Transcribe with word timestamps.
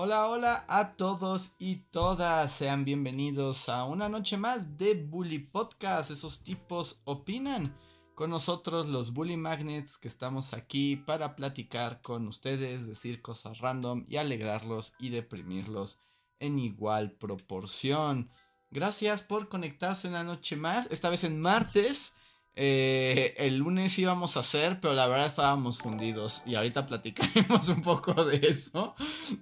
Hola, 0.00 0.28
hola 0.28 0.64
a 0.68 0.92
todos 0.92 1.56
y 1.58 1.78
todas. 1.90 2.52
Sean 2.52 2.84
bienvenidos 2.84 3.68
a 3.68 3.82
una 3.82 4.08
noche 4.08 4.36
más 4.36 4.78
de 4.78 4.94
Bully 4.94 5.40
Podcast. 5.40 6.12
Esos 6.12 6.44
tipos 6.44 7.02
opinan. 7.02 7.76
Con 8.14 8.30
nosotros 8.30 8.86
los 8.86 9.12
Bully 9.12 9.36
Magnets 9.36 9.98
que 9.98 10.06
estamos 10.06 10.54
aquí 10.54 10.94
para 10.94 11.34
platicar 11.34 12.00
con 12.00 12.28
ustedes, 12.28 12.86
decir 12.86 13.22
cosas 13.22 13.58
random 13.58 14.04
y 14.08 14.18
alegrarlos 14.18 14.94
y 15.00 15.08
deprimirlos 15.08 15.98
en 16.38 16.60
igual 16.60 17.10
proporción. 17.10 18.30
Gracias 18.70 19.24
por 19.24 19.48
conectarse 19.48 20.06
una 20.06 20.22
noche 20.22 20.54
más, 20.54 20.86
esta 20.92 21.10
vez 21.10 21.24
en 21.24 21.40
martes. 21.40 22.14
Eh, 22.60 23.36
el 23.38 23.58
lunes 23.58 23.96
íbamos 24.00 24.36
a 24.36 24.40
hacer, 24.40 24.80
pero 24.80 24.92
la 24.92 25.06
verdad 25.06 25.26
estábamos 25.26 25.78
fundidos. 25.78 26.42
Y 26.44 26.56
ahorita 26.56 26.88
platicaremos 26.88 27.68
un 27.68 27.82
poco 27.82 28.24
de 28.24 28.38
eso. 28.42 28.96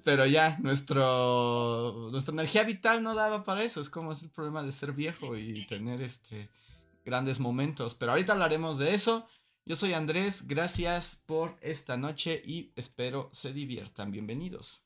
Pero 0.05 0.27
ya, 0.27 0.59
nuestro, 0.61 2.11
nuestra 2.13 2.35
energía 2.35 2.63
vital 2.65 3.03
no 3.03 3.15
daba 3.15 3.43
para 3.43 3.65
eso. 3.65 3.81
Es 3.81 3.89
como 3.89 4.13
es 4.13 4.23
el 4.23 4.29
problema 4.29 4.63
de 4.63 4.71
ser 4.71 4.93
viejo 4.93 5.35
y 5.35 5.67
tener 5.67 6.03
este 6.03 6.51
grandes 7.07 7.41
momentos. 7.41 7.95
Pero 7.95 8.13
ahorita 8.13 8.35
hablaremos 8.35 8.77
de 8.77 8.95
eso. 8.95 9.27
Yo 9.65 9.77
soy 9.77 9.95
Andrés, 9.95 10.47
gracias 10.47 11.23
por 11.25 11.57
esta 11.63 11.97
noche 11.97 12.43
y 12.45 12.71
espero 12.77 13.31
se 13.33 13.55
diviertan. 13.55 14.13
Bienvenidos. 14.13 14.86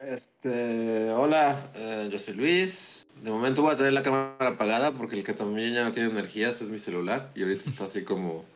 Este, 0.00 1.10
hola, 1.10 1.70
eh, 1.74 2.08
yo 2.10 2.18
soy 2.18 2.32
Luis. 2.32 3.06
De 3.22 3.30
momento 3.30 3.60
voy 3.60 3.74
a 3.74 3.76
tener 3.76 3.92
la 3.92 4.02
cámara 4.02 4.48
apagada 4.52 4.92
porque 4.92 5.16
el 5.16 5.24
que 5.24 5.34
también 5.34 5.74
ya 5.74 5.84
no 5.84 5.92
tiene 5.92 6.08
energías 6.08 6.62
es 6.62 6.70
mi 6.70 6.78
celular 6.78 7.30
y 7.34 7.42
ahorita 7.42 7.68
está 7.68 7.84
así 7.84 8.02
como. 8.02 8.46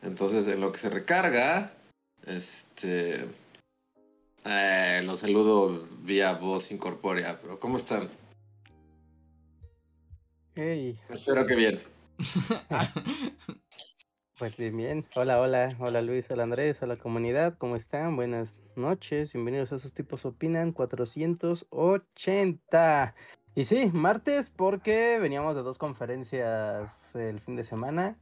Entonces, 0.00 0.48
en 0.48 0.62
lo 0.62 0.72
que 0.72 0.78
se 0.78 0.88
recarga, 0.88 1.70
este, 2.24 3.26
eh, 4.46 5.02
los 5.04 5.20
saludo 5.20 5.86
vía 6.00 6.32
voz 6.32 6.72
incorpórea. 6.72 7.38
Pero 7.42 7.60
¿cómo 7.60 7.76
están? 7.76 8.08
Hey. 10.54 10.98
Espero 11.10 11.44
que 11.44 11.54
bien. 11.56 11.78
Pues 14.38 14.56
bien, 14.56 14.74
bien. 14.76 15.04
Hola, 15.16 15.40
hola, 15.40 15.70
hola 15.80 16.00
Luis, 16.00 16.30
hola 16.30 16.44
Andrés, 16.44 16.80
hola 16.80 16.94
comunidad, 16.94 17.58
¿cómo 17.58 17.74
están? 17.74 18.14
Buenas 18.14 18.56
noches, 18.76 19.32
bienvenidos 19.32 19.72
a 19.72 19.76
esos 19.76 19.92
tipos 19.92 20.24
opinan 20.24 20.70
480. 20.70 23.16
Y 23.56 23.64
sí, 23.64 23.90
martes 23.92 24.50
porque 24.50 25.18
veníamos 25.18 25.56
de 25.56 25.62
dos 25.62 25.76
conferencias 25.76 27.16
el 27.16 27.40
fin 27.40 27.56
de 27.56 27.64
semana 27.64 28.16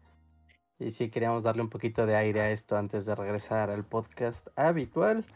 y 0.79 0.93
sí 0.93 1.11
queríamos 1.11 1.43
darle 1.43 1.61
un 1.61 1.69
poquito 1.69 2.07
de 2.07 2.17
aire 2.17 2.41
a 2.41 2.51
esto 2.51 2.79
antes 2.79 3.05
de 3.05 3.15
regresar 3.15 3.69
al 3.69 3.85
podcast 3.85 4.49
habitual. 4.57 5.27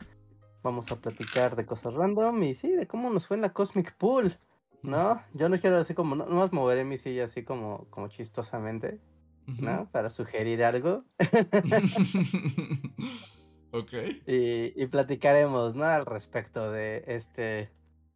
Vamos 0.62 0.90
a 0.90 0.96
platicar 0.96 1.56
de 1.56 1.66
cosas 1.66 1.92
random 1.92 2.42
y 2.42 2.54
sí, 2.54 2.70
de 2.70 2.86
cómo 2.86 3.10
nos 3.10 3.26
fue 3.26 3.36
en 3.36 3.42
la 3.42 3.52
Cosmic 3.52 3.94
Pool, 3.96 4.38
¿no? 4.82 5.22
Yo 5.34 5.50
no 5.50 5.60
quiero 5.60 5.76
así 5.76 5.92
como, 5.92 6.14
no, 6.14 6.24
no 6.24 6.36
más 6.36 6.54
moveré 6.54 6.86
mi 6.86 6.96
silla 6.96 7.24
así 7.24 7.44
como, 7.44 7.86
como 7.90 8.08
chistosamente. 8.08 8.98
¿No? 9.46 9.88
Para 9.90 10.10
sugerir 10.10 10.64
algo. 10.64 11.04
ok. 13.72 13.92
Y, 14.26 14.82
y, 14.82 14.86
platicaremos, 14.86 15.74
¿no? 15.74 15.84
Al 15.84 16.06
respecto 16.06 16.70
de 16.70 17.04
este, 17.06 17.70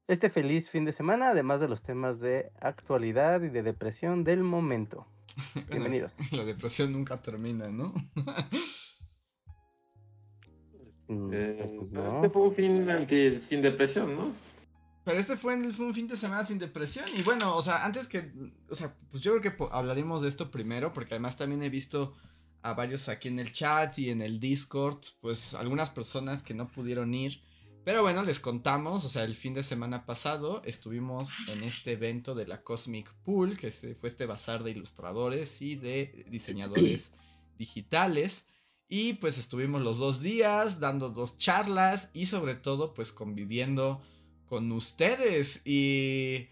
este 0.07 0.31
feliz 0.31 0.71
fin 0.71 0.85
de 0.85 0.93
semana, 0.93 1.31
además 1.31 1.61
de 1.61 1.69
los 1.69 1.83
temas 1.83 2.21
de 2.21 2.51
actualidad 2.61 3.43
y 3.43 3.49
de 3.49 3.63
depresión 3.63 4.25
del 4.25 4.43
momento. 4.43 5.07
Bienvenidos. 5.71 6.17
La, 6.33 6.45
depresión 6.45 6.93
nunca 6.93 7.21
termina, 7.21 7.69
¿no? 7.69 7.87
Eh, 11.09 11.57
pues 11.59 11.93
no. 11.93 12.17
Este 12.17 12.31
fue 12.31 12.43
un 12.43 12.55
fin 12.55 12.91
anti, 12.91 13.37
sin 13.37 13.63
depresión, 13.63 14.17
¿no? 14.17 14.33
Pero 15.05 15.19
este 15.19 15.37
fue, 15.37 15.71
fue, 15.73 15.87
un 15.87 15.95
fin 15.95 16.09
de 16.09 16.17
semana 16.17 16.47
sin 16.47 16.59
depresión. 16.59 17.05
Y 17.15 17.23
bueno, 17.23 17.55
o 17.55 17.63
sea, 17.63 17.85
antes 17.85 18.09
que. 18.09 18.33
O 18.71 18.75
sea, 18.75 18.97
pues 19.11 19.23
yo 19.23 19.37
creo 19.37 19.57
que 19.57 19.65
hablaremos 19.71 20.23
de 20.23 20.29
esto 20.29 20.51
primero. 20.51 20.95
Porque 20.95 21.15
además 21.15 21.37
también 21.37 21.63
he 21.63 21.69
visto 21.69 22.15
a 22.63 22.73
varios 22.73 23.11
aquí 23.11 23.29
en 23.29 23.39
el 23.39 23.53
chat 23.53 23.99
y 23.99 24.09
en 24.09 24.23
el 24.23 24.41
Discord. 24.41 25.01
Pues 25.21 25.53
algunas 25.53 25.91
personas 25.91 26.43
que 26.43 26.55
no 26.55 26.69
pudieron 26.69 27.13
ir. 27.13 27.43
Pero 27.85 28.01
bueno, 28.01 28.23
les 28.23 28.41
contamos. 28.41 29.05
O 29.05 29.09
sea, 29.11 29.25
el 29.25 29.37
fin 29.37 29.53
de 29.53 29.63
semana 29.63 30.07
pasado 30.07 30.63
estuvimos 30.65 31.29
en 31.49 31.63
este 31.65 31.93
evento 31.93 32.35
de 32.35 32.47
la 32.47 32.63
Cosmic 32.63 33.13
Pool. 33.25 33.59
Que 33.59 33.71
fue 33.71 34.09
este 34.09 34.25
bazar 34.25 34.65
de 34.65 34.71
ilustradores 34.71 35.61
y 35.61 35.77
de 35.77 36.25
diseñadores 36.31 37.13
digitales. 37.59 38.49
Y 38.89 39.15
pues 39.15 39.37
estuvimos 39.37 39.83
los 39.83 39.99
dos 39.99 40.23
días 40.23 40.81
dando 40.81 41.11
dos 41.11 41.37
charlas. 41.37 42.09
Y 42.15 42.25
sobre 42.25 42.55
todo, 42.55 42.95
pues 42.95 43.13
conviviendo 43.13 44.01
con 44.55 44.71
ustedes 44.71 45.63
y 45.65 46.47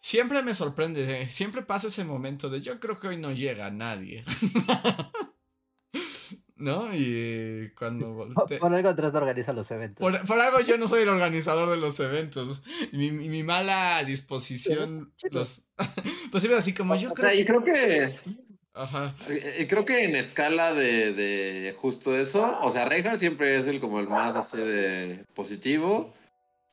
siempre 0.00 0.42
me 0.42 0.56
sorprende, 0.56 1.20
¿eh? 1.20 1.28
siempre 1.28 1.62
pasa 1.62 1.86
ese 1.86 2.02
momento 2.02 2.48
de 2.48 2.60
yo 2.60 2.80
creo 2.80 2.98
que 2.98 3.06
hoy 3.06 3.16
no 3.16 3.30
llega 3.30 3.70
nadie. 3.70 4.24
¿No? 6.56 6.92
Y 6.92 7.70
cuando... 7.78 8.28
Por, 8.58 8.74
algo 8.74 8.88
organizar 8.88 9.54
los 9.54 9.70
eventos. 9.70 10.04
Por, 10.26 10.40
algo 10.40 10.60
yo 10.62 10.78
no 10.78 10.88
soy 10.88 11.02
el 11.02 11.08
organizador 11.10 11.70
de 11.70 11.76
los 11.76 12.00
eventos. 12.00 12.64
Mi, 12.90 13.12
mi, 13.12 13.44
mala 13.44 14.02
disposición 14.02 15.14
los... 15.30 15.62
pues 16.32 16.50
así 16.50 16.74
como 16.74 16.96
yo 16.96 17.14
creo... 17.14 17.34
y 17.34 17.44
creo 17.44 17.62
que... 17.62 18.18
Ajá. 18.72 19.14
Y 19.60 19.66
creo 19.66 19.84
que 19.84 20.02
en 20.02 20.16
escala 20.16 20.74
de, 20.74 21.12
de 21.12 21.72
justo 21.78 22.16
eso, 22.16 22.58
o 22.62 22.72
sea, 22.72 22.86
Reinhardt 22.86 23.20
siempre 23.20 23.54
es 23.54 23.68
el 23.68 23.78
como 23.78 24.00
el 24.00 24.08
más 24.08 24.34
así 24.34 24.56
de 24.56 25.24
positivo. 25.34 26.12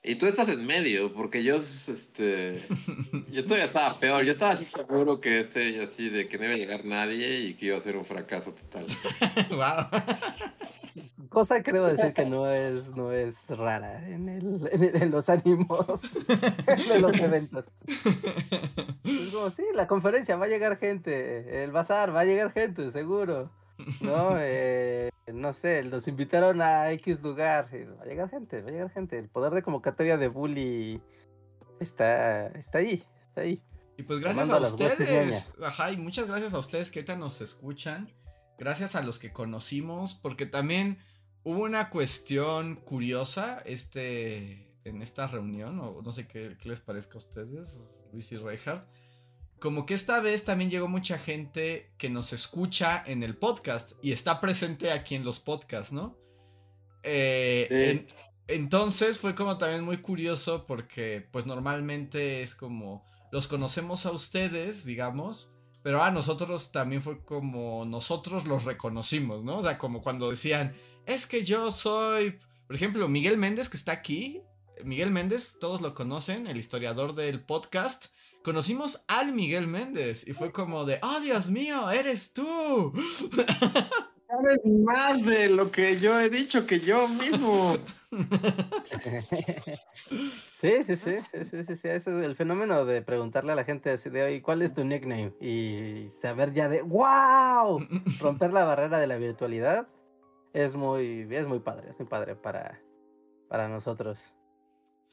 Y 0.03 0.15
tú 0.15 0.25
estás 0.25 0.49
en 0.49 0.65
medio, 0.65 1.13
porque 1.13 1.43
yo, 1.43 1.57
este, 1.57 2.59
yo 3.31 3.43
todavía 3.43 3.65
estaba 3.65 3.99
peor. 3.99 4.23
Yo 4.23 4.31
estaba 4.31 4.53
así 4.53 4.65
seguro 4.65 5.21
que 5.21 5.41
este, 5.41 5.81
así 5.83 6.09
de 6.09 6.27
que 6.27 6.39
no 6.39 6.45
iba 6.45 6.55
a 6.55 6.57
llegar 6.57 6.85
nadie 6.85 7.39
y 7.41 7.53
que 7.53 7.67
iba 7.67 7.77
a 7.77 7.81
ser 7.81 7.95
un 7.97 8.05
fracaso 8.05 8.51
total. 8.51 8.85
wow. 9.51 10.01
Cosa 11.29 11.61
que 11.61 11.71
debo 11.71 11.85
decir 11.85 12.13
que 12.13 12.25
no 12.25 12.51
es, 12.51 12.95
no 12.95 13.11
es 13.11 13.47
rara 13.49 14.05
en, 14.09 14.27
el, 14.27 14.69
en, 14.71 15.11
los 15.11 15.29
ánimos 15.29 16.01
de 16.67 16.99
los 16.99 17.17
eventos. 17.19 17.65
Es 19.03 19.29
como, 19.33 19.49
sí, 19.49 19.63
la 19.73 19.87
conferencia 19.87 20.35
va 20.35 20.45
a 20.45 20.49
llegar 20.49 20.77
gente, 20.77 21.63
el 21.63 21.71
bazar 21.71 22.15
va 22.15 22.21
a 22.21 22.25
llegar 22.25 22.53
gente, 22.53 22.91
seguro. 22.91 23.49
¿No? 24.01 24.35
Eh, 24.39 25.11
no 25.33 25.53
sé, 25.53 25.83
los 25.83 26.07
invitaron 26.07 26.61
a 26.61 26.91
X 26.91 27.21
lugar. 27.21 27.69
Va 27.99 28.03
a 28.03 28.05
llegar 28.05 28.29
gente, 28.29 28.61
va 28.61 28.69
a 28.69 28.71
llegar 28.71 28.91
gente. 28.91 29.17
El 29.17 29.29
poder 29.29 29.53
de 29.53 29.61
convocatoria 29.61 30.17
de 30.17 30.27
Bully 30.27 31.01
está, 31.79 32.47
está 32.47 32.79
ahí, 32.79 33.03
está 33.27 33.41
ahí. 33.41 33.61
Y 33.97 34.03
pues 34.03 34.19
gracias 34.19 34.49
a, 34.49 34.59
ustedes. 34.59 35.57
Ajá, 35.61 35.91
y 35.91 35.97
muchas 35.97 36.27
gracias 36.27 36.53
a 36.53 36.59
ustedes 36.59 36.91
que 36.91 36.99
ahorita 36.99 37.15
nos 37.15 37.39
escuchan. 37.41 38.11
Gracias 38.57 38.95
a 38.95 39.03
los 39.03 39.19
que 39.19 39.31
conocimos, 39.31 40.15
porque 40.15 40.45
también 40.45 40.97
hubo 41.43 41.63
una 41.63 41.89
cuestión 41.89 42.75
curiosa 42.75 43.61
este, 43.65 44.75
en 44.83 45.01
esta 45.01 45.27
reunión, 45.27 45.79
o 45.79 46.01
no 46.01 46.11
sé 46.11 46.27
qué, 46.27 46.57
qué 46.61 46.69
les 46.69 46.79
parezca 46.79 47.15
a 47.15 47.17
ustedes, 47.19 47.83
Luis 48.11 48.31
y 48.31 48.37
Reinhardt 48.37 48.85
como 49.61 49.85
que 49.85 49.93
esta 49.93 50.19
vez 50.19 50.43
también 50.43 50.71
llegó 50.71 50.87
mucha 50.87 51.19
gente 51.19 51.93
que 51.99 52.09
nos 52.09 52.33
escucha 52.33 53.03
en 53.05 53.21
el 53.21 53.37
podcast 53.37 53.91
y 54.01 54.11
está 54.11 54.41
presente 54.41 54.91
aquí 54.91 55.13
en 55.13 55.23
los 55.23 55.39
podcasts, 55.39 55.93
¿no? 55.93 56.17
Eh, 57.03 58.07
entonces 58.47 59.19
fue 59.19 59.35
como 59.35 59.59
también 59.59 59.83
muy 59.83 59.97
curioso 59.97 60.65
porque 60.65 61.27
pues 61.31 61.45
normalmente 61.45 62.41
es 62.41 62.55
como 62.55 63.05
los 63.31 63.47
conocemos 63.47 64.07
a 64.07 64.11
ustedes, 64.11 64.83
digamos, 64.83 65.53
pero 65.83 66.01
a 66.01 66.09
nosotros 66.09 66.71
también 66.71 67.03
fue 67.03 67.23
como 67.23 67.85
nosotros 67.85 68.47
los 68.47 68.63
reconocimos, 68.63 69.43
¿no? 69.43 69.59
O 69.59 69.61
sea, 69.61 69.77
como 69.77 70.01
cuando 70.01 70.31
decían, 70.31 70.75
es 71.05 71.27
que 71.27 71.45
yo 71.45 71.71
soy, 71.71 72.39
por 72.65 72.75
ejemplo, 72.75 73.07
Miguel 73.07 73.37
Méndez 73.37 73.69
que 73.69 73.77
está 73.77 73.91
aquí, 73.91 74.41
Miguel 74.83 75.11
Méndez, 75.11 75.59
todos 75.59 75.81
lo 75.81 75.93
conocen, 75.93 76.47
el 76.47 76.57
historiador 76.57 77.13
del 77.13 77.43
podcast 77.43 78.07
conocimos 78.43 79.03
al 79.07 79.33
Miguel 79.33 79.67
Méndez 79.67 80.27
y 80.27 80.33
fue 80.33 80.51
como 80.51 80.85
de, 80.85 80.99
oh 81.01 81.19
Dios 81.19 81.49
mío, 81.49 81.89
eres 81.91 82.33
tú. 82.33 82.93
Sabes 84.27 84.59
más 84.65 85.25
de 85.25 85.49
lo 85.49 85.71
que 85.71 85.99
yo 85.99 86.19
he 86.19 86.29
dicho 86.29 86.65
que 86.65 86.79
yo 86.79 87.07
mismo. 87.07 87.75
sí, 90.51 90.83
sí, 90.83 90.95
sí, 90.95 91.15
sí, 91.33 91.45
sí, 91.45 91.75
sí, 91.75 91.87
ese 91.87 91.95
es 91.95 92.07
el 92.07 92.35
fenómeno 92.35 92.85
de 92.85 93.01
preguntarle 93.01 93.53
a 93.53 93.55
la 93.55 93.63
gente 93.63 93.91
así 93.91 94.09
de 94.09 94.23
hoy, 94.23 94.41
¿cuál 94.41 94.61
es 94.61 94.73
tu 94.73 94.83
nickname? 94.83 95.33
Y 95.39 96.09
saber 96.09 96.53
ya 96.53 96.67
de, 96.69 96.81
wow, 96.81 97.79
romper 98.19 98.51
la 98.53 98.65
barrera 98.65 98.99
de 98.99 99.07
la 99.07 99.17
virtualidad 99.17 99.87
es 100.53 100.75
muy, 100.75 101.27
es 101.29 101.47
muy 101.47 101.59
padre, 101.59 101.89
es 101.89 101.99
muy 101.99 102.07
padre 102.07 102.35
para, 102.35 102.81
para 103.47 103.69
nosotros. 103.69 104.33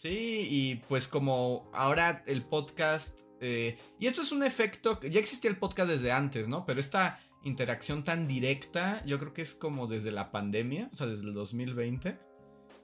Sí, 0.01 0.47
y 0.49 0.77
pues 0.89 1.09
como 1.09 1.69
ahora 1.75 2.23
el 2.29 2.45
podcast, 2.45 3.23
eh, 3.41 3.77
y 3.99 4.07
esto 4.07 4.23
es 4.23 4.31
un 4.31 4.45
efecto, 4.45 5.01
ya 5.01 5.19
existía 5.19 5.51
el 5.51 5.57
podcast 5.57 5.91
desde 5.91 6.13
antes, 6.13 6.47
¿no? 6.47 6.65
Pero 6.65 6.79
esta 6.79 7.19
interacción 7.43 8.05
tan 8.05 8.29
directa, 8.29 9.03
yo 9.05 9.19
creo 9.19 9.35
que 9.35 9.43
es 9.43 9.55
como 9.55 9.89
desde 9.89 10.13
la 10.13 10.31
pandemia, 10.31 10.89
o 10.93 10.95
sea, 10.95 11.09
desde 11.09 11.25
el 11.25 11.35
2020, 11.35 12.17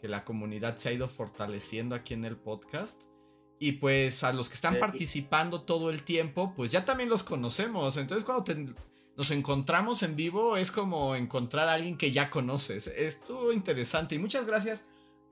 que 0.03 0.09
la 0.09 0.25
comunidad 0.25 0.77
se 0.77 0.89
ha 0.89 0.93
ido 0.93 1.09
fortaleciendo 1.09 1.95
aquí 1.95 2.15
en 2.15 2.25
el 2.25 2.37
podcast. 2.37 3.05
Y 3.61 3.73
pues 3.73 4.25
a 4.25 4.33
los 4.33 4.49
que 4.49 4.57
están 4.57 4.81
participando 4.81 5.63
todo 5.63 5.91
el 5.91 6.03
tiempo, 6.03 6.53
pues 6.57 6.73
ya 6.73 6.85
también 6.85 7.11
los 7.11 7.23
conocemos. 7.23 7.97
Entonces 7.97 8.25
cuando 8.25 8.75
nos 9.17 9.31
encontramos 9.31 10.03
en 10.03 10.17
vivo 10.17 10.57
es 10.57 10.73
como 10.73 11.15
encontrar 11.15 11.69
a 11.69 11.75
alguien 11.75 11.97
que 11.97 12.11
ya 12.11 12.29
conoces. 12.29 12.89
Estuvo 12.89 13.53
interesante 13.53 14.17
y 14.17 14.19
muchas 14.19 14.49
gracias 14.49 14.85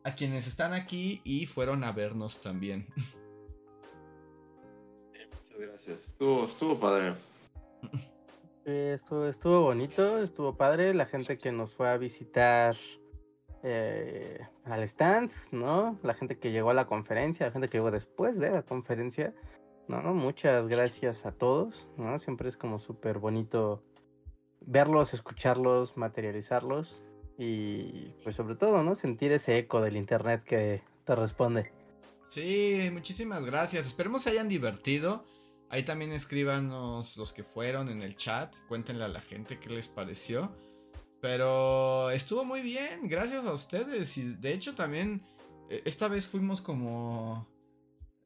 a 0.04 0.14
quienes 0.14 0.46
están 0.46 0.72
aquí 0.72 1.20
y 1.24 1.46
fueron 1.46 1.84
a 1.84 1.92
vernos 1.92 2.40
también. 2.40 2.86
Muchas 5.32 5.58
gracias. 5.58 6.00
Estuvo, 6.08 6.44
estuvo 6.44 6.78
padre. 6.78 7.14
estuvo, 8.64 9.26
estuvo 9.26 9.60
bonito, 9.62 10.18
estuvo 10.18 10.56
padre. 10.56 10.94
La 10.94 11.06
gente 11.06 11.38
que 11.38 11.52
nos 11.52 11.74
fue 11.74 11.88
a 11.88 11.96
visitar 11.96 12.76
eh, 13.62 14.40
al 14.64 14.82
stand, 14.82 15.30
¿no? 15.50 15.98
La 16.02 16.14
gente 16.14 16.38
que 16.38 16.50
llegó 16.50 16.70
a 16.70 16.74
la 16.74 16.86
conferencia, 16.86 17.46
la 17.46 17.52
gente 17.52 17.68
que 17.68 17.78
llegó 17.78 17.90
después 17.90 18.38
de 18.38 18.50
la 18.50 18.62
conferencia. 18.62 19.34
No, 19.88 20.00
no, 20.00 20.14
muchas 20.14 20.68
gracias 20.68 21.26
a 21.26 21.32
todos, 21.32 21.88
¿no? 21.96 22.18
Siempre 22.18 22.48
es 22.48 22.56
como 22.56 22.78
súper 22.78 23.18
bonito 23.18 23.82
verlos, 24.60 25.12
escucharlos, 25.12 25.96
materializarlos 25.96 27.02
y 27.38 28.12
pues 28.22 28.36
sobre 28.36 28.54
todo, 28.54 28.82
¿no? 28.82 28.94
Sentir 28.94 29.32
ese 29.32 29.58
eco 29.58 29.80
del 29.80 29.96
internet 29.96 30.44
que 30.44 30.82
te 31.04 31.14
responde. 31.14 31.72
Sí, 32.28 32.88
muchísimas 32.92 33.44
gracias. 33.44 33.86
Esperemos 33.86 34.22
se 34.22 34.30
hayan 34.30 34.48
divertido. 34.48 35.24
Ahí 35.68 35.82
también 35.82 36.12
escríbanos 36.12 37.16
los 37.16 37.32
que 37.32 37.44
fueron 37.44 37.88
en 37.88 38.02
el 38.02 38.16
chat. 38.16 38.54
Cuéntenle 38.68 39.04
a 39.04 39.08
la 39.08 39.20
gente 39.20 39.58
qué 39.58 39.70
les 39.70 39.88
pareció. 39.88 40.50
Pero 41.20 42.10
estuvo 42.10 42.44
muy 42.44 42.62
bien, 42.62 43.08
gracias 43.08 43.44
a 43.44 43.52
ustedes. 43.52 44.16
Y 44.18 44.34
de 44.34 44.52
hecho 44.52 44.74
también 44.74 45.22
eh, 45.68 45.82
esta 45.84 46.08
vez 46.08 46.26
fuimos 46.26 46.60
como... 46.60 47.48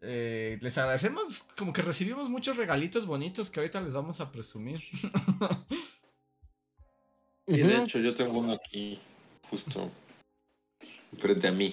Eh, 0.01 0.59
les 0.61 0.77
agradecemos 0.79 1.45
como 1.57 1.73
que 1.73 1.83
recibimos 1.83 2.29
muchos 2.29 2.57
regalitos 2.57 3.07
bonitos 3.07 3.51
que 3.51 3.61
ahorita 3.61 3.81
les 3.81 3.95
vamos 3.95 4.21
a 4.21 4.31
presumir. 4.31 4.83
Y 7.47 7.59
de 7.59 7.79
hecho 7.79 7.99
yo 7.99 8.15
tengo 8.15 8.39
uno 8.39 8.53
aquí, 8.53 9.01
justo 9.49 9.91
frente 11.19 11.49
a 11.49 11.53
mí. 11.53 11.73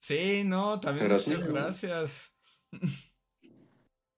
Sí, 0.00 0.42
no, 0.44 0.80
también 0.80 1.12
muchas 1.12 1.52
gracias. 1.52 2.34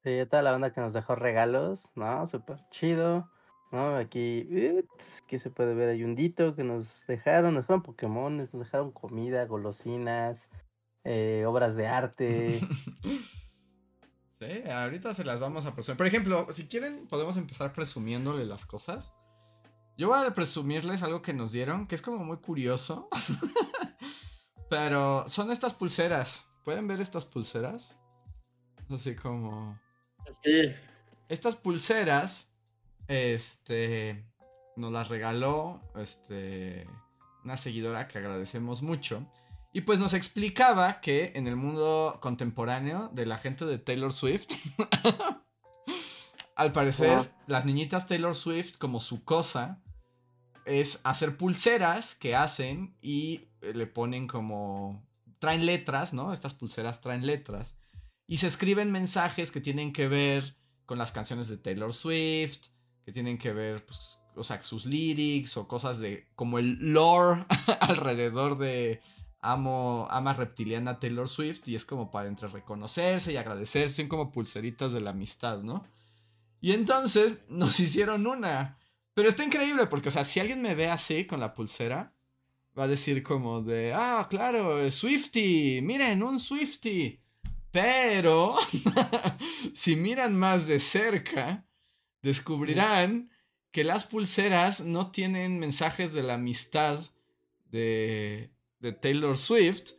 Sí, 0.04 0.10
toda 0.28 0.42
la 0.42 0.52
banda 0.52 0.72
que 0.72 0.80
nos 0.80 0.92
dejó 0.92 1.14
regalos, 1.14 1.84
¿no? 1.94 2.26
Súper 2.26 2.58
chido. 2.70 3.30
¿No? 3.70 3.96
Aquí, 3.96 4.46
aquí 5.24 5.38
se 5.38 5.48
puede 5.48 5.74
ver 5.74 5.88
hay 5.88 6.04
un 6.04 6.14
dito 6.14 6.54
que 6.54 6.62
nos 6.62 7.06
dejaron, 7.06 7.54
nos 7.54 7.62
dejaron 7.62 7.82
Pokémon, 7.82 8.36
nos 8.36 8.52
dejaron 8.52 8.92
comida, 8.92 9.46
golosinas, 9.46 10.50
eh, 11.04 11.44
obras 11.46 11.74
de 11.74 11.86
arte. 11.86 12.52
sí, 14.40 14.68
ahorita 14.70 15.14
se 15.14 15.24
las 15.24 15.40
vamos 15.40 15.64
a 15.64 15.74
presumir. 15.74 15.96
Por 15.96 16.06
ejemplo, 16.06 16.46
si 16.50 16.68
quieren, 16.68 17.06
podemos 17.06 17.38
empezar 17.38 17.72
presumiéndole 17.72 18.44
las 18.44 18.66
cosas. 18.66 19.14
Yo 19.96 20.08
voy 20.08 20.26
a 20.26 20.34
presumirles 20.34 21.02
algo 21.02 21.22
que 21.22 21.32
nos 21.32 21.52
dieron, 21.52 21.86
que 21.86 21.94
es 21.94 22.02
como 22.02 22.24
muy 22.24 22.38
curioso. 22.38 23.08
Pero 24.70 25.28
son 25.28 25.50
estas 25.50 25.74
pulseras. 25.74 26.46
¿Pueden 26.64 26.86
ver 26.86 27.00
estas 27.00 27.24
pulseras? 27.24 27.98
Así 28.88 29.14
como... 29.14 29.78
Sí. 30.42 30.72
Estas 31.28 31.56
pulseras, 31.56 32.50
este, 33.06 34.24
nos 34.76 34.92
las 34.92 35.08
regaló, 35.08 35.80
este, 35.96 36.86
una 37.44 37.56
seguidora 37.56 38.08
que 38.08 38.18
agradecemos 38.18 38.82
mucho. 38.82 39.26
Y 39.74 39.82
pues 39.82 39.98
nos 39.98 40.14
explicaba 40.14 41.00
que 41.00 41.32
en 41.34 41.46
el 41.46 41.56
mundo 41.56 42.18
contemporáneo 42.20 43.10
de 43.12 43.26
la 43.26 43.38
gente 43.38 43.64
de 43.64 43.78
Taylor 43.78 44.12
Swift, 44.12 44.48
al 46.56 46.72
parecer, 46.72 47.32
las 47.46 47.64
niñitas 47.64 48.06
Taylor 48.06 48.34
Swift, 48.34 48.76
como 48.78 49.00
su 49.00 49.24
cosa, 49.24 49.82
es 50.64 51.00
hacer 51.04 51.36
pulseras 51.36 52.14
que 52.14 52.36
hacen 52.36 52.94
y 53.00 53.48
eh, 53.60 53.72
le 53.74 53.86
ponen 53.86 54.26
como... 54.26 55.04
traen 55.38 55.66
letras, 55.66 56.12
¿no? 56.12 56.32
Estas 56.32 56.54
pulseras 56.54 57.00
traen 57.00 57.26
letras. 57.26 57.76
Y 58.26 58.38
se 58.38 58.46
escriben 58.46 58.92
mensajes 58.92 59.50
que 59.50 59.60
tienen 59.60 59.92
que 59.92 60.08
ver 60.08 60.56
con 60.86 60.98
las 60.98 61.12
canciones 61.12 61.48
de 61.48 61.58
Taylor 61.58 61.92
Swift, 61.92 62.66
que 63.04 63.12
tienen 63.12 63.38
que 63.38 63.52
ver, 63.52 63.84
pues, 63.84 64.20
o 64.36 64.44
sea, 64.44 64.62
sus 64.62 64.86
lyrics 64.86 65.56
o 65.56 65.66
cosas 65.66 65.98
de... 65.98 66.28
como 66.34 66.58
el 66.58 66.92
lore 66.92 67.46
alrededor 67.80 68.58
de... 68.58 69.00
Amo, 69.44 70.06
ama 70.08 70.34
reptiliana 70.34 71.00
Taylor 71.00 71.28
Swift 71.28 71.66
y 71.66 71.74
es 71.74 71.84
como 71.84 72.12
para 72.12 72.28
entre 72.28 72.46
reconocerse 72.46 73.32
y 73.32 73.36
agradecerse, 73.36 73.96
son 73.96 74.06
como 74.08 74.30
pulseritas 74.30 74.92
de 74.92 75.00
la 75.00 75.10
amistad, 75.10 75.62
¿no? 75.62 75.84
Y 76.62 76.72
entonces 76.72 77.44
nos 77.48 77.78
hicieron 77.78 78.26
una. 78.26 78.78
Pero 79.12 79.28
está 79.28 79.44
increíble 79.44 79.86
porque, 79.86 80.08
o 80.08 80.12
sea, 80.12 80.24
si 80.24 80.40
alguien 80.40 80.62
me 80.62 80.74
ve 80.74 80.88
así 80.88 81.26
con 81.26 81.40
la 81.40 81.52
pulsera, 81.52 82.14
va 82.78 82.84
a 82.84 82.88
decir 82.88 83.22
como 83.22 83.60
de, 83.60 83.92
ah, 83.94 84.26
claro, 84.30 84.90
Swifty, 84.90 85.80
miren, 85.82 86.22
un 86.22 86.40
Swifty. 86.40 87.20
Pero, 87.70 88.56
si 89.74 89.96
miran 89.96 90.34
más 90.34 90.66
de 90.66 90.80
cerca, 90.80 91.66
descubrirán 92.22 93.30
que 93.70 93.84
las 93.84 94.04
pulseras 94.04 94.80
no 94.82 95.10
tienen 95.10 95.58
mensajes 95.58 96.12
de 96.12 96.22
la 96.22 96.34
amistad 96.34 97.00
de, 97.70 98.50
de 98.80 98.92
Taylor 98.92 99.36
Swift. 99.36 99.92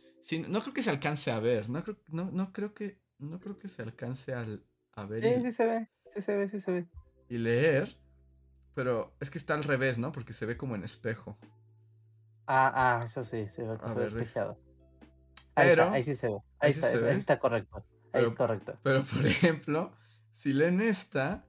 no 0.48 0.62
creo 0.62 0.74
que 0.74 0.82
se 0.82 0.90
alcance 0.90 1.30
a 1.30 1.40
ver, 1.40 1.68
no 1.68 1.82
creo, 1.82 1.96
no, 2.08 2.30
no 2.30 2.52
creo 2.52 2.72
que, 2.72 2.98
no 3.18 3.40
creo 3.40 3.58
que 3.58 3.68
se 3.68 3.82
alcance 3.82 4.32
a, 4.32 4.46
a 4.92 5.04
ver. 5.06 5.22
Sí, 5.22 5.42
sí 5.46 5.52
se 5.52 5.66
ve, 5.66 5.88
sí 6.14 6.22
se 6.22 6.36
ve, 6.36 6.48
sí 6.48 6.60
se 6.60 6.70
ve. 6.70 6.86
Y 7.28 7.38
leer. 7.38 7.96
Pero 8.74 9.14
es 9.20 9.30
que 9.30 9.38
está 9.38 9.54
al 9.54 9.64
revés, 9.64 9.98
¿no? 9.98 10.12
Porque 10.12 10.32
se 10.32 10.46
ve 10.46 10.56
como 10.56 10.74
en 10.74 10.84
espejo. 10.84 11.36
Ah, 12.46 12.72
ah, 12.74 13.04
eso 13.04 13.24
sí, 13.24 13.48
se 13.48 13.62
ve, 13.62 13.78
se 13.78 14.00
despejado. 14.00 14.58
Ahí, 15.54 15.70
está, 15.70 15.92
ahí 15.92 16.04
sí 16.04 16.14
se 16.14 16.28
ve. 16.28 16.38
Ahí, 16.58 16.70
está, 16.70 16.88
ahí 16.88 17.16
está 17.16 17.38
correcto. 17.38 17.84
Ahí 18.12 18.24
es 18.24 18.34
correcto. 18.34 18.78
Pero 18.82 19.04
por 19.04 19.26
ejemplo, 19.26 19.92
si 20.32 20.52
leen 20.52 20.80
esta, 20.80 21.44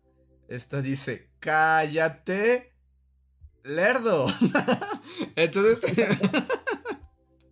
esta 0.48 0.81
dice, 0.81 1.31
cállate, 1.39 2.74
lerdo. 3.63 4.27
Entonces, 5.36 5.79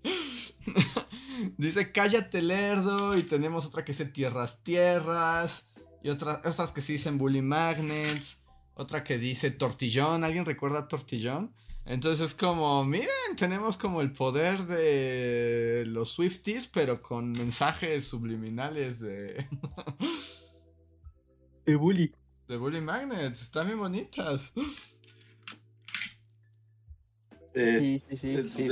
dice, 1.57 1.91
cállate, 1.91 2.41
lerdo. 2.41 3.17
Y 3.17 3.23
tenemos 3.23 3.65
otra 3.65 3.83
que 3.83 3.91
dice, 3.91 4.05
tierras, 4.05 4.63
tierras. 4.63 5.67
Y 6.03 6.09
otras, 6.09 6.45
otras 6.45 6.71
que 6.71 6.81
sí 6.81 6.93
dicen, 6.93 7.17
bully 7.17 7.41
magnets. 7.41 8.39
Otra 8.75 9.03
que 9.03 9.17
dice 9.17 9.51
tortillón. 9.51 10.23
¿Alguien 10.23 10.45
recuerda 10.45 10.87
tortillón? 10.87 11.53
Entonces 11.85 12.29
es 12.29 12.35
como, 12.35 12.83
miren, 12.85 13.35
tenemos 13.35 13.77
como 13.77 14.01
el 14.01 14.11
poder 14.11 14.65
de 14.67 15.83
los 15.87 16.11
Swifties, 16.11 16.67
pero 16.67 17.01
con 17.01 17.31
mensajes 17.31 18.07
subliminales 18.07 18.99
de... 18.99 19.47
de 21.65 21.75
bully. 21.75 22.13
De 22.47 22.57
bully 22.57 22.81
magnets, 22.81 23.41
están 23.41 23.67
bien 23.67 23.79
bonitas. 23.79 24.53
Sí, 27.53 27.99
sí, 27.99 28.17
sí. 28.17 28.67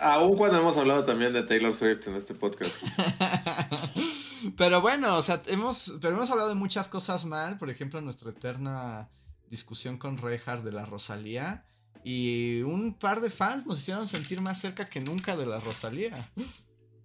aún 0.00 0.36
cuando 0.36 0.58
hemos 0.58 0.76
hablado 0.76 1.02
también 1.04 1.32
de 1.32 1.42
Taylor 1.44 1.72
Swift 1.72 2.06
en 2.08 2.16
este 2.16 2.34
podcast. 2.34 2.74
pero 4.56 4.80
bueno, 4.80 5.16
o 5.16 5.22
sea, 5.22 5.42
hemos, 5.46 5.98
pero 6.00 6.14
hemos 6.14 6.30
hablado 6.30 6.48
de 6.48 6.54
muchas 6.54 6.88
cosas 6.88 7.24
mal. 7.24 7.58
Por 7.58 7.70
ejemplo, 7.70 8.00
nuestra 8.00 8.30
eterna 8.30 9.08
discusión 9.50 9.98
con 9.98 10.18
Reinhardt 10.18 10.64
de 10.64 10.72
la 10.72 10.86
Rosalía. 10.86 11.66
Y 12.02 12.62
un 12.62 12.94
par 12.94 13.20
de 13.20 13.30
fans 13.30 13.66
nos 13.66 13.78
hicieron 13.80 14.08
sentir 14.08 14.40
más 14.40 14.60
cerca 14.60 14.88
que 14.88 15.00
nunca 15.00 15.36
de 15.36 15.46
la 15.46 15.60
Rosalía. 15.60 16.32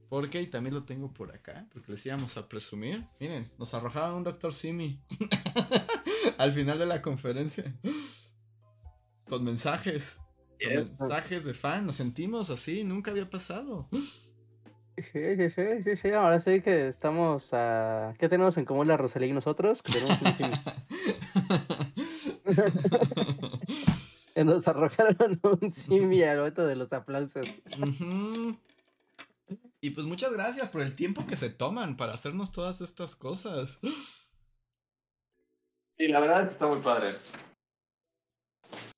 Porque, 0.10 0.42
y 0.42 0.48
también 0.48 0.76
lo 0.76 0.84
tengo 0.84 1.12
por 1.12 1.34
acá, 1.34 1.68
porque 1.74 1.92
les 1.92 2.06
íbamos 2.06 2.38
a 2.38 2.48
presumir. 2.48 3.06
Miren, 3.20 3.52
nos 3.58 3.74
arrojaron 3.74 4.16
un 4.16 4.24
Dr. 4.24 4.54
Simi 4.54 5.02
al 6.38 6.54
final 6.54 6.80
de 6.80 6.86
la 6.86 7.02
conferencia. 7.02 7.76
Con 9.28 9.44
mensajes. 9.44 10.18
mensajes 10.60 11.44
de 11.44 11.54
fan, 11.54 11.88
nos 11.88 11.98
sentimos 11.98 12.50
así, 12.50 12.84
nunca 12.84 13.12
había 13.12 13.30
pasado. 13.30 13.90
Sí, 14.98 15.36
sí, 15.36 15.50
sí, 15.50 15.84
sí, 15.84 15.96
sí, 15.98 16.12
ahora 16.12 16.40
sí 16.40 16.62
que 16.62 16.88
estamos 16.88 17.54
a... 17.54 18.14
¿Qué 18.18 18.30
tenemos 18.30 18.58
en 18.58 18.64
común 18.64 18.88
la 18.88 18.96
Rosalía 18.96 19.28
y 19.28 19.34
nosotros? 19.34 19.82
Que 19.82 19.92
tenemos 19.92 20.22
un 20.22 20.30
Nos 24.46 24.68
arrojaron 24.68 25.40
un 25.44 25.72
simi 25.74 26.24
al 26.24 26.38
momento 26.38 26.66
de 26.66 26.76
los 26.76 26.94
aplausos. 26.94 27.48
Y 29.82 29.90
pues 29.92 30.06
muchas 30.06 30.32
gracias 30.34 30.70
por 30.70 30.82
el 30.82 30.96
tiempo 30.96 31.26
que 31.28 31.36
se 31.36 31.50
toman 31.50 31.98
para 31.98 32.14
hacernos 32.14 32.52
todas 32.52 32.82
estas 32.82 33.16
cosas. 33.16 33.80
Sí, 35.98 36.08
la 36.08 36.20
verdad 36.22 36.42
es 36.42 36.48
que 36.48 36.54
está 36.54 36.68
muy 36.68 36.80
padre. 36.80 37.16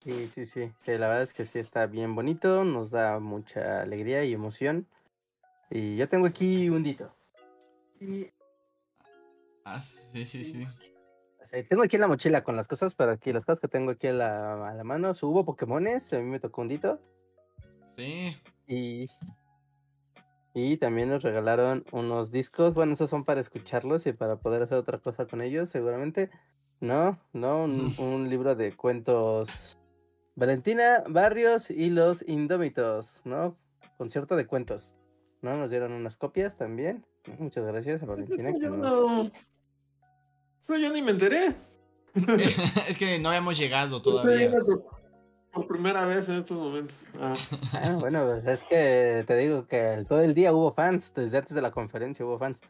Sí, 0.04 0.27
sí, 0.27 0.46
sí, 0.46 0.72
sí, 0.80 0.92
la 0.92 1.08
verdad 1.08 1.24
es 1.24 1.34
que 1.34 1.46
sí 1.46 1.60
está 1.60 1.86
bien 1.86 2.16
bonito, 2.16 2.63
nos 2.63 2.92
da 2.92 3.20
mucha 3.20 3.82
alegría 3.82 4.24
y 4.24 4.34
emoción. 4.34 4.88
Y 5.69 5.97
yo 5.97 6.07
tengo 6.07 6.27
aquí 6.27 6.69
un 6.69 6.83
dito. 6.83 7.13
Y... 8.00 8.27
Ah, 9.65 9.79
sí, 9.79 10.25
sí, 10.25 10.43
sí. 10.43 10.67
tengo 11.69 11.83
aquí 11.83 11.97
la 11.97 12.07
mochila 12.07 12.43
con 12.43 12.55
las 12.55 12.67
cosas, 12.67 12.95
pero 12.95 13.12
aquí 13.12 13.33
las 13.33 13.43
cosas 13.43 13.59
que 13.59 13.67
tengo 13.67 13.91
aquí 13.91 14.07
a 14.07 14.13
la, 14.13 14.69
a 14.69 14.74
la 14.74 14.83
mano. 14.83 15.12
Hubo 15.21 15.43
Pokémones, 15.43 16.13
a 16.13 16.19
mí 16.19 16.25
me 16.25 16.39
tocó 16.39 16.62
un 16.62 16.69
dito. 16.69 17.01
Sí. 17.97 18.38
Y, 18.67 19.09
y 20.53 20.77
también 20.77 21.09
nos 21.09 21.24
regalaron 21.24 21.83
unos 21.91 22.31
discos. 22.31 22.74
Bueno, 22.74 22.93
esos 22.93 23.09
son 23.09 23.25
para 23.25 23.41
escucharlos 23.41 24.05
y 24.07 24.13
para 24.13 24.38
poder 24.38 24.62
hacer 24.62 24.77
otra 24.77 25.00
cosa 25.00 25.25
con 25.25 25.41
ellos, 25.41 25.69
seguramente. 25.69 26.29
No, 26.79 27.19
no, 27.33 27.63
un, 27.63 27.93
un 28.00 28.29
libro 28.29 28.55
de 28.55 28.75
cuentos. 28.75 29.77
Valentina 30.36 31.03
Barrios 31.09 31.71
y 31.71 31.89
los 31.89 32.21
Indómitos, 32.27 33.21
¿no? 33.25 33.57
Concierto 33.97 34.36
de 34.36 34.45
cuentos. 34.45 34.93
¿No? 35.41 35.56
Nos 35.56 35.72
dieron 35.72 35.91
unas 35.91 36.17
copias 36.17 36.58
también. 36.58 37.06
Muchas 37.39 37.65
gracias 37.65 38.03
a 38.03 38.06
Valentina. 38.06 38.50
Eso 38.50 38.60
yo, 38.60 38.70
no... 38.72 39.32
Eso 40.62 40.75
yo 40.75 40.91
ni 40.91 41.01
me 41.01 41.12
enteré. 41.12 41.53
es 42.89 42.98
que 42.98 43.20
no 43.20 43.29
habíamos 43.29 43.58
llegado 43.58 44.01
todavía. 44.01 44.51
por 45.51 45.67
primera 45.67 46.06
vez 46.06 46.27
en 46.29 46.39
estos 46.39 46.58
momentos. 46.58 47.10
Ah. 47.20 47.34
ah. 47.74 47.98
bueno, 48.00 48.25
pues 48.25 48.46
es 48.46 48.63
que 48.63 49.24
te 49.27 49.38
digo 49.38 49.67
que 49.67 50.06
todo 50.08 50.22
el 50.22 50.34
día 50.34 50.53
hubo 50.53 50.74
fans, 50.74 51.13
desde 51.15 51.38
antes 51.38 51.53
de 51.53 51.62
la 51.62 51.72
conferencia 51.72 52.25
hubo 52.25 52.39
fans. 52.39 52.62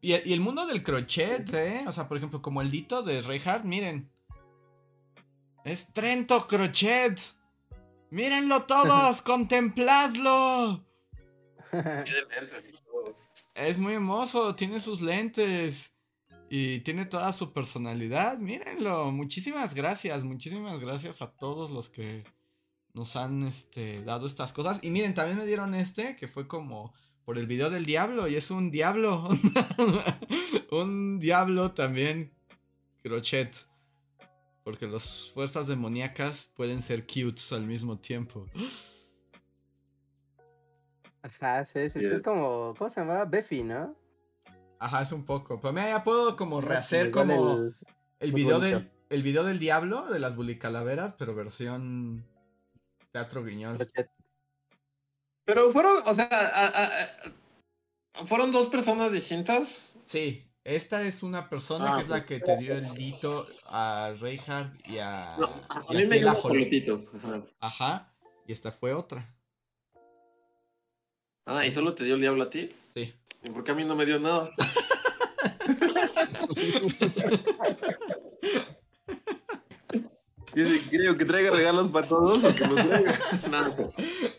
Y, 0.00 0.12
y 0.12 0.32
el 0.32 0.40
mundo 0.40 0.66
del 0.66 0.82
crochet, 0.82 1.52
¿eh? 1.54 1.84
O 1.86 1.92
sea, 1.92 2.06
por 2.06 2.18
ejemplo, 2.18 2.40
como 2.40 2.62
el 2.62 2.70
dito 2.70 3.02
de 3.02 3.20
Reinhardt, 3.22 3.64
miren. 3.64 4.08
Es 5.64 5.92
Trento 5.92 6.46
Crochet. 6.46 7.18
Mírenlo 8.10 8.64
todos, 8.64 9.20
contempladlo. 9.22 10.87
Es 13.54 13.78
muy 13.78 13.94
hermoso, 13.94 14.54
tiene 14.54 14.80
sus 14.80 15.00
lentes 15.00 15.92
y 16.48 16.80
tiene 16.80 17.06
toda 17.06 17.32
su 17.32 17.52
personalidad. 17.52 18.38
Mírenlo. 18.38 19.10
Muchísimas 19.10 19.74
gracias, 19.74 20.24
muchísimas 20.24 20.78
gracias 20.80 21.22
a 21.22 21.30
todos 21.30 21.70
los 21.70 21.88
que 21.88 22.24
nos 22.94 23.16
han 23.16 23.44
este, 23.44 24.02
dado 24.02 24.26
estas 24.26 24.52
cosas. 24.52 24.78
Y 24.82 24.90
miren, 24.90 25.14
también 25.14 25.38
me 25.38 25.46
dieron 25.46 25.74
este, 25.74 26.16
que 26.16 26.28
fue 26.28 26.46
como 26.46 26.94
por 27.24 27.38
el 27.38 27.46
video 27.46 27.68
del 27.68 27.84
diablo, 27.84 28.26
y 28.26 28.36
es 28.36 28.50
un 28.50 28.70
diablo. 28.70 29.28
un 30.70 31.18
diablo 31.20 31.72
también 31.72 32.32
crochet. 33.02 33.54
Porque 34.64 34.86
las 34.86 35.30
fuerzas 35.34 35.66
demoníacas 35.66 36.52
pueden 36.54 36.82
ser 36.82 37.06
cutes 37.06 37.52
al 37.52 37.66
mismo 37.66 37.98
tiempo. 37.98 38.46
Ajá, 41.22 41.64
sí, 41.64 41.88
sí, 41.90 42.00
sí, 42.00 42.06
es 42.06 42.22
como, 42.22 42.74
¿cómo 42.76 42.90
se 42.90 43.00
llama? 43.00 43.24
Befi, 43.24 43.62
¿no? 43.62 43.94
Ajá, 44.78 45.02
es 45.02 45.12
un 45.12 45.24
poco. 45.24 45.60
Pero 45.60 45.72
mira, 45.72 45.88
ya 45.88 46.04
puedo 46.04 46.36
como 46.36 46.60
rehacer 46.60 47.10
como 47.10 47.56
el, 47.56 47.76
el 48.20 48.32
video 48.32 48.60
del 48.60 48.90
el 49.10 49.22
video 49.22 49.44
del 49.44 49.58
diablo 49.58 50.06
de 50.06 50.18
las 50.18 50.36
bulicalaveras, 50.36 51.14
pero 51.14 51.34
versión 51.34 52.24
teatro 53.10 53.44
guiñol. 53.44 53.88
Pero 55.44 55.70
fueron, 55.70 56.02
o 56.04 56.14
sea, 56.14 56.92
fueron 58.26 58.52
dos 58.52 58.68
personas 58.68 59.12
distintas. 59.12 59.96
Sí, 60.04 60.46
esta 60.64 61.02
es 61.02 61.22
una 61.22 61.48
persona 61.48 61.94
ah, 61.94 61.96
que 61.96 62.02
es 62.02 62.08
la 62.08 62.26
que 62.26 62.40
te 62.40 62.56
dio 62.58 62.74
el 62.74 62.92
dito 62.94 63.46
a 63.66 64.12
Reinhardt 64.20 64.86
y 64.86 64.98
a. 64.98 65.36
a 65.36 65.92
mí 65.92 66.06
me 66.06 66.18
dio 66.18 66.28
Ajá. 66.30 67.42
Ajá, 67.60 68.14
y 68.46 68.52
esta 68.52 68.72
fue 68.72 68.92
otra. 68.92 69.34
Ah, 71.50 71.64
¿y 71.64 71.70
solo 71.70 71.94
te 71.94 72.04
dio 72.04 72.16
el 72.16 72.20
diablo 72.20 72.42
a 72.42 72.50
ti? 72.50 72.68
Sí. 72.94 73.14
¿Y 73.42 73.48
por 73.48 73.64
qué 73.64 73.70
a 73.70 73.74
mí 73.74 73.82
no 73.82 73.96
me 73.96 74.04
dio 74.04 74.18
nada? 74.18 74.50
Creo 80.90 81.16
que 81.16 81.24
traiga 81.24 81.50
regalos 81.50 81.88
para 81.88 82.06
todos 82.06 82.44
o 82.44 82.54
que 82.54 82.66
los 82.66 82.86
traiga. 82.86 83.18
No, 83.50 83.72
sé. 83.72 83.86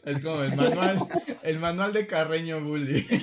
Es 0.05 0.19
como 0.19 0.43
el 0.43 0.55
manual, 0.55 0.99
el 1.41 1.57
manual 1.57 1.93
de 1.93 2.05
Carreño 2.05 2.61
Bully. 2.61 3.07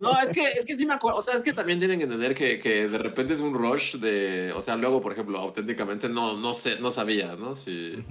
No, 0.00 0.10
es 0.22 0.32
que, 0.32 0.52
es 0.58 0.64
que 0.64 0.74
sí 0.74 0.86
me 0.86 0.94
acuerdo, 0.94 1.18
o 1.18 1.22
sea, 1.22 1.34
es 1.34 1.42
que 1.42 1.52
también 1.52 1.78
tienen 1.78 1.98
que 1.98 2.04
entender 2.04 2.34
que, 2.34 2.58
que 2.58 2.88
de 2.88 2.96
repente 2.96 3.34
es 3.34 3.40
un 3.40 3.52
rush 3.52 3.96
de, 3.96 4.54
o 4.56 4.62
sea, 4.62 4.74
luego, 4.74 5.02
por 5.02 5.12
ejemplo, 5.12 5.38
auténticamente 5.38 6.08
no, 6.08 6.38
no 6.38 6.54
sé, 6.54 6.80
no 6.80 6.90
sabía, 6.90 7.36
¿no? 7.36 7.54
Si, 7.54 8.02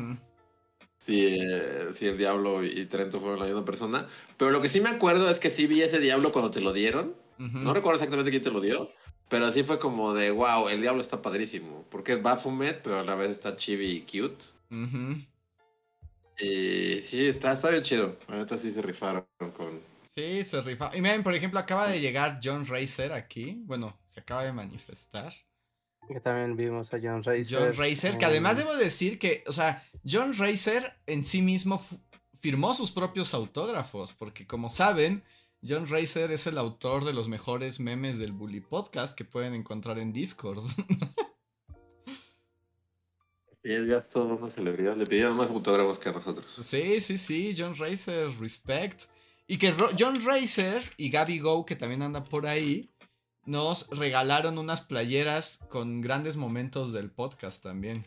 si, 1.05 1.37
eh, 1.39 1.89
si 1.93 2.07
el 2.07 2.17
Diablo 2.17 2.63
y 2.63 2.85
Trento 2.85 3.19
fueron 3.19 3.39
la 3.39 3.45
misma 3.45 3.65
persona. 3.65 4.07
Pero 4.37 4.51
lo 4.51 4.61
que 4.61 4.69
sí 4.69 4.79
me 4.81 4.89
acuerdo 4.89 5.29
es 5.29 5.39
que 5.39 5.49
sí 5.49 5.67
vi 5.67 5.81
ese 5.81 5.99
Diablo 5.99 6.31
cuando 6.31 6.51
te 6.51 6.61
lo 6.61 6.73
dieron. 6.73 7.15
No 7.37 7.73
recuerdo 7.73 7.95
exactamente 7.95 8.31
quién 8.31 8.43
te 8.43 8.51
lo 8.51 8.61
dio. 8.61 8.89
Pero 9.27 9.47
así 9.47 9.63
fue 9.63 9.79
como 9.79 10.13
de, 10.13 10.31
wow, 10.31 10.69
el 10.69 10.81
Diablo 10.81 11.01
está 11.01 11.21
padrísimo. 11.21 11.85
Porque 11.89 12.13
es 12.13 12.21
Baphomet, 12.21 12.81
pero 12.81 12.99
a 12.99 13.03
la 13.03 13.15
vez 13.15 13.31
está 13.31 13.55
chibi 13.55 13.91
y 13.91 14.01
cute. 14.01 14.45
Y 16.39 17.01
sí, 17.01 17.27
está, 17.27 17.53
está 17.53 17.69
bien 17.69 17.83
chido. 17.83 18.17
Ahorita 18.27 18.57
sí 18.57 18.71
se 18.71 18.81
rifaron 18.81 19.25
con... 19.57 19.81
Sí, 20.15 20.43
se 20.45 20.61
rifaron. 20.61 20.95
Y 20.97 21.01
miren, 21.01 21.23
por 21.23 21.33
ejemplo, 21.33 21.59
acaba 21.59 21.87
de 21.87 21.99
llegar 21.99 22.39
John 22.41 22.65
Racer 22.65 23.11
aquí. 23.11 23.57
Bueno, 23.65 23.97
se 24.07 24.21
acaba 24.21 24.43
de 24.43 24.53
manifestar. 24.53 25.33
Que 26.07 26.19
también 26.19 26.55
vimos 26.57 26.93
a 26.93 26.99
John 27.01 27.23
Racer. 27.23 27.47
John 27.49 27.73
Racer, 27.77 28.17
que 28.17 28.25
además 28.25 28.57
debo 28.57 28.75
decir 28.75 29.17
que, 29.17 29.43
o 29.47 29.51
sea, 29.51 29.83
John 30.05 30.33
Racer 30.37 30.93
en 31.05 31.23
sí 31.23 31.41
mismo 31.41 31.81
firmó 32.41 32.73
sus 32.73 32.91
propios 32.91 33.33
autógrafos, 33.33 34.13
porque 34.13 34.45
como 34.45 34.69
saben, 34.69 35.23
John 35.65 35.87
Racer 35.87 36.31
es 36.31 36.45
el 36.45 36.57
autor 36.57 37.05
de 37.05 37.13
los 37.13 37.29
mejores 37.29 37.79
memes 37.79 38.19
del 38.19 38.33
Bully 38.33 38.59
Podcast 38.59 39.17
que 39.17 39.23
pueden 39.23 39.53
encontrar 39.53 39.97
en 39.99 40.11
Discord. 40.11 40.63
Y 43.65 43.71
él 43.71 43.87
ya 43.87 43.99
es 43.99 44.09
toda 44.09 44.35
una 44.35 44.49
celebridad, 44.49 44.97
le 44.97 45.05
pidieron 45.05 45.37
más 45.37 45.49
autógrafos 45.49 45.97
que 45.97 46.09
a 46.09 46.11
nosotros. 46.11 46.51
Sí, 46.63 46.99
sí, 46.99 47.17
sí, 47.17 47.55
John 47.57 47.73
Racer, 47.75 48.29
respect. 48.39 49.03
Y 49.47 49.57
que 49.57 49.73
John 49.97 50.15
Racer 50.25 50.83
y 50.97 51.09
Gabby 51.09 51.39
Go, 51.39 51.65
que 51.65 51.77
también 51.77 52.01
anda 52.01 52.25
por 52.25 52.45
ahí, 52.45 52.92
nos 53.45 53.89
regalaron 53.89 54.57
unas 54.57 54.81
playeras 54.81 55.59
con 55.69 56.01
grandes 56.01 56.37
momentos 56.37 56.93
del 56.93 57.11
podcast 57.11 57.61
también. 57.63 58.05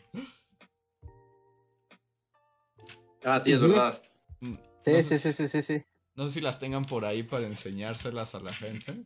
Ah, 3.23 3.43
tío, 3.43 3.55
es 3.55 3.61
verdad. 3.61 4.03
Mm, 4.39 4.55
sí, 4.85 5.03
sí, 5.03 5.17
sí, 5.17 5.33
sí, 5.33 5.47
sí, 5.47 5.61
sí. 5.61 5.83
No 6.15 6.27
sé 6.27 6.33
si 6.33 6.41
las 6.41 6.59
tengan 6.59 6.83
por 6.83 7.05
ahí 7.05 7.23
para 7.23 7.45
enseñárselas 7.45 8.33
a 8.33 8.39
la 8.39 8.53
gente. 8.53 9.05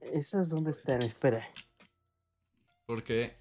¿Esas 0.00 0.48
dónde 0.48 0.72
están? 0.72 1.02
Espera. 1.02 1.48
Porque 2.86 3.36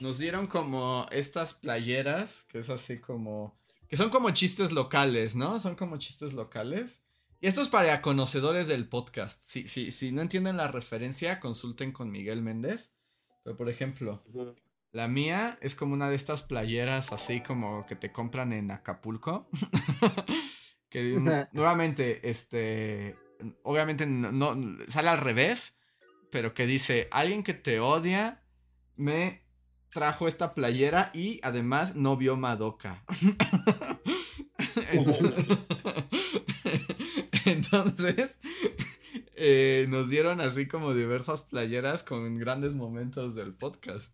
nos 0.00 0.18
dieron 0.18 0.46
como 0.46 1.06
estas 1.10 1.54
playeras, 1.54 2.44
que 2.44 2.58
es 2.58 2.68
así 2.68 3.00
como... 3.00 3.58
Que 3.88 3.96
son 3.96 4.10
como 4.10 4.30
chistes 4.32 4.72
locales, 4.72 5.36
¿no? 5.36 5.58
Son 5.60 5.76
como 5.76 5.96
chistes 5.96 6.32
locales. 6.32 7.05
Esto 7.46 7.62
es 7.62 7.68
para 7.68 8.02
conocedores 8.02 8.66
del 8.66 8.88
podcast. 8.88 9.40
Si, 9.40 9.68
si, 9.68 9.92
si 9.92 10.10
no 10.10 10.20
entienden 10.20 10.56
la 10.56 10.66
referencia, 10.66 11.38
consulten 11.38 11.92
con 11.92 12.10
Miguel 12.10 12.42
Méndez. 12.42 12.92
Pero 13.44 13.56
por 13.56 13.68
ejemplo, 13.68 14.24
la 14.90 15.06
mía 15.06 15.56
es 15.60 15.76
como 15.76 15.94
una 15.94 16.10
de 16.10 16.16
estas 16.16 16.42
playeras 16.42 17.12
así 17.12 17.42
como 17.42 17.86
que 17.86 17.94
te 17.94 18.10
compran 18.10 18.52
en 18.52 18.72
Acapulco. 18.72 19.48
que 20.90 21.20
nuevamente, 21.52 22.28
este, 22.28 23.14
obviamente 23.62 24.06
no, 24.06 24.56
sale 24.88 25.10
al 25.10 25.18
revés, 25.18 25.78
pero 26.32 26.52
que 26.52 26.66
dice, 26.66 27.06
alguien 27.12 27.44
que 27.44 27.54
te 27.54 27.78
odia 27.78 28.42
me 28.96 29.46
trajo 29.92 30.26
esta 30.26 30.52
playera 30.52 31.12
y 31.14 31.38
además 31.44 31.94
no 31.94 32.16
vio 32.16 32.36
Madoka. 32.36 33.04
Entonces, 34.90 35.32
eh, 39.36 39.86
nos 39.88 40.10
dieron 40.10 40.40
así 40.40 40.66
como 40.66 40.94
diversas 40.94 41.42
playeras 41.42 42.02
con 42.02 42.38
grandes 42.38 42.74
momentos 42.74 43.34
del 43.34 43.54
podcast. 43.54 44.12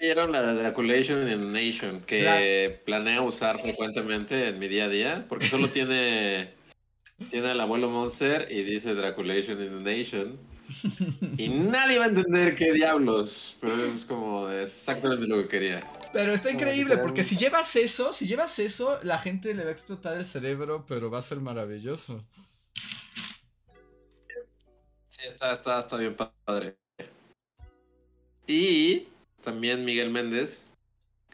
leyeron 0.00 0.32
la 0.32 0.42
de 0.42 0.54
Draculation 0.54 1.28
in 1.28 1.52
the 1.52 1.66
Nation, 1.66 2.00
que 2.00 2.80
planeo 2.84 3.24
usar 3.24 3.60
frecuentemente 3.60 4.48
en 4.48 4.58
mi 4.58 4.66
día 4.68 4.86
a 4.86 4.88
día, 4.88 5.26
porque 5.28 5.46
solo 5.46 5.68
tiene, 5.68 6.52
tiene 7.30 7.52
el 7.52 7.60
abuelo 7.60 7.88
Monster 7.88 8.48
y 8.50 8.64
dice 8.64 8.94
Draculation 8.94 9.62
in 9.62 9.84
the 9.84 9.96
Nation. 9.98 10.38
Y 11.38 11.48
nadie 11.48 11.98
va 11.98 12.06
a 12.06 12.08
entender 12.08 12.54
qué 12.54 12.72
diablos, 12.72 13.56
pero 13.60 13.84
es 13.84 14.04
como 14.04 14.48
exactamente 14.50 15.26
lo 15.26 15.36
que 15.42 15.48
quería. 15.48 15.82
Pero 16.12 16.32
está 16.32 16.50
increíble, 16.50 16.98
porque 16.98 17.24
si 17.24 17.36
llevas 17.36 17.74
eso, 17.76 18.12
si 18.12 18.26
llevas 18.26 18.58
eso, 18.58 19.00
la 19.02 19.18
gente 19.18 19.54
le 19.54 19.64
va 19.64 19.70
a 19.70 19.72
explotar 19.72 20.16
el 20.16 20.26
cerebro, 20.26 20.84
pero 20.86 21.10
va 21.10 21.18
a 21.18 21.22
ser 21.22 21.40
maravilloso. 21.40 22.24
Sí, 25.08 25.22
está, 25.26 25.52
está, 25.52 25.80
está 25.80 25.96
bien 25.96 26.16
padre. 26.16 26.76
Y 28.46 29.08
también 29.42 29.84
Miguel 29.84 30.10
Méndez, 30.10 30.68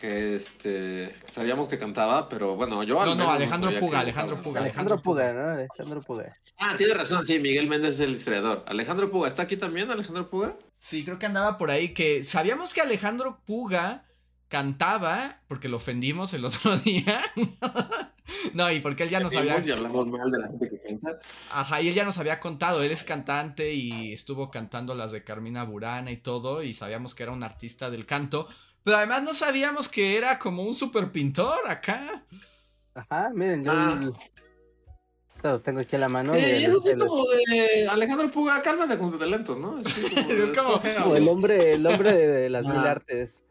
que 0.00 0.34
este 0.34 1.14
sabíamos 1.30 1.68
que 1.68 1.78
cantaba, 1.78 2.28
pero 2.28 2.56
bueno, 2.56 2.82
yo 2.82 3.04
No, 3.04 3.14
no, 3.14 3.30
Alejandro 3.30 3.70
Puga, 3.78 4.00
Alejandro 4.00 4.42
Puga, 4.42 4.60
Alejandro 4.60 5.00
Puga, 5.00 5.32
¿no? 5.32 5.50
Alejandro 5.50 6.00
Puga. 6.00 6.36
Ah, 6.58 6.74
tiene 6.76 6.94
razón, 6.94 7.24
sí, 7.24 7.38
Miguel 7.38 7.68
Méndez 7.68 7.94
es 7.94 8.00
el 8.00 8.10
historiador. 8.12 8.64
Alejandro 8.66 9.10
Puga, 9.10 9.28
¿está 9.28 9.42
aquí 9.42 9.56
también 9.56 9.90
Alejandro 9.90 10.28
Puga? 10.30 10.56
Sí, 10.78 11.04
creo 11.04 11.18
que 11.18 11.26
andaba 11.26 11.58
por 11.58 11.70
ahí 11.70 11.92
que 11.92 12.24
sabíamos 12.24 12.72
que 12.72 12.80
Alejandro 12.80 13.42
Puga 13.44 14.06
cantaba 14.48 15.40
porque 15.46 15.68
lo 15.68 15.76
ofendimos 15.76 16.34
el 16.34 16.44
otro 16.44 16.76
día. 16.84 17.20
no, 18.52 18.70
y 18.70 18.80
porque 18.80 19.04
él 19.04 19.10
ya 19.10 19.20
nos 19.20 19.34
había. 19.34 19.58
Y 19.60 19.70
hablamos 19.70 20.06
mal 20.08 20.30
de 20.30 20.38
la 20.38 20.48
gente 20.48 20.68
que 20.68 20.80
canta. 20.82 21.20
Ajá, 21.52 21.80
y 21.80 21.88
él 21.88 21.94
ya 21.94 22.04
nos 22.04 22.18
había 22.18 22.40
contado. 22.40 22.82
Él 22.82 22.90
es 22.90 23.04
cantante 23.04 23.72
y 23.72 24.12
estuvo 24.12 24.50
cantando 24.50 24.94
las 24.94 25.12
de 25.12 25.24
Carmina 25.24 25.64
Burana 25.64 26.10
y 26.10 26.16
todo. 26.16 26.62
Y 26.62 26.74
sabíamos 26.74 27.14
que 27.14 27.22
era 27.22 27.32
un 27.32 27.42
artista 27.42 27.90
del 27.90 28.06
canto. 28.06 28.48
Pero 28.84 28.96
además 28.96 29.22
no 29.22 29.34
sabíamos 29.34 29.88
que 29.88 30.16
era 30.16 30.38
como 30.38 30.62
un 30.62 30.74
super 30.74 31.10
pintor 31.12 31.58
acá. 31.68 32.24
Ajá, 32.94 33.30
miren, 33.34 33.64
yo. 33.64 33.72
Ah. 33.72 34.00
Los 35.42 35.62
tengo 35.62 35.80
aquí 35.80 35.96
a 35.96 36.00
la 36.00 36.08
mano. 36.08 36.34
Sí, 36.34 36.42
y 36.42 36.64
eso 36.64 36.80
como 36.98 37.24
de 37.24 37.88
Alejandro 37.88 38.30
Puga, 38.30 38.60
cálmate 38.62 38.98
con 38.98 39.10
tu 39.10 39.18
talento, 39.18 39.56
¿no? 39.56 39.78
Es, 39.78 40.58
como, 40.58 40.80
el 41.16 41.28
hombre, 41.28 41.72
el 41.72 41.86
hombre 41.86 42.12
de, 42.12 42.50
las 42.50 42.66
mil 42.66 42.76
artes. 42.76 43.42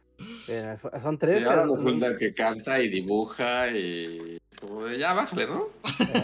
Eh, 0.50 0.77
son 1.01 1.17
tres. 1.17 1.41
Sí, 1.41 1.48
ahora 1.48 1.65
resulta 1.65 2.15
que 2.17 2.33
canta 2.33 2.79
y 2.79 2.89
dibuja 2.89 3.69
y 3.69 4.38
como 4.59 4.83
de 4.83 5.00
ya 5.00 5.13
bájale, 5.13 5.48
¿no? 5.48 5.69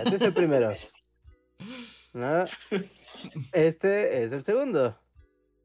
Este 0.03 0.17
es 0.17 0.21
el 0.21 0.33
primero. 0.33 0.73
¿No? 2.13 2.45
Este 3.51 4.23
es 4.23 4.33
el 4.33 4.43
segundo. 4.43 4.97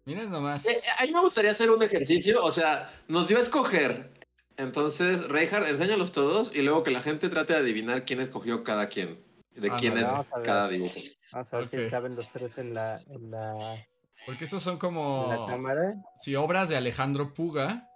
Miren 0.05 0.31
nomás. 0.31 0.67
Eh, 0.67 0.81
a 0.99 1.05
mí 1.05 1.13
me 1.13 1.21
gustaría 1.21 1.51
hacer 1.51 1.71
un 1.71 1.83
ejercicio, 1.83 2.43
o 2.43 2.51
sea, 2.51 2.91
nos 3.09 3.29
dio 3.29 3.39
a 3.39 3.43
escoger. 3.43 4.11
Entonces, 4.57 5.29
Reinhardt, 5.29 5.69
enséñalos 5.69 6.13
todos 6.13 6.55
y 6.55 6.63
luego 6.63 6.83
que 6.83 6.91
la 6.91 7.03
gente 7.03 7.29
trate 7.29 7.55
de 7.55 7.61
adivinar 7.61 8.05
quién 8.05 8.21
escogió 8.21 8.65
cada 8.65 8.89
quien. 8.89 9.19
De 9.55 9.69
ah, 9.71 9.77
quién 9.79 9.99
es 9.99 10.07
cada 10.45 10.69
dibujo. 10.69 10.95
Vamos 11.33 11.53
a 11.53 11.59
ver 11.59 11.69
si 11.69 11.89
caben 11.89 12.17
los 12.17 12.31
tres 12.33 12.59
en 12.59 12.75
la, 12.75 13.01
en 13.09 13.31
la. 13.31 13.87
Porque 14.27 14.45
estos 14.45 14.63
son 14.63 14.79
como. 14.79 15.27
la 15.29 15.47
cámara. 15.47 15.95
Sí, 16.21 16.35
obras 16.37 16.69
de 16.69 16.77
Alejandro 16.77 17.35
Puga 17.35 17.87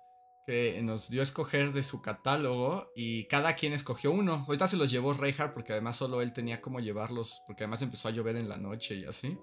que 0.47 0.81
nos 0.83 1.09
dio 1.09 1.21
a 1.21 1.25
escoger 1.25 1.73
de 1.73 1.83
su 1.83 2.03
catálogo 2.03 2.91
y 2.95 3.27
cada 3.29 3.55
quien 3.55 3.73
escogió 3.73 4.11
uno. 4.11 4.45
Ahorita 4.47 4.69
se 4.69 4.77
los 4.77 4.91
llevó 4.91 5.15
Reinhardt 5.15 5.55
porque 5.55 5.73
además 5.73 5.97
solo 5.97 6.21
él 6.21 6.33
tenía 6.33 6.61
como 6.61 6.81
llevarlos, 6.81 7.43
porque 7.47 7.65
además 7.65 7.83
empezó 7.83 8.09
a 8.09 8.11
llover 8.11 8.37
en 8.37 8.49
la 8.49 8.59
noche 8.59 8.95
y 8.95 9.05
así. 9.07 9.39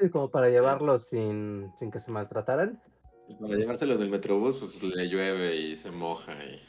Sí, 0.00 0.08
como 0.08 0.30
para 0.30 0.48
llevarlos 0.48 1.04
sin, 1.08 1.70
sin 1.78 1.90
que 1.90 2.00
se 2.00 2.10
maltrataran. 2.10 2.80
Para 3.38 3.54
llevárselos 3.54 3.98
del 3.98 4.08
metrobús, 4.10 4.56
pues 4.56 4.82
le 4.82 5.08
llueve 5.08 5.54
y 5.54 5.76
se 5.76 5.90
moja 5.90 6.32
y... 6.44 6.60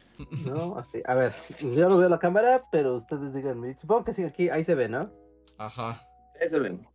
No, 0.45 0.77
así. 0.77 1.01
A 1.05 1.15
ver, 1.15 1.33
yo 1.59 1.89
no 1.89 1.97
veo 1.97 2.09
la 2.09 2.19
cámara, 2.19 2.63
pero 2.71 2.97
ustedes 2.97 3.33
díganme. 3.33 3.75
Supongo 3.77 4.03
que 4.03 4.13
sí, 4.13 4.23
aquí, 4.23 4.49
ahí 4.49 4.63
se 4.63 4.75
ve, 4.75 4.89
¿no? 4.89 5.09
Ajá. 5.57 6.05
Ahí 6.39 6.49
se 6.49 6.59
ven. 6.59 6.85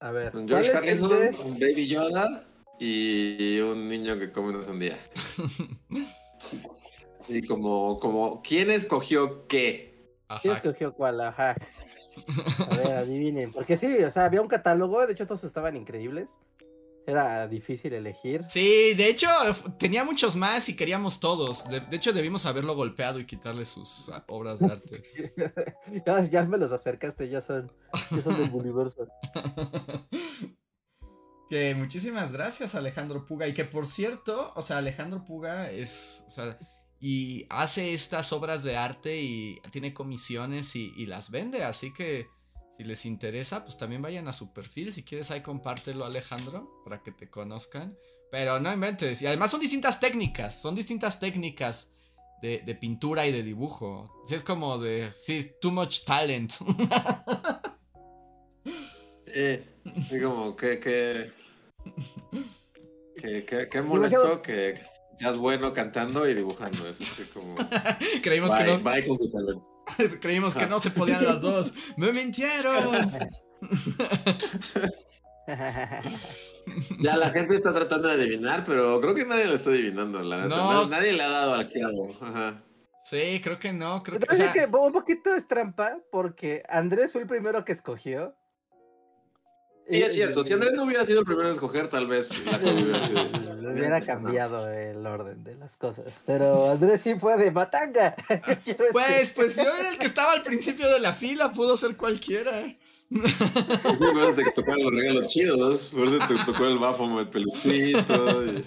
A 0.00 0.10
ver. 0.12 0.32
George 0.46 0.72
Harrison, 0.72 1.34
un 1.44 1.58
Baby 1.58 1.88
Yoda 1.88 2.46
y 2.78 3.58
un 3.60 3.88
niño 3.88 4.18
que 4.18 4.30
come 4.30 4.50
una 4.50 4.62
sandía. 4.62 4.96
Sí, 7.26 7.42
como, 7.42 7.98
como, 7.98 8.40
¿quién 8.40 8.70
escogió 8.70 9.48
qué? 9.48 10.14
¿Quién 10.42 10.54
escogió 10.54 10.94
cuál? 10.94 11.20
Ajá. 11.20 11.56
A 12.70 12.76
ver, 12.76 12.92
adivinen. 12.92 13.50
Porque 13.50 13.76
sí, 13.76 13.98
o 14.02 14.10
sea, 14.10 14.24
había 14.24 14.42
un 14.42 14.48
catálogo, 14.48 15.06
de 15.06 15.12
hecho 15.12 15.26
todos 15.26 15.44
estaban 15.44 15.76
increíbles. 15.76 16.36
Era 17.06 17.46
difícil 17.46 17.92
elegir. 17.92 18.44
Sí, 18.48 18.94
de 18.94 19.08
hecho, 19.08 19.28
tenía 19.78 20.02
muchos 20.02 20.34
más 20.34 20.68
y 20.68 20.74
queríamos 20.74 21.20
todos. 21.20 21.68
De, 21.68 21.80
hecho, 21.92 22.12
debimos 22.12 22.46
haberlo 22.46 22.74
golpeado 22.74 23.20
y 23.20 23.26
quitarle 23.26 23.64
sus 23.64 24.10
obras 24.26 24.58
de 24.58 24.66
arte. 24.66 25.02
ya, 26.30 26.42
me 26.42 26.58
los 26.58 26.72
acercaste, 26.72 27.28
ya 27.28 27.40
son, 27.40 27.70
ya 28.10 28.20
son 28.22 28.36
del 28.36 28.52
universo. 28.52 29.06
Que 31.48 31.76
muchísimas 31.76 32.32
gracias 32.32 32.74
Alejandro 32.74 33.24
Puga 33.24 33.46
y 33.46 33.54
que 33.54 33.64
por 33.64 33.86
cierto, 33.86 34.52
o 34.56 34.62
sea, 34.62 34.78
Alejandro 34.78 35.24
Puga 35.24 35.70
es, 35.70 36.24
o 36.26 36.30
sea, 36.30 36.58
y 37.00 37.46
hace 37.50 37.94
estas 37.94 38.32
obras 38.32 38.62
de 38.62 38.76
arte 38.76 39.20
y 39.20 39.60
tiene 39.70 39.92
comisiones 39.92 40.74
y, 40.76 41.06
las 41.06 41.30
vende, 41.30 41.62
así 41.62 41.92
que 41.92 42.28
si 42.78 42.84
les 42.84 43.06
interesa, 43.06 43.64
pues 43.64 43.78
también 43.78 44.02
vayan 44.02 44.28
a 44.28 44.32
su 44.32 44.52
perfil, 44.52 44.92
si 44.92 45.02
quieres 45.02 45.30
ahí 45.30 45.40
compártelo 45.42 46.04
Alejandro 46.04 46.82
para 46.84 47.02
que 47.02 47.12
te 47.12 47.28
conozcan, 47.28 47.96
pero 48.30 48.60
no 48.60 48.72
inventes, 48.72 49.22
y 49.22 49.26
además 49.26 49.50
son 49.50 49.60
distintas 49.60 50.00
técnicas, 50.00 50.60
son 50.60 50.74
distintas 50.74 51.18
técnicas 51.20 51.92
de, 52.42 52.78
pintura 52.80 53.26
y 53.26 53.32
de 53.32 53.42
dibujo, 53.42 54.24
es 54.30 54.42
como 54.42 54.78
de, 54.78 55.12
sí, 55.24 55.52
too 55.60 55.72
much 55.72 56.04
talent. 56.04 56.52
Sí, 60.08 60.20
como 60.20 60.56
que, 60.56 60.80
que, 60.80 61.30
que, 63.44 63.68
que, 63.68 63.82
molesto 63.82 64.40
que 64.40 64.74
seas 65.16 65.38
bueno 65.38 65.72
cantando 65.72 66.28
y 66.28 66.34
dibujando. 66.34 66.88
Eso 66.88 67.22
es 67.22 67.28
como. 67.28 67.54
Creímos 68.22 68.50
que 68.50 68.64
no. 68.64 68.82
Creímos 70.20 70.54
que 70.54 70.66
no 70.66 70.80
se 70.80 70.90
podían 70.90 71.24
las 71.24 71.40
dos. 71.40 71.74
¡Me 71.96 72.12
mintieron! 72.12 73.10
ya 76.98 77.16
la 77.16 77.30
gente 77.30 77.56
está 77.56 77.72
tratando 77.72 78.08
de 78.08 78.14
adivinar, 78.14 78.64
pero 78.66 79.00
creo 79.00 79.14
que 79.14 79.24
nadie 79.24 79.46
lo 79.46 79.54
está 79.54 79.70
adivinando. 79.70 80.22
La 80.22 80.46
no. 80.46 80.86
Nadie 80.86 81.12
le 81.12 81.22
ha 81.22 81.30
dado 81.30 81.54
al 81.54 81.68
Ajá. 82.20 82.62
Sí, 83.04 83.40
creo 83.42 83.58
que 83.58 83.72
no. 83.72 84.02
Creo 84.02 84.18
que, 84.18 84.26
o 84.26 84.52
que 84.52 84.66
un 84.76 84.92
poquito 84.92 85.32
es 85.34 85.46
trampa 85.46 85.98
porque 86.10 86.64
Andrés 86.68 87.12
fue 87.12 87.20
el 87.22 87.28
primero 87.28 87.64
que 87.64 87.70
escogió. 87.70 88.36
Sí, 89.88 90.02
es 90.02 90.14
cierto. 90.14 90.42
Si 90.44 90.52
Andrés 90.52 90.72
no 90.74 90.84
hubiera 90.84 91.06
sido 91.06 91.20
el 91.20 91.26
primero 91.26 91.48
en 91.48 91.54
escoger, 91.54 91.88
tal 91.88 92.08
vez 92.08 92.44
la 92.44 92.58
hubiera 92.58 93.46
Hubiera 93.72 94.00
cambiado 94.00 94.68
el 94.68 95.04
orden 95.06 95.44
de 95.44 95.54
las 95.56 95.76
cosas. 95.76 96.06
Pero 96.24 96.70
Andrés 96.70 97.00
sí 97.02 97.14
fue 97.16 97.36
de 97.36 97.50
matanga. 97.50 98.16
pues, 98.92 99.30
pues 99.30 99.56
yo 99.56 99.76
era 99.76 99.90
el 99.90 99.98
que 99.98 100.06
estaba 100.06 100.32
al 100.32 100.42
principio 100.42 100.88
de 100.88 100.98
la 100.98 101.12
fila, 101.12 101.52
pudo 101.52 101.76
ser 101.76 101.96
cualquiera. 101.96 102.74
Sí, 103.08 103.18
te 104.34 104.50
tocaron 104.52 104.82
los 104.82 104.94
regalos 104.94 105.26
chidos. 105.28 105.92
te 105.92 106.44
tocó 106.44 106.66
el 106.66 106.78
bafo, 106.78 107.20
el 107.20 107.28
peluchito. 107.28 108.44
Y... 108.44 108.64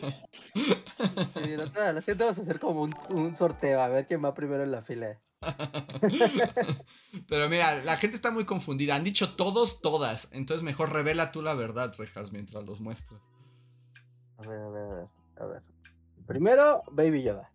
Sí, 0.54 1.58
la, 1.58 1.66
la 1.66 2.04
vamos 2.16 2.38
a 2.38 2.42
hacer 2.42 2.60
como 2.60 2.84
un, 2.84 2.96
un 3.10 3.36
sorteo, 3.36 3.82
a 3.82 3.90
ver 3.90 4.08
quién 4.08 4.24
va 4.24 4.34
primero 4.34 4.64
en 4.64 4.72
la 4.72 4.82
fila. 4.82 5.20
Pero 7.30 7.50
mira, 7.50 7.84
la 7.84 7.98
gente 7.98 8.16
está 8.16 8.32
muy 8.32 8.46
confundida. 8.46 8.96
Han 8.96 9.04
dicho 9.04 9.36
todos, 9.36 9.82
todas. 9.82 10.30
Entonces 10.32 10.64
mejor 10.64 10.92
revela 10.92 11.32
tú 11.32 11.42
la 11.42 11.54
verdad, 11.54 11.94
Rejas, 11.98 12.32
mientras 12.32 12.66
los 12.66 12.82
muestras. 12.82 13.22
A 14.38 14.48
ver, 14.48 14.60
a 14.60 14.70
ver, 14.70 14.84
a 14.84 14.94
ver. 14.96 15.08
A 15.40 15.46
ver. 15.46 15.64
Primero, 16.28 16.84
Baby 16.92 17.24
Yoda. 17.24 17.52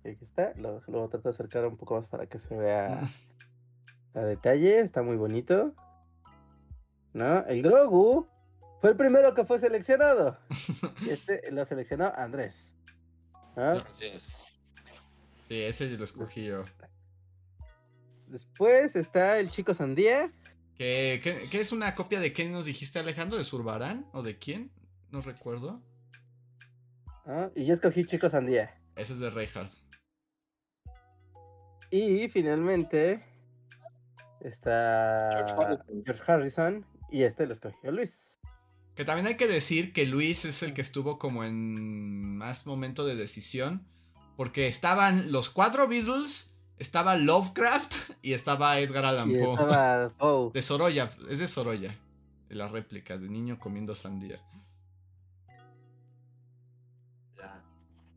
Aquí 0.00 0.24
está. 0.24 0.52
Luego, 0.56 1.08
trato 1.08 1.28
de 1.28 1.34
acercar 1.34 1.66
un 1.66 1.76
poco 1.76 1.96
más 1.96 2.06
para 2.06 2.26
que 2.26 2.38
se 2.38 2.56
vea 2.56 3.02
a 4.14 4.20
detalle. 4.20 4.80
Está 4.80 5.02
muy 5.02 5.16
bonito. 5.16 5.74
¿No? 7.12 7.44
El 7.46 7.62
Grogu 7.62 8.28
fue 8.80 8.90
el 8.90 8.96
primero 8.96 9.34
que 9.34 9.44
fue 9.44 9.58
seleccionado. 9.58 10.38
Y 11.00 11.10
este 11.10 11.50
lo 11.50 11.64
seleccionó 11.64 12.12
Andrés. 12.16 12.74
Sí, 15.48 15.62
ese 15.62 15.88
lo 15.96 16.04
escogí 16.04 16.44
yo. 16.44 16.64
Después 18.28 18.96
está 18.96 19.38
el 19.38 19.50
chico 19.50 19.74
Sandía. 19.74 20.32
¿Qué, 20.76 21.48
es 21.52 21.72
una 21.72 21.94
copia 21.94 22.20
de 22.20 22.32
quién 22.32 22.52
nos 22.52 22.66
dijiste, 22.66 22.98
Alejandro? 22.98 23.38
¿De 23.38 23.44
Zurbarán? 23.44 24.06
¿O 24.12 24.22
de 24.22 24.38
quién? 24.38 24.70
No 25.10 25.22
recuerdo. 25.22 25.82
Ah, 27.24 27.50
y 27.54 27.64
yo 27.64 27.74
escogí 27.74 28.04
Chico 28.04 28.28
Sandía. 28.28 28.78
Ese 28.94 29.14
es 29.14 29.18
de 29.20 29.30
Reinhardt. 29.30 29.72
Y 31.90 32.28
finalmente 32.28 33.24
está 34.40 35.46
George 36.04 36.22
Harrison. 36.26 36.84
Y 37.10 37.22
este 37.22 37.46
lo 37.46 37.54
escogió 37.54 37.90
Luis. 37.92 38.38
Que 38.94 39.04
también 39.04 39.26
hay 39.26 39.36
que 39.36 39.46
decir 39.46 39.92
que 39.92 40.06
Luis 40.06 40.44
es 40.44 40.62
el 40.62 40.74
que 40.74 40.80
estuvo 40.82 41.18
como 41.18 41.44
en 41.44 42.36
más 42.36 42.66
momento 42.66 43.06
de 43.06 43.14
decisión. 43.14 43.86
Porque 44.36 44.68
estaban 44.68 45.32
los 45.32 45.48
cuatro 45.48 45.88
Beatles, 45.88 46.55
estaba 46.78 47.16
Lovecraft 47.16 47.94
y 48.22 48.32
estaba 48.32 48.78
Edgar 48.78 49.04
Allan 49.04 49.28
Poe. 49.28 49.52
Estaba 49.52 50.08
Poe. 50.18 50.50
De 50.52 50.62
Sorolla, 50.62 51.10
es 51.28 51.38
de 51.38 51.48
Sorolla. 51.48 51.94
De 52.48 52.54
la 52.54 52.68
réplica, 52.68 53.16
de 53.16 53.28
niño 53.28 53.58
comiendo 53.58 53.94
sandía. 53.94 54.40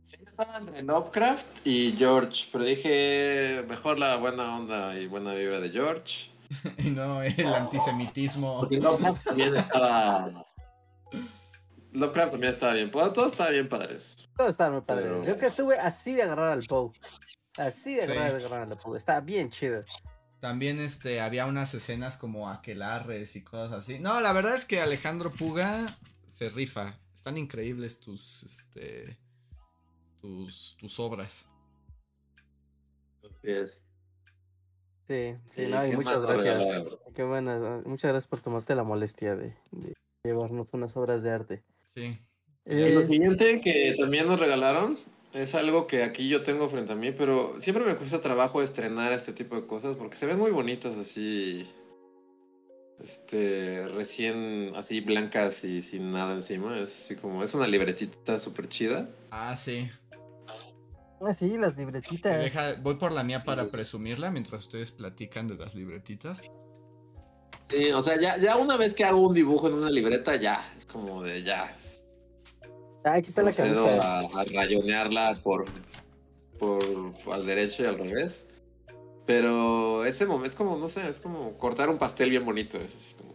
Sí, 0.03 0.17
estaba 0.25 0.57
entre 0.57 0.81
Lovecraft 0.81 1.67
y 1.67 1.93
George, 1.97 2.45
pero 2.51 2.63
dije 2.63 3.63
mejor 3.67 3.99
la 3.99 4.17
buena 4.17 4.55
onda 4.57 4.97
y 4.99 5.07
buena 5.07 5.33
vibra 5.33 5.59
de 5.59 5.69
George. 5.69 6.31
y 6.77 6.89
no 6.89 7.21
el 7.21 7.53
antisemitismo. 7.53 8.59
Porque 8.59 8.77
Lovecraft 8.77 9.23
también 9.23 9.55
estaba. 9.55 10.45
Lovecraft 11.91 12.31
también 12.31 12.53
estaba 12.53 12.73
bien. 12.73 12.91
Todo 12.91 13.27
estaba 13.27 13.49
bien 13.51 13.69
padres. 13.69 14.29
Todo 14.35 14.47
estaba 14.47 14.71
muy 14.71 14.81
padre. 14.81 15.09
Yo 15.25 15.37
que 15.37 15.45
estuve 15.45 15.77
así 15.79 16.13
de 16.13 16.23
agarrar 16.23 16.53
al 16.53 16.63
Poe. 16.65 16.91
Así 17.57 17.95
de 17.95 18.03
agarrar, 18.03 18.71
al 18.71 18.77
Poe. 18.77 18.97
Estaba 18.97 19.21
bien 19.21 19.49
chido. 19.49 19.81
También 20.39 20.79
este, 20.79 21.19
había 21.19 21.45
unas 21.45 21.73
escenas 21.73 22.17
como 22.17 22.49
aquelarres 22.49 23.35
y 23.35 23.43
cosas 23.43 23.83
así. 23.83 23.99
No, 23.99 24.21
la 24.21 24.31
verdad 24.31 24.55
es 24.55 24.65
que 24.65 24.79
Alejandro 24.79 25.31
Puga 25.31 25.85
se 26.33 26.49
rifa. 26.49 26.97
Están 27.17 27.37
increíbles 27.37 27.99
tus, 27.99 28.43
este, 28.43 29.19
tus, 30.21 30.77
tus 30.79 30.99
obras. 30.99 31.49
Sí, 35.07 35.35
sí, 35.49 35.67
no, 35.67 35.85
y 35.85 35.95
muchas 35.95 36.21
gracias. 36.21 36.97
Qué 37.15 37.23
buena, 37.23 37.81
muchas 37.85 38.11
gracias 38.11 38.27
por 38.27 38.41
tomarte 38.41 38.75
la 38.75 38.83
molestia 38.83 39.35
de, 39.35 39.55
llevarnos 40.23 40.73
unas 40.73 40.95
obras 40.95 41.23
de 41.23 41.31
arte. 41.31 41.63
Sí. 41.93 42.19
Lo 42.65 43.03
siguiente 43.03 43.59
que 43.61 43.95
también 43.99 44.27
nos 44.27 44.39
regalaron 44.39 44.97
es 45.33 45.55
algo 45.55 45.87
que 45.87 46.03
aquí 46.03 46.27
yo 46.27 46.43
tengo 46.43 46.69
frente 46.69 46.93
a 46.93 46.95
mí, 46.95 47.11
pero 47.11 47.55
siempre 47.59 47.85
me 47.85 47.95
cuesta 47.95 48.21
trabajo 48.21 48.61
estrenar 48.61 49.13
este 49.13 49.33
tipo 49.33 49.55
de 49.55 49.67
cosas 49.67 49.95
porque 49.95 50.17
se 50.17 50.25
ven 50.25 50.39
muy 50.39 50.51
bonitas 50.51 50.97
así, 50.97 51.67
este, 52.99 53.87
recién 53.89 54.71
así 54.75 55.01
blancas 55.01 55.63
y 55.63 55.83
sin 55.83 56.11
nada 56.11 56.33
encima. 56.33 56.77
Es 56.79 57.03
así 57.03 57.15
como, 57.15 57.43
es 57.43 57.53
una 57.53 57.67
libretita 57.67 58.39
súper 58.39 58.67
chida. 58.67 59.09
Ah, 59.31 59.55
sí. 59.55 59.89
Ah, 61.21 61.33
sí, 61.33 61.57
las 61.57 61.77
libretitas. 61.77 62.81
voy 62.81 62.95
por 62.95 63.11
la 63.11 63.23
mía 63.23 63.43
para 63.43 63.67
presumirla 63.67 64.31
mientras 64.31 64.61
ustedes 64.61 64.91
platican 64.91 65.47
de 65.47 65.55
las 65.55 65.75
libretitas. 65.75 66.39
Sí, 67.69 67.91
o 67.91 68.01
sea, 68.01 68.19
ya, 68.19 68.37
ya 68.37 68.57
una 68.57 68.77
vez 68.77 68.93
que 68.93 69.03
hago 69.03 69.19
un 69.27 69.33
dibujo 69.33 69.67
en 69.67 69.75
una 69.75 69.91
libreta, 69.91 70.35
ya, 70.37 70.63
es 70.77 70.85
como 70.85 71.21
de 71.21 71.43
ya. 71.43 71.71
Ah, 73.03 73.13
aquí 73.13 73.29
está 73.29 73.41
la 73.43 73.53
cabeza. 73.53 74.19
A, 74.19 74.43
rayonearla 74.45 75.35
por, 75.43 75.65
por 76.57 76.83
al 77.31 77.45
derecho 77.45 77.83
y 77.83 77.85
al 77.85 77.97
revés. 77.97 78.43
Pero 79.25 80.05
ese 80.05 80.25
momento 80.25 80.47
es 80.47 80.55
como, 80.55 80.77
no 80.77 80.89
sé, 80.89 81.07
es 81.07 81.19
como 81.19 81.53
cortar 81.57 81.89
un 81.89 81.97
pastel 81.97 82.29
bien 82.29 82.45
bonito. 82.45 82.79
Es 82.79 82.95
así 82.95 83.13
como. 83.13 83.28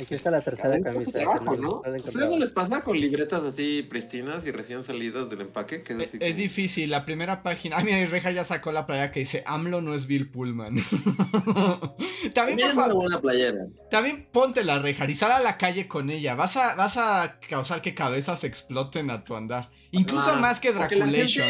Aquí 0.00 0.14
está 0.14 0.30
la 0.30 0.40
tercera 0.40 0.80
camisa. 0.80 1.20
¿no? 1.22 1.82
¿Ustedes 1.82 2.28
no 2.28 2.38
les 2.38 2.50
pasa 2.50 2.82
con 2.82 2.98
libretas 2.98 3.42
así 3.42 3.82
pristinas 3.82 4.46
y 4.46 4.52
recién 4.52 4.84
salidas 4.84 5.28
del 5.28 5.40
empaque? 5.40 5.82
Que 5.82 5.94
es, 5.94 6.14
es 6.14 6.36
difícil, 6.36 6.90
la 6.90 7.04
primera 7.04 7.42
página. 7.42 7.76
Ah, 7.78 7.82
mira, 7.82 8.04
Reja 8.06 8.30
ya 8.30 8.44
sacó 8.44 8.70
la 8.70 8.86
playa 8.86 9.10
que 9.10 9.20
dice 9.20 9.42
AMLO 9.46 9.80
no 9.80 9.94
es 9.94 10.06
Bill 10.06 10.30
Pullman. 10.30 10.76
También, 12.34 12.60
por 12.60 12.74
favor. 12.74 12.94
buena 12.94 13.20
playera. 13.20 13.66
También 13.90 14.28
ponte 14.30 14.62
la 14.62 14.78
Reja 14.78 15.04
y 15.10 15.14
sal 15.14 15.32
a 15.32 15.40
la 15.40 15.56
calle 15.56 15.88
con 15.88 16.10
ella. 16.10 16.34
Vas 16.36 16.56
a, 16.56 16.74
vas 16.76 16.96
a 16.96 17.40
causar 17.48 17.82
que 17.82 17.94
cabezas 17.94 18.44
exploten 18.44 19.10
a 19.10 19.24
tu 19.24 19.34
andar. 19.34 19.70
Incluso 19.90 20.36
más 20.36 20.60
que 20.60 20.72
Draculation. 20.72 21.48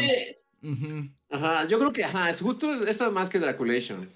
Ajá, 1.29 1.67
yo 1.67 1.77
creo 1.77 1.93
que 1.93 2.03
ajá, 2.03 2.29
es 2.29 2.41
justo 2.41 2.73
esa 2.85 3.11
más 3.11 3.29
que 3.29 3.39
Draculation. 3.39 4.09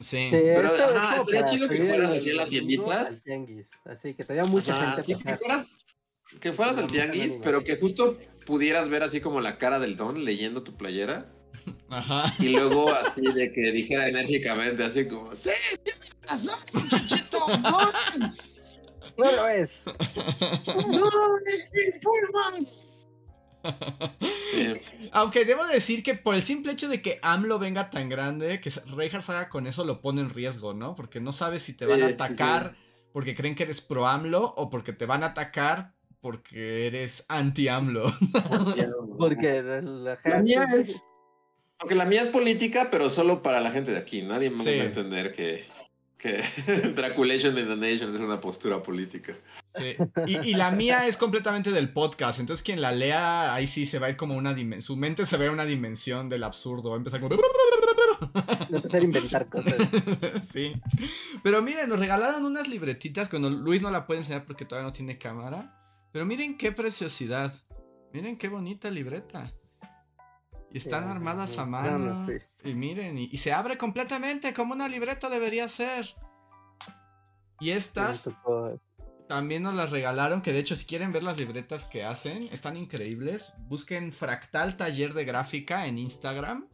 Sí. 0.00 0.28
Pero 0.30 0.68
ajá, 0.68 1.24
sería 1.24 1.44
chido 1.44 1.68
que 1.68 1.82
fueras 1.82 2.10
así 2.10 2.30
en 2.30 2.36
la 2.38 2.46
tiendita. 2.46 3.10
Así 3.84 4.14
que 4.14 4.24
te 4.24 4.42
mucha 4.44 4.74
gente. 4.74 5.02
Sí, 5.02 5.14
que 5.14 5.36
fueras, 5.36 5.76
que 6.40 6.52
fueras 6.52 6.78
al 6.78 6.90
tianguis, 6.90 7.38
pero 7.44 7.62
que 7.62 7.76
justo 7.76 8.18
pudieras 8.46 8.88
ver 8.88 9.02
así 9.02 9.20
como 9.20 9.40
la 9.40 9.58
cara 9.58 9.78
del 9.78 9.96
don 9.96 10.24
leyendo 10.24 10.62
tu 10.62 10.76
playera. 10.76 11.30
Ajá. 11.90 12.34
Y 12.38 12.48
luego 12.48 12.90
así 12.94 13.30
de 13.32 13.52
que 13.52 13.72
dijera 13.72 14.08
enérgicamente, 14.08 14.82
así 14.84 15.06
como, 15.06 15.34
¡Sí! 15.36 15.50
¡Tiene 15.82 16.00
razón, 16.22 16.58
muchachito! 16.72 17.38
¡No 17.58 17.92
No 19.16 19.32
lo 19.32 19.48
es. 19.48 19.80
¡No, 19.84 21.10
es 21.46 22.79
Aunque 25.12 25.44
debo 25.44 25.64
decir 25.66 26.02
que 26.02 26.14
por 26.14 26.34
el 26.34 26.42
simple 26.42 26.72
hecho 26.72 26.88
de 26.88 27.02
que 27.02 27.18
AMLO 27.22 27.58
venga 27.58 27.90
tan 27.90 28.08
grande, 28.08 28.60
que 28.60 28.70
Reinhardt 28.94 29.30
haga 29.30 29.48
con 29.48 29.66
eso 29.66 29.84
lo 29.84 30.00
pone 30.00 30.20
en 30.20 30.30
riesgo, 30.30 30.74
¿no? 30.74 30.94
Porque 30.94 31.20
no 31.20 31.32
sabes 31.32 31.62
si 31.62 31.72
te 31.72 31.86
van 31.86 32.02
a 32.02 32.08
atacar 32.08 32.74
porque 33.12 33.34
creen 33.34 33.54
que 33.54 33.64
eres 33.64 33.80
pro 33.80 34.06
AMLO 34.06 34.54
o 34.56 34.70
porque 34.70 34.92
te 34.92 35.06
van 35.06 35.22
a 35.22 35.26
atacar 35.26 35.92
porque 36.20 36.86
eres 36.86 37.24
anti 37.28 37.68
AMLO. 37.68 38.14
porque 39.18 39.62
la, 39.62 40.40
mía 40.42 40.66
es. 40.78 41.02
Aunque 41.78 41.94
la 41.94 42.04
mía 42.04 42.22
es 42.22 42.28
política, 42.28 42.88
pero 42.90 43.08
solo 43.08 43.42
para 43.42 43.60
la 43.60 43.70
gente 43.70 43.92
de 43.92 43.98
aquí. 43.98 44.22
Nadie 44.22 44.50
más 44.50 44.66
va 44.66 44.70
a 44.70 44.84
entender 44.84 45.32
que, 45.32 45.64
que 46.20 46.42
Draculation 46.94 47.56
in 47.58 47.66
the 47.66 47.76
Nation 47.76 48.14
es 48.14 48.20
una 48.20 48.40
postura 48.40 48.82
política. 48.82 49.34
Sí. 49.74 49.96
Y, 50.26 50.54
la 50.54 50.70
mía 50.70 51.06
es 51.06 51.16
completamente 51.16 51.70
del 51.70 51.92
podcast. 51.92 52.40
Entonces, 52.40 52.62
quien 52.62 52.80
la 52.80 52.92
lea, 52.92 53.54
ahí 53.54 53.66
sí 53.66 53.86
se 53.86 53.98
va 53.98 54.08
a 54.08 54.10
ir 54.10 54.16
como 54.16 54.36
una 54.36 54.52
dimensión. 54.52 54.82
Su 54.82 54.96
mente 54.96 55.26
se 55.26 55.36
ve 55.36 55.48
una 55.48 55.64
dimensión 55.64 56.28
del 56.28 56.44
absurdo. 56.44 56.90
Va 56.90 56.96
a 56.96 56.98
empezar 56.98 57.20
como. 57.20 57.36
empezar 58.70 59.00
a 59.00 59.04
inventar 59.04 59.48
cosas. 59.48 59.74
sí. 60.52 60.72
Pero 61.42 61.62
miren, 61.62 61.88
nos 61.88 61.98
regalaron 61.98 62.44
unas 62.44 62.68
libretitas. 62.68 63.28
Cuando 63.28 63.48
Luis 63.48 63.80
no 63.80 63.90
la 63.90 64.06
puede 64.06 64.20
enseñar 64.20 64.44
porque 64.44 64.64
todavía 64.64 64.88
no 64.88 64.92
tiene 64.92 65.18
cámara. 65.18 65.76
Pero 66.12 66.26
miren 66.26 66.58
qué 66.58 66.72
preciosidad. 66.72 67.52
Miren 68.12 68.36
qué 68.36 68.48
bonita 68.48 68.90
libreta. 68.90 69.52
Y 70.72 70.78
están 70.78 71.04
armadas 71.04 71.58
a 71.58 71.66
mano. 71.66 72.26
Y 72.62 72.74
miren, 72.74 73.18
y, 73.18 73.36
se 73.38 73.52
abre 73.52 73.76
completamente 73.76 74.54
como 74.54 74.74
una 74.74 74.88
libreta 74.88 75.28
debería 75.28 75.68
ser. 75.68 76.14
Y 77.58 77.70
estas 77.70 78.30
también 79.28 79.62
nos 79.62 79.74
las 79.74 79.90
regalaron, 79.90 80.42
que 80.42 80.52
de 80.52 80.58
hecho 80.58 80.74
si 80.74 80.86
quieren 80.86 81.12
ver 81.12 81.22
las 81.22 81.36
libretas 81.36 81.84
que 81.84 82.04
hacen, 82.04 82.48
están 82.52 82.76
increíbles. 82.76 83.52
Busquen 83.68 84.12
Fractal 84.12 84.76
Taller 84.76 85.14
de 85.14 85.24
Gráfica 85.24 85.86
en 85.86 85.98
Instagram 85.98 86.66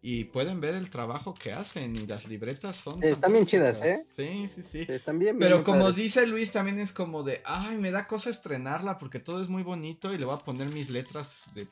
y 0.00 0.24
pueden 0.24 0.60
ver 0.60 0.74
el 0.74 0.90
trabajo 0.90 1.34
que 1.34 1.52
hacen 1.52 1.96
y 1.96 2.06
las 2.06 2.28
libretas 2.28 2.76
son... 2.76 3.02
están 3.02 3.32
bien 3.32 3.46
chidas, 3.46 3.82
¿eh? 3.82 4.00
Sí, 4.14 4.46
sí, 4.46 4.62
sí. 4.62 4.86
Están 4.88 5.18
bien. 5.18 5.38
Pero 5.38 5.64
como 5.64 5.90
dice 5.92 6.26
Luis, 6.26 6.52
también 6.52 6.78
es 6.78 6.92
como 6.92 7.24
de, 7.24 7.42
ay, 7.44 7.76
me 7.78 7.90
da 7.90 8.06
cosa 8.06 8.30
estrenarla 8.30 8.98
porque 8.98 9.18
todo 9.18 9.42
es 9.42 9.48
muy 9.48 9.64
bonito 9.64 10.14
y 10.14 10.18
le 10.18 10.24
voy 10.24 10.36
a 10.36 10.38
poner 10.38 10.68
mis 10.70 10.90
letras 10.90 11.46
de 11.54 11.66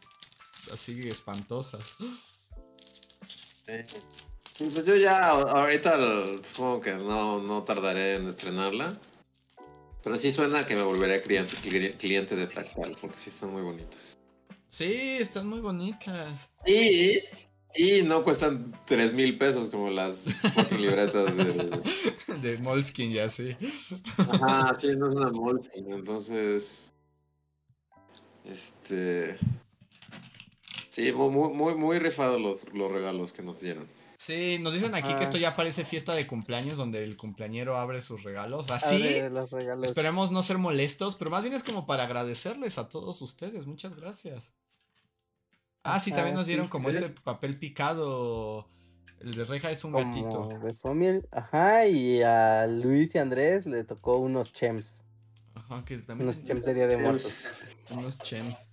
así 0.73 1.09
espantosas. 1.09 1.97
Pues 4.59 4.85
yo 4.85 4.97
ya 4.97 5.29
ahorita 5.29 5.99
supongo 6.43 6.81
que 6.81 6.95
no, 6.95 7.41
no 7.41 7.63
tardaré 7.65 8.17
en 8.17 8.29
estrenarla. 8.29 8.99
Pero 10.07 10.19
sí 10.19 10.31
suena 10.31 10.65
que 10.65 10.77
me 10.77 10.83
volveré 10.83 11.21
cliente, 11.21 11.57
cliente 11.99 12.37
de 12.37 12.47
Fractal, 12.47 12.97
porque 13.01 13.19
sí 13.19 13.31
están 13.31 13.51
muy 13.51 13.63
bonitas. 13.63 14.17
Sí, 14.69 15.17
están 15.19 15.49
muy 15.49 15.59
bonitas. 15.59 16.49
Y, 16.65 17.19
y 17.75 18.03
no 18.03 18.23
cuestan 18.23 18.73
3 18.87 19.15
mil 19.15 19.37
pesos 19.37 19.69
como 19.69 19.91
las 19.91 20.19
libretas 20.79 21.37
de... 21.37 21.83
de 22.41 22.59
Moleskin, 22.59 23.11
ya 23.11 23.29
sí. 23.29 23.57
Ajá, 24.17 24.75
sí, 24.79 24.95
no 24.97 25.09
es 25.09 25.17
una 25.17 25.33
Moleskin, 25.33 25.93
entonces... 25.93 26.89
Este... 28.45 29.37
Sí, 30.97 31.13
muy, 31.13 31.53
muy, 31.53 31.75
muy 31.75 31.99
rifados 31.99 32.41
los, 32.41 32.73
los 32.73 32.91
regalos 32.91 33.35
que 33.35 33.43
nos 33.43 33.61
dieron. 33.61 33.87
Sí, 34.17 34.57
nos 34.63 34.73
dicen 34.73 34.95
aquí 34.95 35.13
que 35.17 35.25
esto 35.25 35.37
ya 35.37 35.55
parece 35.55 35.85
fiesta 35.85 36.15
de 36.15 36.27
cumpleaños 36.27 36.79
donde 36.79 37.05
el 37.05 37.19
cumpleañero 37.19 37.77
abre 37.77 38.01
sus 38.01 38.23
regalos. 38.23 38.71
Así, 38.71 39.21
esperemos 39.83 40.33
no 40.33 40.43
ser 40.43 40.57
molestos, 40.57 41.17
pero 41.17 41.31
más 41.31 41.43
bien 41.43 41.53
es 41.53 41.63
como 41.63 41.85
para 41.85 42.05
agradecerles 42.05 42.79
a 42.79 42.89
todos 42.89 43.21
ustedes. 43.21 43.67
Muchas 43.67 43.95
gracias. 43.95 44.55
Ah, 45.83 46.01
sí, 46.01 46.13
también 46.13 46.35
nos 46.35 46.47
dieron 46.47 46.69
como 46.69 46.89
este 46.89 47.11
papel 47.11 47.59
picado. 47.59 48.67
El 49.21 49.35
de 49.35 49.45
Reja 49.45 49.71
es 49.71 49.85
un 49.85 49.93
gatito. 49.93 50.49
Ajá, 51.31 51.87
y 51.87 52.23
a 52.23 52.67
Luis 52.67 53.15
y 53.15 53.19
Andrés 53.19 53.67
le 53.67 53.85
tocó 53.85 54.17
unos 54.17 54.51
chems. 54.51 55.03
Ajá, 55.57 55.85
que 55.85 55.99
también. 55.99 56.31
Unos 56.31 56.43
chems 56.43 56.65
de 56.65 56.73
Día 56.73 56.87
de 56.87 56.97
Muertos. 56.97 57.55
Unos 57.91 58.17
chems. 58.17 58.71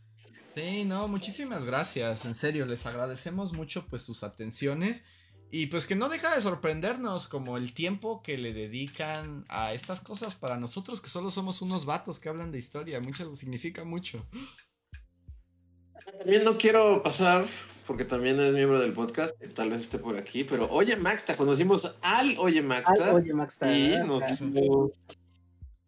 Sí, 0.55 0.85
no, 0.85 1.07
muchísimas 1.07 1.65
gracias, 1.65 2.25
en 2.25 2.35
serio, 2.35 2.65
les 2.67 2.85
agradecemos 2.85 3.53
mucho 3.53 3.87
pues 3.87 4.03
sus 4.03 4.21
atenciones 4.21 5.03
y 5.49 5.67
pues 5.67 5.87
que 5.87 5.95
no 5.95 6.09
deja 6.09 6.33
de 6.33 6.41
sorprendernos 6.41 7.27
como 7.27 7.57
el 7.57 7.73
tiempo 7.73 8.21
que 8.21 8.37
le 8.37 8.53
dedican 8.53 9.45
a 9.49 9.73
estas 9.73 10.01
cosas 10.01 10.35
para 10.35 10.57
nosotros 10.57 11.01
que 11.01 11.09
solo 11.09 11.31
somos 11.31 11.61
unos 11.61 11.85
vatos 11.85 12.19
que 12.19 12.29
hablan 12.29 12.51
de 12.51 12.59
historia, 12.59 12.99
mucho 12.99 13.35
significa 13.35 13.83
mucho. 13.83 14.27
También 16.19 16.43
no 16.43 16.57
quiero 16.57 17.01
pasar, 17.01 17.45
porque 17.87 18.05
también 18.05 18.39
es 18.39 18.53
miembro 18.53 18.79
del 18.79 18.93
podcast, 18.93 19.35
tal 19.55 19.71
vez 19.71 19.81
esté 19.81 19.97
por 19.97 20.17
aquí, 20.17 20.43
pero 20.43 20.69
Oye 20.69 20.95
Maxta, 20.95 21.35
conocimos 21.35 21.95
al 22.01 22.35
Oye 22.37 22.61
Maxta. 22.61 23.09
Al 23.09 23.15
Oye 23.15 23.33
Maxta. 23.33 23.75
Y 23.75 23.95
nos, 24.05 24.21
dio, 24.39 24.91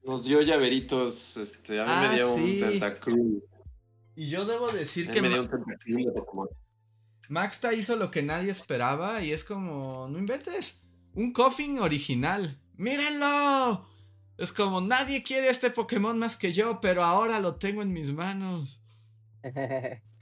nos 0.04 0.26
dio 0.26 0.42
llaveritos, 0.42 1.38
este, 1.38 1.80
a 1.80 1.86
mí 1.86 1.92
me 1.92 2.08
ah, 2.08 2.14
dio 2.14 2.34
un 2.34 2.60
tentacruel. 2.60 3.44
Y 4.16 4.30
yo 4.30 4.46
debo 4.46 4.72
decir 4.72 5.10
que... 5.10 5.22
Me 5.22 5.30
dio 5.30 5.42
un 5.42 5.50
tentacruel 5.50 6.50
Maxta 7.28 7.74
hizo 7.74 7.96
lo 7.96 8.12
que 8.12 8.22
nadie 8.22 8.52
esperaba 8.52 9.22
y 9.22 9.32
es 9.32 9.44
como, 9.44 10.08
no 10.08 10.20
inventes, 10.20 10.84
un 11.14 11.34
coffin 11.34 11.80
original. 11.80 12.62
¡Mírenlo! 12.76 13.88
Es 14.38 14.52
como, 14.52 14.82
nadie 14.82 15.24
quiere 15.24 15.50
este 15.50 15.72
Pokémon 15.72 16.20
más 16.20 16.38
que 16.38 16.54
yo, 16.54 16.80
pero 16.82 17.04
ahora 17.04 17.40
lo 17.40 17.56
tengo 17.56 17.82
en 17.82 17.94
mis 17.94 18.14
manos. 18.14 18.84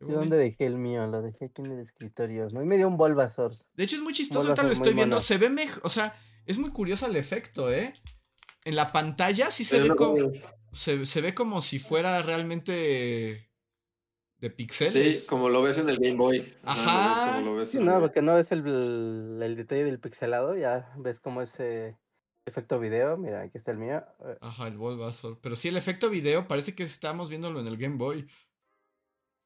¿Y 0.00 0.12
dónde 0.12 0.36
dejé 0.36 0.66
el 0.66 0.76
mío? 0.76 1.06
Lo 1.06 1.22
dejé 1.22 1.46
aquí 1.46 1.62
en 1.62 1.72
el 1.72 1.80
escritorio. 1.80 2.48
¿no? 2.50 2.62
Y 2.62 2.66
me 2.66 2.76
dio 2.76 2.86
un 2.86 2.96
Bulbasaur. 2.96 3.52
De 3.74 3.84
hecho, 3.84 3.96
es 3.96 4.02
muy 4.02 4.12
chistoso, 4.12 4.48
ahorita 4.48 4.62
lo 4.62 4.72
estoy 4.72 4.94
viendo. 4.94 5.18
Se 5.18 5.38
ve 5.38 5.50
mejor. 5.50 5.82
O 5.84 5.88
sea, 5.88 6.14
es 6.46 6.58
muy 6.58 6.70
curioso 6.70 7.06
el 7.06 7.16
efecto, 7.16 7.72
¿eh? 7.72 7.92
En 8.64 8.76
la 8.76 8.92
pantalla 8.92 9.50
sí 9.50 9.64
se 9.64 9.80
ve 9.80 9.88
como. 9.96 10.30
Se, 10.72 11.06
se, 11.06 11.20
ve 11.20 11.34
como 11.34 11.62
si 11.62 11.78
fuera 11.78 12.22
realmente 12.22 13.48
de 14.38 14.50
pixeles. 14.50 15.22
Sí, 15.22 15.26
como 15.26 15.48
lo 15.48 15.62
ves 15.62 15.78
en 15.78 15.88
el 15.88 15.98
Game 15.98 16.16
Boy. 16.16 16.44
Ajá. 16.62 17.40
no, 17.40 17.98
porque 18.00 18.22
no 18.22 18.34
ves 18.34 18.52
el, 18.52 19.40
el, 19.42 19.56
detalle 19.56 19.84
del 19.84 19.98
pixelado, 19.98 20.56
ya 20.56 20.92
ves 20.96 21.20
como 21.20 21.42
ese 21.42 21.96
efecto 22.46 22.78
video. 22.78 23.16
Mira, 23.16 23.42
aquí 23.42 23.58
está 23.58 23.72
el 23.72 23.78
mío. 23.78 24.04
Eh. 24.24 24.38
Ajá, 24.40 24.68
el 24.68 24.76
Bulbasaur. 24.76 25.38
Pero 25.40 25.56
sí, 25.56 25.68
el 25.68 25.76
efecto 25.76 26.10
video 26.10 26.46
parece 26.46 26.74
que 26.74 26.84
estamos 26.84 27.28
viéndolo 27.28 27.60
en 27.60 27.66
el 27.66 27.76
Game 27.76 27.96
Boy. 27.96 28.28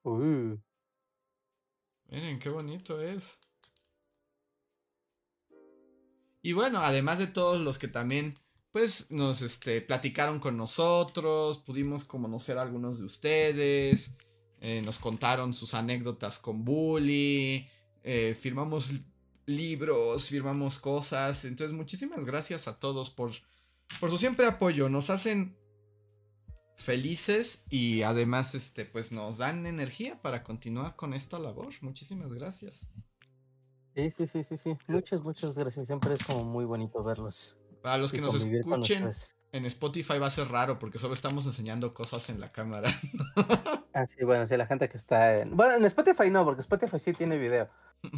Uh. 0.05 0.57
Miren, 2.09 2.39
qué 2.39 2.49
bonito 2.49 3.01
es. 3.01 3.41
Y 6.43 6.53
bueno, 6.53 6.81
además 6.81 7.19
de 7.19 7.29
todos 7.29 7.61
los 7.61 7.79
que 7.79 7.87
también, 7.87 8.35
pues, 8.73 9.11
nos 9.11 9.43
este, 9.43 9.81
platicaron 9.83 10.41
con 10.41 10.57
nosotros, 10.57 11.59
pudimos 11.59 12.05
conocer 12.05 12.59
a 12.59 12.63
algunos 12.63 12.99
de 12.99 13.05
ustedes, 13.05 14.17
eh, 14.61 14.83
nos 14.83 14.99
contaron 14.99 15.53
sus 15.53 15.75
anécdotas 15.75 16.39
con 16.39 16.65
Bully, 16.65 17.69
eh, 18.03 18.37
firmamos 18.39 18.93
libros, 19.47 20.27
firmamos 20.27 20.79
cosas. 20.79 21.45
Entonces, 21.45 21.77
muchísimas 21.77 22.25
gracias 22.25 22.67
a 22.67 22.79
todos 22.79 23.11
por, 23.11 23.33
por 24.01 24.11
su 24.11 24.19
siempre 24.19 24.47
apoyo. 24.47 24.89
Nos 24.89 25.11
hacen 25.11 25.57
felices 26.77 27.65
y 27.71 28.03
además 28.03 28.55
este 28.55 28.85
pues 28.85 29.13
nos 29.13 29.39
dan 29.39 29.67
energía 29.67 30.21
para 30.21 30.43
continuar 30.43 30.97
con 30.97 31.15
esta 31.15 31.39
labor. 31.39 31.73
Muchísimas 31.81 32.33
gracias. 32.33 32.87
Sí, 33.95 34.11
sí, 34.11 34.27
sí, 34.27 34.45
sí, 34.45 34.57
sí. 34.57 34.77
Muchas, 34.89 35.23
muchas 35.23 35.57
gracias. 35.57 35.87
Siempre 35.87 36.15
es 36.15 36.25
como 36.25 36.45
muy 36.45 36.65
bonito 36.65 37.03
verlos. 37.05 37.57
Para 37.83 37.99
los 37.99 38.13
que 38.13 38.21
nos 38.21 38.35
escuchen 38.35 39.13
en 39.53 39.67
Spotify 39.67 40.19
va 40.19 40.29
a 40.29 40.31
ser 40.31 40.49
raro 40.49 40.79
porque 40.79 40.99
solo 40.99 41.15
estamos 41.15 41.45
enseñando 41.47 41.93
cosas 41.93 42.31
en 42.31 42.41
la 42.41 42.53
cámara. 42.53 42.91
ah, 43.93 44.07
sí, 44.07 44.25
bueno, 44.25 44.47
sí, 44.47 44.57
la 44.57 44.67
gente 44.67 44.89
que 44.89 44.97
está 44.97 45.41
en... 45.41 45.55
Bueno, 45.57 45.75
en 45.75 45.85
Spotify 45.85 46.31
no, 46.31 46.45
porque 46.45 46.63
Spotify 46.63 46.99
sí 46.99 47.13
tiene 47.13 47.37
video. 47.37 47.69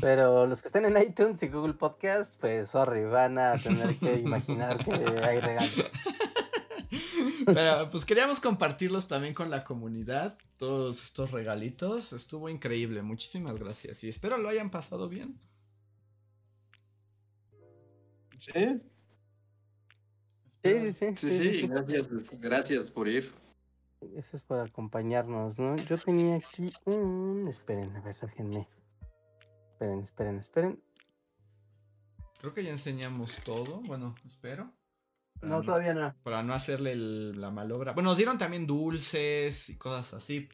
Pero 0.01 0.47
los 0.47 0.63
que 0.63 0.69
estén 0.69 0.85
en 0.85 0.97
iTunes 0.97 1.43
y 1.43 1.49
Google 1.49 1.75
Podcast, 1.75 2.35
pues 2.41 2.71
sorry, 2.71 3.05
van 3.05 3.39
a 3.39 3.57
tener 3.59 3.99
que 3.99 4.15
imaginar 4.25 4.83
que 4.85 4.93
hay 4.93 5.41
regalos. 5.41 5.85
Pero 7.45 7.91
pues 7.91 8.05
queríamos 8.05 8.41
compartirlos 8.41 9.09
también 9.09 9.35
con 9.35 9.51
la 9.51 9.65
comunidad, 9.65 10.39
todos 10.57 11.03
estos 11.03 11.33
regalitos. 11.33 12.13
Estuvo 12.13 12.49
increíble, 12.49 13.03
muchísimas 13.03 13.59
gracias 13.59 14.05
y 14.05 14.09
espero 14.09 14.39
lo 14.39 14.49
hayan 14.49 14.71
pasado 14.71 15.09
bien. 15.09 15.39
Sí. 18.39 18.81
Sí, 20.65 20.93
sí, 20.93 21.07
sí. 21.17 21.61
Sí, 21.61 21.67
gracias, 21.69 22.41
gracias 22.41 22.91
por 22.91 23.07
ir. 23.07 23.31
Eso 24.17 24.37
es 24.37 24.43
por 24.43 24.61
acompañarnos, 24.61 25.59
¿no? 25.59 25.77
Yo 25.77 25.97
tenía 25.99 26.37
aquí 26.37 26.71
un... 26.87 27.49
Esperen, 27.49 27.95
a 27.97 28.01
ver, 28.01 28.17
déjenme. 28.19 28.69
Esperen, 29.73 30.01
esperen, 30.01 30.39
esperen. 30.39 30.83
Creo 32.41 32.55
que 32.55 32.65
ya 32.65 32.71
enseñamos 32.71 33.39
todo. 33.45 33.81
Bueno, 33.83 34.15
espero. 34.27 34.73
No, 35.43 35.63
todavía 35.63 35.95
no. 35.95 36.15
Para 36.23 36.43
no 36.43 36.55
hacerle 36.55 36.97
la 36.97 37.51
malobra. 37.51 37.93
Bueno, 37.93 38.11
nos 38.11 38.17
dieron 38.17 38.39
también 38.39 38.67
dulces 38.67 39.69
y 39.69 39.77
cosas 39.77 40.15
así. 40.15 40.49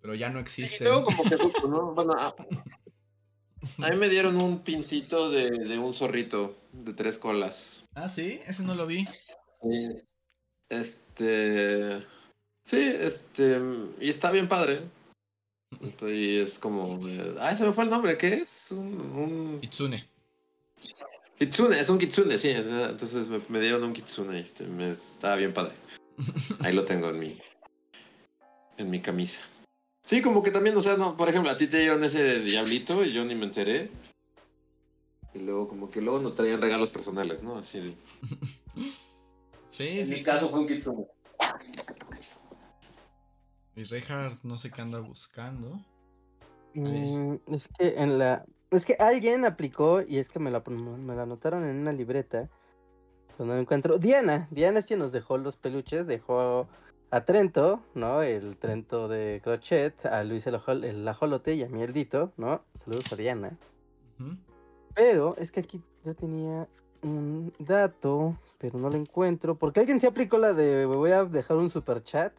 Pero 0.00 0.14
ya 0.14 0.30
no 0.30 0.38
existen. 0.38 0.86
Sí, 0.86 1.02
como 1.02 1.24
que, 1.24 1.36
¿no? 1.68 1.94
Bueno, 1.94 2.14
a, 2.18 3.90
mí 3.90 3.96
me 3.96 4.08
dieron 4.08 4.36
un 4.36 4.62
pincito 4.62 5.30
de, 5.30 5.78
un 5.78 5.94
zorrito 5.94 6.56
de 6.72 6.92
tres 6.92 7.18
colas. 7.18 7.84
Ah, 7.94 8.08
sí, 8.08 8.40
ese 8.46 8.62
no 8.62 8.74
lo 8.74 8.86
vi. 8.86 9.06
Sí. 9.64 9.88
Este. 10.68 11.98
Sí, 12.64 12.80
este. 12.80 13.60
Y 14.00 14.08
está 14.10 14.30
bien 14.30 14.48
padre. 14.48 14.80
Y 16.02 16.38
es 16.38 16.58
como. 16.58 17.00
Ah, 17.40 17.56
se 17.56 17.64
me 17.64 17.72
fue 17.72 17.84
el 17.84 17.90
nombre, 17.90 18.16
¿qué 18.16 18.34
es? 18.34 18.72
Un. 18.72 19.00
un... 19.16 19.58
Itsune. 19.62 20.08
Kitsune, 21.38 21.80
es 21.80 21.90
un 21.90 21.98
kitsune, 21.98 22.38
sí. 22.38 22.50
Entonces 22.50 23.28
me, 23.48 23.60
dieron 23.60 23.82
un 23.82 23.92
kitsune. 23.92 24.38
Este, 24.38 24.64
me, 24.64 24.90
estaba 24.90 25.36
bien 25.36 25.52
padre. 25.52 25.72
Ahí 26.60 26.72
lo 26.72 26.84
tengo 26.84 27.10
en 27.10 27.18
mi, 27.18 27.36
en 28.78 28.90
mi 28.90 29.00
camisa. 29.00 29.42
Sí, 30.04 30.20
como 30.22 30.42
que 30.42 30.50
también, 30.50 30.76
o 30.76 30.80
sea, 30.82 30.96
no, 30.96 31.16
por 31.16 31.28
ejemplo, 31.28 31.50
a 31.50 31.56
ti 31.56 31.66
te 31.66 31.80
dieron 31.80 32.04
ese 32.04 32.40
diablito 32.40 33.04
y 33.04 33.10
yo 33.10 33.24
ni 33.24 33.34
me 33.34 33.46
enteré. 33.46 33.90
Y 35.32 35.40
luego, 35.40 35.66
como 35.66 35.90
que 35.90 36.00
luego 36.00 36.20
no 36.20 36.32
traían 36.32 36.60
regalos 36.60 36.90
personales, 36.90 37.42
¿no? 37.42 37.56
Así 37.56 37.80
de. 37.80 37.94
Sí, 39.74 39.98
en 39.98 40.08
mi 40.08 40.22
caso 40.22 40.48
fue 40.50 40.60
un 40.60 40.68
kitsune. 40.68 41.04
Y 43.74 43.82
Reinhardt 43.82 44.44
no 44.44 44.56
sé 44.56 44.70
qué 44.70 44.82
anda 44.82 45.00
buscando. 45.00 45.80
Mm, 46.74 47.34
es 47.48 47.68
que 47.76 47.94
en 47.96 48.18
la 48.18 48.44
es 48.70 48.84
que 48.84 48.94
alguien 49.00 49.44
aplicó, 49.44 50.00
y 50.00 50.18
es 50.18 50.28
que 50.28 50.38
me 50.38 50.52
la, 50.52 50.62
me 50.68 51.16
la 51.16 51.22
anotaron 51.22 51.64
en 51.64 51.76
una 51.78 51.92
libreta, 51.92 52.48
donde 53.36 53.58
encuentro. 53.58 53.98
Diana, 53.98 54.46
Diana 54.52 54.78
es 54.78 54.86
quien 54.86 55.00
nos 55.00 55.10
dejó 55.10 55.38
los 55.38 55.56
peluches, 55.56 56.06
dejó 56.06 56.68
a 57.10 57.24
Trento, 57.24 57.82
¿no? 57.94 58.22
El 58.22 58.56
Trento 58.56 59.08
de 59.08 59.40
Crochet, 59.42 60.06
a 60.06 60.22
Luis 60.22 60.46
el, 60.46 60.84
el 60.84 61.08
Ajolote 61.08 61.54
y 61.54 61.64
a 61.64 61.68
mi 61.68 61.84
Dito, 61.88 62.32
¿no? 62.36 62.62
Saludos 62.84 63.12
a 63.12 63.16
Diana. 63.16 63.58
Pero 64.94 65.34
es 65.36 65.50
que 65.50 65.58
aquí 65.58 65.82
yo 66.04 66.14
tenía 66.14 66.68
un 67.02 67.52
dato, 67.58 68.38
pero 68.64 68.78
no 68.78 68.88
lo 68.88 68.96
encuentro, 68.96 69.58
porque 69.58 69.80
alguien 69.80 70.00
se 70.00 70.06
aplicó 70.06 70.38
la 70.38 70.54
de 70.54 70.86
voy 70.86 71.10
a 71.10 71.26
dejar 71.26 71.58
un 71.58 71.68
super 71.68 72.02
chat, 72.02 72.32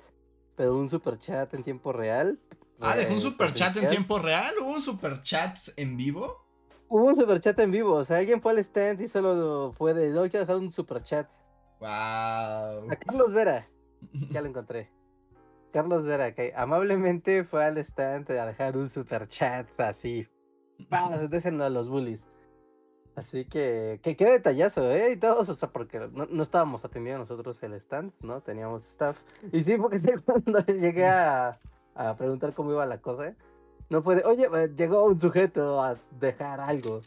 pero 0.55 0.75
un 0.75 0.89
super 0.89 1.19
chat 1.19 1.53
en 1.53 1.63
tiempo 1.63 1.93
real, 1.93 2.39
Ah, 2.79 2.95
dejó 2.95 3.13
un 3.13 3.21
super 3.21 3.53
chat 3.53 3.77
en 3.77 3.85
tiempo 3.85 4.17
real. 4.17 4.55
¿Hubo 4.59 4.73
un 4.73 4.81
super 4.81 5.21
chat 5.21 5.55
en 5.77 5.95
vivo? 5.95 6.43
Hubo 6.89 7.05
un 7.05 7.15
super 7.15 7.39
chat 7.39 7.59
en 7.59 7.69
vivo. 7.69 7.93
O 7.93 8.03
sea, 8.03 8.17
alguien 8.17 8.41
fue 8.41 8.53
al 8.53 8.57
stand 8.57 9.01
y 9.01 9.07
solo 9.07 9.71
fue 9.77 9.93
de. 9.93 10.13
Yo 10.13 10.21
quiero 10.23 10.39
dejar 10.39 10.57
un 10.57 10.71
super 10.71 11.03
chat. 11.03 11.29
Wow. 11.79 12.91
A 12.91 12.95
Carlos 12.99 13.31
Vera. 13.31 13.69
Ya 14.31 14.41
lo 14.41 14.47
encontré. 14.47 14.91
Carlos 15.71 16.05
Vera, 16.05 16.33
que 16.33 16.53
amablemente 16.55 17.43
fue 17.43 17.63
al 17.63 17.77
stand 17.77 18.31
a 18.31 18.47
dejar 18.47 18.75
un 18.77 18.89
super 18.89 19.27
chat 19.27 19.67
así. 19.79 20.27
Vamos, 20.89 21.29
désenlo 21.29 21.65
a 21.65 21.69
los 21.69 21.87
bullies. 21.87 22.27
Así 23.15 23.45
que, 23.45 23.99
que 24.03 24.17
qué 24.17 24.25
detallazo, 24.25 24.91
¿eh? 24.91 25.13
Y 25.13 25.17
todos, 25.17 25.47
o 25.47 25.55
sea, 25.55 25.69
porque 25.69 25.99
no, 26.11 26.25
no, 26.25 26.43
estábamos 26.43 26.83
atendiendo 26.83 27.19
nosotros 27.19 27.61
el 27.63 27.73
stand, 27.73 28.11
¿no? 28.21 28.41
Teníamos 28.41 28.85
staff. 28.85 29.17
Y 29.53 29.63
sí, 29.63 29.77
porque 29.77 29.99
cuando 30.25 30.59
llegué 30.65 31.05
a, 31.05 31.59
a 31.95 32.17
preguntar 32.17 32.53
cómo 32.53 32.71
iba 32.71 32.85
la 32.85 32.99
cosa. 32.99 33.33
No 33.89 34.03
puede, 34.03 34.23
oye, 34.25 34.49
eh, 34.53 34.73
llegó 34.75 35.05
un 35.05 35.19
sujeto 35.19 35.81
a 35.81 35.95
dejar 36.19 36.59
algo. 36.59 37.01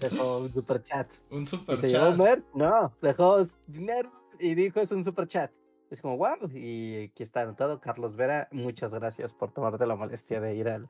Dejó 0.00 0.38
un 0.38 0.52
super 0.52 0.82
chat. 0.82 1.08
Un 1.30 1.44
super 1.44 1.78
chat. 1.80 1.90
¿Se 1.90 2.42
No, 2.54 2.92
dejó 3.02 3.42
dinero 3.66 4.10
y 4.38 4.54
dijo 4.54 4.80
es 4.80 4.92
un 4.92 5.02
super 5.04 5.26
chat. 5.26 5.50
Es 5.90 6.00
como, 6.00 6.16
wow, 6.16 6.48
y 6.54 7.10
aquí 7.10 7.22
está 7.22 7.42
anotado. 7.42 7.80
Carlos 7.80 8.16
Vera, 8.16 8.48
muchas 8.52 8.92
gracias 8.92 9.34
por 9.34 9.50
tomarte 9.52 9.84
la 9.86 9.96
molestia 9.96 10.40
de 10.40 10.54
ir 10.54 10.68
al, 10.68 10.88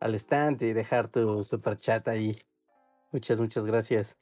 al 0.00 0.14
stand 0.14 0.62
y 0.62 0.72
dejar 0.72 1.08
tu 1.08 1.42
super 1.42 1.78
chat 1.78 2.06
ahí. 2.08 2.40
Muchas, 3.12 3.38
muchas 3.38 3.66
gracias. 3.66 4.16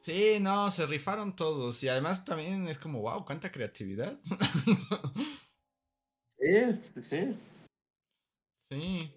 Sí, 0.00 0.38
no, 0.38 0.70
se 0.70 0.86
rifaron 0.86 1.34
todos. 1.34 1.82
Y 1.82 1.88
además 1.88 2.24
también 2.24 2.68
es 2.68 2.78
como, 2.78 3.00
wow, 3.00 3.24
cuánta 3.24 3.50
creatividad. 3.50 4.20
sí, 6.38 7.02
sí. 7.08 7.36
Sí. 8.68 9.14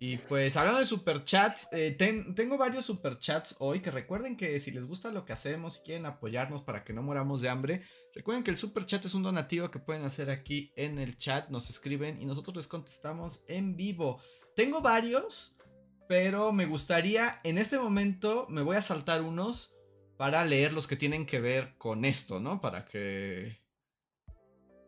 Y 0.00 0.16
pues 0.16 0.56
hablando 0.56 0.78
de 0.78 0.86
superchats, 0.86 1.68
eh, 1.72 1.90
tengo 1.92 2.56
varios 2.56 2.84
superchats 2.84 3.56
hoy 3.58 3.80
que 3.80 3.90
recuerden 3.90 4.36
que 4.36 4.60
si 4.60 4.70
les 4.70 4.86
gusta 4.86 5.10
lo 5.10 5.24
que 5.24 5.32
hacemos 5.32 5.78
y 5.78 5.82
quieren 5.82 6.06
apoyarnos 6.06 6.62
para 6.62 6.84
que 6.84 6.92
no 6.92 7.02
moramos 7.02 7.40
de 7.40 7.48
hambre, 7.48 7.82
recuerden 8.14 8.44
que 8.44 8.52
el 8.52 8.56
superchat 8.56 9.04
es 9.04 9.14
un 9.14 9.24
donativo 9.24 9.72
que 9.72 9.80
pueden 9.80 10.04
hacer 10.04 10.30
aquí 10.30 10.72
en 10.76 11.00
el 11.00 11.16
chat, 11.16 11.48
nos 11.48 11.68
escriben 11.68 12.22
y 12.22 12.26
nosotros 12.26 12.56
les 12.56 12.68
contestamos 12.68 13.42
en 13.48 13.74
vivo. 13.74 14.22
Tengo 14.54 14.80
varios, 14.80 15.56
pero 16.08 16.52
me 16.52 16.66
gustaría, 16.66 17.40
en 17.44 17.58
este 17.58 17.78
momento 17.78 18.46
me 18.48 18.62
voy 18.62 18.76
a 18.76 18.82
saltar 18.82 19.22
unos 19.22 19.76
para 20.16 20.44
leer 20.44 20.72
los 20.72 20.88
que 20.88 20.96
tienen 20.96 21.26
que 21.26 21.40
ver 21.40 21.76
con 21.78 22.04
esto, 22.04 22.40
¿no? 22.40 22.60
Para 22.60 22.84
que... 22.84 23.62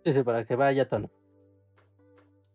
Sí, 0.04 0.12
sí, 0.12 0.22
para 0.24 0.44
que 0.44 0.56
vaya 0.56 0.88
tono 0.88 1.11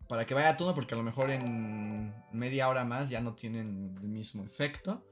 para 0.08 0.25
que 0.25 0.34
vaya 0.34 0.49
a 0.49 0.58
tono, 0.58 0.75
porque 0.75 0.93
a 0.93 0.97
lo 0.97 1.04
mejor 1.04 1.32
en 1.32 2.13
media 2.32 2.69
hora 2.69 2.86
más 2.86 3.10
ya 3.10 3.21
no 3.21 3.36
tienen 3.36 3.97
el 4.01 4.08
mismo 4.08 4.43
efecto. 4.43 5.04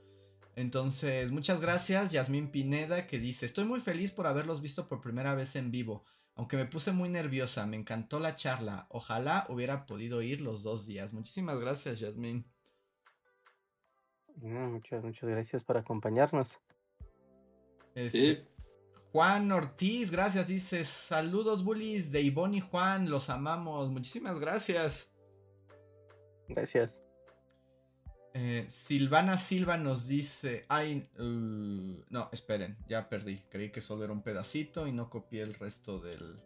Entonces, 0.55 1.31
muchas 1.31 1.59
gracias, 1.59 2.11
Yasmín 2.11 2.51
Pineda, 2.51 3.07
que 3.07 3.17
dice, 3.17 3.45
estoy 3.45 3.65
muy 3.65 3.79
feliz 3.79 4.11
por 4.11 4.27
haberlos 4.27 4.61
visto 4.61 4.87
por 4.87 5.01
primera 5.01 5.33
vez 5.33 5.55
en 5.55 5.71
vivo, 5.71 6.05
aunque 6.35 6.57
me 6.57 6.65
puse 6.65 6.91
muy 6.91 7.09
nerviosa, 7.09 7.65
me 7.65 7.77
encantó 7.77 8.19
la 8.19 8.35
charla, 8.35 8.85
ojalá 8.89 9.45
hubiera 9.49 9.85
podido 9.85 10.21
ir 10.21 10.41
los 10.41 10.61
dos 10.61 10.85
días. 10.85 11.13
Muchísimas 11.13 11.59
gracias, 11.59 11.99
Yasmín. 11.99 12.45
Muchas, 14.49 15.03
muchas 15.03 15.29
gracias 15.29 15.63
por 15.63 15.77
acompañarnos. 15.77 16.59
Este, 17.95 18.45
Juan 19.11 19.51
Ortiz, 19.51 20.11
gracias, 20.11 20.47
dice, 20.47 20.85
saludos 20.85 21.63
bullies 21.63 22.11
de 22.11 22.21
Ivonne 22.21 22.57
y 22.57 22.61
Juan, 22.61 23.09
los 23.09 23.29
amamos, 23.29 23.91
muchísimas 23.91 24.39
gracias. 24.39 25.11
Gracias. 26.47 27.03
Eh, 28.33 28.65
Silvana 28.67 29.37
Silva 29.37 29.77
nos 29.77 30.07
dice, 30.07 30.65
ay, 30.67 31.07
uh, 31.19 32.03
no, 32.09 32.29
esperen, 32.31 32.75
ya 32.87 33.07
perdí, 33.07 33.43
creí 33.49 33.71
que 33.71 33.79
solo 33.79 34.03
era 34.03 34.13
un 34.13 34.23
pedacito 34.23 34.87
y 34.87 34.91
no 34.91 35.09
copié 35.09 35.43
el 35.43 35.53
resto 35.53 35.99
del... 35.99 36.41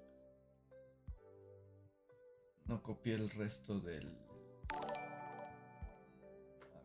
No 2.65 2.83
copié 2.83 3.15
el 3.15 3.29
resto 3.29 3.79
del... 3.79 4.13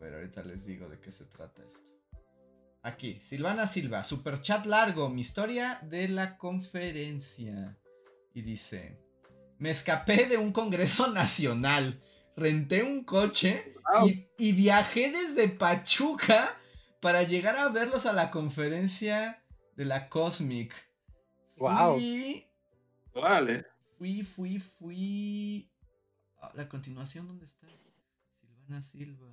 Ver, 0.03 0.15
ahorita 0.15 0.43
les 0.43 0.65
digo 0.65 0.89
de 0.89 0.99
qué 0.99 1.13
se 1.13 1.27
trata 1.27 1.63
esto. 1.65 1.93
Aquí, 2.83 3.21
Silvana 3.21 3.69
Silva, 3.69 4.03
super 4.03 4.43
chat 4.43 4.67
largo, 4.67 5.09
mi 5.09 5.21
historia 5.21 5.79
de 5.83 6.09
la 6.09 6.37
conferencia. 6.37 7.79
Y 8.35 8.43
dice, 8.43 8.99
me 9.59 9.71
escapé 9.71 10.27
de 10.27 10.39
un 10.39 10.53
congreso 10.53 11.07
nacional, 11.13 12.03
renté 12.37 12.83
un 12.83 13.05
coche 13.05 13.77
y, 14.39 14.53
viajé 14.53 15.13
desde 15.13 15.49
Pachuca 15.49 16.59
para 17.01 17.23
llegar 17.23 17.55
a 17.55 17.69
verlos 17.69 18.05
a 18.05 18.13
la 18.13 18.33
conferencia 18.33 19.45
de 19.77 19.85
la 19.85 20.09
Cosmic. 20.09 20.75
Wow. 21.59 22.01
Vale. 23.15 23.67
Fui, 23.99 24.25
fui, 24.25 24.59
fui. 24.59 25.71
Ah, 26.39 26.51
la 26.57 26.69
continuación, 26.69 27.29
¿dónde 27.29 27.45
está? 27.45 27.69
Silvana 28.41 28.83
Silva. 28.83 29.33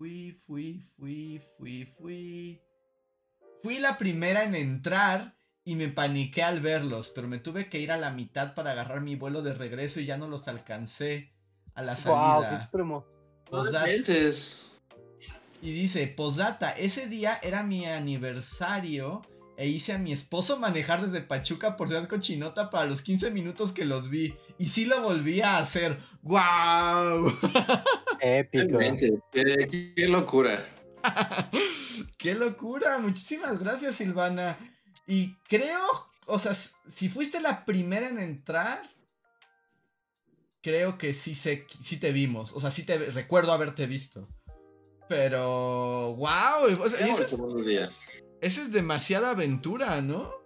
Fui, 0.00 0.40
fui, 0.46 0.82
fui, 0.96 1.42
fui, 1.58 1.84
fui. 1.98 2.58
Fui 3.62 3.78
la 3.78 3.98
primera 3.98 4.44
en 4.44 4.54
entrar 4.54 5.34
y 5.62 5.74
me 5.74 5.88
paniqué 5.88 6.42
al 6.42 6.60
verlos, 6.60 7.12
pero 7.14 7.28
me 7.28 7.38
tuve 7.38 7.68
que 7.68 7.80
ir 7.80 7.92
a 7.92 7.98
la 7.98 8.10
mitad 8.10 8.54
para 8.54 8.70
agarrar 8.70 9.02
mi 9.02 9.14
vuelo 9.16 9.42
de 9.42 9.52
regreso 9.52 10.00
y 10.00 10.06
ya 10.06 10.16
no 10.16 10.26
los 10.26 10.48
alcancé 10.48 11.34
a 11.74 11.82
la 11.82 11.98
salida. 11.98 12.70
Wow, 12.72 13.04
y 15.60 15.70
dice, 15.70 16.06
posdata, 16.06 16.70
ese 16.70 17.06
día 17.06 17.38
era 17.42 17.62
mi 17.62 17.84
aniversario 17.84 19.20
e 19.58 19.68
hice 19.68 19.92
a 19.92 19.98
mi 19.98 20.14
esposo 20.14 20.58
manejar 20.58 21.06
desde 21.06 21.26
Pachuca 21.26 21.76
por 21.76 21.88
Ciudad 21.88 22.08
Cochinota 22.08 22.70
para 22.70 22.86
los 22.86 23.02
15 23.02 23.32
minutos 23.32 23.72
que 23.72 23.84
los 23.84 24.08
vi. 24.08 24.34
Y 24.56 24.70
sí 24.70 24.86
lo 24.86 25.02
volví 25.02 25.42
a 25.42 25.58
hacer. 25.58 25.98
¡Wow! 26.22 27.38
Épico. 28.20 28.78
Qué, 29.32 30.06
locura. 30.06 30.64
qué 32.18 32.34
locura. 32.34 32.98
Muchísimas 32.98 33.58
gracias, 33.58 33.96
Silvana. 33.96 34.56
Y 35.06 35.34
creo, 35.48 35.80
o 36.26 36.38
sea, 36.38 36.54
si 36.54 37.08
fuiste 37.08 37.40
la 37.40 37.64
primera 37.64 38.08
en 38.08 38.18
entrar, 38.18 38.82
creo 40.62 40.98
que 40.98 41.14
sí, 41.14 41.34
sé, 41.34 41.66
sí 41.82 41.98
te 41.98 42.12
vimos. 42.12 42.52
O 42.52 42.60
sea, 42.60 42.70
sí 42.70 42.84
te 42.84 42.98
recuerdo 42.98 43.52
haberte 43.52 43.86
visto. 43.86 44.28
Pero, 45.08 46.14
wow. 46.16 46.66
O 46.80 46.86
esa 48.40 48.62
es 48.62 48.72
demasiada 48.72 49.30
aventura, 49.30 50.00
¿no? 50.00 50.39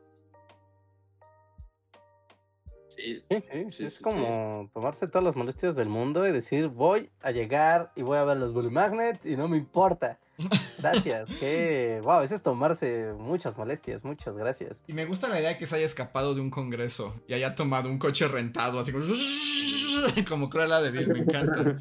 Sí, 2.94 3.22
sí, 3.70 3.84
es 3.84 4.00
como 4.00 4.70
tomarse 4.72 5.08
todas 5.08 5.24
las 5.24 5.36
molestias 5.36 5.74
del 5.74 5.88
mundo 5.88 6.26
y 6.28 6.32
decir, 6.32 6.68
voy 6.68 7.10
a 7.22 7.32
llegar 7.32 7.92
y 7.96 8.02
voy 8.02 8.18
a 8.18 8.24
ver 8.24 8.36
los 8.36 8.52
Bully 8.52 8.70
Magnets 8.70 9.26
y 9.26 9.36
no 9.36 9.48
me 9.48 9.56
importa. 9.56 10.18
Gracias, 10.78 11.30
que 11.34 12.00
wow, 12.02 12.22
eso 12.22 12.34
es 12.34 12.42
tomarse 12.42 13.12
muchas 13.18 13.56
molestias, 13.56 14.04
muchas 14.04 14.36
gracias. 14.36 14.82
Y 14.88 14.92
me 14.92 15.06
gusta 15.06 15.28
la 15.28 15.38
idea 15.38 15.50
de 15.50 15.58
que 15.58 15.66
se 15.66 15.76
haya 15.76 15.86
escapado 15.86 16.34
de 16.34 16.40
un 16.40 16.50
congreso 16.50 17.14
y 17.28 17.34
haya 17.34 17.54
tomado 17.54 17.88
un 17.88 17.98
coche 17.98 18.26
rentado, 18.26 18.80
así 18.80 18.90
como, 18.90 19.04
como 20.28 20.50
Cruella 20.50 20.80
de 20.80 20.90
Vil, 20.90 21.08
me 21.08 21.20
encanta. 21.20 21.78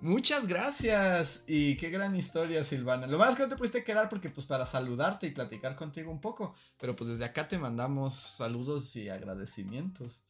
Muchas 0.00 0.46
gracias 0.46 1.42
y 1.48 1.76
qué 1.76 1.90
gran 1.90 2.14
historia, 2.14 2.62
Silvana. 2.62 3.08
Lo 3.08 3.18
más 3.18 3.34
que 3.34 3.42
no 3.42 3.48
te 3.48 3.56
pudiste 3.56 3.82
quedar 3.82 4.08
porque 4.08 4.30
pues 4.30 4.46
para 4.46 4.64
saludarte 4.64 5.26
y 5.26 5.32
platicar 5.32 5.74
contigo 5.74 6.12
un 6.12 6.20
poco, 6.20 6.54
pero 6.78 6.94
pues 6.94 7.10
desde 7.10 7.24
acá 7.24 7.48
te 7.48 7.58
mandamos 7.58 8.14
saludos 8.14 8.94
y 8.94 9.08
agradecimientos. 9.08 10.22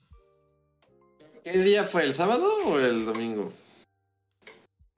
¿Qué 1.45 1.59
día 1.59 1.85
fue? 1.85 2.05
¿El 2.05 2.15
sábado 2.15 2.49
o 2.67 2.79
el 2.79 3.05
domingo? 3.05 3.53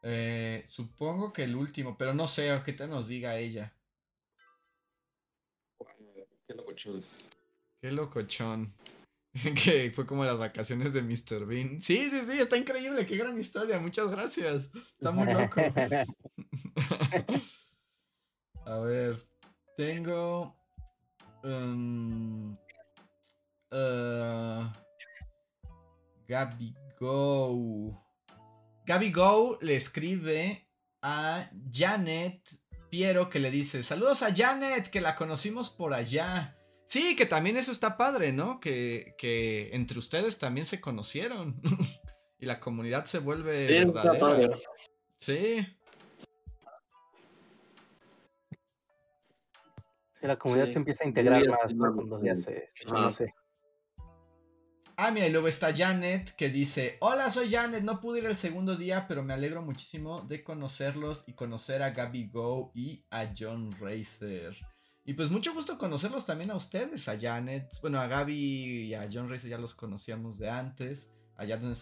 Eh, 0.03 0.65
supongo 0.69 1.33
que 1.33 1.45
el 1.45 1.57
último, 1.57 1.99
pero 1.99 2.15
no 2.15 2.29
sé, 2.29 2.63
qué 2.65 2.73
te 2.73 2.87
nos 2.87 3.09
diga 3.09 3.37
ella. 3.37 3.75
Qué 6.47 6.55
locochón. 6.55 7.05
Qué 7.81 7.91
locochón. 7.91 8.73
Dicen 9.33 9.55
que 9.55 9.93
fue 9.93 10.07
como 10.07 10.25
las 10.25 10.39
vacaciones 10.39 10.93
de 10.93 11.03
Mr. 11.03 11.47
Bean. 11.47 11.81
Sí, 11.81 12.11
sí, 12.11 12.25
sí, 12.25 12.41
está 12.41 12.57
increíble, 12.57 13.07
qué 13.07 13.17
gran 13.17 13.39
historia, 13.39 13.79
muchas 13.79 14.11
gracias. 14.11 14.71
Está 14.75 15.13
muy 15.13 15.33
loco. 15.33 15.61
A 18.67 18.77
ver, 18.79 19.25
tengo... 19.77 20.57
Um, 21.43 22.53
uh, 23.73 24.69
Gaby 26.29 26.75
Go. 27.01 27.99
Gaby 28.87 29.11
Go 29.11 29.59
le 29.63 29.77
escribe 29.77 30.69
a 31.03 31.51
Janet 31.73 32.43
Piero 32.91 33.31
que 33.31 33.39
le 33.39 33.51
dice, 33.51 33.83
saludos 33.85 34.23
a 34.23 34.35
Janet, 34.35 34.91
que 34.91 35.01
la 35.01 35.15
conocimos 35.15 35.71
por 35.71 35.95
allá. 35.95 36.57
Sí, 36.91 37.15
que 37.15 37.25
también 37.25 37.57
eso 37.57 37.71
está 37.71 37.97
padre, 37.97 38.33
¿no? 38.33 38.59
Que, 38.59 39.15
que 39.17 39.71
entre 39.73 40.01
ustedes 40.01 40.41
también 40.41 40.67
se 40.67 40.81
conocieron. 40.81 41.61
y 42.41 42.47
la 42.47 42.59
comunidad 42.59 43.05
se 43.05 43.21
vuelve 43.21 43.69
sí, 43.69 43.75
verdadera. 43.75 44.57
Sí. 45.19 45.67
la 50.23 50.37
comunidad 50.37 50.67
se 50.67 50.79
empieza 50.79 51.05
a 51.05 51.07
integrar 51.07 51.49
más, 51.49 51.73
¿no? 51.77 51.95
Cuando 51.95 52.21
ya 52.21 52.35
se, 52.35 52.71
conoce. 52.85 53.35
Ah, 54.97 55.13
mira, 55.13 55.29
y 55.29 55.31
luego 55.31 55.47
está 55.47 55.73
Janet 55.73 56.35
que 56.35 56.49
dice, 56.49 56.97
hola, 56.99 57.31
soy 57.31 57.53
Janet, 57.53 57.85
no 57.85 58.01
pude 58.01 58.19
ir 58.19 58.27
el 58.27 58.37
segundo 58.37 58.75
día, 58.75 59.07
pero 59.07 59.23
me 59.23 59.33
alegro 59.33 59.63
muchísimo 59.63 60.23
de 60.23 60.43
conocerlos 60.43 61.23
y 61.29 61.35
conocer 61.35 61.85
a 61.85 61.91
Gabby 61.91 62.29
Go 62.29 62.73
y 62.75 63.07
a 63.11 63.33
John 63.39 63.71
Racer. 63.81 64.57
Y 65.11 65.15
pues 65.15 65.29
mucho 65.29 65.53
gusto 65.53 65.77
conocerlos 65.77 66.25
también 66.25 66.53
a 66.53 66.55
ustedes, 66.55 67.09
a 67.09 67.19
Janet, 67.19 67.69
bueno, 67.81 67.99
a 67.99 68.07
Gaby 68.07 68.33
y 68.33 68.95
a 68.95 69.09
John 69.13 69.29
Reyes 69.29 69.43
ya 69.43 69.59
los 69.59 69.75
conocíamos 69.75 70.39
de 70.39 70.49
antes, 70.49 71.11
a 71.35 71.45
Janet 71.45 71.77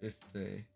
este, 0.00 0.68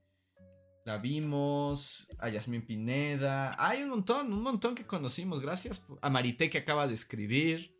la 0.85 0.99
vimos, 0.99 2.09
a 2.21 2.29
Yasmin 2.29 2.65
Pineda, 2.65 3.57
hay 3.59 3.83
un 3.83 3.89
montón, 3.89 4.33
un 4.33 4.45
montón 4.45 4.77
que 4.77 4.87
conocimos, 4.87 5.41
gracias 5.41 5.85
a 6.01 6.09
Marité 6.09 6.49
que 6.49 6.59
acaba 6.59 6.87
de 6.87 6.95
escribir, 6.95 7.75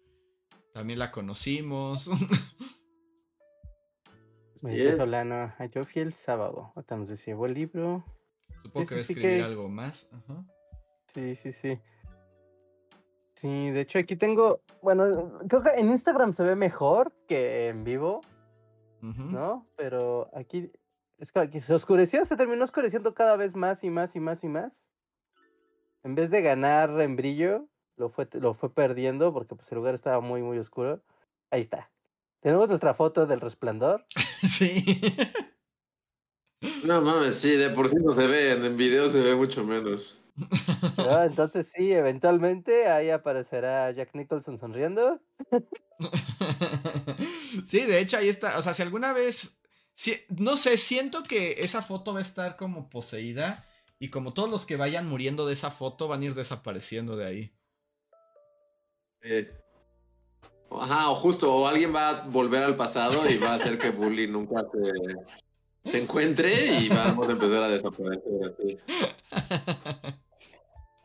también 0.75 0.99
la 0.99 1.13
conocimos. 1.13 2.11
Marité 4.63 4.97
Solano, 4.97 5.55
yo 5.73 5.85
fui 5.85 6.03
el 6.03 6.15
sábado, 6.15 6.73
hasta 6.75 6.97
nos 6.97 7.25
llevó 7.25 7.47
el 7.47 7.55
libro. 7.55 8.05
Supongo 8.65 8.85
que 8.85 8.95
va 8.97 8.99
a 8.99 9.03
escribir 9.03 9.45
algo 9.45 9.69
más. 9.69 10.09
Sí, 11.15 11.37
sí, 11.37 11.53
sí. 11.53 11.79
Sí, 13.41 13.71
de 13.71 13.83
hecho 13.83 14.01
aquí 14.01 14.17
tengo, 14.17 14.63
bueno, 14.83 15.39
creo 15.49 15.63
que 15.63 15.71
en 15.71 15.91
Instagram 15.91 16.33
se 16.33 16.43
ve 16.43 16.57
mejor 16.57 17.13
que 17.29 17.69
en 17.69 17.85
vivo, 17.85 18.21
¿no? 19.01 19.65
Pero 19.77 20.29
aquí 20.35 20.73
es 21.19 21.31
que 21.31 21.39
aquí 21.39 21.61
se 21.61 21.73
oscureció, 21.73 22.25
se 22.25 22.37
terminó 22.37 22.65
oscureciendo 22.65 23.15
cada 23.15 23.37
vez 23.37 23.55
más 23.55 23.85
y 23.85 23.91
más 23.91 24.17
y 24.17 24.21
más 24.21 24.43
y 24.43 24.49
más. 24.49 24.89
En 26.03 26.17
vez 26.17 26.33
de 26.33 26.43
ganar 26.43 27.01
en 27.01 27.15
brillo, 27.15 27.69
lo 27.97 28.09
fue, 28.09 28.27
lo 28.33 28.55
fue 28.55 28.75
perdiendo 28.75 29.33
porque 29.33 29.55
pues, 29.55 29.71
el 29.71 29.77
lugar 29.77 29.95
estaba 29.95 30.21
muy, 30.21 30.43
muy 30.43 30.59
oscuro. 30.59 31.01
Ahí 31.53 31.61
está. 31.61 31.93
Tenemos 32.41 32.69
nuestra 32.69 32.93
foto 32.95 33.25
del 33.25 33.41
resplandor. 33.41 34.05
sí. 34.43 35.01
No 36.85 37.03
mames, 37.03 37.37
sí, 37.37 37.55
de 37.55 37.71
por 37.71 37.89
sí 37.89 37.99
no 38.03 38.13
se 38.13 38.27
ve, 38.27 38.51
en 38.55 38.77
video 38.77 39.09
se 39.09 39.21
ve 39.21 39.37
mucho 39.37 39.63
menos. 39.63 40.25
Entonces 41.25 41.71
sí, 41.75 41.93
eventualmente 41.93 42.89
ahí 42.89 43.11
aparecerá 43.11 43.91
Jack 43.91 44.15
Nicholson 44.15 44.59
sonriendo. 44.59 45.21
sí, 47.67 47.81
de 47.81 48.01
hecho 48.01 48.19
ahí 48.19 48.29
está, 48.29 48.59
o 48.59 48.63
sea, 48.63 48.75
si 48.75 48.83
alguna 48.83 49.13
vez, 49.13 49.59
no 50.29 50.57
sé, 50.57 50.79
siento 50.79 51.23
que 51.23 51.57
esa 51.59 51.83
foto 51.83 52.13
va 52.13 52.21
a 52.21 52.23
estar 52.23 52.57
como 52.57 52.89
poseída 52.89 53.67
y 53.99 54.11
como 54.11 54.33
todos 54.33 54.49
los 54.49 54.67
que 54.67 54.77
vayan 54.77 55.09
muriendo 55.09 55.47
de 55.47 55.55
esa 55.55 55.71
foto 55.71 56.09
van 56.09 56.23
a 56.23 56.27
ir 56.27 56.35
desapareciendo 56.35 57.17
de 57.17 57.27
ahí. 57.27 57.53
Ajá, 60.71 61.11
o 61.11 61.15
justo, 61.17 61.53
o 61.53 61.67
alguien 61.67 61.95
va 61.95 62.11
a 62.11 62.29
volver 62.29 62.63
al 62.63 62.77
pasado 62.77 63.29
y 63.29 63.39
va 63.39 63.53
a 63.53 63.55
hacer 63.55 63.79
que 63.79 63.91
Bully 63.91 64.29
nunca 64.29 64.65
se, 65.83 65.99
encuentre 65.99 66.79
y 66.79 66.89
vamos 66.89 67.29
a 67.29 67.33
empezar 67.33 67.63
a 67.63 67.69
desaparecer 67.69 68.79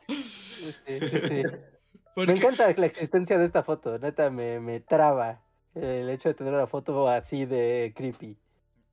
Me 2.16 2.34
encanta 2.34 2.72
la 2.78 2.86
existencia 2.86 3.38
de 3.38 3.46
esta 3.46 3.64
foto, 3.64 3.98
neta, 3.98 4.30
me, 4.30 4.60
me 4.60 4.80
traba 4.80 5.42
el 5.74 6.10
hecho 6.12 6.30
de 6.30 6.36
tener 6.36 6.54
una 6.54 6.68
foto 6.68 7.10
así 7.10 7.46
de 7.46 7.92
creepy. 7.96 8.38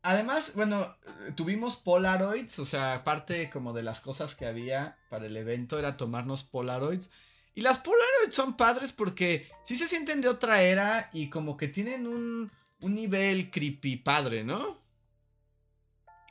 Además, 0.03 0.55
bueno, 0.55 0.97
tuvimos 1.35 1.77
Polaroids, 1.77 2.59
o 2.59 2.65
sea, 2.65 3.05
parte 3.05 3.51
como 3.51 3.75
de 3.75 3.83
las 3.83 4.01
cosas 4.01 4.35
que 4.35 4.47
había 4.47 4.97
para 5.11 5.27
el 5.27 5.37
evento 5.37 5.79
era 5.79 5.99
tomarnos 5.99 6.43
Polaroids. 6.43 7.11
Y 7.55 7.61
las 7.61 7.79
Polaroids 7.79 8.35
son 8.35 8.57
padres 8.57 8.93
porque 8.93 9.47
sí 9.65 9.77
se 9.77 9.87
sienten 9.87 10.23
de 10.23 10.29
otra 10.29 10.63
era 10.63 11.11
y 11.13 11.29
como 11.29 11.59
que 11.59 11.69
tienen 11.69 12.07
un, 12.07 12.51
un 12.81 12.95
nivel 12.95 13.51
creepy 13.51 13.97
padre, 13.97 14.43
¿no? 14.45 14.80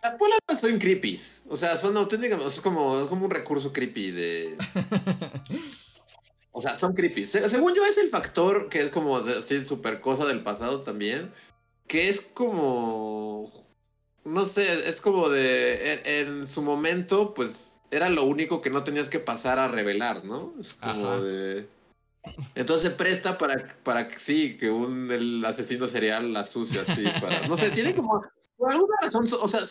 Las 0.02 0.16
Polaroids 0.16 0.62
son 0.62 0.80
creepy. 0.80 1.20
O 1.50 1.56
sea, 1.56 1.76
son 1.76 1.98
auténticamente, 1.98 2.54
es 2.54 2.62
como, 2.62 3.08
como 3.08 3.26
un 3.26 3.32
recurso 3.32 3.74
creepy 3.74 4.12
de... 4.12 4.58
o 6.52 6.62
sea, 6.62 6.76
son 6.76 6.94
creepy. 6.94 7.26
según 7.26 7.76
yo 7.76 7.86
es 7.86 7.98
el 7.98 8.08
factor 8.08 8.70
que 8.70 8.82
es 8.82 8.92
como, 8.92 9.18
así, 9.18 9.64
super 9.64 10.00
cosa 10.00 10.26
del 10.26 10.44
pasado 10.44 10.82
también. 10.82 11.32
Que 11.88 12.10
es 12.10 12.22
como... 12.22 13.68
No 14.24 14.46
sé, 14.46 14.88
es 14.88 15.02
como 15.02 15.30
de... 15.30 16.02
en 16.22 16.48
su 16.48 16.62
momento, 16.62 17.34
pues 17.34 17.80
era 17.92 18.10
lo 18.10 18.24
único 18.24 18.62
que 18.62 18.70
no 18.70 18.84
tenías 18.84 19.10
que 19.10 19.20
pasar 19.20 19.60
a 19.60 19.68
revelar, 19.68 20.24
¿no? 20.24 20.54
Es 20.60 20.74
como 20.74 21.22
de... 21.22 21.68
Entonces 22.56 22.94
presta 22.94 23.38
para, 23.38 23.68
para 23.84 24.08
que 24.08 24.20
sí, 24.20 24.58
que 24.58 24.70
un 24.70 25.10
el 25.12 25.44
asesino 25.46 25.88
serial 25.88 26.34
la 26.34 26.46
sucia 26.46 26.82
así 26.82 27.06
para. 27.22 27.48
No 27.48 27.56
sé, 27.56 27.70
tiene 27.70 27.94
como. 27.94 28.22
Por 28.60 28.72
alguna 28.72 28.98
razón, 29.02 29.26
o 29.40 29.48
sea, 29.48 29.62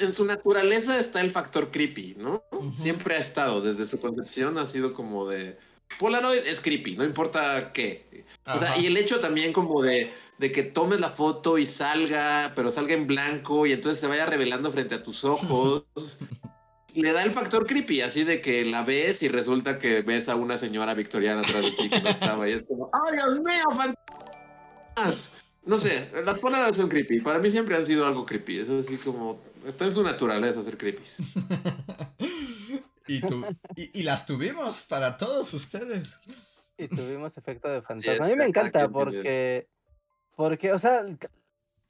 en 0.00 0.12
su 0.12 0.24
naturaleza 0.24 1.00
está 1.00 1.20
el 1.20 1.32
factor 1.32 1.72
creepy, 1.72 2.14
¿no? 2.18 2.44
Siempre 2.76 3.16
ha 3.16 3.18
estado, 3.18 3.60
desde 3.60 3.84
su 3.84 3.98
concepción 3.98 4.58
ha 4.58 4.66
sido 4.66 4.94
como 4.94 5.28
de. 5.28 5.58
Polaroid 5.98 6.46
es 6.46 6.60
creepy, 6.60 6.94
no 6.94 7.02
importa 7.02 7.72
qué. 7.72 8.24
O 8.46 8.58
sea, 8.60 8.78
y 8.78 8.86
el 8.86 8.96
hecho 8.96 9.18
también 9.18 9.52
como 9.52 9.82
de, 9.82 10.12
de 10.38 10.52
que 10.52 10.62
tomes 10.62 11.00
la 11.00 11.10
foto 11.10 11.58
y 11.58 11.66
salga, 11.66 12.52
pero 12.54 12.70
salga 12.70 12.94
en 12.94 13.08
blanco 13.08 13.66
y 13.66 13.72
entonces 13.72 14.00
se 14.00 14.06
vaya 14.06 14.24
revelando 14.24 14.70
frente 14.70 14.94
a 14.94 15.02
tus 15.02 15.24
ojos. 15.24 15.84
le 16.94 17.12
da 17.12 17.24
el 17.24 17.32
factor 17.32 17.66
creepy, 17.66 18.02
así 18.02 18.22
de 18.22 18.40
que 18.40 18.64
la 18.64 18.84
ves 18.84 19.24
y 19.24 19.28
resulta 19.28 19.80
que 19.80 20.02
ves 20.02 20.28
a 20.28 20.36
una 20.36 20.58
señora 20.58 20.94
victoriana 20.94 21.40
atrás 21.40 21.64
de 21.64 21.70
ti 21.72 21.90
que 21.90 22.00
no 22.00 22.08
estaba 22.08 22.48
y 22.48 22.52
es 22.52 22.64
como, 22.64 22.88
¡ay, 22.92 23.16
Dios 23.16 23.40
mío, 23.42 23.96
fantasmas! 24.96 25.49
No 25.64 25.76
sé, 25.76 26.10
las 26.24 26.38
Polaroids 26.38 26.78
son 26.78 26.88
creepy. 26.88 27.20
Para 27.20 27.38
mí 27.38 27.50
siempre 27.50 27.76
han 27.76 27.84
sido 27.84 28.06
algo 28.06 28.24
creepy. 28.24 28.60
Es 28.60 28.70
así 28.70 28.96
como, 28.96 29.38
está 29.66 29.84
en 29.84 29.92
su 29.92 30.02
naturaleza 30.02 30.62
ser 30.62 30.78
creepy. 30.78 31.02
y, 33.06 34.00
y, 34.00 34.02
las 34.02 34.24
tuvimos 34.26 34.84
para 34.84 35.16
todos 35.16 35.52
ustedes. 35.52 36.18
Y 36.78 36.88
tuvimos 36.88 37.36
efecto 37.36 37.68
de 37.68 37.82
fantasma. 37.82 38.26
a 38.26 38.28
mí 38.28 38.36
me 38.36 38.46
encanta 38.46 38.88
porque, 38.88 39.68
porque, 40.34 40.72
o 40.72 40.78
sea, 40.78 41.04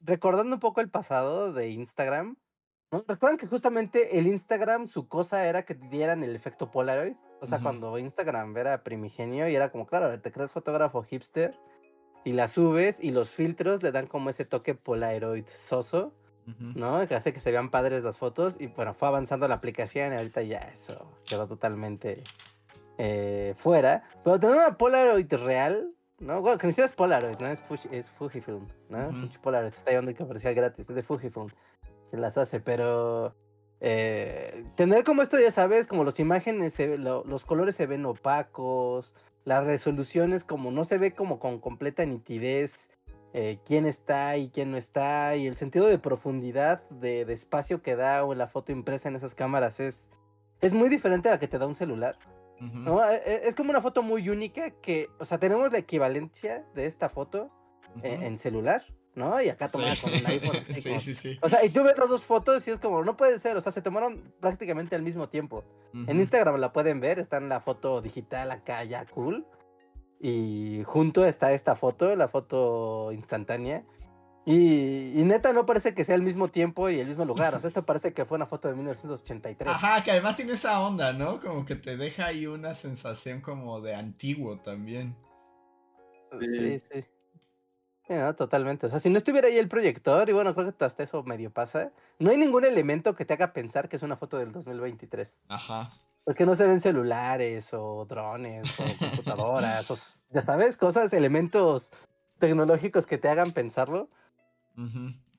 recordando 0.01 0.55
un 0.55 0.59
poco 0.59 0.81
el 0.81 0.89
pasado 0.89 1.53
de 1.53 1.69
Instagram, 1.69 2.35
¿Recuerdan 3.07 3.37
que 3.37 3.47
justamente 3.47 4.19
el 4.19 4.27
Instagram, 4.27 4.89
su 4.89 5.07
cosa 5.07 5.47
era 5.47 5.63
que 5.63 5.75
dieran 5.75 6.25
el 6.25 6.35
efecto 6.35 6.71
Polaroid? 6.71 7.15
O 7.39 7.47
sea, 7.47 7.59
cuando 7.59 7.97
Instagram 7.97 8.55
era 8.57 8.83
primigenio 8.83 9.47
y 9.47 9.55
era 9.55 9.71
como, 9.71 9.87
claro, 9.87 10.19
te 10.19 10.31
creas 10.31 10.51
fotógrafo 10.51 11.01
hipster 11.03 11.57
y 12.23 12.33
la 12.33 12.47
subes 12.47 12.99
y 13.01 13.11
los 13.11 13.29
filtros 13.29 13.83
le 13.83 13.91
dan 13.91 14.07
como 14.07 14.29
ese 14.29 14.45
toque 14.45 14.75
Polaroid 14.75 15.45
soso, 15.55 16.13
¿no? 16.75 17.07
Que 17.07 17.15
hace 17.15 17.33
que 17.33 17.39
se 17.39 17.51
vean 17.51 17.69
padres 17.69 18.03
las 18.03 18.17
fotos 18.17 18.57
y 18.59 18.67
bueno, 18.67 18.93
fue 18.93 19.07
avanzando 19.07 19.47
la 19.47 19.55
aplicación 19.55 20.11
y 20.11 20.17
ahorita 20.17 20.41
ya 20.41 20.59
eso 20.59 21.07
quedó 21.25 21.47
totalmente 21.47 22.23
eh, 22.97 23.53
fuera. 23.57 24.03
Pero 24.23 24.39
tener 24.39 24.55
una 24.57 24.77
Polaroid 24.77 25.31
real, 25.33 25.91
¿no? 26.19 26.41
Bueno, 26.41 26.57
que 26.57 26.67
ni 26.67 26.73
siquiera 26.73 26.87
es 26.87 26.93
Polaroid, 26.93 27.39
¿no? 27.39 27.47
Es, 27.47 27.61
es 27.91 28.09
Fujifilm, 28.09 28.67
¿no? 28.89 29.29
Polaroid, 29.41 29.73
está 29.73 29.91
llevando 29.91 30.11
el 30.11 30.17
comercial 30.17 30.53
gratis, 30.53 30.89
es 30.89 30.95
de 30.95 31.03
Fujifilm 31.03 31.49
las 32.17 32.37
hace, 32.37 32.59
pero 32.59 33.35
eh, 33.79 34.65
tener 34.75 35.03
como 35.03 35.21
esto, 35.21 35.39
ya 35.39 35.51
sabes, 35.51 35.87
como 35.87 36.03
las 36.03 36.19
imágenes, 36.19 36.77
los 36.79 37.45
colores 37.45 37.75
se 37.75 37.85
ven 37.85 38.05
opacos, 38.05 39.13
las 39.43 39.63
resoluciones 39.63 40.43
como 40.43 40.71
no 40.71 40.85
se 40.85 40.97
ve 40.97 41.13
como 41.13 41.39
con 41.39 41.59
completa 41.59 42.05
nitidez 42.05 42.91
eh, 43.33 43.59
quién 43.65 43.85
está 43.85 44.35
y 44.35 44.49
quién 44.49 44.71
no 44.71 44.77
está, 44.77 45.37
y 45.37 45.47
el 45.47 45.55
sentido 45.55 45.87
de 45.87 45.97
profundidad, 45.97 46.83
de, 46.89 47.21
espacio 47.21 47.81
que 47.81 47.95
da 47.95 48.25
o 48.25 48.33
la 48.33 48.47
foto 48.47 48.73
impresa 48.73 49.07
en 49.07 49.15
esas 49.15 49.35
cámaras 49.35 49.79
es, 49.79 50.09
es 50.59 50.73
muy 50.73 50.89
diferente 50.89 51.29
a 51.29 51.33
la 51.33 51.39
que 51.39 51.47
te 51.47 51.57
da 51.57 51.65
un 51.65 51.75
celular. 51.75 52.17
¿no? 52.59 53.03
E, 53.09 53.15
e, 53.15 53.47
es 53.47 53.55
como 53.55 53.69
una 53.69 53.81
foto 53.81 54.03
muy 54.03 54.27
única 54.29 54.71
que, 54.81 55.09
o 55.17 55.25
sea, 55.25 55.39
tenemos 55.39 55.71
la 55.71 55.77
equivalencia 55.77 56.65
de 56.75 56.85
esta 56.85 57.09
foto 57.09 57.49
eh, 58.03 58.19
en 58.21 58.37
celular, 58.37 58.85
¿no? 59.15 59.41
Y 59.41 59.49
acá 59.49 59.67
tomada 59.67 59.95
con 60.01 60.13
un 60.13 60.25
iPhone. 60.25 60.63
sí, 60.73 60.99
sí, 60.99 61.15
sí. 61.15 61.39
O 61.41 61.49
sea, 61.49 61.63
y 61.65 61.69
tú 61.69 61.83
ves 61.83 61.97
las 61.97 62.09
dos 62.09 62.25
fotos 62.25 62.67
y 62.67 62.71
es 62.71 62.79
como, 62.79 63.03
no 63.03 63.17
puede 63.17 63.39
ser, 63.39 63.57
o 63.57 63.61
sea, 63.61 63.71
se 63.71 63.81
tomaron 63.81 64.33
prácticamente 64.39 64.95
al 64.95 65.03
mismo 65.03 65.29
tiempo. 65.29 65.63
En 65.93 66.19
Instagram 66.19 66.57
la 66.57 66.71
pueden 66.71 66.99
ver, 66.99 67.19
está 67.19 67.37
en 67.37 67.49
la 67.49 67.59
foto 67.59 68.01
digital 68.01 68.51
acá 68.51 68.83
ya 68.83 69.05
cool. 69.05 69.45
Y 70.19 70.83
junto 70.85 71.25
está 71.25 71.51
esta 71.51 71.75
foto, 71.75 72.15
la 72.15 72.27
foto 72.27 73.11
instantánea. 73.11 73.83
Y, 74.45 75.19
y, 75.19 75.23
neta 75.23 75.53
no 75.53 75.67
parece 75.67 75.93
que 75.93 76.03
sea 76.03 76.15
el 76.15 76.23
mismo 76.23 76.47
tiempo 76.47 76.89
y 76.89 76.99
el 76.99 77.07
mismo 77.07 77.25
lugar. 77.25 77.53
O 77.55 77.59
sea, 77.59 77.67
esto 77.67 77.85
parece 77.85 78.13
que 78.13 78.25
fue 78.25 78.37
una 78.37 78.45
foto 78.45 78.67
de 78.67 78.75
1983. 78.75 79.69
Ajá, 79.69 80.03
que 80.03 80.11
además 80.11 80.35
tiene 80.35 80.53
esa 80.53 80.79
onda, 80.81 81.13
¿no? 81.13 81.39
Como 81.39 81.65
que 81.65 81.75
te 81.75 81.97
deja 81.97 82.27
ahí 82.27 82.47
una 82.47 82.73
sensación 82.73 83.41
como 83.41 83.81
de 83.81 83.95
antiguo 83.95 84.59
también. 84.59 85.15
Sí, 86.39 86.79
sí 86.79 87.05
totalmente. 88.37 88.87
O 88.87 88.89
sea, 88.89 88.99
si 88.99 89.09
no 89.09 89.17
estuviera 89.17 89.47
ahí 89.47 89.57
el 89.57 89.67
proyector, 89.67 90.29
y 90.29 90.33
bueno, 90.33 90.53
creo 90.53 90.75
que 90.75 90.85
hasta 90.85 91.03
eso 91.03 91.23
medio 91.23 91.51
pasa, 91.51 91.91
no 92.19 92.31
hay 92.31 92.37
ningún 92.37 92.65
elemento 92.65 93.15
que 93.15 93.25
te 93.25 93.33
haga 93.33 93.53
pensar 93.53 93.89
que 93.89 93.95
es 93.95 94.03
una 94.03 94.17
foto 94.17 94.37
del 94.37 94.51
2023. 94.51 95.35
Ajá. 95.49 95.91
Porque 96.23 96.45
no 96.45 96.55
se 96.55 96.67
ven 96.67 96.81
celulares 96.81 97.73
o 97.73 98.05
drones 98.05 98.79
o 98.79 98.83
computadoras, 98.99 99.89
o, 99.91 99.97
ya 100.29 100.41
sabes, 100.41 100.77
cosas, 100.77 101.13
elementos 101.13 101.91
tecnológicos 102.39 103.05
que 103.05 103.17
te 103.17 103.29
hagan 103.29 103.51
pensarlo. 103.51 104.09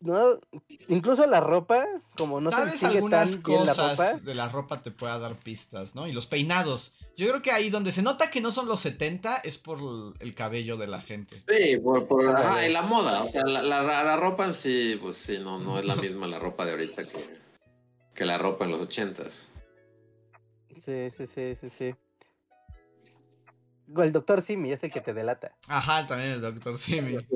No, 0.02 0.40
incluso 0.88 1.24
la 1.26 1.38
ropa, 1.40 1.86
como 2.16 2.40
no 2.40 2.50
Tal 2.50 2.68
se 2.70 2.72
vez 2.72 2.82
algunas 2.82 3.36
cosas 3.36 4.24
de 4.24 4.34
la 4.34 4.48
ropa 4.48 4.82
te 4.82 4.90
pueda 4.90 5.16
dar 5.20 5.36
pistas, 5.36 5.94
¿no? 5.94 6.08
Y 6.08 6.12
los 6.12 6.26
peinados. 6.26 6.94
Yo 7.16 7.28
creo 7.28 7.40
que 7.40 7.52
ahí 7.52 7.70
donde 7.70 7.92
se 7.92 8.02
nota 8.02 8.28
que 8.28 8.40
no 8.40 8.50
son 8.50 8.66
los 8.66 8.80
70 8.80 9.36
es 9.44 9.58
por 9.58 9.78
el 10.18 10.34
cabello 10.34 10.76
de 10.76 10.88
la 10.88 11.00
gente. 11.00 11.44
Sí, 11.46 11.76
por, 11.76 12.08
por 12.08 12.24
la 12.24 12.82
moda. 12.82 13.22
O 13.22 13.28
sea, 13.28 13.42
la, 13.44 13.62
la, 13.62 14.16
ropa 14.16 14.46
en 14.46 14.54
sí, 14.54 14.98
pues 15.00 15.16
sí, 15.16 15.38
no, 15.40 15.60
no 15.60 15.78
es 15.78 15.84
la 15.84 15.94
misma 15.94 16.26
la 16.26 16.40
ropa 16.40 16.64
de 16.64 16.72
ahorita 16.72 17.04
que, 17.04 17.24
que 18.12 18.24
la 18.24 18.38
ropa 18.38 18.64
en 18.64 18.72
los 18.72 18.80
80s. 18.80 19.50
Sí, 20.80 21.10
sí, 21.16 21.26
sí, 21.32 21.56
sí, 21.60 21.70
sí. 21.70 21.94
El 23.96 24.12
doctor 24.12 24.42
Simi 24.42 24.72
es 24.72 24.82
el 24.84 24.90
que 24.90 25.00
te 25.00 25.12
delata. 25.12 25.54
Ajá, 25.68 26.06
también 26.06 26.32
el 26.32 26.40
doctor 26.40 26.76
Simi. 26.78 27.18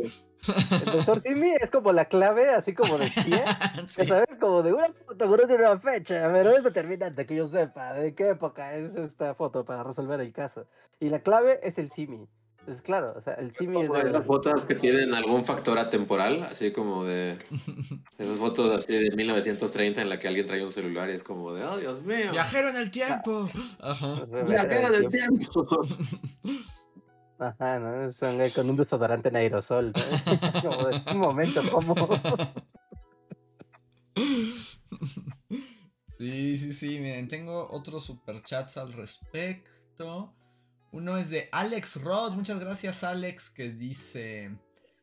El 0.70 0.84
doctor 0.84 1.20
Simi 1.22 1.54
es 1.60 1.70
como 1.70 1.92
la 1.92 2.04
clave, 2.04 2.50
así 2.50 2.74
como 2.74 2.98
de 2.98 3.06
espía. 3.06 3.44
¿Sabes? 3.88 4.36
Como 4.38 4.62
de 4.62 4.72
una 4.72 4.92
foto 4.92 5.46
de 5.46 5.54
una 5.54 5.78
fecha, 5.78 6.30
pero 6.32 6.56
es 6.56 6.62
determinante 6.62 7.26
que 7.26 7.34
yo 7.34 7.48
sepa 7.48 7.94
de 7.94 8.14
qué 8.14 8.30
época 8.30 8.74
es 8.74 8.94
esta 8.94 9.34
foto 9.34 9.64
para 9.64 9.82
resolver 9.82 10.20
el 10.20 10.32
caso. 10.32 10.68
Y 11.00 11.08
la 11.08 11.20
clave 11.20 11.58
es 11.62 11.78
el 11.78 11.90
Simi. 11.90 12.28
Es 12.66 12.82
claro, 12.82 13.14
o 13.16 13.20
sea, 13.20 13.34
el 13.34 13.52
Simi 13.52 13.82
es, 13.82 13.90
de 13.90 14.10
las 14.10 14.24
fotos 14.24 14.64
que 14.64 14.74
tienen 14.74 15.14
algún 15.14 15.44
factor 15.44 15.78
atemporal, 15.78 16.42
así 16.42 16.72
como 16.72 17.04
de 17.04 17.38
esas 18.18 18.38
fotos 18.38 18.70
así 18.76 18.96
de 18.96 19.14
1930 19.14 20.02
en 20.02 20.08
la 20.08 20.18
que 20.18 20.26
alguien 20.26 20.46
trae 20.46 20.64
un 20.64 20.72
celular 20.72 21.08
y 21.08 21.12
es 21.12 21.22
como 21.22 21.52
de, 21.52 21.64
oh 21.64 21.78
Dios 21.78 22.02
mío. 22.02 22.32
Viajero 22.32 22.70
en 22.70 22.76
el 22.76 22.90
tiempo. 22.90 23.48
Ajá. 23.78 24.24
Viajero 24.24 24.94
en 24.94 25.04
el 25.04 25.08
tiempo. 25.08 25.86
Ajá, 27.38 27.78
¿no? 27.78 28.12
Son 28.12 28.38
con 28.50 28.70
un 28.70 28.76
desodorante 28.76 29.28
en 29.28 29.36
aerosol. 29.36 29.92
¿no? 29.92 30.62
como 30.62 30.88
de 30.88 31.02
un 31.12 31.18
momento, 31.18 31.62
¿cómo? 31.70 31.94
Sí, 36.18 36.56
sí, 36.56 36.72
sí, 36.72 36.98
miren, 36.98 37.28
tengo 37.28 37.68
otros 37.70 38.06
superchats 38.06 38.78
al 38.78 38.94
respecto. 38.94 40.32
Uno 40.96 41.18
es 41.18 41.28
de 41.28 41.50
Alex 41.52 42.00
Rod. 42.00 42.32
Muchas 42.32 42.58
gracias, 42.58 43.04
Alex, 43.04 43.50
que 43.50 43.68
dice. 43.68 44.50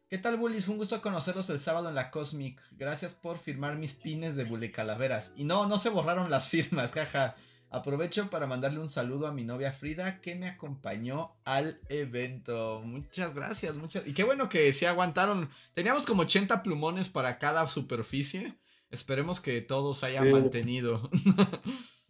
¿Qué 0.09 0.17
tal, 0.17 0.37
Bullies? 0.37 0.65
Fue 0.65 0.71
un 0.71 0.79
gusto 0.79 0.99
conocerlos 1.03 1.47
el 1.51 1.59
sábado 1.59 1.87
en 1.87 1.93
la 1.93 2.09
Cosmic. 2.09 2.59
Gracias 2.71 3.13
por 3.13 3.37
firmar 3.37 3.77
mis 3.77 3.93
pines 3.93 4.35
de 4.35 4.43
Bully 4.43 4.71
Calaveras. 4.71 5.33
Y 5.35 5.43
no, 5.43 5.67
no 5.67 5.77
se 5.77 5.89
borraron 5.89 6.31
las 6.31 6.47
firmas, 6.49 6.93
jaja. 6.93 7.35
Aprovecho 7.69 8.31
para 8.31 8.47
mandarle 8.47 8.79
un 8.79 8.89
saludo 8.89 9.27
a 9.27 9.31
mi 9.31 9.43
novia 9.43 9.71
Frida 9.71 10.19
que 10.19 10.33
me 10.33 10.47
acompañó 10.47 11.35
al 11.45 11.79
evento. 11.89 12.81
Muchas 12.83 13.35
gracias, 13.35 13.75
muchas. 13.75 14.07
Y 14.07 14.15
qué 14.15 14.23
bueno 14.23 14.49
que 14.49 14.73
se 14.73 14.87
aguantaron. 14.87 15.51
Teníamos 15.75 16.07
como 16.07 16.23
80 16.23 16.63
plumones 16.63 17.07
para 17.07 17.37
cada 17.37 17.67
superficie. 17.67 18.55
Esperemos 18.89 19.39
que 19.39 19.61
todos 19.61 20.03
hayan 20.03 20.31
mantenido. 20.31 21.11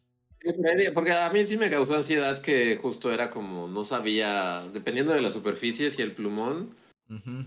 Porque 0.93 1.11
a 1.11 1.29
mí 1.29 1.47
sí 1.47 1.57
me 1.57 1.69
causó 1.69 1.95
ansiedad 1.95 2.41
que 2.41 2.77
justo 2.81 3.11
era 3.13 3.29
como, 3.29 3.67
no 3.67 3.83
sabía, 3.85 4.63
dependiendo 4.73 5.13
de 5.13 5.21
las 5.21 5.33
superficies 5.33 5.97
y 5.99 6.01
el 6.01 6.11
plumón, 6.11 6.75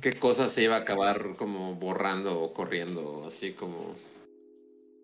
qué 0.01 0.15
cosas 0.15 0.53
se 0.53 0.63
iba 0.63 0.77
a 0.77 0.81
acabar 0.81 1.35
como 1.37 1.75
borrando 1.75 2.41
o 2.41 2.55
corriendo, 2.55 3.25
así 3.27 3.53
como... 3.53 3.95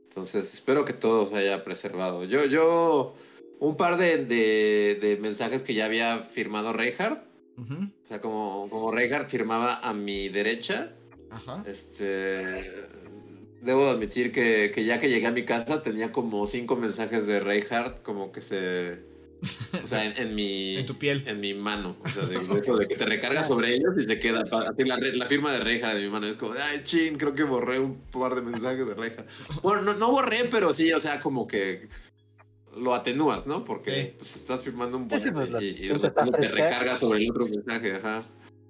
Entonces, 0.09 0.55
espero 0.55 0.84
que 0.84 0.93
todo 0.93 1.26
se 1.26 1.36
haya 1.36 1.64
preservado. 1.64 2.24
Yo, 2.24 2.45
yo, 2.45 3.14
un 3.61 3.76
par 3.76 3.97
de, 3.97 4.24
de, 4.24 5.18
mensajes 5.20 5.62
que 5.62 5.74
ya 5.74 5.86
había 5.86 6.18
firmado 6.18 6.72
Reinhardt. 6.72 7.24
O 7.59 8.07
sea, 8.07 8.20
como, 8.20 8.68
como 8.70 8.90
Reinhardt 8.90 9.30
firmaba 9.30 9.76
a 9.76 9.95
mi 9.95 10.28
derecha. 10.28 10.93
Este 11.66 12.70
debo 13.62 13.88
admitir 13.88 14.32
que, 14.32 14.72
ya 14.84 15.00
que 15.00 15.08
llegué 15.08 15.26
a 15.26 15.30
mi 15.30 15.44
casa 15.44 15.82
tenía 15.82 16.12
como 16.12 16.46
cinco 16.46 16.76
mensajes 16.76 17.26
de 17.26 17.40
Reinhardt 17.40 18.02
como 18.02 18.32
que 18.32 18.42
se... 18.42 19.10
O 19.82 19.86
sea, 19.86 20.04
en, 20.04 20.34
mi... 20.34 20.76
en 20.78 20.86
tu 20.86 20.96
piel. 20.98 21.24
En 21.26 21.40
mi 21.40 21.54
mano. 21.54 21.96
O 22.04 22.08
sea, 22.08 22.26
de, 22.26 22.36
eso 22.60 22.76
de 22.76 22.86
que 22.86 22.96
te 22.96 23.06
recargas 23.06 23.48
sobre 23.48 23.74
ellos 23.74 23.94
y 23.98 24.02
se 24.02 24.20
queda... 24.20 24.44
Así 24.68 24.84
la, 24.84 24.96
la 24.96 25.26
firma 25.26 25.52
de 25.52 25.60
Reinhardt 25.60 25.96
de 25.96 26.02
mi 26.02 26.10
mano. 26.10 26.26
Es 26.26 26.36
como, 26.36 26.52
ay, 26.52 26.82
chin, 26.84 27.16
creo 27.16 27.34
que 27.34 27.44
borré 27.44 27.78
un 27.78 28.00
par 28.10 28.34
de 28.34 28.42
mensajes 28.42 28.86
de 28.86 28.94
Reinhardt. 28.94 29.30
Bueno, 29.62 29.82
no, 29.82 29.94
no 29.94 30.10
borré, 30.10 30.44
pero 30.50 30.74
sí, 30.74 30.92
o 30.92 31.00
sea, 31.00 31.20
como 31.20 31.46
que 31.46 31.88
lo 32.76 32.94
atenúas, 32.94 33.46
¿no? 33.46 33.64
Porque 33.64 34.14
pues 34.18 34.34
estás 34.36 34.62
firmando 34.62 34.96
un 34.96 35.08
buen 35.08 35.32
pues, 35.32 35.62
y, 35.62 35.66
y, 35.66 35.88
te 35.98 36.48
recargas 36.48 37.00
sobre 37.00 37.22
el 37.22 37.30
otro 37.30 37.46
mensaje, 37.46 37.96
ajá. 37.96 38.22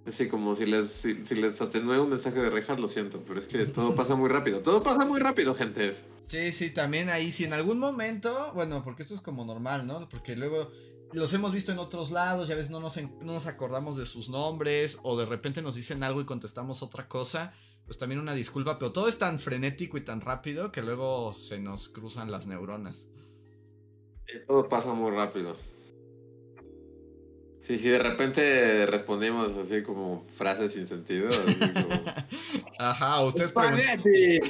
Así 0.06 0.28
como 0.28 0.54
si 0.54 0.66
les, 0.66 0.88
si, 0.88 1.34
les 1.34 1.60
atenué 1.60 2.00
un 2.00 2.10
mensaje 2.10 2.40
de 2.40 2.50
Rejar, 2.50 2.80
lo 2.80 2.88
siento, 2.88 3.22
pero 3.26 3.38
es 3.38 3.46
que 3.46 3.66
todo 3.66 3.94
pasa 3.96 4.16
muy 4.16 4.28
rápido. 4.28 4.60
Todo 4.60 4.82
pasa 4.82 5.04
muy 5.04 5.20
rápido, 5.20 5.54
gente. 5.54 5.94
Sí, 6.26 6.52
sí, 6.52 6.70
también 6.70 7.08
ahí, 7.08 7.30
si 7.30 7.44
en 7.44 7.52
algún 7.52 7.78
momento, 7.78 8.52
bueno, 8.54 8.82
porque 8.82 9.02
esto 9.02 9.14
es 9.14 9.20
como 9.20 9.44
normal, 9.44 9.86
¿no? 9.86 10.08
Porque 10.08 10.34
luego 10.34 10.70
los 11.12 11.32
hemos 11.34 11.52
visto 11.52 11.72
en 11.72 11.78
otros 11.78 12.10
lados 12.10 12.48
y 12.48 12.52
a 12.52 12.56
veces 12.56 12.70
no 12.70 12.80
nos, 12.80 12.96
no 12.96 13.32
nos 13.32 13.46
acordamos 13.46 13.96
de 13.96 14.06
sus 14.06 14.28
nombres 14.28 14.98
o 15.02 15.16
de 15.16 15.26
repente 15.26 15.62
nos 15.62 15.74
dicen 15.74 16.02
algo 16.02 16.20
y 16.20 16.24
contestamos 16.24 16.82
otra 16.82 17.06
cosa. 17.06 17.52
Pues 17.84 17.98
también 17.98 18.20
una 18.20 18.34
disculpa, 18.34 18.78
pero 18.78 18.92
todo 18.92 19.08
es 19.08 19.18
tan 19.18 19.38
frenético 19.38 19.98
y 19.98 20.00
tan 20.00 20.20
rápido 20.20 20.72
que 20.72 20.82
luego 20.82 21.32
se 21.32 21.58
nos 21.58 21.88
cruzan 21.88 22.30
las 22.30 22.46
neuronas. 22.46 23.08
todo 24.46 24.68
pasa 24.68 24.94
muy 24.94 25.10
rápido. 25.10 25.56
Sí, 27.62 27.78
sí, 27.78 27.90
de 27.90 28.00
repente 28.00 28.86
respondimos 28.86 29.56
así 29.56 29.84
como 29.84 30.24
frases 30.26 30.72
sin 30.72 30.88
sentido. 30.88 31.30
Ajá, 32.80 33.24
usted 33.24 33.44
¡Espagueti! 33.44 34.40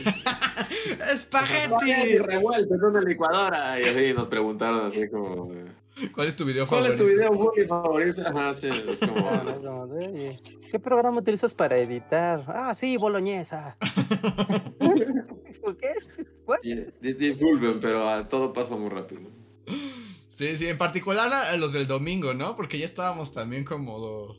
¡Espagueti! 1.12 2.18
revuelto 2.18 2.74
en 2.74 2.82
una 2.82 3.02
licuadora. 3.02 3.78
Y 3.78 3.84
así 3.84 4.14
nos 4.14 4.28
preguntaron 4.28 4.90
así 4.90 5.10
como... 5.10 5.52
¿Cuál 6.14 6.28
es 6.28 6.36
tu 6.36 6.46
video 6.46 6.66
favorito? 6.66 6.96
¿Cuál 6.96 7.10
es 7.10 7.28
tu 7.28 7.36
video 7.36 7.66
favorito? 7.68 8.22
Ajá, 8.26 8.54
sí, 8.54 8.68
es 8.68 9.06
como... 9.06 9.90
¿Qué 10.70 10.80
programa 10.80 11.18
utilizas 11.18 11.52
para 11.52 11.76
editar? 11.76 12.42
Ah, 12.48 12.74
sí, 12.74 12.96
boloñesa. 12.96 13.76
¿Qué? 16.62 17.12
Disculpen, 17.12 17.78
pero 17.78 18.26
todo 18.26 18.54
pasa 18.54 18.74
muy 18.74 18.88
rápido. 18.88 19.20
Sí, 20.42 20.58
sí, 20.58 20.66
en 20.66 20.76
particular 20.76 21.32
a 21.32 21.56
los 21.56 21.72
del 21.72 21.86
domingo, 21.86 22.34
¿no? 22.34 22.56
Porque 22.56 22.76
ya 22.76 22.84
estábamos 22.84 23.32
también 23.32 23.62
como 23.64 24.34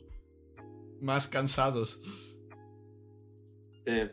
más 1.00 1.28
cansados. 1.28 1.98
Sí. 3.86 4.10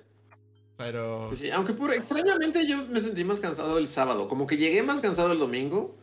Pero. 0.77 1.29
Sí, 1.33 1.51
aunque 1.51 1.73
por 1.73 1.93
extrañamente 1.93 2.65
yo 2.65 2.87
me 2.87 3.01
sentí 3.01 3.25
más 3.25 3.41
cansado 3.41 3.77
el 3.77 3.89
sábado. 3.89 4.29
Como 4.29 4.47
que 4.47 4.55
llegué 4.55 4.81
más 4.83 5.01
cansado 5.01 5.33
el 5.33 5.39
domingo. 5.39 5.97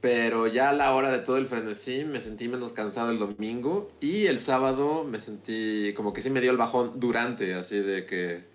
Pero 0.00 0.48
ya 0.48 0.70
a 0.70 0.72
la 0.72 0.92
hora 0.92 1.12
de 1.12 1.20
todo 1.20 1.36
el 1.36 1.46
frenesí 1.46 2.04
me 2.04 2.20
sentí 2.20 2.48
menos 2.48 2.72
cansado 2.72 3.12
el 3.12 3.20
domingo. 3.20 3.92
Y 4.00 4.26
el 4.26 4.40
sábado 4.40 5.04
me 5.04 5.20
sentí 5.20 5.94
como 5.94 6.12
que 6.12 6.22
sí 6.22 6.30
me 6.30 6.40
dio 6.40 6.50
el 6.50 6.56
bajón 6.56 6.98
durante, 6.98 7.54
así 7.54 7.78
de 7.78 8.04
que 8.04 8.48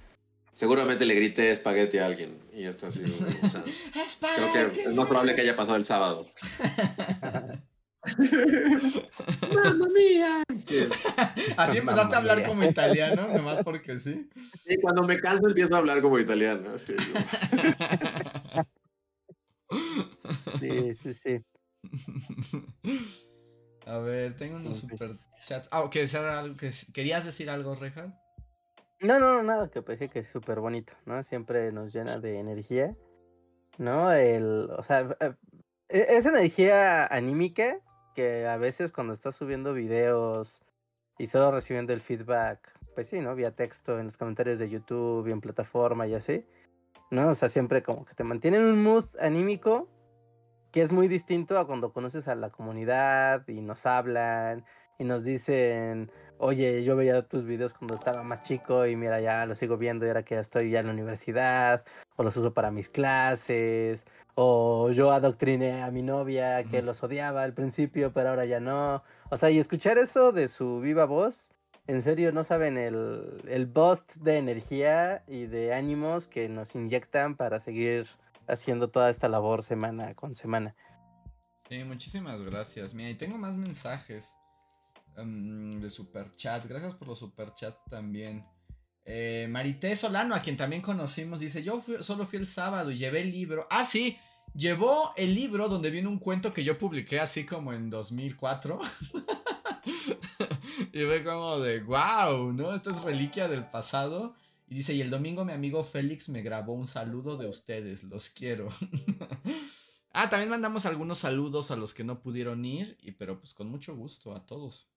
Seguramente 0.60 1.06
le 1.06 1.16
grité 1.16 1.52
espagueti 1.52 2.00
a 2.00 2.06
alguien. 2.08 2.38
Y 2.54 2.66
esto 2.66 2.88
así. 2.88 3.02
creo 4.52 4.74
que 4.74 4.82
es 4.82 4.94
más 4.94 5.08
probable 5.08 5.34
que 5.34 5.40
haya 5.40 5.56
pasado 5.56 5.78
el 5.78 5.86
sábado. 5.86 6.28
¡Mamma 9.54 9.88
mía! 9.96 10.44
Así 11.56 11.78
empezaste 11.78 12.16
a 12.16 12.18
hablar 12.18 12.46
como 12.46 12.66
italiano, 12.66 13.30
nomás 13.30 13.64
porque 13.64 14.00
sí. 14.00 14.30
Sí, 14.66 14.76
cuando 14.82 15.04
me 15.04 15.18
canso 15.18 15.48
empiezo 15.48 15.76
a 15.76 15.78
hablar 15.78 16.02
como 16.02 16.20
italiano. 16.20 16.78
Sí, 16.78 16.94
sí, 20.60 20.94
sí. 21.14 21.14
sí. 21.14 21.40
A 23.86 23.98
ver, 24.00 24.36
tengo 24.36 24.58
unos 24.58 24.78
super 24.78 25.10
chats. 25.48 25.70
Ah, 25.72 25.90
algo? 25.90 26.58
¿Querías 26.94 27.26
decir 27.26 27.50
algo, 27.50 27.76
Reja? 27.76 28.14
No, 29.02 29.18
no, 29.18 29.42
nada, 29.44 29.70
que 29.70 29.82
parece 29.82 30.10
que 30.10 30.20
es 30.20 30.28
súper 30.28 30.60
bonito, 30.60 30.94
¿no? 31.06 31.24
Siempre 31.24 31.72
nos 31.72 31.94
llena 31.94 32.20
de 32.20 32.38
energía, 32.40 32.96
¿no? 33.78 34.12
El, 34.12 34.70
o 34.78 34.84
sea, 34.84 35.16
eh, 35.22 35.36
e, 35.88 36.18
esa 36.18 36.30
energía 36.30 37.06
anímica 37.08 37.80
que 38.14 38.46
a 38.46 38.58
veces 38.58 38.92
cuando 38.92 39.14
estás 39.14 39.36
subiendo 39.36 39.74
videos 39.74 40.62
y 41.18 41.28
solo 41.28 41.52
recibiendo 41.52 41.94
el 41.94 42.02
feedback, 42.02 42.78
pues 42.94 43.08
sí, 43.08 43.22
¿no? 43.22 43.36
Vía 43.36 43.52
texto 43.56 43.98
en 44.00 44.08
los 44.08 44.18
comentarios 44.18 44.60
de 44.60 44.70
YouTube 44.70 45.28
y 45.28 45.32
en 45.32 45.40
plataforma 45.40 46.06
y 46.06 46.16
así, 46.16 46.46
¿no? 47.10 47.30
O 47.30 47.36
sea, 47.36 47.48
siempre 47.48 47.82
como 47.84 48.04
que 48.04 48.16
te 48.16 48.26
mantienen 48.26 48.64
un 48.66 48.84
mood 48.84 49.06
anímico 49.22 49.88
que 50.74 50.82
es 50.82 50.92
muy 50.92 51.08
distinto 51.08 51.58
a 51.58 51.66
cuando 51.66 51.94
conoces 51.94 52.28
a 52.28 52.36
la 52.36 52.50
comunidad 52.50 53.48
y 53.48 53.62
nos 53.62 53.86
hablan 53.86 54.66
y 55.00 55.06
nos 55.06 55.24
dicen, 55.24 56.12
oye, 56.40 56.84
yo 56.84 56.96
veía 56.96 57.22
tus 57.22 57.46
videos 57.46 57.74
cuando 57.74 57.96
estaba 57.96 58.24
más 58.24 58.42
chico 58.42 58.88
y 58.88 58.96
mira, 58.96 59.22
ya 59.22 59.46
lo 59.46 59.56
sigo 59.56 59.78
viendo 59.78 60.06
y 60.06 60.08
ahora 60.08 60.24
que 60.24 60.36
ya 60.36 60.42
estoy 60.42 60.72
ya 60.72 60.80
en 60.80 60.88
la 60.88 60.94
universidad, 60.94 61.86
o 62.16 62.24
los 62.24 62.36
uso 62.36 62.54
para 62.54 62.72
mis 62.72 62.90
clases, 62.90 64.06
o 64.36 64.90
yo 64.92 65.12
adoctriné 65.12 65.84
a 65.84 65.92
mi 65.92 66.02
novia 66.02 66.64
que 66.64 66.82
los 66.82 67.04
odiaba 67.04 67.44
al 67.44 67.54
principio, 67.54 68.12
pero 68.14 68.30
ahora 68.30 68.46
ya 68.46 68.60
no. 68.60 69.04
O 69.30 69.38
sea, 69.38 69.52
y 69.52 69.60
escuchar 69.60 69.98
eso 69.98 70.32
de 70.32 70.48
su 70.48 70.80
viva 70.80 71.06
voz, 71.06 71.52
en 71.88 72.02
serio 72.02 72.32
no 72.32 72.44
saben 72.44 72.78
el, 72.78 73.42
el 73.48 73.66
boost 73.66 74.16
de 74.16 74.38
energía 74.38 75.24
y 75.28 75.46
de 75.46 75.74
ánimos 75.74 76.28
que 76.28 76.48
nos 76.48 76.74
inyectan 76.74 77.36
para 77.36 77.60
seguir 77.60 78.08
haciendo 78.48 78.90
toda 78.90 79.10
esta 79.10 79.28
labor 79.28 79.62
semana 79.62 80.16
con 80.16 80.36
semana. 80.36 80.76
Sí, 81.68 81.84
muchísimas 81.84 82.42
gracias. 82.42 82.94
Mira, 82.94 83.10
y 83.10 83.16
tengo 83.16 83.38
más 83.38 83.56
mensajes. 83.56 84.34
Mm, 85.24 85.80
de 85.82 85.90
super 85.90 86.36
chat. 86.36 86.66
Gracias 86.68 86.96
por 86.96 87.08
los 87.08 87.20
super 87.20 87.54
chats 87.56 87.84
también. 87.90 88.46
Eh, 89.06 89.48
Marité 89.50 89.96
Solano, 89.96 90.36
a 90.36 90.42
quien 90.42 90.58
también 90.58 90.82
conocimos, 90.82 91.40
dice: 91.40 91.64
Yo 91.64 91.84
solo 92.02 92.26
fui 92.26 92.40
el 92.40 92.48
sábado 92.48 92.92
y 92.92 92.98
llevé 92.98 93.22
el 93.22 93.32
libro. 93.32 93.68
Ah, 93.70 93.86
sí, 93.86 94.18
llevó 94.54 95.14
el 95.16 95.34
libro 95.34 95.68
donde 95.70 95.90
viene 95.90 96.08
un 96.08 96.20
cuento 96.20 96.54
que 96.54 96.64
yo 96.64 96.78
publiqué 96.78 97.20
así 97.20 97.46
como 97.46 97.74
en 97.74 97.90
2004. 97.90 98.80
y 100.94 101.04
fue 101.04 101.24
como 101.24 101.60
de, 101.60 101.82
wow, 101.82 102.52
¿no? 102.54 102.76
Esta 102.76 102.92
es 102.92 103.02
reliquia 103.02 103.48
del 103.48 103.66
pasado. 103.66 104.36
Y 104.68 104.76
dice, 104.76 104.94
y 104.94 105.02
el 105.02 105.10
domingo 105.10 105.44
mi 105.46 105.54
amigo 105.54 105.84
Félix 105.84 106.30
me 106.30 106.44
grabó 106.44 106.74
un 106.74 106.86
saludo 106.86 107.38
de 107.38 107.48
ustedes, 107.48 108.04
los 108.04 108.30
quiero. 108.30 108.70
ah, 110.14 110.30
también 110.30 110.52
mandamos 110.52 110.86
algunos 110.86 111.18
saludos 111.18 111.72
a 111.72 111.76
los 111.76 111.96
que 111.96 112.04
no 112.04 112.22
pudieron 112.22 112.64
ir, 112.64 112.96
y, 113.02 113.14
pero 113.14 113.40
pues 113.40 113.56
con 113.56 113.68
mucho 113.68 113.96
gusto 113.96 114.36
a 114.36 114.46
todos. 114.46 114.88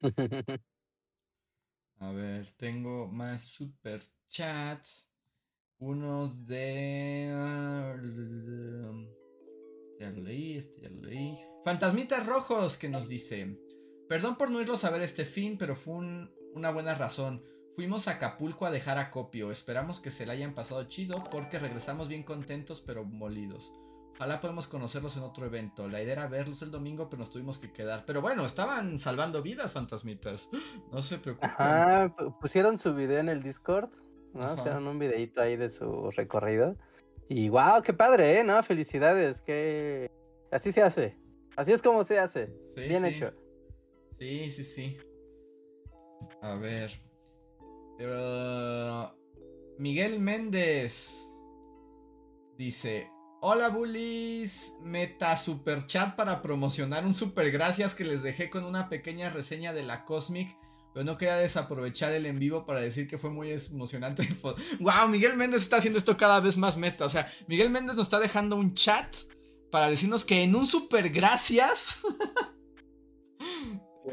A 2.00 2.12
ver, 2.12 2.50
tengo 2.56 3.08
más 3.08 3.42
super 3.42 4.02
chats. 4.28 5.08
Unos 5.80 6.46
de... 6.46 7.28
Este 9.90 10.04
ya 10.04 10.10
lo 10.10 10.22
leí, 10.22 10.56
este 10.56 10.80
ya 10.82 10.90
lo 10.90 11.00
leí. 11.02 11.36
Fantasmitas 11.64 12.26
Rojos 12.26 12.76
que 12.76 12.88
nos 12.88 13.08
dice. 13.08 13.58
Perdón 14.08 14.36
por 14.36 14.50
no 14.50 14.60
irlos 14.60 14.84
a 14.84 14.90
ver 14.90 15.02
este 15.02 15.24
fin, 15.24 15.58
pero 15.58 15.74
fue 15.76 15.96
una 16.54 16.70
buena 16.70 16.94
razón. 16.94 17.42
Fuimos 17.74 18.08
a 18.08 18.12
Acapulco 18.12 18.66
a 18.66 18.70
dejar 18.70 18.98
acopio. 18.98 19.50
Esperamos 19.50 20.00
que 20.00 20.10
se 20.10 20.26
la 20.26 20.32
hayan 20.32 20.54
pasado 20.54 20.84
chido 20.84 21.24
porque 21.30 21.58
regresamos 21.58 22.08
bien 22.08 22.22
contentos 22.22 22.80
pero 22.80 23.04
molidos. 23.04 23.72
Ojalá 24.18 24.40
podamos 24.40 24.66
conocerlos 24.66 25.16
en 25.16 25.22
otro 25.22 25.46
evento. 25.46 25.88
La 25.88 26.02
idea 26.02 26.14
era 26.14 26.26
verlos 26.26 26.60
el 26.62 26.72
domingo, 26.72 27.08
pero 27.08 27.20
nos 27.20 27.30
tuvimos 27.30 27.58
que 27.58 27.72
quedar. 27.72 28.02
Pero 28.04 28.20
bueno, 28.20 28.44
estaban 28.44 28.98
salvando 28.98 29.42
vidas, 29.42 29.72
fantasmitas. 29.72 30.48
No 30.92 31.02
se 31.02 31.18
preocupen. 31.18 31.50
Ajá, 31.50 32.12
pusieron 32.40 32.78
su 32.78 32.92
video 32.94 33.20
en 33.20 33.28
el 33.28 33.44
Discord. 33.44 33.90
¿no? 34.34 34.54
Hicieron 34.54 34.88
un 34.88 34.98
videito 34.98 35.40
ahí 35.40 35.56
de 35.56 35.68
su 35.68 36.10
recorrido. 36.10 36.74
Y 37.28 37.48
wow, 37.48 37.80
qué 37.84 37.92
padre, 37.92 38.40
¿eh? 38.40 38.44
¿No? 38.44 38.60
Felicidades, 38.64 39.40
que 39.40 40.10
así 40.50 40.72
se 40.72 40.82
hace. 40.82 41.16
Así 41.56 41.72
es 41.72 41.80
como 41.80 42.02
se 42.02 42.18
hace. 42.18 42.52
Bien 42.74 43.04
hecho. 43.04 43.32
Sí, 44.18 44.50
sí, 44.50 44.64
sí. 44.64 44.96
A 46.42 46.56
ver. 46.56 46.90
Pero... 47.96 49.16
Miguel 49.78 50.18
Méndez 50.18 51.08
dice, 52.56 53.08
Hola 53.40 53.68
bullies, 53.68 54.74
meta 54.82 55.36
super 55.36 55.86
chat 55.86 56.16
para 56.16 56.42
promocionar 56.42 57.06
un 57.06 57.14
super 57.14 57.52
gracias 57.52 57.94
que 57.94 58.04
les 58.04 58.24
dejé 58.24 58.50
con 58.50 58.64
una 58.64 58.88
pequeña 58.88 59.30
reseña 59.30 59.72
de 59.72 59.84
la 59.84 60.04
Cosmic, 60.04 60.58
pero 60.92 61.04
no 61.04 61.16
quería 61.16 61.36
desaprovechar 61.36 62.12
el 62.12 62.26
en 62.26 62.40
vivo 62.40 62.66
para 62.66 62.80
decir 62.80 63.06
que 63.06 63.16
fue 63.16 63.30
muy 63.30 63.52
emocionante. 63.52 64.28
wow, 64.80 65.06
Miguel 65.08 65.36
Méndez 65.36 65.62
está 65.62 65.76
haciendo 65.76 66.00
esto 66.00 66.16
cada 66.16 66.40
vez 66.40 66.56
más 66.56 66.76
meta, 66.76 67.04
o 67.04 67.08
sea, 67.08 67.30
Miguel 67.46 67.70
Méndez 67.70 67.94
nos 67.94 68.08
está 68.08 68.18
dejando 68.18 68.56
un 68.56 68.74
chat 68.74 69.14
para 69.70 69.88
decirnos 69.88 70.24
que 70.24 70.42
en 70.42 70.56
un 70.56 70.66
super 70.66 71.08
gracias 71.08 72.00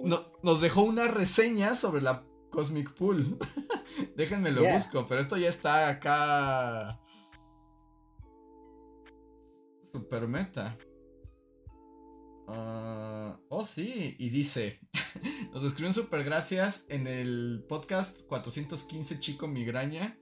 nos 0.43 0.61
dejó 0.61 0.83
una 0.83 1.07
reseña 1.07 1.73
sobre 1.73 2.03
la 2.03 2.23
Cosmic 2.51 2.93
Pool. 2.93 3.39
Déjenme 4.15 4.51
lo 4.51 4.63
busco, 4.71 5.07
pero 5.07 5.21
esto 5.21 5.35
ya 5.35 5.49
está 5.49 5.89
acá. 5.89 7.01
Super 9.95 10.27
meta. 10.27 10.77
Ah, 12.49 13.39
oh, 13.47 13.63
sí, 13.63 14.13
y 14.19 14.27
dice: 14.27 14.81
Nos 15.53 15.63
escribió 15.63 15.87
un 15.87 15.93
super 15.93 16.21
gracias 16.25 16.83
en 16.89 17.07
el 17.07 17.63
podcast 17.69 18.27
415 18.27 19.21
Chico 19.21 19.47
Migraña. 19.47 20.19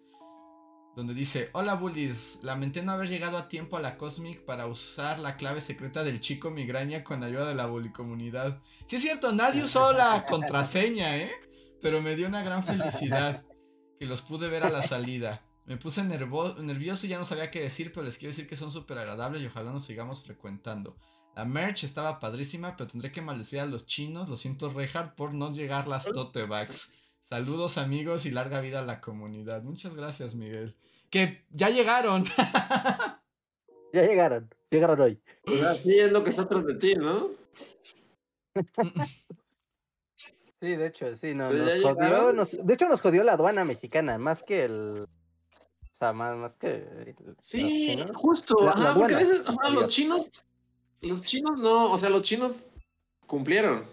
Donde 0.96 1.16
dice: 1.16 1.50
Hola 1.54 1.74
bullies, 1.74 2.38
lamenté 2.44 2.84
no 2.84 2.92
haber 2.92 3.08
llegado 3.08 3.36
a 3.36 3.48
tiempo 3.48 3.76
a 3.76 3.80
la 3.80 3.98
Cosmic 3.98 4.46
para 4.46 4.68
usar 4.68 5.18
la 5.18 5.38
clave 5.38 5.60
secreta 5.60 6.04
del 6.04 6.20
Chico 6.20 6.52
Migraña 6.52 7.04
con 7.04 7.24
ayuda 7.24 7.48
de 7.48 7.56
la 7.56 7.66
bully 7.66 7.92
comunidad. 7.92 8.62
Sí, 8.86 8.98
es 8.98 9.02
cierto, 9.02 9.32
nadie 9.32 9.64
usó 9.64 9.92
la 9.92 10.24
contraseña, 10.30 11.18
¿eh? 11.18 11.32
pero 11.82 12.00
me 12.00 12.16
dio 12.16 12.28
una 12.28 12.44
gran 12.44 12.62
felicidad 12.62 13.44
que 14.00 14.06
los 14.06 14.22
pude 14.22 14.50
ver 14.50 14.66
a 14.66 14.70
la 14.70 14.84
salida. 14.84 15.48
Me 15.66 15.78
puse 15.78 16.04
nervioso 16.04 17.06
y 17.06 17.10
ya 17.10 17.18
no 17.18 17.24
sabía 17.24 17.50
qué 17.50 17.62
decir, 17.62 17.94
pero 17.94 18.06
les 18.06 18.18
quiero 18.18 18.32
decir 18.32 18.48
que 18.48 18.58
son 18.58 18.70
súper 18.70 18.98
agradables 18.98 19.42
y 19.42 19.46
ojalá 19.46 19.72
nos 19.72 19.86
sigamos 19.86 20.22
frecuentando. 20.22 20.98
La 21.36 21.46
merch 21.46 21.86
estaba 21.86 22.20
padrísima, 22.20 22.76
pero 22.76 22.90
tendré 22.90 23.12
que 23.12 23.22
maldecir 23.22 23.60
a 23.60 23.66
los 23.66 23.86
chinos. 23.86 24.30
Lo 24.30 24.36
siento, 24.36 24.70
Rehard, 24.70 25.16
por 25.16 25.34
no 25.34 25.52
llegar 25.54 25.88
las 25.88 26.04
tote 26.06 26.46
bags. 26.46 26.92
Saludos, 27.22 27.78
amigos, 27.78 28.26
y 28.26 28.32
larga 28.32 28.60
vida 28.60 28.80
a 28.80 28.86
la 28.86 29.00
comunidad. 29.00 29.64
Muchas 29.64 29.96
gracias, 29.96 30.36
Miguel. 30.36 30.76
Que 31.10 31.46
ya 31.50 31.70
llegaron. 31.70 32.26
ya 33.94 34.02
llegaron. 34.04 34.54
Llegaron 34.70 35.00
hoy. 35.00 35.20
Pues 35.46 35.64
así 35.64 35.98
es 35.98 36.12
lo 36.12 36.24
que 36.24 36.30
está 36.30 36.48
tras 36.48 36.66
de 36.66 36.76
ti, 36.76 36.94
¿no? 36.96 37.30
Sí, 40.56 40.76
de 40.76 40.88
hecho, 40.88 41.16
sí, 41.16 41.34
no, 41.34 41.50
nos 41.50 41.82
jodió, 41.82 42.64
de 42.64 42.74
hecho 42.74 42.88
nos 42.88 43.02
jodió 43.02 43.24
la 43.24 43.34
aduana 43.34 43.66
mexicana, 43.66 44.18
más 44.18 44.44
que 44.44 44.64
el, 44.64 45.08
sea, 46.04 46.14
más, 46.14 46.36
más 46.38 46.58
que 46.58 47.16
Sí, 47.40 48.04
justo, 48.14 48.56
porque 48.96 49.16
a 49.16 49.18
veces, 49.18 49.46
los 49.74 49.88
chinos, 49.88 50.32
los 51.02 51.22
chinos 51.22 51.60
no, 51.60 51.92
o 51.92 51.98
sea, 51.98 52.10
los 52.10 52.24
chinos 52.24 52.72
cumplieron. 53.28 53.84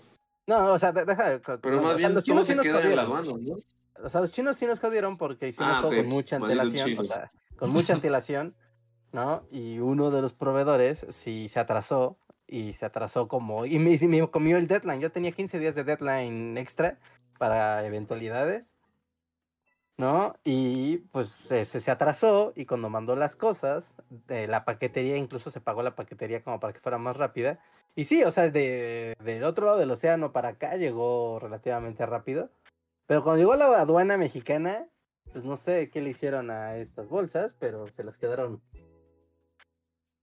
No, 0.47 0.73
o 0.73 0.79
sea, 0.79 0.93
deja, 0.93 1.41
pero 1.61 1.81
más 1.81 1.97
bien 1.97 2.15
los 2.15 2.25
chinos 2.25 2.47
sí 2.47 2.55
nos 2.55 2.67
jodieron. 2.67 2.97
la 2.97 3.03
aduana, 3.03 3.33
¿no? 3.41 3.57
O 4.03 4.09
sea, 4.09 4.21
los 4.21 4.33
chinos 4.33 4.57
sí 4.57 4.67
nos 4.67 4.81
jodieron 4.81 5.17
porque 5.17 5.49
hicimos 5.49 5.71
ah, 5.73 5.79
todo 5.83 5.95
con 5.95 6.07
mucha 6.07 6.37
antelación, 6.37 6.99
o 6.99 7.05
sea, 7.05 7.31
con 7.57 7.71
mucha 7.71 7.93
antelación, 7.93 8.55
¿no? 9.13 9.45
Y 9.51 9.79
uno 9.79 10.11
de 10.11 10.23
los 10.23 10.33
proveedores 10.33 11.07
sí 11.11 11.49
se 11.49 11.61
atrasó 11.61 12.19
y 12.47 12.73
se 12.73 12.87
atrasó 12.87 13.29
como, 13.29 13.67
y 13.67 13.79
me, 13.79 13.97
me 14.09 14.31
comió 14.31 14.57
el 14.57 14.67
deadline. 14.67 15.01
Yo 15.01 15.13
tenía 15.13 15.33
15 15.33 15.59
días 15.59 15.75
de 15.75 15.85
deadline 15.85 16.57
extra 16.59 16.99
para 17.39 17.87
eventualidades, 17.87 18.77
¿no? 20.01 20.35
Y 20.45 20.99
pues 21.13 21.29
se, 21.29 21.67
se 21.67 21.91
atrasó 21.91 22.53
y 22.57 22.65
cuando 22.65 22.89
mandó 22.89 23.15
las 23.17 23.37
cosas, 23.37 23.95
de 24.27 24.49
la 24.49 24.65
paquetería 24.65 25.17
incluso 25.19 25.51
se 25.51 25.61
pagó 25.61 25.83
la 25.83 25.95
paquetería 25.95 26.43
como 26.43 26.59
para 26.59 26.73
que 26.73 26.81
fuera 26.81 26.99
más 26.99 27.17
rápida. 27.17 27.61
Y 27.95 28.05
sí, 28.05 28.25
o 28.25 28.31
sea, 28.31 28.51
de, 28.51 29.15
del 29.23 29.45
otro 29.45 29.67
lado 29.67 29.79
del 29.79 29.91
océano 29.91 30.33
para 30.33 30.49
acá 30.49 30.77
llegó 30.77 31.39
relativamente 31.39 32.07
rápido. 32.07 32.51
Pero 33.07 33.23
cuando 33.23 33.39
llegó 33.39 33.55
la 33.57 33.67
aduana 33.79 34.17
mexicana, 34.17 34.89
pues 35.33 35.45
no 35.45 35.57
sé 35.59 35.91
qué 35.91 36.01
le 36.01 36.11
hicieron 36.11 36.51
a 36.51 36.77
estas 36.79 37.09
bolsas, 37.09 37.55
pero 37.59 37.87
se 37.89 38.03
las 38.03 38.17
quedaron 38.17 38.63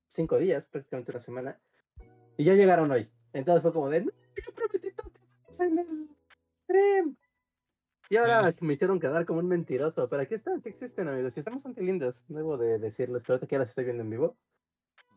cinco 0.10 0.38
días, 0.38 0.66
prácticamente 0.66 1.12
una 1.12 1.22
semana. 1.22 1.60
Y 2.36 2.46
ya 2.46 2.54
llegaron 2.56 2.90
hoy. 2.92 3.12
Entonces 3.34 3.62
fue 3.62 3.74
como 3.74 3.90
de, 3.90 4.02
no, 4.02 4.12
yo 4.12 4.54
prometí 4.56 4.88
en 5.60 5.80
el 5.80 6.10
stream. 6.64 7.18
Y 8.10 8.18
ahora 8.18 8.54
me 8.62 8.74
hicieron 8.74 9.00
quedar 9.00 9.26
como 9.26 9.40
un 9.40 9.48
mentiroso. 9.48 10.08
Pero 10.10 10.22
aquí 10.22 10.34
están, 10.34 10.62
sí 10.62 10.70
existen, 10.70 11.08
amigos. 11.08 11.36
Y 11.36 11.40
están 11.40 11.56
bastante 11.56 11.82
lindas, 11.82 12.24
debo 12.28 12.58
de 12.58 12.80
decirles. 12.80 13.24
Pero 13.24 13.36
ahorita 13.36 13.48
que 13.48 13.56
ya 13.56 13.60
las 13.60 13.70
estoy 13.70 13.86
viendo 13.86 14.04
en 14.04 14.10
vivo. 14.10 14.38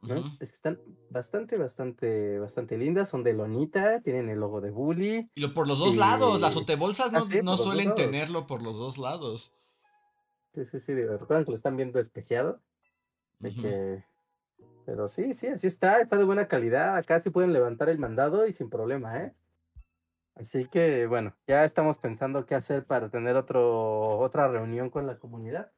¿no? 0.02 0.16
Es 0.40 0.50
que 0.50 0.56
están 0.56 0.80
bastante, 1.10 1.56
bastante, 1.58 2.38
bastante 2.38 2.78
lindas. 2.78 3.08
Son 3.08 3.22
de 3.22 3.32
lonita, 3.32 4.00
tienen 4.00 4.28
el 4.28 4.40
logo 4.40 4.60
de 4.60 4.70
Bully. 4.70 5.30
Y 5.34 5.40
lo 5.40 5.54
por 5.54 5.68
los 5.68 5.78
dos 5.78 5.96
lados. 5.96 6.40
Las 6.40 6.56
otebolsas 6.56 7.12
no, 7.12 7.20
ah, 7.20 7.42
no 7.42 7.56
suelen 7.56 7.94
tenerlo 7.94 8.46
por 8.46 8.62
los 8.62 8.78
dos 8.78 8.98
lados. 8.98 9.52
Sí, 10.54 10.64
sí, 10.70 10.80
sí. 10.80 10.94
Recuerdan 10.94 11.44
que 11.44 11.52
lo 11.52 11.56
están 11.56 11.76
viendo 11.76 12.00
espejeado. 12.00 12.60
De 13.38 13.54
que 13.54 14.04
pero 14.90 15.06
sí, 15.06 15.34
sí, 15.34 15.46
así 15.46 15.68
está, 15.68 16.00
está 16.00 16.16
de 16.16 16.24
buena 16.24 16.48
calidad. 16.48 16.96
Acá 16.96 17.20
sí 17.20 17.30
pueden 17.30 17.52
levantar 17.52 17.88
el 17.88 17.98
mandado 17.98 18.48
y 18.48 18.52
sin 18.52 18.68
problema, 18.68 19.18
¿eh? 19.18 19.32
Así 20.34 20.66
que 20.66 21.06
bueno, 21.06 21.34
ya 21.46 21.64
estamos 21.64 21.98
pensando 21.98 22.46
qué 22.46 22.54
hacer 22.54 22.84
para 22.84 23.10
tener 23.10 23.36
otro, 23.36 24.18
otra 24.18 24.48
reunión 24.48 24.90
con 24.90 25.06
la 25.06 25.18
comunidad. 25.18 25.70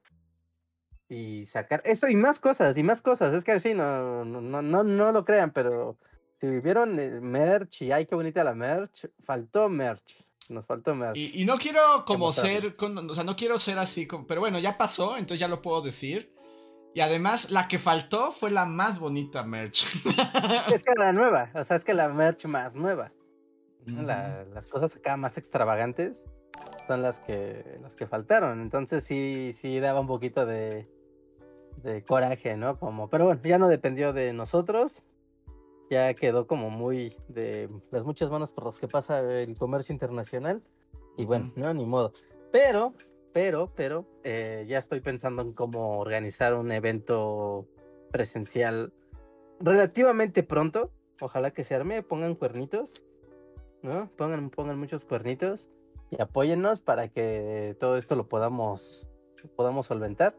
Y 1.08 1.44
sacar 1.44 1.82
eso 1.84 2.08
y 2.08 2.16
más 2.16 2.38
cosas, 2.38 2.76
y 2.76 2.82
más 2.82 3.02
cosas. 3.02 3.34
Es 3.34 3.44
que 3.44 3.60
sí, 3.60 3.74
no, 3.74 4.24
no, 4.24 4.62
no, 4.62 4.82
no 4.82 5.12
lo 5.12 5.24
crean, 5.24 5.52
pero 5.52 5.98
si 6.40 6.46
vivieron 6.46 6.96
merch 7.20 7.82
y 7.82 7.92
ay, 7.92 8.06
qué 8.06 8.14
bonita 8.14 8.42
la 8.42 8.54
merch, 8.54 9.08
faltó 9.24 9.68
merch. 9.68 10.24
Nos 10.48 10.66
faltó 10.66 10.94
merch. 10.94 11.16
Y, 11.16 11.44
no 11.44 11.56
quiero 11.58 12.04
como 12.04 12.32
ser, 12.32 12.74
o 12.80 13.14
sea, 13.14 13.24
no 13.24 13.36
quiero 13.36 13.58
ser 13.58 13.78
así, 13.78 14.06
como, 14.06 14.26
pero 14.26 14.40
bueno, 14.40 14.58
ya 14.58 14.76
pasó, 14.76 15.16
entonces 15.16 15.38
ya 15.38 15.48
lo 15.48 15.62
puedo 15.62 15.82
decir. 15.82 16.34
Y 16.94 17.00
además, 17.00 17.50
la 17.50 17.68
que 17.68 17.78
faltó 17.78 18.32
fue 18.32 18.50
la 18.50 18.66
más 18.66 18.98
bonita 18.98 19.44
merch. 19.44 19.86
Es 20.72 20.82
que 20.82 20.94
la 20.96 21.12
nueva, 21.12 21.50
o 21.54 21.64
sea, 21.64 21.76
es 21.76 21.84
que 21.84 21.94
la 21.94 22.08
merch 22.08 22.46
más 22.46 22.74
nueva. 22.74 23.12
Las 23.86 24.68
cosas 24.68 24.96
acá 24.96 25.16
más 25.16 25.38
extravagantes 25.38 26.24
son 26.86 27.02
las 27.02 27.20
que, 27.20 27.78
las 27.82 27.94
que 27.94 28.06
faltaron. 28.06 28.60
Entonces 28.60 29.04
sí, 29.04 29.52
sí 29.52 29.80
daba 29.80 30.00
un 30.00 30.06
poquito 30.06 30.46
de, 30.46 30.88
de 31.82 32.02
coraje, 32.04 32.56
¿no? 32.56 32.78
Como, 32.78 33.08
pero 33.08 33.26
bueno, 33.26 33.40
ya 33.44 33.58
no 33.58 33.68
dependió 33.68 34.12
de 34.12 34.32
nosotros. 34.32 35.04
Ya 35.90 36.14
quedó 36.14 36.46
como 36.46 36.70
muy 36.70 37.16
de 37.28 37.68
las 37.90 38.04
muchas 38.04 38.30
manos 38.30 38.50
por 38.50 38.64
las 38.64 38.78
que 38.78 38.88
pasa 38.88 39.20
el 39.20 39.56
comercio 39.56 39.92
internacional. 39.92 40.62
Y 41.16 41.26
bueno, 41.26 41.52
no, 41.56 41.74
ni 41.74 41.84
modo. 41.84 42.12
Pero 42.50 42.94
pero, 43.32 43.72
pero 43.74 44.06
eh, 44.24 44.64
ya 44.68 44.78
estoy 44.78 45.00
pensando 45.00 45.42
en 45.42 45.52
cómo 45.52 45.98
organizar 45.98 46.54
un 46.54 46.70
evento 46.70 47.66
presencial 48.10 48.92
relativamente 49.58 50.42
pronto. 50.42 50.90
Ojalá 51.20 51.52
que 51.52 51.64
se 51.64 51.74
arme, 51.74 52.02
pongan 52.02 52.34
cuernitos. 52.34 52.92
¿No? 53.82 54.10
Pongan, 54.16 54.50
pongan 54.50 54.78
muchos 54.78 55.04
cuernitos 55.04 55.70
y 56.10 56.20
apóyennos 56.20 56.80
para 56.80 57.08
que 57.08 57.76
todo 57.80 57.96
esto 57.96 58.16
lo 58.16 58.28
podamos, 58.28 59.06
podamos 59.56 59.86
solventar. 59.86 60.36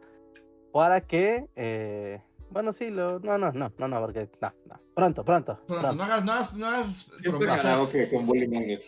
Para 0.72 1.02
que, 1.02 1.48
eh, 1.56 2.22
bueno, 2.50 2.74
sí, 2.74 2.90
lo, 2.90 3.20
no, 3.20 3.38
no, 3.38 3.52
no, 3.52 3.72
no, 3.78 3.88
no, 3.88 4.02
porque, 4.02 4.30
no, 4.42 4.54
no, 4.66 4.80
pronto, 4.96 5.24
pronto. 5.24 5.60
Pronto, 5.68 5.94
no 5.94 6.04
hagas, 6.04 6.26
no 6.26 6.32
hagas, 6.32 6.54
no 6.54 6.68
hagas 6.68 7.12
promesas. 7.24 7.62
Karaoke 7.62 8.10
con 8.10 8.26
Bully 8.26 8.48
Magnet. 8.48 8.82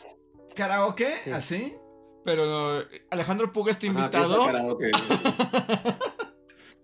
¿Karaoke? 0.56 1.08
¿Así? 1.34 1.76
Pero 2.24 2.84
Alejandro 3.12 3.54
Puga 3.54 3.72
está 3.72 3.86
invitado. 3.86 4.48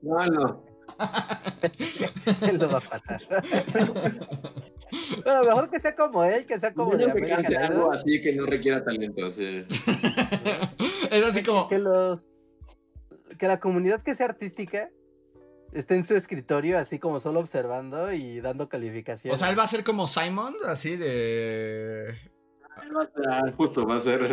no, 0.01 0.25
no. 0.27 0.70
él 2.41 2.57
no 2.57 2.69
va 2.69 2.77
a 2.77 2.81
pasar. 2.81 3.21
Bueno, 5.23 5.43
mejor 5.43 5.69
que 5.69 5.79
sea 5.79 5.95
como 5.95 6.23
él, 6.23 6.45
que 6.45 6.59
sea 6.59 6.73
como 6.73 6.97
Yo 6.97 7.13
que 7.13 7.57
algo 7.57 7.91
así 7.91 8.21
que 8.21 8.33
no 8.33 8.45
requiera 8.45 8.83
talento. 8.83 9.31
Sí. 9.31 9.63
es 11.11 11.25
así 11.25 11.43
como. 11.43 11.67
Que 11.69 11.79
los. 11.79 12.27
Que 13.37 13.47
la 13.47 13.59
comunidad 13.59 14.01
que 14.01 14.13
sea 14.13 14.27
artística 14.27 14.89
esté 15.71 15.95
en 15.95 16.05
su 16.05 16.15
escritorio, 16.15 16.77
así 16.77 16.99
como 16.99 17.19
solo 17.19 17.39
observando 17.39 18.11
y 18.11 18.41
dando 18.41 18.67
calificaciones. 18.69 19.39
O 19.39 19.39
sea, 19.39 19.49
él 19.49 19.57
va 19.57 19.63
a 19.63 19.67
ser 19.67 19.83
como 19.83 20.07
Simon, 20.07 20.53
así 20.67 20.97
de. 20.97 22.17
Justo, 23.57 23.85
va 23.85 23.95
a 23.95 23.99
ser. 23.99 24.21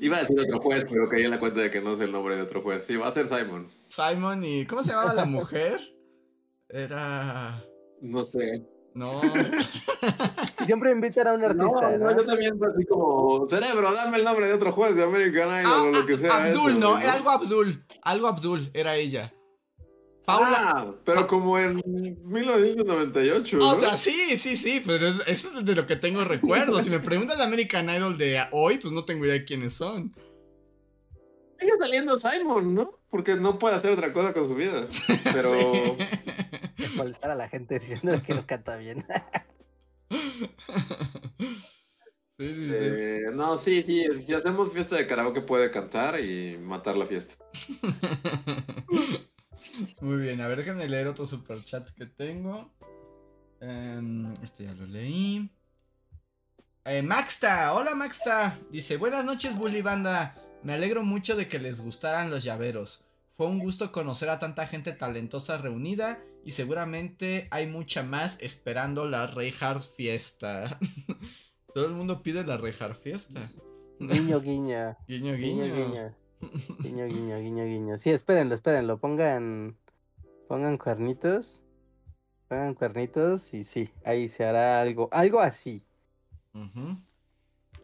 Iba 0.00 0.18
a 0.18 0.20
decir 0.20 0.38
otro 0.40 0.60
juez, 0.60 0.84
pero 0.88 1.08
caí 1.08 1.24
en 1.24 1.30
la 1.30 1.38
cuenta 1.38 1.60
de 1.60 1.70
que 1.70 1.80
no 1.80 1.94
es 1.94 2.00
el 2.00 2.12
nombre 2.12 2.36
de 2.36 2.42
otro 2.42 2.62
juez. 2.62 2.84
Sí, 2.84 2.96
va 2.96 3.08
a 3.08 3.12
ser 3.12 3.28
Simon. 3.28 3.66
Simon 3.88 4.44
y. 4.44 4.66
¿Cómo 4.66 4.82
se 4.82 4.90
llamaba 4.90 5.14
la 5.14 5.24
mujer? 5.24 5.80
Era. 6.68 7.62
No 8.00 8.24
sé. 8.24 8.64
No. 8.94 9.20
Siempre 10.64 10.90
invitan 10.90 11.28
a 11.28 11.34
un 11.34 11.44
artista. 11.44 11.98
No, 11.98 12.16
yo 12.16 12.24
también 12.24 12.58
así 12.64 12.86
como, 12.86 13.46
cerebro, 13.46 13.92
dame 13.92 14.16
el 14.16 14.24
nombre 14.24 14.46
de 14.46 14.54
otro 14.54 14.72
juez 14.72 14.96
de 14.96 15.04
American 15.04 15.50
Idol 15.50 15.88
o 15.88 15.90
lo 15.90 16.06
que 16.06 16.16
sea. 16.16 16.30
Ah, 16.32 16.44
Abdul, 16.46 16.80
¿no? 16.80 16.98
Era 16.98 17.12
algo 17.12 17.30
Abdul. 17.30 17.84
Algo 18.02 18.26
Abdul, 18.26 18.70
era 18.72 18.96
ella. 18.96 19.34
Paula. 20.26 20.74
Ah, 20.76 20.94
pero 21.04 21.26
como 21.28 21.56
en 21.56 21.80
1998. 22.24 23.56
¿no? 23.58 23.70
O 23.70 23.76
sea, 23.76 23.96
sí, 23.96 24.38
sí, 24.38 24.56
sí, 24.56 24.82
pero 24.84 25.06
eso 25.06 25.56
es 25.56 25.64
de 25.64 25.74
lo 25.76 25.86
que 25.86 25.94
tengo 25.94 26.24
recuerdos. 26.24 26.84
Si 26.84 26.90
me 26.90 26.98
preguntas 26.98 27.38
de 27.38 27.44
American 27.44 27.88
Idol 27.88 28.18
de 28.18 28.42
hoy, 28.50 28.78
pues 28.78 28.92
no 28.92 29.04
tengo 29.04 29.24
idea 29.24 29.34
de 29.34 29.44
quiénes 29.44 29.74
son. 29.74 30.12
Sigue 31.60 31.72
saliendo 31.78 32.18
Simon, 32.18 32.74
¿no? 32.74 32.98
Porque 33.08 33.36
no 33.36 33.58
puede 33.58 33.76
hacer 33.76 33.92
otra 33.92 34.12
cosa 34.12 34.34
con 34.34 34.46
su 34.46 34.56
vida. 34.56 34.88
Pero. 35.32 35.96
Es 36.76 36.96
molestar 36.96 37.30
a 37.30 37.36
la 37.36 37.48
gente 37.48 37.78
diciendo 37.78 38.20
que 38.26 38.34
no 38.34 38.44
canta 38.44 38.76
bien. 38.76 39.06
Sí, 42.38 42.54
sí, 42.54 42.68
eh, 42.70 43.22
no, 43.32 43.56
sí, 43.56 43.82
sí. 43.82 44.06
Si 44.22 44.34
hacemos 44.34 44.72
fiesta 44.72 44.96
de 44.96 45.06
karaoke 45.06 45.40
puede 45.40 45.70
cantar 45.70 46.20
y 46.20 46.58
matar 46.58 46.96
la 46.96 47.06
fiesta. 47.06 47.42
Muy 50.00 50.18
bien, 50.18 50.40
a 50.40 50.48
ver, 50.48 50.58
déjenme 50.58 50.88
leer 50.88 51.08
otro 51.08 51.26
super 51.26 51.62
chat 51.62 51.88
que 51.90 52.06
tengo. 52.06 52.70
Em, 53.60 54.34
este 54.42 54.64
ya 54.64 54.74
lo 54.74 54.86
leí. 54.86 55.50
Eh, 56.84 57.02
Maxta, 57.02 57.72
hola 57.74 57.94
Maxta. 57.94 58.58
Dice, 58.70 58.96
buenas 58.96 59.24
noches, 59.24 59.56
Bully 59.56 59.82
Banda. 59.82 60.36
Me 60.62 60.74
alegro 60.74 61.02
mucho 61.02 61.36
de 61.36 61.48
que 61.48 61.58
les 61.58 61.80
gustaran 61.80 62.30
los 62.30 62.44
llaveros. 62.44 63.04
Fue 63.36 63.46
un 63.46 63.58
gusto 63.58 63.92
conocer 63.92 64.30
a 64.30 64.38
tanta 64.38 64.66
gente 64.66 64.92
talentosa 64.92 65.58
reunida 65.58 66.22
y 66.44 66.52
seguramente 66.52 67.48
hay 67.50 67.66
mucha 67.66 68.02
más 68.02 68.38
esperando 68.40 69.08
la 69.08 69.26
Reinhardt 69.26 69.82
fiesta. 69.96 70.78
Todo 71.74 71.86
el 71.86 71.92
mundo 71.92 72.22
pide 72.22 72.44
la 72.44 72.56
Reinhardt 72.56 73.02
fiesta. 73.02 73.50
Guiño, 73.98 74.40
guiño. 74.40 74.96
Guiño, 75.08 75.34
guiño. 75.34 75.64
guiño. 75.64 76.25
Guiño, 76.80 77.06
guiño, 77.06 77.38
guiño, 77.38 77.64
guiño. 77.64 77.98
Sí, 77.98 78.10
espérenlo, 78.10 78.54
espérenlo. 78.54 78.98
Pongan, 78.98 79.76
pongan 80.48 80.78
cuernitos. 80.78 81.62
Pongan 82.48 82.74
cuernitos 82.74 83.52
y 83.54 83.64
sí, 83.64 83.90
ahí 84.04 84.28
se 84.28 84.44
hará 84.44 84.80
algo, 84.80 85.08
algo 85.10 85.40
así. 85.40 85.84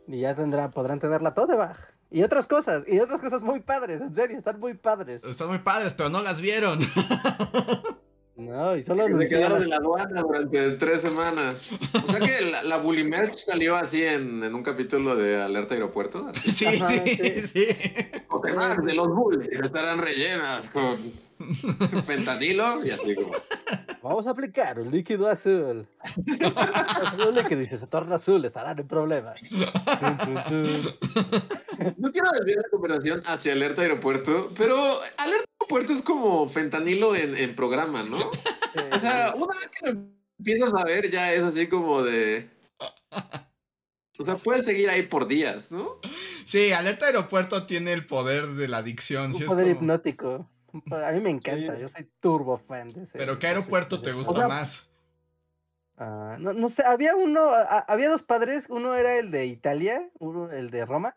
Y 0.07 0.20
ya 0.20 0.34
tendrán, 0.34 0.70
podrán 0.70 1.00
tenerla 1.00 1.34
toda 1.34 1.57
baja. 1.57 1.88
Y 2.11 2.22
otras 2.22 2.46
cosas, 2.46 2.84
y 2.86 3.00
otras 3.00 3.20
cosas 3.20 3.42
muy 3.42 3.61
padres, 3.61 4.00
en 4.00 4.14
serio, 4.14 4.36
están 4.36 4.61
muy 4.61 4.74
padres. 4.74 5.24
Están 5.24 5.48
muy 5.48 5.59
padres, 5.59 5.94
pero 5.94 6.11
no 6.11 6.22
las 6.22 6.40
vieron. 6.40 6.78
No, 8.36 8.76
y 8.76 8.82
solo 8.82 9.06
Se 9.20 9.28
quedaron 9.28 9.62
en 9.62 9.70
la 9.70 9.76
aduana 9.76 10.22
durante 10.22 10.76
tres 10.76 11.02
semanas. 11.02 11.78
O 11.92 12.10
sea 12.10 12.18
que 12.18 12.40
la, 12.46 12.62
la 12.62 12.78
Bully 12.78 13.04
Merch 13.04 13.34
salió 13.34 13.76
así 13.76 14.02
en, 14.02 14.42
en, 14.42 14.54
un 14.54 14.62
capítulo 14.62 15.16
de 15.16 15.40
Alerta 15.40 15.74
Aeropuerto. 15.74 16.32
Sí, 16.42 16.50
sí, 16.50 17.40
sí. 17.40 17.66
O 18.28 18.40
demás 18.40 18.82
de 18.82 18.94
los 18.94 19.08
bullies 19.08 19.60
estarán 19.60 19.98
rellenas 19.98 20.68
con 20.70 20.96
fentanilo 22.07 22.84
y 22.84 22.90
así 22.90 23.14
como. 23.14 23.32
Vamos 24.03 24.26
a 24.26 24.30
aplicar 24.30 24.80
un 24.80 24.90
líquido 24.90 25.28
azul. 25.28 25.86
un 27.28 27.34
líquido 27.34 27.61
y 27.61 27.66
se 27.66 27.78
torna 27.86 28.16
azul, 28.16 28.45
estarán 28.45 28.78
en 28.78 28.88
problemas. 28.88 29.40
No 31.97 32.11
quiero 32.11 32.30
desviar 32.32 32.59
la 32.59 32.68
conversación 32.70 33.22
hacia 33.26 33.53
Alerta 33.53 33.82
Aeropuerto, 33.82 34.51
pero 34.57 34.76
Alerta 35.18 35.45
Aeropuerto 35.61 35.93
es 35.93 36.03
como 36.03 36.49
fentanilo 36.49 37.14
en, 37.14 37.36
en 37.36 37.55
programa, 37.55 38.03
¿no? 38.03 38.30
O 38.93 38.99
sea, 38.99 39.34
una 39.36 39.59
vez 39.59 39.70
que 39.70 39.93
lo 39.93 39.99
empiezas 40.38 40.74
a 40.74 40.84
ver, 40.84 41.11
ya 41.11 41.32
es 41.32 41.43
así 41.43 41.68
como 41.68 42.03
de. 42.03 42.49
O 44.18 44.24
sea, 44.24 44.36
puedes 44.36 44.64
seguir 44.64 44.90
ahí 44.90 45.03
por 45.03 45.26
días, 45.26 45.72
¿no? 45.72 45.99
Sí, 46.45 46.72
Alerta 46.72 47.07
Aeropuerto 47.07 47.66
tiene 47.66 47.93
el 47.93 48.07
poder 48.07 48.49
de 48.49 48.68
la 48.68 48.78
adicción. 48.78 49.32
Un 49.34 49.47
poder 49.47 49.68
hipnótico. 49.68 50.49
A 50.72 51.12
mí 51.12 51.20
me 51.20 51.30
encanta, 51.30 51.78
yo 51.78 51.88
soy 51.88 52.08
turbo 52.20 52.56
fan 52.56 52.92
de 52.92 53.02
ese. 53.02 53.18
¿Pero 53.18 53.38
qué 53.38 53.48
aeropuerto 53.48 54.00
te 54.00 54.12
gusta 54.12 54.48
más? 54.48 54.90
Uh, 55.98 56.38
no, 56.38 56.52
no, 56.52 56.68
sé, 56.68 56.82
había 56.84 57.14
uno, 57.14 57.50
había 57.86 58.08
dos 58.08 58.22
padres, 58.22 58.66
uno 58.68 58.94
era 58.94 59.16
el 59.16 59.30
de 59.30 59.46
Italia, 59.46 60.10
uno 60.18 60.50
el 60.50 60.70
de 60.70 60.86
Roma. 60.86 61.16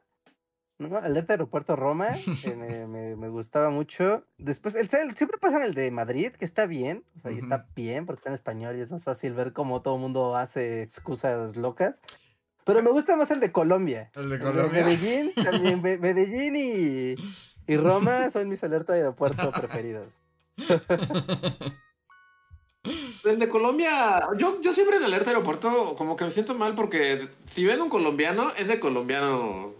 ¿no? 0.77 0.97
Alerta 0.97 1.33
Aeropuerto 1.33 1.75
Roma, 1.75 2.11
me, 2.57 2.87
me, 2.87 3.15
me, 3.15 3.29
gustaba 3.29 3.69
mucho. 3.69 4.25
Después, 4.37 4.75
el, 4.75 4.89
siempre 4.89 5.37
pasan 5.39 5.63
el 5.63 5.73
de 5.73 5.89
Madrid, 5.91 6.33
que 6.33 6.45
está 6.45 6.65
bien, 6.65 7.03
o 7.15 7.19
sea, 7.19 7.31
y 7.31 7.37
está 7.37 7.67
bien 7.75 8.05
porque 8.05 8.19
está 8.19 8.29
en 8.29 8.35
español 8.35 8.75
y 8.77 8.81
es 8.81 8.91
más 8.91 9.03
fácil 9.03 9.33
ver 9.33 9.53
cómo 9.53 9.81
todo 9.81 9.95
el 9.95 10.01
mundo 10.01 10.35
hace 10.35 10.81
excusas 10.81 11.55
locas. 11.55 12.01
Pero 12.65 12.81
me 12.81 12.89
gusta 12.89 13.15
más 13.15 13.29
el 13.29 13.39
de 13.39 13.51
Colombia. 13.51 14.11
El 14.15 14.29
de 14.29 14.39
Colombia. 14.39 14.65
El 14.65 14.71
de 14.71 14.83
Medellín, 14.83 15.31
también, 15.35 15.81
Medellín 16.01 16.55
y, 16.55 17.15
y 17.67 17.77
Roma 17.77 18.29
son 18.29 18.49
mis 18.49 18.63
alerta 18.63 18.93
de 18.93 18.99
aeropuerto 18.99 19.51
preferidos. 19.51 20.21
El 23.23 23.39
de 23.39 23.49
Colombia, 23.49 24.19
yo, 24.37 24.61
yo 24.61 24.73
siempre 24.73 24.97
en 24.97 25.03
alerta 25.03 25.31
de 25.31 25.37
aeropuerto 25.37 25.95
como 25.97 26.15
que 26.15 26.25
me 26.25 26.31
siento 26.31 26.53
mal 26.53 26.75
porque 26.75 27.27
si 27.45 27.65
ven 27.65 27.81
un 27.81 27.89
colombiano, 27.89 28.47
ese 28.57 28.79
colombiano 28.79 29.73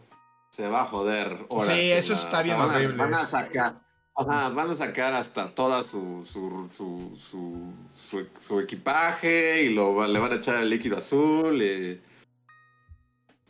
se 0.49 0.67
va 0.67 0.81
a 0.81 0.85
joder. 0.85 1.45
sí, 1.67 1.91
eso 1.91 2.13
está 2.13 2.41
bien 2.41 2.57
van 2.57 2.69
horrible. 2.69 2.95
van 2.95 3.13
a 3.13 3.25
sacar, 3.25 3.75
van 4.15 4.69
a 4.71 4.73
sacar 4.73 5.13
hasta 5.13 5.53
toda 5.53 5.83
su, 5.83 6.25
su, 6.25 6.69
su, 6.75 7.15
su, 7.95 8.27
su 8.41 8.59
equipaje 8.59 9.63
y 9.63 9.73
lo, 9.73 10.07
le 10.07 10.19
van 10.19 10.31
a 10.31 10.35
echar 10.35 10.63
el 10.63 10.69
líquido 10.69 10.97
azul. 10.97 11.61
Y 11.61 12.01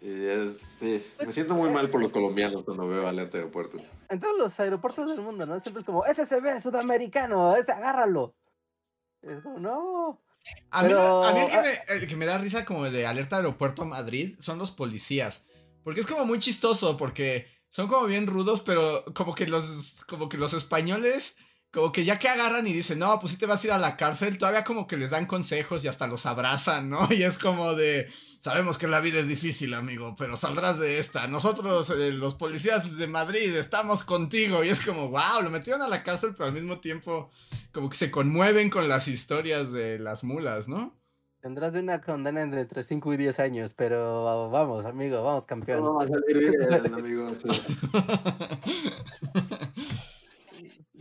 sí, 0.01 1.01
me 1.19 1.25
pues, 1.25 1.33
siento 1.33 1.55
muy 1.55 1.69
mal 1.69 1.89
por 1.89 2.01
los 2.01 2.11
colombianos 2.11 2.63
cuando 2.63 2.87
veo 2.87 3.07
alerta 3.07 3.37
de 3.37 3.43
aeropuerto. 3.43 3.79
En 4.09 4.19
todos 4.19 4.37
los 4.37 4.59
aeropuertos 4.59 5.09
del 5.09 5.21
mundo, 5.21 5.45
¿no? 5.45 5.59
Siempre 5.59 5.81
es 5.81 5.85
como, 5.85 6.05
ese 6.05 6.25
se 6.25 6.39
ve 6.39 6.59
sudamericano, 6.61 7.55
ese 7.55 7.71
agárralo. 7.71 8.35
Es 9.21 9.41
como, 9.41 9.59
no. 9.59 10.21
A 10.69 10.83
mí, 10.83 10.93
a 10.93 11.33
mí 11.33 11.39
el, 11.39 11.49
que 11.49 11.61
me, 11.61 11.95
el, 11.95 12.07
que 12.07 12.15
me, 12.15 12.25
da 12.25 12.37
risa 12.37 12.65
como 12.65 12.89
de 12.89 13.07
alerta 13.07 13.37
aeropuerto 13.37 13.81
a 13.81 13.85
Madrid 13.85 14.35
son 14.39 14.59
los 14.59 14.71
policías. 14.71 15.47
Porque 15.83 16.01
es 16.01 16.07
como 16.07 16.25
muy 16.25 16.39
chistoso, 16.39 16.97
porque 16.97 17.47
son 17.69 17.87
como 17.87 18.05
bien 18.05 18.27
rudos, 18.27 18.61
pero 18.61 19.03
como 19.13 19.33
que 19.33 19.47
los, 19.47 20.03
como 20.05 20.29
que 20.29 20.37
los 20.37 20.53
españoles 20.53 21.35
como 21.75 21.91
que 21.91 22.05
ya 22.05 22.17
que 22.17 22.29
agarran 22.29 22.65
y 22.65 22.73
dicen, 22.73 22.99
no, 22.99 23.19
pues 23.19 23.33
si 23.33 23.37
te 23.37 23.45
vas 23.45 23.61
a 23.61 23.67
ir 23.67 23.73
a 23.73 23.77
la 23.77 23.97
cárcel, 23.97 24.37
todavía 24.37 24.63
como 24.63 24.87
que 24.87 24.95
les 24.95 25.09
dan 25.09 25.25
consejos 25.25 25.83
y 25.83 25.89
hasta 25.89 26.07
los 26.07 26.25
abrazan, 26.25 26.89
¿no? 26.89 27.09
Y 27.11 27.23
es 27.23 27.37
como 27.37 27.73
de, 27.73 28.09
sabemos 28.45 28.77
que 28.77 28.87
la 28.87 28.99
vida 28.99 29.19
es 29.19 29.27
difícil, 29.27 29.73
amigo, 29.73 30.13
pero 30.15 30.37
saldrás 30.37 30.77
de 30.77 30.99
esta. 30.99 31.25
Nosotros, 31.25 31.89
eh, 31.89 32.11
los 32.11 32.35
policías 32.35 32.95
de 32.95 33.07
Madrid, 33.07 33.55
estamos 33.55 34.03
contigo. 34.03 34.63
Y 34.63 34.69
es 34.69 34.85
como, 34.85 35.09
wow, 35.09 35.41
lo 35.41 35.49
metieron 35.49 35.81
a 35.81 35.87
la 35.87 36.03
cárcel, 36.03 36.33
pero 36.33 36.45
al 36.45 36.53
mismo 36.53 36.79
tiempo 36.79 37.31
como 37.71 37.89
que 37.89 37.97
se 37.97 38.11
conmueven 38.11 38.69
con 38.69 38.87
las 38.87 39.07
historias 39.07 39.71
de 39.71 39.97
las 39.97 40.23
mulas, 40.23 40.67
¿no? 40.67 40.95
Tendrás 41.41 41.73
de 41.73 41.79
una 41.79 42.01
condena 42.01 42.45
de 42.45 42.61
entre 42.61 42.83
5 42.83 43.13
y 43.13 43.17
10 43.17 43.39
años, 43.39 43.73
pero 43.73 44.49
vamos, 44.51 44.85
amigo, 44.85 45.23
vamos, 45.23 45.47
campeón. 45.47 45.83
Vamos 45.83 46.03
a 46.03 46.13
salir 46.13 46.51
bien, 46.51 46.93
amigo. 46.93 47.31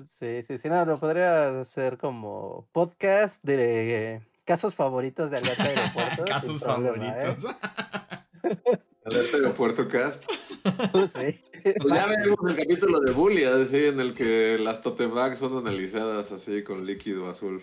Sí, 0.07 0.43
sí, 0.43 0.59
sí, 0.59 0.69
no, 0.69 0.85
lo 0.87 0.99
podría 0.99 1.61
hacer 1.61 1.99
como 1.99 2.69
podcast 2.73 3.43
de 3.43 4.23
casos 4.45 4.75
favoritos 4.75 5.31
de 5.31 5.39
Alerta 5.39 5.65
Aeropuerto. 5.65 6.25
casos 6.27 6.63
¿eh? 6.63 6.65
favoritos. 6.65 7.55
Alerta 9.05 9.37
Aeropuerto 9.37 9.89
Cast. 9.89 10.25
Pues 10.93 11.13
sí. 11.13 11.39
Pues 11.63 11.95
ya 11.95 12.07
vemos 12.07 12.39
el 12.49 12.57
capítulo 12.57 13.01
de 13.01 13.13
Bully, 13.13 13.45
así, 13.45 13.85
en 13.85 14.01
el 14.01 14.15
que 14.15 14.59
las 14.59 14.81
totem 14.81 15.15
bags 15.15 15.39
son 15.39 15.59
analizadas 15.59 16.33
así 16.33 16.63
con 16.65 16.87
líquido 16.87 17.29
azul. 17.29 17.63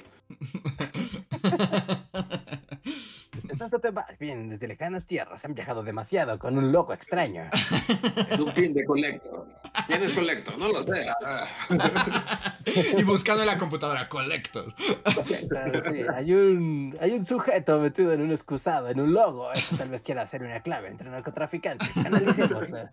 Estas 3.61 3.79
totem 3.79 3.93
bags 3.93 4.17
vienen 4.17 4.49
desde 4.49 4.67
lejanas 4.67 5.05
tierras, 5.05 5.45
han 5.45 5.53
viajado 5.53 5.83
demasiado 5.83 6.39
con 6.39 6.57
un 6.57 6.71
loco 6.71 6.93
extraño. 6.93 7.47
Es 8.27 8.39
un 8.39 8.51
fin 8.53 8.73
de 8.73 8.83
colector. 8.83 9.47
¿Quién 9.85 10.01
es 10.01 10.13
colector? 10.13 10.57
No 10.57 10.69
lo 10.69 10.73
sé. 10.73 11.05
y 12.97 13.03
buscando 13.03 13.43
en 13.43 13.47
la 13.47 13.59
computadora, 13.59 14.09
colector. 14.09 14.73
Sí, 15.87 16.01
hay 16.11 16.33
un, 16.33 16.97
hay 16.99 17.11
un 17.11 17.23
sujeto 17.23 17.79
metido 17.79 18.13
en 18.13 18.21
un 18.21 18.31
excusado, 18.31 18.89
en 18.89 18.99
un 18.99 19.13
logo. 19.13 19.53
Esto 19.53 19.77
tal 19.77 19.89
vez 19.89 20.01
quiera 20.01 20.23
hacer 20.23 20.41
una 20.41 20.63
clave 20.63 20.87
entre 20.87 21.11
narcotraficantes. 21.11 21.95
Analicémoslo. 21.97 22.89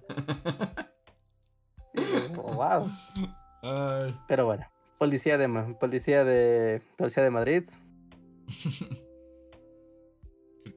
Oh, 2.37 2.53
wow. 2.53 2.91
Pero 4.29 4.45
bueno, 4.45 4.67
policía 4.99 5.39
de 5.39 5.49
policía 5.81 6.25
de 6.25 6.83
policía 6.99 7.23
de 7.23 7.31
Madrid. 7.31 7.65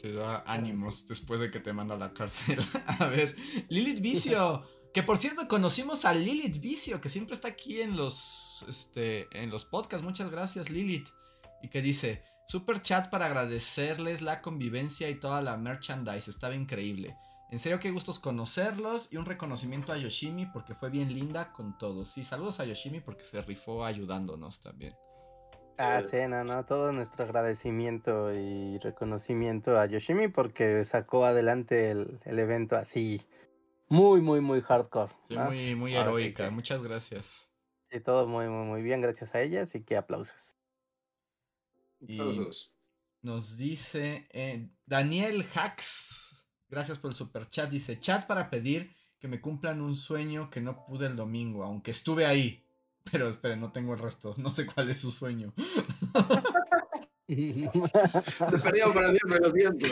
te 0.01 0.11
da 0.11 0.43
ánimos 0.47 1.07
después 1.07 1.39
de 1.39 1.51
que 1.51 1.59
te 1.59 1.73
manda 1.73 1.95
a 1.95 1.97
la 1.97 2.13
cárcel. 2.13 2.59
a 2.99 3.05
ver, 3.07 3.35
Lilith 3.69 4.01
Vicio. 4.01 4.63
Que 4.93 5.03
por 5.03 5.17
cierto, 5.17 5.47
conocimos 5.47 6.03
a 6.03 6.13
Lilith 6.13 6.59
Vicio, 6.59 6.99
que 6.99 7.07
siempre 7.07 7.33
está 7.33 7.47
aquí 7.47 7.79
en 7.79 7.95
los, 7.95 8.65
este, 8.67 9.29
en 9.31 9.49
los 9.49 9.63
podcasts. 9.63 10.03
Muchas 10.03 10.29
gracias, 10.29 10.69
Lilith. 10.69 11.07
Y 11.63 11.69
que 11.69 11.81
dice, 11.81 12.25
super 12.45 12.81
chat 12.81 13.09
para 13.09 13.27
agradecerles 13.27 14.21
la 14.21 14.41
convivencia 14.41 15.09
y 15.09 15.17
toda 15.17 15.41
la 15.41 15.55
merchandise. 15.55 16.29
Estaba 16.29 16.55
increíble. 16.55 17.15
En 17.51 17.59
serio, 17.59 17.79
qué 17.79 17.89
gustos 17.91 18.19
conocerlos 18.19 19.13
y 19.13 19.15
un 19.15 19.25
reconocimiento 19.25 19.93
a 19.93 19.97
Yoshimi 19.97 20.47
porque 20.47 20.75
fue 20.75 20.89
bien 20.89 21.13
linda 21.13 21.53
con 21.53 21.77
todos. 21.77 22.09
Sí, 22.09 22.25
saludos 22.25 22.59
a 22.59 22.65
Yoshimi 22.65 22.99
porque 22.99 23.23
se 23.23 23.41
rifó 23.41 23.85
ayudándonos 23.85 24.59
también. 24.59 24.93
Ah, 25.81 26.01
sí, 26.01 26.17
no, 26.27 26.43
no, 26.43 26.65
todo 26.65 26.91
nuestro 26.91 27.23
agradecimiento 27.25 28.33
y 28.33 28.77
reconocimiento 28.79 29.79
a 29.79 29.85
Yoshimi 29.85 30.27
porque 30.27 30.85
sacó 30.85 31.25
adelante 31.25 31.91
el, 31.91 32.19
evento 32.25 32.75
así, 32.75 33.21
muy, 33.87 34.21
muy, 34.21 34.41
muy 34.41 34.61
hardcore. 34.61 35.11
Sí, 35.27 35.37
muy, 35.37 35.75
muy 35.75 35.95
heroica, 35.95 36.49
muchas 36.49 36.81
gracias. 36.81 37.49
Sí, 37.89 37.99
todo 37.99 38.27
muy, 38.27 38.47
muy, 38.47 38.65
muy 38.65 38.81
bien, 38.81 39.01
gracias 39.01 39.35
a 39.35 39.41
ella, 39.41 39.63
así 39.63 39.83
que 39.83 39.97
aplausos. 39.97 40.57
Y 41.99 42.19
nos 43.21 43.57
dice 43.57 44.27
eh, 44.31 44.69
Daniel 44.85 45.45
Hacks 45.53 46.21
Gracias 46.71 46.99
por 46.99 47.11
el 47.11 47.17
super 47.17 47.49
chat. 47.49 47.69
Dice, 47.69 47.99
chat 47.99 48.25
para 48.25 48.49
pedir 48.49 48.95
que 49.19 49.27
me 49.27 49.41
cumplan 49.41 49.81
un 49.81 49.97
sueño 49.97 50.49
que 50.49 50.61
no 50.61 50.85
pude 50.85 51.05
el 51.05 51.17
domingo, 51.17 51.65
aunque 51.65 51.91
estuve 51.91 52.25
ahí. 52.25 52.63
Pero 53.09 53.29
esperen, 53.29 53.59
no 53.59 53.71
tengo 53.71 53.93
el 53.93 53.99
resto. 53.99 54.35
No 54.41 54.53
sé 54.53 54.65
cuál 54.65 54.89
es 54.89 54.99
su 55.01 55.11
sueño. 55.11 55.53
se 57.27 58.57
perdió 58.61 58.93
para 58.93 59.11
me 59.11 59.39
lo 59.39 59.49
siento. 59.49 59.87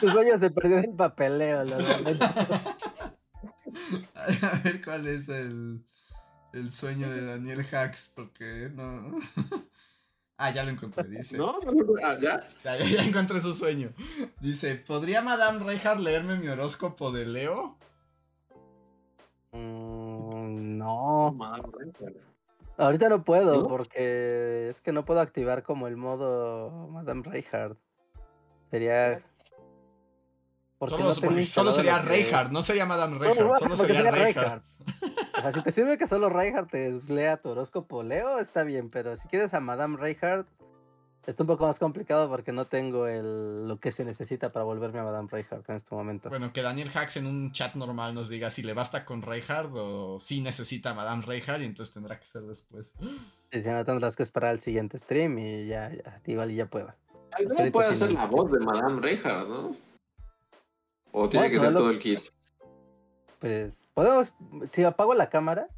tu 0.00 0.08
sueño 0.08 0.36
se 0.36 0.50
perdió 0.50 0.78
en 0.78 0.96
papeleo, 0.96 1.60
A 4.14 4.58
ver 4.64 4.82
cuál 4.82 5.06
es 5.06 5.28
el, 5.28 5.84
el 6.52 6.72
sueño 6.72 7.08
de 7.08 7.24
Daniel 7.24 7.64
Hacks, 7.72 8.10
porque 8.14 8.70
no. 8.74 9.18
Ah, 10.40 10.52
ya 10.52 10.62
lo 10.62 10.70
encontré, 10.70 11.02
dice. 11.08 11.36
¿No? 11.36 11.58
Ah, 12.00 12.16
¿ya? 12.22 12.46
¿ya? 12.62 13.02
encontré 13.02 13.40
su 13.40 13.52
sueño. 13.54 13.92
Dice, 14.40 14.76
¿podría 14.76 15.20
Madame 15.20 15.58
Reinhardt 15.64 16.00
leerme 16.00 16.36
mi 16.36 16.46
horóscopo 16.46 17.10
de 17.10 17.26
Leo? 17.26 17.76
Mm, 19.50 19.97
no. 20.58 21.36
Ahorita 22.76 23.08
no 23.08 23.24
puedo, 23.24 23.66
porque 23.66 24.68
es 24.68 24.80
que 24.80 24.92
no 24.92 25.04
puedo 25.04 25.20
activar 25.20 25.62
como 25.62 25.88
el 25.88 25.96
modo 25.96 26.88
Madame 26.88 27.22
Reinhardt. 27.22 27.78
Sería... 28.70 29.20
Solo, 30.86 31.12
solo, 31.44 31.72
sería 31.72 31.98
Reinhardt, 31.98 32.52
no 32.52 32.62
sería 32.62 32.86
Madame 32.86 33.18
Reinhardt, 33.18 33.58
solo 33.58 33.76
sería, 33.76 34.10
Reinhardt. 34.12 34.62
O 35.36 35.40
sea, 35.40 35.52
si 35.52 35.62
te 35.62 35.72
sirve 35.72 35.98
que 35.98 36.06
solo 36.06 36.28
Reinhardt 36.28 36.70
te 36.70 36.92
lea 37.08 37.36
tu 37.36 37.48
horóscopo 37.48 38.04
Leo, 38.04 38.38
está 38.38 38.62
bien, 38.62 38.88
pero 38.88 39.16
si 39.16 39.26
quieres 39.26 39.54
a 39.54 39.60
Madame 39.60 39.96
Reinhardt, 39.96 40.48
está 41.28 41.42
un 41.42 41.46
poco 41.46 41.66
más 41.66 41.78
complicado 41.78 42.28
porque 42.28 42.52
no 42.52 42.66
tengo 42.66 43.06
el, 43.06 43.68
lo 43.68 43.78
que 43.78 43.92
se 43.92 44.04
necesita 44.04 44.50
para 44.50 44.64
volverme 44.64 45.00
a 45.00 45.04
Madame 45.04 45.28
Reinhardt 45.30 45.68
en 45.68 45.76
este 45.76 45.94
momento. 45.94 46.30
Bueno, 46.30 46.52
que 46.54 46.62
Daniel 46.62 46.90
Hacks 46.92 47.18
en 47.18 47.26
un 47.26 47.52
chat 47.52 47.74
normal 47.74 48.14
nos 48.14 48.30
diga 48.30 48.50
si 48.50 48.62
le 48.62 48.72
basta 48.72 49.04
con 49.04 49.20
Reinhardt 49.20 49.72
o 49.74 50.18
si 50.20 50.40
necesita 50.40 50.90
a 50.90 50.94
Madame 50.94 51.22
Reinhardt 51.24 51.62
y 51.62 51.66
entonces 51.66 51.92
tendrá 51.92 52.18
que 52.18 52.24
ser 52.24 52.42
después. 52.42 52.94
Y 53.52 53.60
si 53.60 53.68
no 53.68 53.84
tendrás 53.84 54.16
que 54.16 54.22
esperar 54.22 54.50
al 54.50 54.60
siguiente 54.60 54.98
stream 54.98 55.38
y 55.38 55.66
ya, 55.66 55.92
ya 55.92 56.20
igual 56.26 56.50
y 56.50 56.56
ya 56.56 56.66
pueda. 56.66 56.96
Alguien 57.32 57.72
puede 57.72 57.88
hacer 57.88 58.10
la 58.12 58.24
voz 58.24 58.50
de 58.50 58.60
Madame 58.60 59.00
Reinhardt, 59.00 59.48
¿no? 59.48 59.76
O 61.12 61.28
tiene 61.28 61.50
que 61.50 61.58
ser 61.58 61.74
todo 61.74 61.90
el 61.90 61.98
kit. 61.98 62.20
Pues 63.38 63.86
podemos, 63.92 64.32
si 64.70 64.82
apago 64.82 65.14
la 65.14 65.28
cámara, 65.28 65.68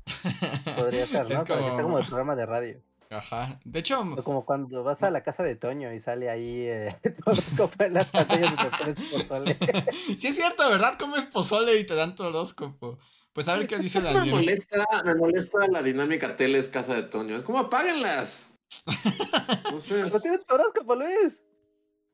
podría 0.77 1.07
ser, 1.07 1.29
¿no? 1.31 1.45
Para 1.45 1.65
que 1.65 1.71
sea 1.73 1.83
como 1.83 1.99
el 1.99 2.07
programa 2.07 2.37
de 2.37 2.47
radio. 2.47 2.83
Ajá. 3.11 3.61
De 3.65 3.81
hecho, 3.81 4.17
como 4.25 4.45
cuando 4.45 4.85
vas 4.85 5.03
a 5.03 5.11
la 5.11 5.23
casa 5.23 5.43
de 5.43 5.57
Toño 5.57 5.93
y 5.93 6.01
sale 6.01 6.31
ahí 6.31 6.63
eh, 6.67 6.97
horóscopo 7.27 7.83
en 7.85 7.95
las 7.95 8.09
pantallas 8.11 8.53
mientras 8.53 8.79
comes 8.79 8.97
pozole. 9.11 9.59
sí, 10.17 10.29
es 10.29 10.37
cierto, 10.37 10.69
¿verdad? 10.69 10.97
Comes 10.99 11.27
pozole 11.27 11.79
y 11.79 11.85
te 11.85 11.95
dan 11.95 12.15
tu 12.15 12.23
horóscopo. 12.23 12.99
Pues 13.33 13.49
a 13.49 13.57
ver 13.57 13.67
qué 13.67 13.79
dice 13.79 14.01
Daniel. 14.01 14.25
Me 14.27 14.31
molesta, 14.31 14.85
me 15.05 15.15
molesta 15.15 15.67
la 15.69 15.83
dinámica 15.83 16.37
teles 16.37 16.69
casa 16.69 16.95
de 16.95 17.03
Toño. 17.03 17.37
Es 17.37 17.43
como 17.43 17.59
apáguenlas. 17.59 18.59
No 19.71 19.79
sé. 19.79 20.11
No 20.11 20.21
tienes 20.21 20.45
tu 20.45 20.55
horóscopo, 20.55 20.97
Luis 20.97 21.41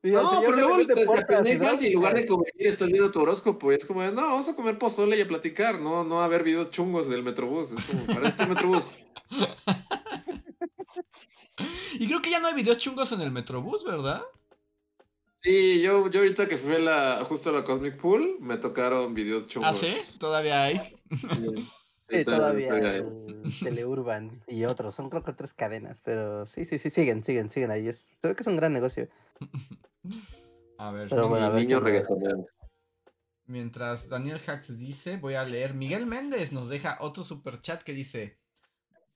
no, 0.03 0.41
pero 0.41 0.55
luego 0.55 0.77
te, 0.85 0.93
te 0.93 1.83
y 1.83 1.87
en 1.87 1.93
lugar 1.93 2.15
de 2.15 2.27
comer 2.27 2.51
estás 2.59 2.87
viendo 2.87 3.11
tu 3.11 3.21
horóscopo 3.21 3.71
y 3.71 3.75
es 3.75 3.85
como, 3.85 4.03
no, 4.03 4.21
vamos 4.21 4.47
a 4.47 4.55
comer 4.55 4.77
pozole 4.77 5.17
y 5.17 5.21
a 5.21 5.27
platicar, 5.27 5.79
no, 5.79 6.03
no 6.03 6.21
a 6.21 6.25
haber 6.25 6.43
videos 6.43 6.71
chungos 6.71 7.09
del 7.09 7.23
Metrobús. 7.23 7.71
Es 7.71 7.83
como, 7.85 8.05
para 8.05 8.27
este 8.27 8.45
Metrobús. 8.45 8.91
Y 11.99 12.07
creo 12.07 12.21
que 12.21 12.29
ya 12.29 12.39
no 12.39 12.47
hay 12.47 12.53
videos 12.53 12.77
chungos 12.77 13.11
en 13.11 13.21
el 13.21 13.31
Metrobús, 13.31 13.83
¿verdad? 13.83 14.21
Sí, 15.41 15.81
yo, 15.81 16.09
yo 16.09 16.19
ahorita 16.19 16.47
que 16.47 16.57
fui 16.57 16.81
la, 16.81 17.23
justo 17.23 17.49
a 17.49 17.53
la 17.53 17.63
Cosmic 17.63 17.97
Pool, 17.97 18.37
me 18.39 18.57
tocaron 18.57 19.13
videos 19.13 19.47
chungos. 19.47 19.69
¿Ah, 19.69 19.73
sí? 19.73 19.95
¿Todavía 20.19 20.63
hay? 20.63 20.81
Sí, 22.09 22.25
todavía, 22.25 22.97
el 22.97 23.41
Teleurban 23.61 24.43
y 24.47 24.65
otros. 24.65 24.95
Son 24.95 25.09
creo 25.09 25.23
que 25.23 25.33
tres 25.33 25.53
cadenas, 25.53 26.01
pero 26.03 26.45
sí, 26.45 26.65
sí, 26.65 26.79
sí, 26.79 26.89
siguen, 26.89 27.23
siguen, 27.23 27.49
siguen 27.49 27.71
ahí. 27.71 27.87
Es, 27.87 28.07
creo 28.21 28.35
que 28.35 28.43
es 28.43 28.47
un 28.47 28.57
gran 28.57 28.73
negocio. 28.73 29.07
A 30.79 30.91
ver, 30.91 31.09
pero 31.09 31.27
bueno, 31.27 31.47
a 31.47 31.49
ver 31.49 31.63
niño 31.63 31.81
Mientras 33.47 34.09
Daniel 34.09 34.39
Hacks 34.45 34.77
dice, 34.77 35.17
voy 35.17 35.33
a 35.33 35.43
leer. 35.43 35.73
Miguel 35.73 36.05
Méndez 36.05 36.53
nos 36.53 36.69
deja 36.69 36.97
otro 36.99 37.23
super 37.23 37.61
chat 37.61 37.81
que 37.81 37.93
dice: 37.93 38.37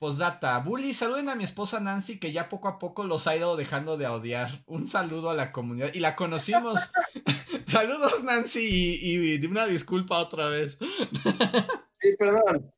Postdata, 0.01 0.57
Bully, 0.57 0.95
saluden 0.95 1.29
a 1.29 1.35
mi 1.35 1.43
esposa 1.43 1.79
Nancy 1.79 2.17
que 2.17 2.31
ya 2.31 2.49
poco 2.49 2.67
a 2.67 2.79
poco 2.79 3.03
los 3.03 3.27
ha 3.27 3.37
ido 3.37 3.55
dejando 3.55 3.97
de 3.97 4.07
odiar. 4.07 4.63
Un 4.65 4.87
saludo 4.87 5.29
a 5.29 5.35
la 5.35 5.51
comunidad. 5.51 5.93
Y 5.93 5.99
la 5.99 6.15
conocimos. 6.15 6.89
Saludos 7.67 8.23
Nancy 8.23 8.97
y, 8.99 9.35
y, 9.35 9.45
una 9.45 9.67
disculpa 9.67 10.17
otra 10.17 10.49
vez. 10.49 10.79
sí, 12.01 12.15
perdón. 12.17 12.73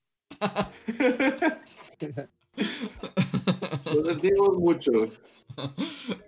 Lo 3.86 4.10
sentimos 4.10 4.58
mucho. 4.58 4.92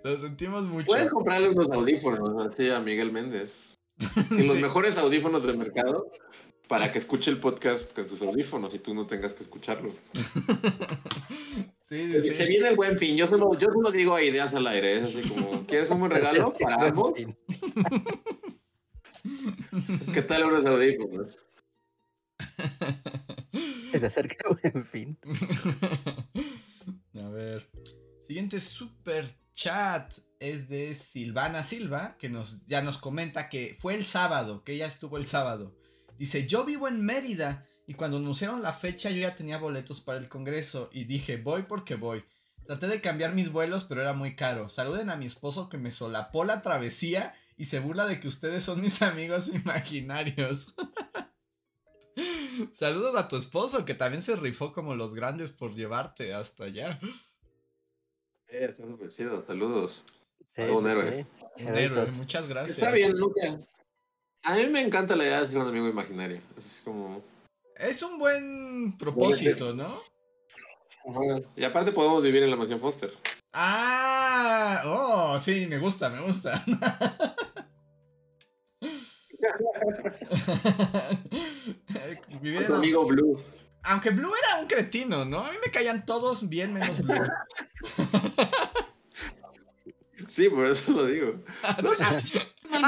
Lo 0.02 0.18
sentimos 0.18 0.62
mucho. 0.62 0.86
Puedes 0.86 1.10
comprarle 1.10 1.50
unos 1.50 1.70
audífonos 1.72 2.46
así 2.46 2.70
a 2.70 2.80
Miguel 2.80 3.12
Méndez. 3.12 3.78
los 4.30 4.56
mejores 4.56 4.96
audífonos 4.96 5.44
del 5.44 5.58
mercado 5.58 6.10
para 6.68 6.90
que 6.90 6.98
escuche 6.98 7.30
el 7.30 7.38
podcast 7.38 7.94
con 7.94 8.08
sus 8.08 8.22
audífonos 8.22 8.74
y 8.74 8.78
tú 8.78 8.94
no 8.94 9.06
tengas 9.06 9.34
que 9.34 9.42
escucharlo. 9.42 9.92
Se 11.88 12.46
viene 12.46 12.68
el 12.68 12.76
buen 12.76 12.98
fin. 12.98 13.16
Yo 13.16 13.28
solo, 13.28 13.56
yo 13.58 13.68
solo 13.70 13.92
digo 13.92 14.18
ideas 14.18 14.54
al 14.54 14.66
aire. 14.66 14.98
Es 14.98 15.04
así 15.04 15.28
como, 15.28 15.64
¿quieres 15.66 15.88
un 15.90 16.00
buen 16.00 16.10
regalo 16.10 16.52
para 16.58 16.88
ambos? 16.88 17.14
¿Qué 20.12 20.22
tal 20.22 20.46
unos 20.46 20.66
audífonos? 20.66 21.38
se 23.92 24.06
acerca 24.06 24.36
en 24.62 24.84
fin. 24.84 25.16
A 27.14 27.28
ver. 27.28 27.70
Siguiente 28.26 28.60
super 28.60 29.24
chat 29.52 30.12
es 30.40 30.68
de 30.68 30.96
Silvana 30.96 31.62
Silva, 31.62 32.16
que 32.18 32.28
nos, 32.28 32.66
ya 32.66 32.82
nos 32.82 32.98
comenta 32.98 33.48
que 33.48 33.76
fue 33.78 33.94
el 33.94 34.04
sábado, 34.04 34.64
que 34.64 34.72
ella 34.72 34.86
estuvo 34.86 35.16
el 35.16 35.26
sábado. 35.26 35.76
Dice, 36.18 36.46
yo 36.46 36.64
vivo 36.64 36.88
en 36.88 37.04
Mérida 37.04 37.66
y 37.86 37.94
cuando 37.94 38.16
anunciaron 38.16 38.62
la 38.62 38.72
fecha 38.72 39.10
yo 39.10 39.20
ya 39.20 39.36
tenía 39.36 39.58
boletos 39.58 40.00
para 40.00 40.18
el 40.18 40.28
Congreso 40.28 40.88
y 40.92 41.04
dije, 41.04 41.36
voy 41.36 41.62
porque 41.62 41.94
voy. 41.94 42.24
Traté 42.66 42.88
de 42.88 43.00
cambiar 43.00 43.32
mis 43.32 43.52
vuelos, 43.52 43.84
pero 43.84 44.00
era 44.00 44.12
muy 44.12 44.34
caro. 44.34 44.68
Saluden 44.68 45.10
a 45.10 45.16
mi 45.16 45.26
esposo 45.26 45.68
que 45.68 45.78
me 45.78 45.92
solapó 45.92 46.44
la 46.44 46.62
travesía 46.62 47.34
y 47.56 47.66
se 47.66 47.78
burla 47.78 48.06
de 48.06 48.18
que 48.18 48.28
ustedes 48.28 48.64
son 48.64 48.80
mis 48.80 49.02
amigos 49.02 49.48
imaginarios. 49.54 50.74
Saludos 52.72 53.14
a 53.14 53.28
tu 53.28 53.36
esposo 53.36 53.84
que 53.84 53.94
también 53.94 54.22
se 54.22 54.34
rifó 54.36 54.72
como 54.72 54.94
los 54.94 55.14
grandes 55.14 55.52
por 55.52 55.74
llevarte 55.74 56.34
hasta 56.34 56.64
allá. 56.64 56.98
Eh, 58.48 58.66
está 58.70 58.84
súper 58.86 59.10
chido, 59.10 59.44
saludos. 59.46 60.04
un 60.56 60.88
héroe. 60.88 61.26
Un 61.58 61.76
héroe, 61.76 62.06
muchas 62.12 62.48
gracias. 62.48 62.78
Está 62.78 62.90
bien, 62.90 63.12
Luca. 63.12 63.60
A 64.46 64.54
mí 64.54 64.64
me 64.66 64.80
encanta 64.80 65.16
la 65.16 65.24
idea 65.24 65.40
de 65.40 65.48
ser 65.48 65.58
un 65.58 65.66
amigo 65.66 65.88
imaginario. 65.88 66.40
Es 66.56 66.80
como. 66.84 67.20
Es 67.74 68.00
un 68.00 68.16
buen 68.16 68.96
propósito, 68.96 69.74
¿no? 69.74 70.00
Y 71.56 71.64
aparte 71.64 71.90
podemos 71.90 72.22
vivir 72.22 72.44
en 72.44 72.50
la 72.50 72.56
mansión 72.56 72.78
Foster. 72.78 73.10
Ah, 73.52 74.82
oh, 74.86 75.40
sí, 75.40 75.66
me 75.66 75.78
gusta, 75.78 76.10
me 76.10 76.20
gusta. 76.20 76.64
Vivir 82.40 82.66
amigo 82.66 83.04
Blue. 83.04 83.42
Aunque 83.82 84.10
Blue 84.10 84.32
era 84.44 84.60
un 84.60 84.68
cretino, 84.68 85.24
¿no? 85.24 85.40
A 85.40 85.50
mí 85.50 85.56
me 85.64 85.72
caían 85.72 86.06
todos 86.06 86.48
bien 86.48 86.72
menos 86.72 87.02
Blue. 87.02 87.16
sí, 90.28 90.48
por 90.48 90.66
eso 90.66 90.92
lo 90.92 91.06
digo. 91.06 91.42
ah, 91.62 91.76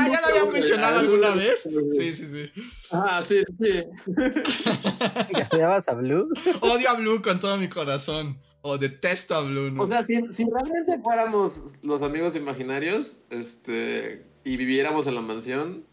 ya 0.09 0.20
lo 0.20 0.26
habían 0.26 0.53
mencionado 0.53 1.01
alguna 1.01 1.30
vez. 1.30 1.68
Sí, 1.97 2.12
sí, 2.12 2.26
sí. 2.26 2.51
Ah, 2.93 3.20
sí, 3.22 3.43
sí. 3.59 3.84
¿Odiabas 5.53 5.89
a 5.89 5.95
Blue? 5.95 6.28
Odio 6.61 6.91
a 6.91 6.95
Blue 6.95 7.22
con 7.22 7.41
todo 7.41 7.57
mi 7.57 7.68
corazón. 7.68 8.39
O 8.61 8.76
detesto 8.76 9.34
a 9.34 9.43
Blue. 9.43 9.70
¿no? 9.70 9.84
O 9.84 9.89
sea, 9.89 10.05
si, 10.05 10.20
si, 10.32 10.45
realmente 10.45 11.01
fuéramos 11.03 11.62
los 11.82 12.03
amigos 12.03 12.34
imaginarios 12.34 13.24
este, 13.30 14.26
y 14.45 14.57
viviéramos 14.57 15.07
en 15.07 15.14
la 15.14 15.20
mansión, 15.20 15.86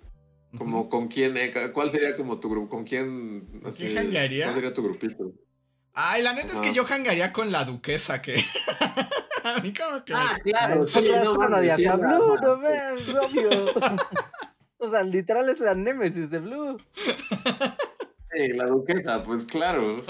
como 0.58 0.90
con 0.90 1.08
quién, 1.08 1.38
eh, 1.38 1.52
¿cuál 1.74 1.92
sería 1.92 2.16
como 2.16 2.40
tu 2.40 2.50
grupo? 2.50 2.70
¿Con 2.70 2.84
quién? 2.84 3.62
Así, 3.66 3.86
¿Quién? 3.86 4.12
¿Cuál 4.12 4.54
sería 4.54 4.74
tu 4.74 4.84
grupito? 4.84 5.34
Ay, 5.98 6.22
la 6.22 6.34
neta 6.34 6.54
es 6.54 6.60
que 6.60 6.74
yo 6.74 6.86
hangaría 6.90 7.32
con 7.32 7.54
la 7.54 7.64
duquesa 7.64 8.22
que. 8.22 8.36
a 9.46 9.62
mí 9.62 9.72
como 9.74 10.04
que. 10.04 10.14
Ah, 10.14 10.38
claro, 10.44 10.84
sí, 10.84 11.00
no, 11.02 11.36
no, 11.36 11.56
a 11.56 11.96
Blue, 11.96 12.36
no 12.42 12.60
veas, 12.60 13.08
obvio. 13.08 13.74
o 14.78 14.90
sea, 14.90 15.04
literal 15.04 15.48
es 15.48 15.62
la 15.62 15.74
némesis 15.74 16.30
de 16.30 16.40
Blue. 16.40 16.78
Sí, 18.32 18.50
la 18.50 18.66
duquesa, 18.66 19.24
pues 19.24 19.46
claro. 19.46 20.04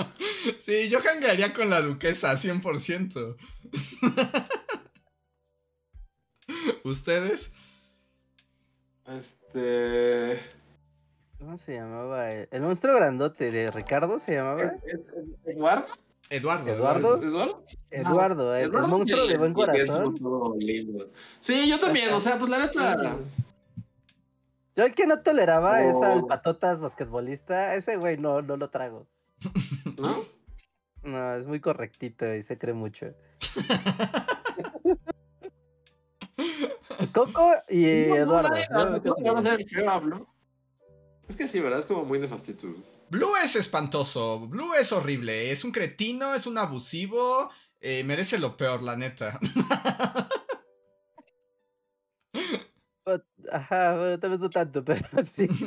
Sí, 0.59 0.89
yo 0.89 0.97
hangaría 0.97 1.53
con 1.53 1.69
la 1.69 1.79
duquesa, 1.79 2.33
100%. 2.33 3.37
¿Ustedes? 6.83 7.51
Este. 9.05 10.39
¿Cómo 11.45 11.59
se 11.59 11.75
llamaba? 11.75 12.31
El 12.31 12.61
monstruo 12.63 12.95
grandote 12.95 13.51
de 13.51 13.69
Ricardo 13.69 14.17
se 14.17 14.33
llamaba. 14.33 14.71
¿Eduardo? 15.45 15.93
Eduardo. 16.31 16.71
¿Eduardo? 16.71 17.21
¿Eduardo? 17.21 17.63
Eduardo, 17.91 18.55
el, 18.55 18.71
monstruo 18.71 19.27
de 19.27 19.37
buen 19.37 19.53
corazón. 19.53 20.17
Sí, 21.39 21.69
yo 21.69 21.79
también, 21.79 22.11
o 22.15 22.19
sea, 22.19 22.39
pues 22.39 22.49
la 22.49 22.57
neta. 22.57 22.97
Yo 24.75 24.85
el 24.85 24.95
que 24.95 25.05
no 25.05 25.21
toleraba 25.21 25.83
es 25.83 25.95
al 26.01 26.25
patotas 26.25 26.79
basquetbolista, 26.79 27.75
ese 27.75 27.97
güey 27.97 28.17
no, 28.17 28.41
no 28.41 28.57
lo 28.57 28.71
trago. 28.71 29.05
¿No? 29.99 30.25
No, 31.03 31.35
es 31.35 31.45
muy 31.45 31.59
correctito 31.59 32.33
y 32.33 32.41
se 32.41 32.57
cree 32.57 32.73
mucho. 32.73 33.13
Coco 37.13 37.51
y 37.69 37.85
Eduardo. 37.85 38.49
Es 41.27 41.35
que 41.35 41.47
sí, 41.47 41.59
¿verdad? 41.59 41.79
Es 41.79 41.85
como 41.85 42.05
muy 42.05 42.19
nefastito. 42.19 42.67
Blue 43.09 43.35
es 43.43 43.55
espantoso. 43.55 44.39
Blue 44.47 44.73
es 44.73 44.91
horrible. 44.91 45.51
Es 45.51 45.63
un 45.63 45.71
cretino, 45.71 46.33
es 46.33 46.47
un 46.47 46.57
abusivo. 46.57 47.49
Eh, 47.81 48.03
merece 48.03 48.37
lo 48.37 48.57
peor, 48.57 48.81
la 48.81 48.95
neta. 48.95 49.39
Ajá, 53.51 53.95
bueno, 53.95 54.19
tal 54.19 54.31
vez 54.31 54.39
no 54.39 54.49
tanto, 54.49 54.83
pero 54.83 55.01
sí. 55.25 55.47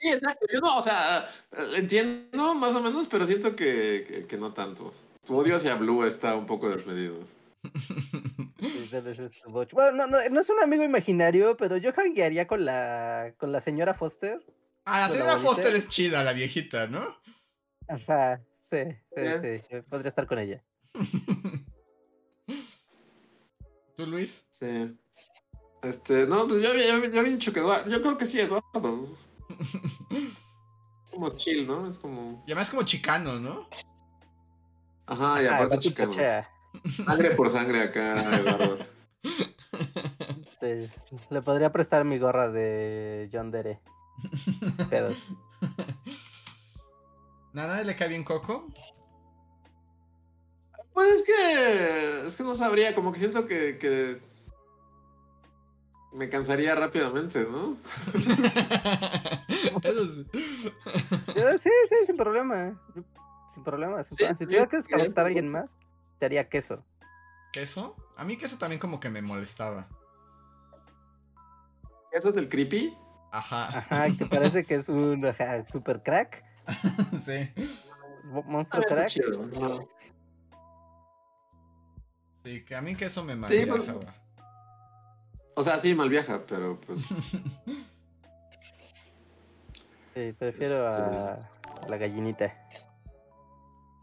Sí, 0.00 0.10
exacto. 0.10 0.46
Yo 0.52 0.60
no, 0.60 0.78
o 0.78 0.82
sea, 0.84 1.28
entiendo 1.74 2.54
más 2.54 2.72
o 2.76 2.80
menos, 2.80 3.08
pero 3.08 3.26
siento 3.26 3.56
que, 3.56 4.26
que 4.28 4.36
no 4.36 4.52
tanto. 4.52 4.94
Tu 5.26 5.36
odio 5.36 5.56
hacia 5.56 5.74
Blue 5.74 6.04
está 6.04 6.36
un 6.36 6.46
poco 6.46 6.68
desmedido. 6.68 7.18
Bueno, 9.72 10.06
no, 10.06 10.28
no, 10.28 10.40
es 10.40 10.50
un 10.50 10.60
amigo 10.60 10.82
imaginario, 10.82 11.56
pero 11.56 11.76
yo 11.76 11.92
hanguearía 11.96 12.46
con 12.46 12.64
la, 12.64 13.34
con 13.36 13.52
la 13.52 13.60
señora 13.60 13.94
Foster. 13.94 14.44
Ah, 14.84 15.00
la 15.00 15.08
señora 15.10 15.36
Foster 15.38 15.74
es 15.74 15.88
chida, 15.88 16.22
la 16.22 16.32
viejita, 16.32 16.86
¿no? 16.86 17.16
Ajá, 17.88 18.40
sí, 18.70 18.78
sí, 19.14 19.60
sí, 19.68 19.76
podría 19.88 20.08
estar 20.08 20.26
con 20.26 20.38
ella. 20.38 20.62
¿Tú, 23.96 24.06
Luis? 24.06 24.44
Sí. 24.50 24.96
Este, 25.82 26.26
no, 26.26 26.46
pues 26.46 26.62
yo, 26.62 26.70
había 26.70 27.22
dicho 27.24 27.52
que 27.52 27.60
Eduardo, 27.60 27.90
yo 27.90 28.00
creo 28.00 28.18
que 28.18 28.26
sí, 28.26 28.40
Eduardo. 28.40 29.08
como 31.10 31.30
chill, 31.36 31.66
¿no? 31.66 31.88
Es 31.88 31.98
como... 31.98 32.44
Y 32.46 32.52
además 32.52 32.70
como 32.70 32.82
chicano, 32.84 33.40
¿no? 33.40 33.68
Ajá, 35.06 35.42
y 35.42 35.46
aparte 35.46 35.78
chicano. 35.78 36.14
Sangre 37.06 37.30
por 37.32 37.50
sangre 37.50 37.82
acá, 37.82 38.36
Eduardo. 38.36 38.78
Este, 40.40 40.90
le 41.30 41.42
podría 41.42 41.72
prestar 41.72 42.04
mi 42.04 42.18
gorra 42.18 42.50
de 42.50 43.28
John 43.32 43.50
Dere. 43.50 43.80
Pedos. 44.90 45.18
¿Nada 47.52 47.82
le 47.82 47.96
cae 47.96 48.08
bien 48.08 48.24
Coco? 48.24 48.68
Pues 50.92 51.08
es 51.08 51.24
que. 51.24 52.26
Es 52.26 52.36
que 52.36 52.42
no 52.42 52.54
sabría, 52.54 52.94
como 52.94 53.12
que 53.12 53.20
siento 53.20 53.46
que. 53.46 53.78
que 53.78 54.18
me 56.12 56.28
cansaría 56.28 56.74
rápidamente, 56.74 57.46
¿no? 57.48 57.76
sí. 61.58 61.70
sí, 61.88 61.94
sin 62.06 62.16
problema. 62.16 62.78
Sin 63.54 63.62
problema. 63.62 64.02
si 64.04 64.16
tuvieras 64.16 64.68
que 64.68 64.76
desconectar 64.78 65.24
a 65.24 65.28
alguien 65.28 65.48
más, 65.48 65.78
te 66.18 66.26
haría 66.26 66.48
queso. 66.48 66.84
¿Queso? 67.52 67.96
A 68.16 68.24
mí 68.24 68.36
queso 68.36 68.58
también 68.58 68.80
como 68.80 69.00
que 69.00 69.08
me 69.08 69.22
molestaba. 69.22 69.88
¿Queso 72.10 72.30
es 72.30 72.36
el 72.36 72.48
creepy? 72.48 72.96
Ajá. 73.30 73.78
Ajá, 73.78 74.08
que 74.16 74.26
parece 74.30 74.64
que 74.64 74.74
es 74.76 74.88
un 74.88 75.22
super 75.70 76.02
crack. 76.02 76.44
sí. 77.24 77.50
Monstruo 78.24 78.84
ah, 78.84 78.94
crack. 78.94 79.10
Sí, 82.44 82.64
que 82.64 82.74
a 82.74 82.82
mí 82.82 82.94
queso 82.94 83.24
me 83.24 83.36
malviaja. 83.36 83.82
Sí, 83.82 83.90
O 85.54 85.62
sea, 85.62 85.76
sí, 85.76 85.94
mal 85.94 86.08
viaja, 86.08 86.40
pero 86.46 86.80
pues. 86.80 87.00
sí, 90.14 90.32
prefiero 90.38 90.86
a 90.86 90.90
este 90.90 91.90
la 91.90 91.96
gallinita. 91.96 92.67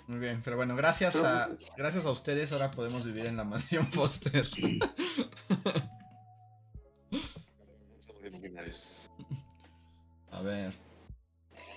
Muy 0.08 0.20
bien, 0.20 0.42
pero 0.44 0.56
bueno, 0.56 0.76
gracias 0.76 1.16
a 1.16 1.50
gracias 1.76 2.06
a 2.06 2.12
ustedes 2.12 2.52
ahora 2.52 2.70
podemos 2.70 3.04
vivir 3.06 3.26
en 3.26 3.38
la 3.38 3.44
mansión 3.44 3.92
Foster. 3.92 4.48
a 10.32 10.42
ver. 10.42 10.74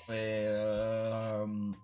Um, 0.08 1.74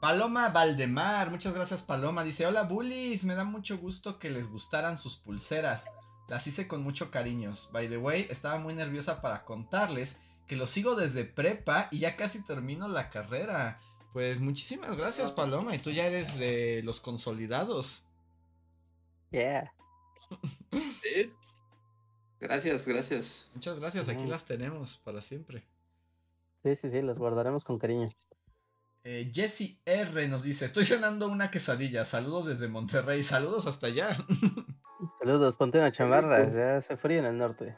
Paloma 0.00 0.48
Valdemar, 0.48 1.30
muchas 1.30 1.54
gracias 1.54 1.82
Paloma. 1.82 2.24
Dice, 2.24 2.46
hola 2.46 2.62
bullies, 2.64 3.24
me 3.24 3.34
da 3.34 3.44
mucho 3.44 3.78
gusto 3.78 4.18
que 4.18 4.30
les 4.30 4.48
gustaran 4.48 4.98
sus 4.98 5.16
pulseras. 5.16 5.84
Las 6.28 6.46
hice 6.46 6.66
con 6.66 6.82
mucho 6.82 7.10
cariño. 7.10 7.52
By 7.70 7.88
the 7.88 7.98
way, 7.98 8.26
estaba 8.30 8.58
muy 8.58 8.74
nerviosa 8.74 9.20
para 9.20 9.44
contarles 9.44 10.18
que 10.46 10.56
lo 10.56 10.66
sigo 10.66 10.94
desde 10.96 11.24
prepa 11.24 11.88
y 11.90 11.98
ya 11.98 12.16
casi 12.16 12.42
termino 12.44 12.88
la 12.88 13.10
carrera. 13.10 13.80
Pues 14.12 14.40
muchísimas 14.40 14.96
gracias, 14.96 15.32
Paloma. 15.32 15.74
Y 15.74 15.78
tú 15.78 15.90
ya 15.90 16.06
eres 16.06 16.38
de 16.38 16.82
los 16.84 17.00
consolidados. 17.00 18.04
Yeah. 19.30 19.72
Sí. 21.02 21.30
Gracias, 22.40 22.86
gracias. 22.86 23.50
Muchas 23.54 23.78
gracias. 23.78 24.08
Aquí 24.08 24.24
las 24.24 24.44
tenemos 24.44 24.98
para 25.04 25.20
siempre. 25.20 25.64
Sí, 26.62 26.76
sí, 26.76 26.90
sí, 26.90 27.02
las 27.02 27.18
guardaremos 27.18 27.64
con 27.64 27.78
cariño. 27.78 28.08
Eh, 29.04 29.30
Jesse 29.34 29.78
R 29.84 30.28
nos 30.28 30.42
dice: 30.42 30.64
Estoy 30.64 30.84
cenando 30.84 31.28
una 31.28 31.50
quesadilla. 31.50 32.04
Saludos 32.04 32.46
desde 32.46 32.68
Monterrey. 32.68 33.22
Saludos 33.22 33.66
hasta 33.66 33.88
allá. 33.88 34.16
Saludos, 35.20 35.56
ponte 35.56 35.78
una 35.78 35.92
chamarra. 35.92 36.52
Ya 36.52 36.76
hace 36.76 36.96
frío 36.96 37.18
en 37.18 37.26
el 37.26 37.38
norte. 37.38 37.76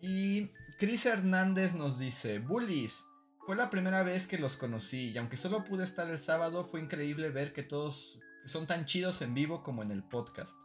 Y 0.00 0.50
Chris 0.78 1.06
Hernández 1.06 1.74
nos 1.74 1.98
dice: 1.98 2.40
Bullies. 2.40 3.04
Fue 3.46 3.56
la 3.56 3.68
primera 3.68 4.02
vez 4.02 4.26
que 4.26 4.38
los 4.38 4.56
conocí 4.56 5.10
y 5.10 5.18
aunque 5.18 5.36
solo 5.36 5.64
pude 5.64 5.84
estar 5.84 6.08
el 6.08 6.18
sábado, 6.18 6.64
fue 6.64 6.80
increíble 6.80 7.28
ver 7.28 7.52
que 7.52 7.62
todos 7.62 8.22
son 8.46 8.66
tan 8.66 8.86
chidos 8.86 9.20
en 9.20 9.34
vivo 9.34 9.62
como 9.62 9.82
en 9.82 9.90
el 9.90 10.02
podcast. 10.02 10.56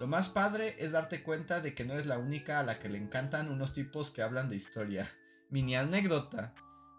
Lo 0.00 0.06
más 0.06 0.30
padre 0.30 0.74
es 0.78 0.92
darte 0.92 1.22
cuenta 1.22 1.60
de 1.60 1.74
que 1.74 1.84
no 1.84 1.92
eres 1.92 2.06
la 2.06 2.18
única 2.18 2.58
a 2.58 2.62
la 2.62 2.78
que 2.78 2.88
le 2.88 2.96
encantan 2.96 3.50
unos 3.50 3.74
tipos 3.74 4.10
que 4.10 4.22
hablan 4.22 4.48
de 4.48 4.56
historia. 4.56 5.12
Mini 5.50 5.76
anécdota. 5.76 6.54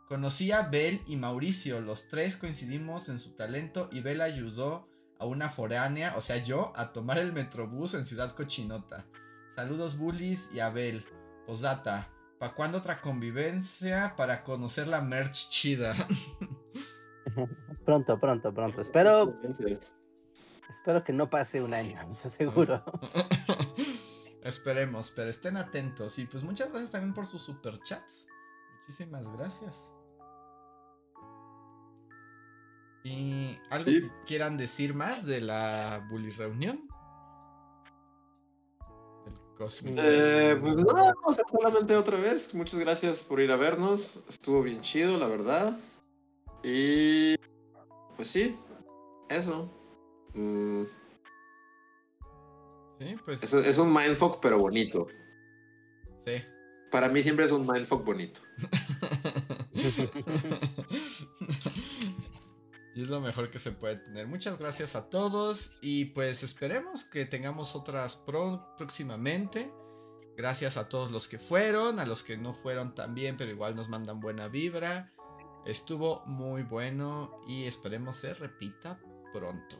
Conocí 0.07 0.51
a 0.51 0.61
Bel 0.61 1.01
y 1.07 1.15
Mauricio, 1.15 1.81
los 1.81 2.07
tres 2.07 2.37
coincidimos 2.37 3.09
en 3.09 3.17
su 3.17 3.35
talento 3.35 3.89
y 3.91 4.01
Bel 4.01 4.21
ayudó 4.21 4.87
a 5.17 5.25
una 5.25 5.49
foránea, 5.49 6.15
o 6.17 6.21
sea 6.21 6.37
yo, 6.37 6.71
a 6.75 6.93
tomar 6.93 7.17
el 7.17 7.33
metrobús 7.33 7.95
en 7.95 8.05
Ciudad 8.05 8.35
Cochinota. 8.35 9.07
Saludos 9.55 9.97
bullies 9.97 10.51
y 10.53 10.59
a 10.59 10.69
Bel. 10.69 11.03
Posdata, 11.47 12.09
¿pa' 12.45 12.53
cuándo 12.53 12.77
otra 12.77 13.01
convivencia 13.01 14.13
para 14.15 14.43
conocer 14.43 14.87
la 14.87 15.01
merch 15.01 15.49
chida? 15.49 15.95
pronto, 17.85 18.19
pronto, 18.19 18.53
pronto. 18.53 18.81
Espero. 18.81 19.39
Espero 20.69 21.03
que 21.03 21.11
no 21.11 21.27
pase 21.27 21.63
un 21.63 21.73
año, 21.73 21.99
eso 22.09 22.29
seguro. 22.29 22.83
Esperemos, 24.43 25.11
pero 25.15 25.31
estén 25.31 25.57
atentos. 25.57 26.19
Y 26.19 26.27
pues 26.27 26.43
muchas 26.43 26.69
gracias 26.69 26.91
también 26.91 27.15
por 27.15 27.25
sus 27.25 27.41
superchats. 27.41 28.27
Muchísimas 28.77 29.25
gracias. 29.33 29.91
¿Y 33.03 33.57
algo 33.71 33.85
que 33.85 34.11
quieran 34.27 34.57
decir 34.57 34.93
más 34.93 35.25
de 35.25 35.41
la 35.41 36.05
Bully 36.09 36.29
Reunión? 36.29 36.87
Eh, 39.57 40.57
pues 40.59 40.75
nada, 40.75 41.13
solamente 41.49 41.95
otra 41.95 42.17
vez. 42.17 42.53
Muchas 42.53 42.79
gracias 42.79 43.23
por 43.23 43.39
ir 43.39 43.51
a 43.51 43.55
vernos. 43.55 44.19
Estuvo 44.27 44.61
bien 44.61 44.81
chido, 44.81 45.17
la 45.17 45.27
verdad. 45.27 45.75
Y 46.63 47.35
pues 48.17 48.29
sí, 48.29 48.57
eso. 49.29 49.69
Mm. 50.33 50.83
Sí, 52.99 53.15
pues. 53.23 53.43
Es, 53.43 53.53
es 53.53 53.77
un 53.77 53.93
mindfuck, 53.93 54.39
pero 54.41 54.57
bonito. 54.57 55.07
Sí. 56.25 56.43
Para 56.91 57.09
mí 57.09 57.23
siempre 57.23 57.45
es 57.45 57.51
un 57.51 57.65
mindfuck 57.65 58.03
bonito. 58.03 58.41
y 62.95 63.01
es 63.01 63.09
lo 63.09 63.19
mejor 63.19 63.51
que 63.51 63.59
se 63.59 63.73
puede 63.73 63.97
tener. 63.97 64.25
Muchas 64.25 64.57
gracias 64.57 64.95
a 64.95 65.09
todos 65.09 65.77
y 65.81 66.05
pues 66.05 66.43
esperemos 66.43 67.03
que 67.03 67.25
tengamos 67.25 67.75
otras 67.75 68.15
próximamente. 68.77 69.69
Gracias 70.37 70.77
a 70.77 70.87
todos 70.87 71.11
los 71.11 71.27
que 71.27 71.37
fueron, 71.37 71.99
a 71.99 72.05
los 72.05 72.23
que 72.23 72.37
no 72.37 72.53
fueron 72.53 72.95
también, 72.95 73.35
pero 73.35 73.51
igual 73.51 73.75
nos 73.75 73.89
mandan 73.89 74.21
buena 74.21 74.47
vibra. 74.47 75.11
Estuvo 75.65 76.25
muy 76.25 76.63
bueno 76.63 77.41
y 77.47 77.65
esperemos 77.65 78.15
se 78.15 78.33
repita 78.33 78.97
pronto. 79.33 79.75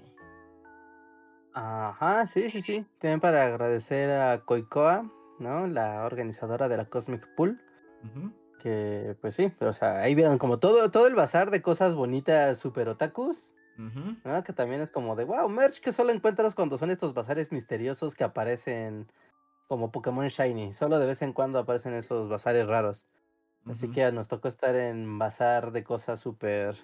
Ajá, 1.53 2.27
sí, 2.27 2.49
sí, 2.49 2.61
sí. 2.61 2.85
También 2.99 3.21
para 3.21 3.45
agradecer 3.45 4.11
a 4.11 4.43
Koikoa, 4.43 5.09
¿no? 5.39 5.67
La 5.67 6.03
organizadora 6.03 6.67
de 6.67 6.75
la 6.75 6.89
Cosmic 6.89 7.25
Pool. 7.35 7.61
Que 8.65 9.15
pues 9.21 9.35
sí, 9.35 9.53
o 9.59 9.73
sea, 9.73 9.99
ahí 9.99 10.15
vieron 10.15 10.39
como 10.39 10.57
todo, 10.57 10.89
todo 10.89 11.05
el 11.05 11.13
bazar 11.13 11.51
de 11.51 11.61
cosas 11.61 11.93
bonitas 11.93 12.57
super 12.57 12.89
otakus. 12.89 13.53
¿no? 13.77 14.43
Que 14.43 14.53
también 14.53 14.81
es 14.81 14.89
como 14.89 15.15
de 15.15 15.23
wow, 15.23 15.47
merch 15.47 15.79
que 15.81 15.91
solo 15.91 16.11
encuentras 16.11 16.55
cuando 16.55 16.79
son 16.79 16.89
estos 16.89 17.13
bazares 17.13 17.51
misteriosos 17.51 18.15
que 18.15 18.23
aparecen 18.23 19.05
como 19.67 19.91
Pokémon 19.91 20.25
Shiny. 20.29 20.73
Solo 20.73 20.97
de 20.97 21.05
vez 21.05 21.21
en 21.21 21.31
cuando 21.31 21.59
aparecen 21.59 21.93
esos 21.93 22.27
bazares 22.27 22.65
raros. 22.65 23.05
Así 23.67 23.91
que 23.91 24.11
nos 24.11 24.27
tocó 24.27 24.47
estar 24.47 24.75
en 24.75 25.19
bazar 25.19 25.71
de 25.71 25.83
cosas 25.83 26.19
súper, 26.19 26.75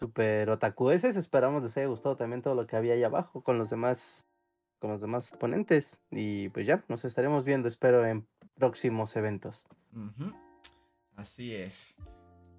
súper 0.00 0.50
otakueses. 0.50 1.14
Esperamos 1.14 1.62
les 1.62 1.76
haya 1.76 1.86
gustado 1.86 2.16
también 2.16 2.42
todo 2.42 2.56
lo 2.56 2.66
que 2.66 2.74
había 2.74 2.94
ahí 2.94 3.04
abajo 3.04 3.44
con 3.44 3.58
los 3.58 3.70
demás, 3.70 4.26
con 4.80 4.90
los 4.90 5.00
demás 5.00 5.30
ponentes. 5.38 5.98
Y 6.10 6.48
pues 6.48 6.66
ya, 6.66 6.82
nos 6.88 7.04
estaremos 7.04 7.44
viendo, 7.44 7.68
espero, 7.68 8.04
en 8.04 8.26
próximos 8.56 9.14
eventos. 9.14 9.68
Así 11.18 11.52
es. 11.52 11.96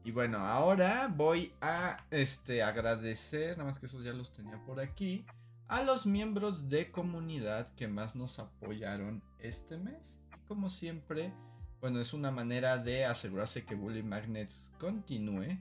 Y 0.03 0.11
bueno, 0.11 0.39
ahora 0.39 1.09
voy 1.15 1.53
a 1.61 2.05
este, 2.11 2.61
agradecer, 2.61 3.57
nada 3.57 3.69
más 3.69 3.79
que 3.79 3.85
esos 3.85 4.03
ya 4.03 4.11
los 4.11 4.33
tenía 4.33 4.61
por 4.65 4.81
aquí, 4.81 5.25
a 5.69 5.81
los 5.81 6.05
miembros 6.05 6.67
de 6.67 6.91
comunidad 6.91 7.73
que 7.75 7.87
más 7.87 8.17
nos 8.17 8.37
apoyaron 8.37 9.23
este 9.39 9.77
mes. 9.77 10.19
como 10.45 10.69
siempre, 10.69 11.31
bueno, 11.79 12.01
es 12.01 12.13
una 12.13 12.31
manera 12.31 12.77
de 12.77 13.05
asegurarse 13.05 13.63
que 13.63 13.75
Bully 13.75 14.03
Magnets 14.03 14.73
continúe. 14.77 15.57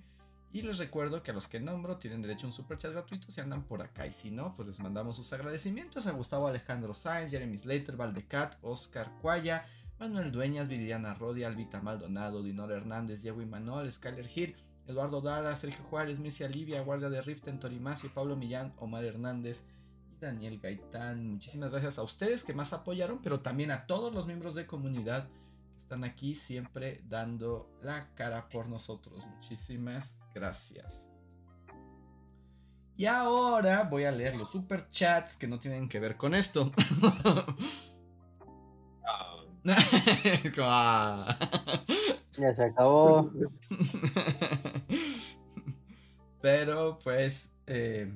Y 0.50 0.62
les 0.62 0.78
recuerdo 0.78 1.22
que 1.22 1.30
a 1.30 1.34
los 1.34 1.46
que 1.46 1.60
nombro 1.60 1.98
tienen 1.98 2.22
derecho 2.22 2.46
a 2.46 2.50
un 2.50 2.56
super 2.56 2.78
chat 2.78 2.90
gratuito 2.90 3.30
si 3.30 3.40
andan 3.40 3.62
por 3.62 3.80
acá. 3.82 4.06
Y 4.06 4.12
si 4.12 4.30
no, 4.32 4.54
pues 4.54 4.66
les 4.66 4.80
mandamos 4.80 5.14
sus 5.14 5.32
agradecimientos 5.32 6.06
a 6.06 6.12
Gustavo 6.12 6.48
Alejandro 6.48 6.94
Sáenz, 6.94 7.30
Jeremy 7.30 7.58
Slater, 7.58 7.96
Valdecat, 7.96 8.56
Oscar 8.62 9.12
Cuaya, 9.20 9.66
Manuel 9.98 10.30
Dueñas, 10.30 10.68
Viviana 10.68 11.14
Rodi, 11.14 11.42
Albita 11.42 11.80
Maldonado, 11.80 12.42
Dinor 12.42 12.70
Hernández, 12.70 13.20
Diego 13.20 13.42
Imanol, 13.42 13.92
Skyler 13.92 14.28
Gil, 14.28 14.56
Eduardo 14.86 15.20
Dara, 15.20 15.54
Sergio 15.56 15.84
Juárez, 15.90 16.18
Mircia 16.20 16.48
Livia, 16.48 16.82
Guardia 16.82 17.10
de 17.10 17.20
Rift 17.20 17.48
en 17.48 17.58
Torimacio, 17.58 18.12
Pablo 18.14 18.36
Millán, 18.36 18.72
Omar 18.78 19.04
Hernández 19.04 19.64
y 20.10 20.20
Daniel 20.20 20.60
Gaitán. 20.60 21.32
Muchísimas 21.32 21.70
gracias 21.70 21.98
a 21.98 22.02
ustedes 22.02 22.44
que 22.44 22.54
más 22.54 22.72
apoyaron, 22.72 23.20
pero 23.22 23.40
también 23.40 23.70
a 23.70 23.86
todos 23.86 24.14
los 24.14 24.26
miembros 24.26 24.54
de 24.54 24.66
comunidad 24.66 25.28
están 25.82 26.04
aquí 26.04 26.34
siempre 26.34 27.02
dando 27.08 27.68
la 27.82 28.08
cara 28.14 28.48
por 28.48 28.68
nosotros. 28.68 29.26
Muchísimas 29.26 30.14
gracias. 30.34 31.04
Y 32.96 33.06
ahora 33.06 33.84
voy 33.84 34.04
a 34.04 34.12
leer 34.12 34.36
los 34.36 34.50
super 34.50 34.88
chats 34.88 35.36
que 35.36 35.48
no 35.48 35.58
tienen 35.58 35.88
que 35.88 36.00
ver 36.00 36.16
con 36.16 36.34
esto. 36.34 36.72
Ah. 40.60 41.36
Ya 42.38 42.54
se 42.54 42.64
acabó. 42.64 43.30
Pero 46.40 46.98
pues 47.02 47.50
eh, 47.66 48.12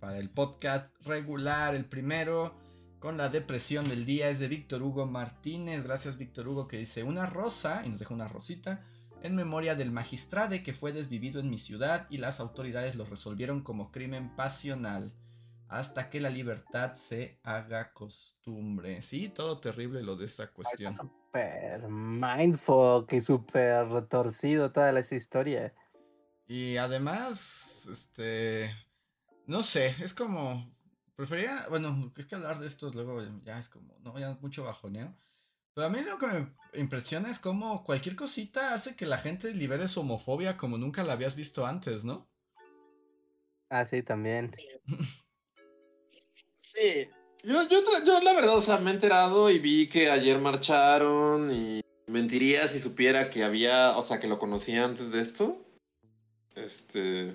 para 0.00 0.18
el 0.18 0.30
podcast 0.30 0.90
regular, 1.04 1.74
el 1.74 1.84
primero 1.84 2.54
con 2.98 3.16
la 3.16 3.28
depresión 3.28 3.88
del 3.88 4.06
día 4.06 4.30
es 4.30 4.38
de 4.38 4.48
Víctor 4.48 4.82
Hugo 4.82 5.06
Martínez. 5.06 5.84
Gracias 5.84 6.16
Víctor 6.16 6.48
Hugo 6.48 6.68
que 6.68 6.78
dice 6.78 7.02
una 7.02 7.26
rosa 7.26 7.82
y 7.84 7.90
nos 7.90 7.98
deja 7.98 8.14
una 8.14 8.28
rosita 8.28 8.82
en 9.22 9.34
memoria 9.34 9.74
del 9.74 9.92
magistrade 9.92 10.62
que 10.62 10.72
fue 10.72 10.92
desvivido 10.92 11.40
en 11.40 11.50
mi 11.50 11.58
ciudad 11.58 12.06
y 12.10 12.18
las 12.18 12.40
autoridades 12.40 12.96
lo 12.96 13.04
resolvieron 13.04 13.62
como 13.62 13.92
crimen 13.92 14.34
pasional 14.36 15.12
hasta 15.68 16.08
que 16.10 16.20
la 16.20 16.30
libertad 16.30 16.94
se 16.96 17.38
haga 17.42 17.92
costumbre. 17.92 19.02
Sí, 19.02 19.28
todo 19.28 19.58
terrible 19.58 20.02
lo 20.02 20.16
de 20.16 20.26
esta 20.26 20.48
cuestión. 20.48 20.92
Super 20.92 21.88
mindfuck 21.88 23.12
y 23.12 23.20
super 23.20 23.88
retorcido 23.88 24.72
toda 24.72 24.98
esa 24.98 25.14
historia. 25.14 25.74
Y 26.46 26.76
además, 26.76 27.88
este, 27.90 28.70
no 29.46 29.62
sé, 29.62 29.94
es 30.00 30.14
como 30.14 30.76
Prefería, 31.16 31.66
bueno, 31.70 32.12
es 32.14 32.26
que 32.26 32.34
hablar 32.34 32.60
de 32.60 32.66
esto 32.66 32.90
luego 32.92 33.22
ya 33.42 33.58
es 33.58 33.70
como, 33.70 33.98
no, 34.00 34.18
ya 34.18 34.36
mucho 34.42 34.64
bajoneo. 34.64 35.16
Pero 35.72 35.86
a 35.86 35.90
mí 35.90 36.02
lo 36.02 36.18
que 36.18 36.26
me 36.26 36.54
impresiona 36.74 37.30
es 37.30 37.38
como 37.38 37.84
cualquier 37.84 38.14
cosita 38.14 38.74
hace 38.74 38.96
que 38.96 39.06
la 39.06 39.16
gente 39.16 39.54
libere 39.54 39.88
su 39.88 40.00
homofobia 40.00 40.58
como 40.58 40.76
nunca 40.76 41.04
la 41.04 41.14
habías 41.14 41.34
visto 41.34 41.64
antes, 41.66 42.04
¿no? 42.04 42.28
Ah, 43.70 43.86
sí, 43.86 44.02
también. 44.02 44.54
sí. 46.66 47.08
Yo, 47.42 47.68
yo, 47.68 47.78
yo 48.04 48.20
la 48.20 48.32
verdad, 48.34 48.56
o 48.56 48.60
sea, 48.60 48.78
me 48.78 48.90
he 48.90 48.94
enterado 48.94 49.50
y 49.50 49.58
vi 49.58 49.88
que 49.88 50.10
ayer 50.10 50.38
marcharon 50.38 51.50
y 51.50 51.80
mentiría 52.08 52.66
si 52.66 52.78
supiera 52.78 53.30
que 53.30 53.44
había, 53.44 53.96
o 53.96 54.02
sea, 54.02 54.18
que 54.18 54.26
lo 54.26 54.38
conocía 54.38 54.84
antes 54.84 55.12
de 55.12 55.20
esto. 55.20 55.56
Este... 56.54 57.34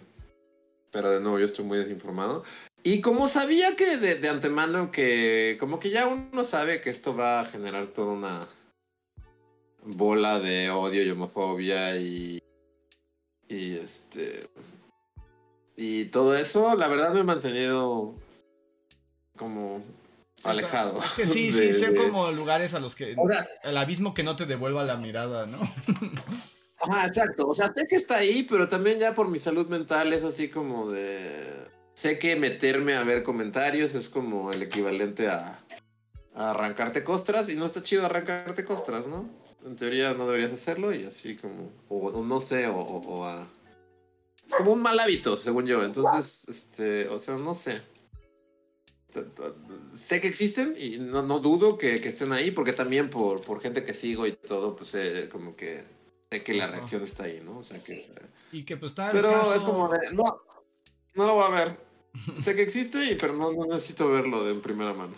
Pero 0.91 1.09
de 1.09 1.21
nuevo, 1.21 1.39
yo 1.39 1.45
estoy 1.45 1.63
muy 1.63 1.77
desinformado. 1.77 2.43
Y 2.83 3.01
como 3.01 3.29
sabía 3.29 3.75
que 3.75 3.97
de, 3.97 4.27
antemano 4.27 4.91
que 4.91 5.55
como 5.59 5.79
que 5.79 5.91
ya 5.91 6.07
uno 6.07 6.43
sabe 6.43 6.81
que 6.81 6.89
esto 6.89 7.15
va 7.15 7.41
a 7.41 7.45
generar 7.45 7.87
toda 7.87 8.13
una 8.13 8.47
bola 9.83 10.39
de 10.39 10.71
odio 10.71 11.03
y 11.03 11.09
homofobia 11.09 11.95
y 11.97 12.39
y 13.47 13.73
este 13.75 14.49
y 15.75 16.05
todo 16.05 16.35
eso, 16.35 16.75
la 16.75 16.87
verdad 16.87 17.13
me 17.13 17.21
he 17.21 17.23
mantenido 17.23 18.15
como 19.37 19.83
alejado. 20.43 20.99
Es 21.03 21.11
que 21.11 21.25
sí, 21.27 21.51
sí, 21.53 21.73
son 21.73 21.95
como 21.95 22.31
lugares 22.31 22.73
a 22.73 22.79
los 22.79 22.95
que 22.95 23.15
el 23.63 23.77
abismo 23.77 24.13
que 24.13 24.23
no 24.23 24.35
te 24.35 24.45
devuelva 24.45 24.83
la 24.83 24.97
mirada, 24.97 25.45
¿no? 25.45 25.59
Ajá, 26.79 27.05
exacto. 27.05 27.47
O 27.47 27.53
sea, 27.53 27.71
sé 27.73 27.85
que 27.85 27.95
está 27.95 28.17
ahí, 28.17 28.43
pero 28.49 28.67
también 28.67 28.97
ya 28.97 29.13
por 29.13 29.27
mi 29.27 29.37
salud 29.37 29.67
mental 29.67 30.13
es 30.13 30.23
así 30.23 30.49
como 30.49 30.89
de 30.89 31.69
sé 31.93 32.17
que 32.17 32.35
meterme 32.35 32.95
a 32.95 33.03
ver 33.03 33.21
comentarios 33.21 33.93
es 33.93 34.09
como 34.09 34.51
el 34.51 34.63
equivalente 34.63 35.27
a, 35.27 35.63
arrancarte 36.33 37.03
costras 37.03 37.49
y 37.49 37.55
no 37.55 37.65
está 37.65 37.83
chido 37.83 38.05
arrancarte 38.05 38.63
costras, 38.63 39.05
¿no? 39.05 39.29
En 39.65 39.75
teoría 39.75 40.13
no 40.13 40.25
deberías 40.25 40.53
hacerlo 40.53 40.93
y 40.93 41.03
así 41.03 41.35
como, 41.35 41.71
o, 41.89 42.23
no 42.23 42.39
sé, 42.39 42.67
o, 42.67 43.25
a... 43.25 43.45
como 44.57 44.71
un 44.71 44.81
mal 44.81 44.99
hábito, 44.99 45.37
según 45.37 45.67
yo. 45.67 45.83
Entonces, 45.83 46.47
este, 46.47 47.09
o 47.09 47.19
sea, 47.19 47.35
no 47.35 47.53
sé. 47.53 47.81
Sé 49.95 50.21
que 50.21 50.27
existen 50.27 50.75
y 50.77 50.99
no, 50.99 51.21
no 51.21 51.39
dudo 51.39 51.77
que, 51.77 51.95
estén 51.95 52.31
ahí, 52.33 52.51
porque 52.51 52.73
también 52.73 53.09
por, 53.09 53.41
por 53.41 53.61
gente 53.61 53.83
que 53.83 53.93
sigo 53.93 54.25
y 54.27 54.33
todo, 54.33 54.75
pues 54.75 54.95
eh, 54.95 55.29
como 55.31 55.55
que 55.55 55.83
sé 56.31 56.43
que 56.43 56.53
la 56.53 56.67
reacción 56.67 57.03
está 57.03 57.25
ahí, 57.25 57.41
¿no? 57.43 57.59
O 57.59 57.63
sea 57.63 57.83
que... 57.83 58.09
Y 58.51 58.63
que 58.63 58.77
pues 58.77 58.91
está... 58.91 59.11
Pero 59.11 59.53
es 59.53 59.63
como 59.63 59.87
de, 59.89 60.11
no, 60.13 60.41
no 61.15 61.27
lo 61.27 61.35
voy 61.35 61.45
a 61.45 61.65
ver. 61.65 61.79
sé 62.41 62.55
que 62.55 62.61
existe, 62.61 63.17
pero 63.19 63.33
no, 63.33 63.51
no 63.51 63.65
necesito 63.65 64.09
verlo 64.09 64.43
de 64.43 64.55
primera 64.55 64.93
mano. 64.93 65.13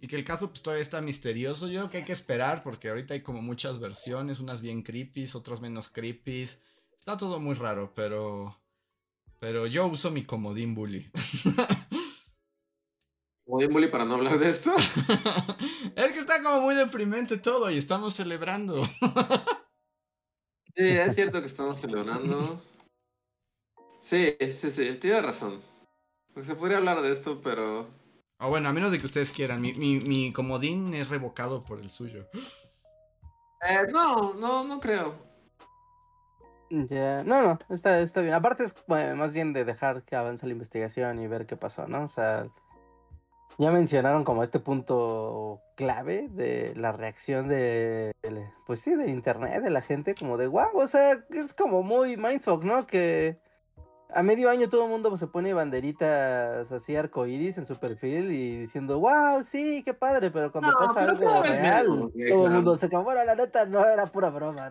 Y 0.00 0.06
que 0.06 0.16
el 0.16 0.24
caso 0.24 0.48
pues, 0.48 0.62
todavía 0.62 0.82
está 0.82 1.00
misterioso. 1.00 1.68
Yo 1.68 1.80
creo 1.80 1.90
que 1.90 1.98
hay 1.98 2.04
que 2.04 2.12
esperar 2.12 2.62
porque 2.62 2.88
ahorita 2.88 3.14
hay 3.14 3.22
como 3.22 3.42
muchas 3.42 3.80
versiones, 3.80 4.38
unas 4.38 4.60
bien 4.60 4.82
creepy, 4.82 5.28
otras 5.34 5.60
menos 5.60 5.88
creepy. 5.88 6.42
Está 6.42 7.16
todo 7.16 7.40
muy 7.40 7.54
raro, 7.54 7.92
pero... 7.94 8.56
Pero 9.40 9.66
yo 9.66 9.86
uso 9.86 10.10
mi 10.10 10.24
comodín 10.24 10.74
bully. 10.74 11.10
¿Comodín 13.48 13.72
bully 13.72 13.88
para 13.88 14.04
no 14.04 14.16
hablar 14.16 14.38
de 14.38 14.50
esto? 14.50 14.70
es 15.96 16.12
que 16.12 16.18
está 16.18 16.42
como 16.42 16.60
muy 16.60 16.74
deprimente 16.74 17.38
todo 17.38 17.70
y 17.70 17.78
estamos 17.78 18.12
celebrando. 18.12 18.84
sí, 20.76 20.84
es 20.84 21.14
cierto 21.14 21.40
que 21.40 21.46
estamos 21.46 21.80
celebrando. 21.80 22.60
Sí, 24.00 24.36
sí, 24.54 24.70
sí, 24.70 24.94
tiene 24.96 25.22
razón. 25.22 25.58
Se 26.42 26.54
podría 26.56 26.76
hablar 26.76 27.00
de 27.00 27.10
esto, 27.10 27.40
pero 27.42 27.86
o 28.38 28.50
bueno, 28.50 28.68
a 28.68 28.72
menos 28.74 28.92
de 28.92 28.98
que 28.98 29.06
ustedes 29.06 29.32
quieran. 29.32 29.62
Mi, 29.62 29.72
mi, 29.72 30.30
comodín 30.30 30.92
es 30.92 31.08
revocado 31.08 31.64
por 31.64 31.80
el 31.80 31.88
suyo. 31.88 32.28
Eh, 33.66 33.86
no, 33.90 34.34
no, 34.34 34.62
no 34.64 34.78
creo. 34.78 35.14
Ya, 36.68 37.24
no, 37.24 37.42
no, 37.42 37.58
está, 37.70 37.98
está 38.00 38.20
bien. 38.20 38.34
Aparte 38.34 38.64
es 38.64 38.74
más 39.16 39.32
bien 39.32 39.54
de 39.54 39.64
dejar 39.64 40.02
que 40.02 40.16
avance 40.16 40.44
la 40.44 40.52
investigación 40.52 41.18
y 41.18 41.26
ver 41.26 41.46
qué 41.46 41.56
pasó, 41.56 41.88
¿no? 41.88 42.04
O 42.04 42.08
sea, 42.08 42.46
ya 43.58 43.72
mencionaron 43.72 44.22
como 44.22 44.44
este 44.44 44.60
punto 44.60 45.60
clave 45.74 46.28
de 46.30 46.74
la 46.76 46.92
reacción 46.92 47.48
de, 47.48 48.12
pues 48.66 48.80
sí, 48.80 48.94
de 48.94 49.10
internet, 49.10 49.62
de 49.62 49.70
la 49.70 49.82
gente, 49.82 50.14
como 50.14 50.36
de 50.36 50.46
wow, 50.46 50.70
o 50.74 50.86
sea, 50.86 51.24
es 51.30 51.54
como 51.54 51.82
muy 51.82 52.16
mindfuck, 52.16 52.62
¿no? 52.62 52.86
Que 52.86 53.40
a 54.10 54.22
medio 54.22 54.48
año 54.48 54.68
todo 54.68 54.84
el 54.84 54.90
mundo 54.90 55.14
se 55.18 55.26
pone 55.26 55.52
banderitas 55.52 56.70
así 56.70 56.94
arcoíris 56.94 57.58
en 57.58 57.66
su 57.66 57.76
perfil 57.76 58.30
y 58.30 58.58
diciendo, 58.60 59.00
wow, 59.00 59.42
sí, 59.42 59.82
qué 59.82 59.92
padre, 59.92 60.30
pero 60.30 60.52
cuando 60.52 60.72
pasa 60.78 61.02
algo 61.02 61.42
real, 61.42 62.12
todo 62.28 62.46
el 62.46 62.52
mundo 62.52 62.76
se 62.76 62.88
como, 62.88 63.02
bueno, 63.02 63.24
la 63.24 63.34
neta 63.34 63.66
no 63.66 63.84
era 63.84 64.06
pura 64.06 64.30
broma. 64.30 64.70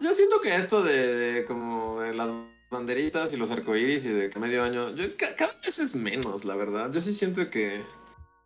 Yo 0.00 0.10
siento 0.14 0.40
que 0.42 0.54
esto 0.54 0.82
de, 0.82 1.44
como 1.46 2.00
de 2.00 2.14
las 2.14 2.30
banderitas 2.74 3.32
y 3.32 3.36
los 3.36 3.50
arcoíris 3.50 4.04
y 4.04 4.10
de 4.10 4.30
medio 4.38 4.62
año, 4.62 4.94
yo, 4.94 5.04
cada 5.16 5.54
vez 5.64 5.78
es 5.78 5.94
menos, 5.94 6.44
la 6.44 6.54
verdad. 6.54 6.92
Yo 6.92 7.00
sí 7.00 7.14
siento 7.14 7.48
que 7.48 7.82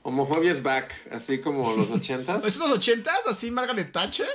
homofobia 0.03 0.53
es 0.53 0.63
back, 0.63 0.95
así 1.11 1.41
como 1.41 1.75
los 1.75 1.91
ochentas. 1.99 2.45
¿Es 2.45 2.57
los 2.57 2.71
ochentas? 2.71 3.19
¿Así 3.27 3.51
Margaret 3.51 3.93
Thatcher? 3.93 4.29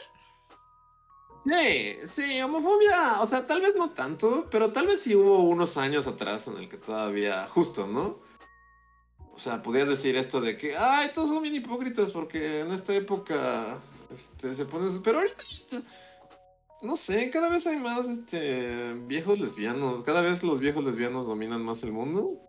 Sí, 1.45 1.97
sí, 2.05 2.41
homofobia, 2.41 3.21
o 3.21 3.27
sea, 3.27 3.45
tal 3.45 3.61
vez 3.61 3.75
no 3.75 3.91
tanto, 3.91 4.47
pero 4.49 4.71
tal 4.71 4.87
vez 4.87 5.01
sí 5.01 5.15
hubo 5.15 5.39
unos 5.41 5.77
años 5.77 6.07
atrás 6.07 6.47
en 6.47 6.57
el 6.57 6.69
que 6.69 6.77
todavía, 6.77 7.45
justo, 7.49 7.85
¿no? 7.85 8.19
O 9.35 9.39
sea, 9.39 9.61
podías 9.61 9.89
decir 9.89 10.15
esto 10.15 10.39
de 10.39 10.57
que, 10.57 10.77
ay, 10.77 11.11
todos 11.13 11.29
son 11.29 11.43
bien 11.43 11.55
hipócritas 11.55 12.11
porque 12.11 12.61
en 12.61 12.71
esta 12.71 12.93
época 12.93 13.79
este, 14.13 14.53
se 14.53 14.65
ponen... 14.65 15.01
Pero 15.01 15.19
ahorita, 15.19 15.43
no 16.83 16.95
sé, 16.95 17.29
cada 17.29 17.49
vez 17.49 17.65
hay 17.65 17.77
más 17.77 18.07
este, 18.09 18.93
viejos 19.07 19.39
lesbianos, 19.39 20.03
cada 20.03 20.21
vez 20.21 20.43
los 20.43 20.59
viejos 20.59 20.83
lesbianos 20.83 21.25
dominan 21.25 21.63
más 21.63 21.83
el 21.83 21.91
mundo. 21.91 22.39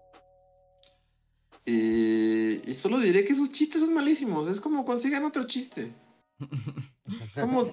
Y, 1.64 2.60
y 2.68 2.74
solo 2.74 2.98
diré 2.98 3.24
que 3.24 3.32
esos 3.32 3.50
chistes 3.52 3.80
son 3.80 3.94
malísimos, 3.94 4.48
es 4.48 4.60
como 4.60 4.84
consigan 4.84 5.24
otro 5.24 5.44
chiste. 5.44 5.92
Como 7.34 7.72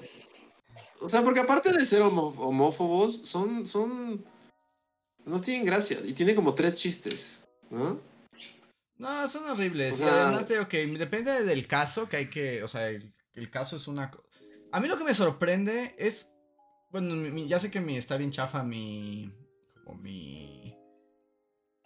o 1.01 1.09
sea, 1.09 1.23
porque 1.23 1.39
aparte 1.39 1.71
de 1.71 1.85
ser 1.85 2.03
homófobos, 2.03 3.21
son, 3.23 3.65
son, 3.65 4.23
no 5.25 5.41
tienen 5.41 5.65
gracia 5.65 5.97
y 6.05 6.13
tienen 6.13 6.35
como 6.35 6.53
tres 6.53 6.75
chistes, 6.75 7.49
¿no? 7.71 7.99
No, 8.97 9.27
son 9.27 9.49
horribles. 9.49 9.99
y 9.99 10.03
además 10.03 10.47
digo 10.47 10.67
que 10.67 10.85
depende 10.85 11.43
del 11.43 11.67
caso, 11.67 12.07
que 12.07 12.17
hay 12.17 12.29
que, 12.29 12.61
o 12.61 12.67
sea, 12.67 12.87
el, 12.87 13.13
caso 13.49 13.77
es 13.77 13.87
una... 13.87 14.11
A 14.71 14.79
mí 14.79 14.87
lo 14.87 14.97
que 14.97 15.03
me 15.03 15.15
sorprende 15.15 15.95
es, 15.97 16.35
bueno, 16.91 17.15
ya 17.45 17.59
sé 17.59 17.71
que 17.71 17.81
mi, 17.81 17.97
está 17.97 18.17
bien 18.17 18.31
chafa 18.31 18.63
mi, 18.63 19.31
como 19.85 20.01
mi, 20.01 20.75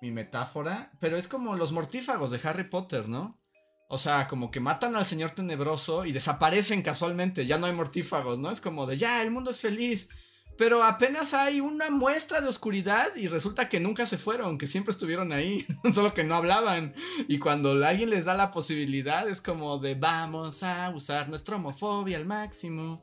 mi 0.02 0.12
metáfora, 0.12 0.92
pero 1.00 1.18
es 1.18 1.28
como 1.28 1.56
los 1.56 1.72
mortífagos 1.72 2.32
de 2.32 2.40
Harry 2.44 2.70
Potter, 2.70 3.08
¿no? 3.08 3.40
O 3.88 3.98
sea, 3.98 4.28
como 4.28 4.50
que 4.50 4.60
matan 4.60 4.96
al 4.96 5.06
señor 5.06 5.32
tenebroso 5.32 6.06
y 6.06 6.12
desaparecen 6.12 6.82
casualmente, 6.82 7.46
ya 7.46 7.58
no 7.58 7.68
hay 7.68 7.74
mortífagos, 7.74 8.40
¿no? 8.40 8.50
Es 8.50 8.62
como 8.62 8.88
de, 8.88 8.98
ya, 8.98 9.22
el 9.22 9.32
mundo 9.32 9.52
es 9.52 9.60
feliz. 9.60 10.10
Pero 10.58 10.84
apenas 10.84 11.34
hay 11.34 11.60
una 11.60 11.90
muestra 11.90 12.40
de 12.40 12.48
oscuridad 12.48 13.14
y 13.18 13.28
resulta 13.28 13.68
que 13.68 13.82
nunca 13.82 14.06
se 14.06 14.18
fueron, 14.18 14.58
que 14.58 14.68
siempre 14.68 14.92
estuvieron 14.92 15.34
ahí, 15.34 15.68
solo 15.94 16.14
que 16.14 16.24
no 16.24 16.36
hablaban. 16.36 16.96
Y 17.28 17.40
cuando 17.40 17.72
alguien 17.86 18.10
les 18.10 18.26
da 18.26 18.36
la 18.36 18.52
posibilidad 18.52 19.28
es 19.28 19.42
como 19.42 19.78
de, 19.80 19.96
vamos 19.96 20.64
a 20.64 20.90
usar 20.92 21.28
nuestra 21.28 21.58
homofobia 21.58 22.18
al 22.18 22.26
máximo. 22.26 23.02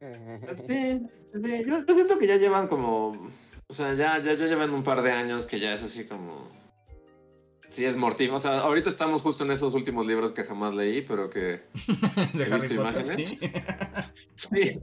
Sí, 0.00 0.06
sí, 1.32 1.64
yo, 1.66 1.84
siento 1.94 2.18
que 2.18 2.26
ya 2.26 2.36
llevan 2.36 2.68
como, 2.68 3.30
o 3.66 3.72
sea, 3.72 3.94
ya, 3.94 4.18
ya, 4.18 4.34
ya 4.34 4.46
llevan 4.46 4.70
un 4.70 4.82
par 4.82 5.02
de 5.02 5.12
años 5.12 5.46
que 5.46 5.60
ya 5.60 5.74
es 5.74 5.82
así 5.82 6.06
como 6.06 6.48
Sí, 7.70 7.84
es 7.84 7.96
mortífero. 7.96 8.36
O 8.36 8.40
sea, 8.40 8.58
ahorita 8.60 8.90
estamos 8.90 9.22
justo 9.22 9.44
en 9.44 9.52
esos 9.52 9.74
últimos 9.74 10.04
libros 10.04 10.32
que 10.32 10.42
jamás 10.42 10.74
leí, 10.74 11.02
pero 11.02 11.30
que 11.30 11.60
he 12.34 12.44
visto 12.52 12.74
imágenes. 12.74 13.30
Sí. 14.34 14.80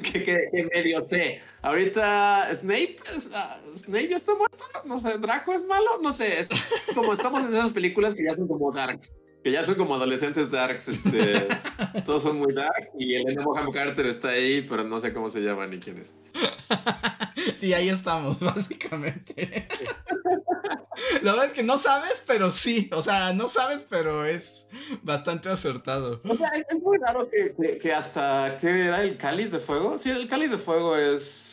que, 0.02 0.24
que, 0.24 0.68
medio 0.74 1.06
sé. 1.06 1.42
Ahorita 1.60 2.48
Snape, 2.58 2.96
ah, 3.34 3.60
Snape 3.76 4.08
ya 4.08 4.16
está 4.16 4.34
muerto. 4.34 4.64
No 4.86 4.98
sé, 4.98 5.18
Draco 5.18 5.52
es 5.52 5.66
malo. 5.66 6.00
No 6.02 6.14
sé. 6.14 6.40
Es 6.40 6.48
como 6.94 7.12
estamos 7.12 7.44
en 7.44 7.52
esas 7.52 7.74
películas 7.74 8.14
que 8.14 8.24
ya 8.24 8.34
son 8.34 8.48
como 8.48 8.72
darks. 8.72 9.12
Que 9.42 9.50
ya 9.50 9.64
son 9.64 9.74
como 9.74 9.94
adolescentes 9.94 10.50
darks. 10.50 10.88
Este, 10.88 11.48
todos 12.04 12.22
son 12.22 12.38
muy 12.38 12.52
darks. 12.52 12.92
Y 12.98 13.14
el 13.14 13.38
Bonham 13.40 13.72
Carter 13.72 14.06
está 14.06 14.28
ahí, 14.28 14.64
pero 14.68 14.84
no 14.84 15.00
sé 15.00 15.12
cómo 15.12 15.30
se 15.30 15.40
llama 15.40 15.66
ni 15.66 15.78
quién 15.78 15.98
es. 15.98 16.12
Sí, 17.56 17.72
ahí 17.74 17.88
estamos, 17.88 18.40
básicamente. 18.40 19.68
La 21.22 21.32
verdad 21.32 21.46
es 21.46 21.52
que 21.52 21.62
no 21.62 21.78
sabes, 21.78 22.22
pero 22.26 22.50
sí. 22.50 22.90
O 22.92 23.02
sea, 23.02 23.32
no 23.34 23.46
sabes, 23.46 23.84
pero 23.88 24.24
es 24.24 24.66
bastante 25.02 25.48
acertado. 25.48 26.20
O 26.28 26.36
sea, 26.36 26.48
es 26.48 26.82
muy 26.82 26.98
raro 26.98 27.28
que, 27.30 27.92
hasta. 27.92 28.58
¿Qué 28.60 28.86
era 28.86 29.02
el 29.02 29.16
cáliz 29.16 29.52
de 29.52 29.58
fuego? 29.58 29.98
Sí, 29.98 30.10
el 30.10 30.28
cáliz 30.28 30.50
de 30.50 30.58
fuego 30.58 30.96
es. 30.96 31.52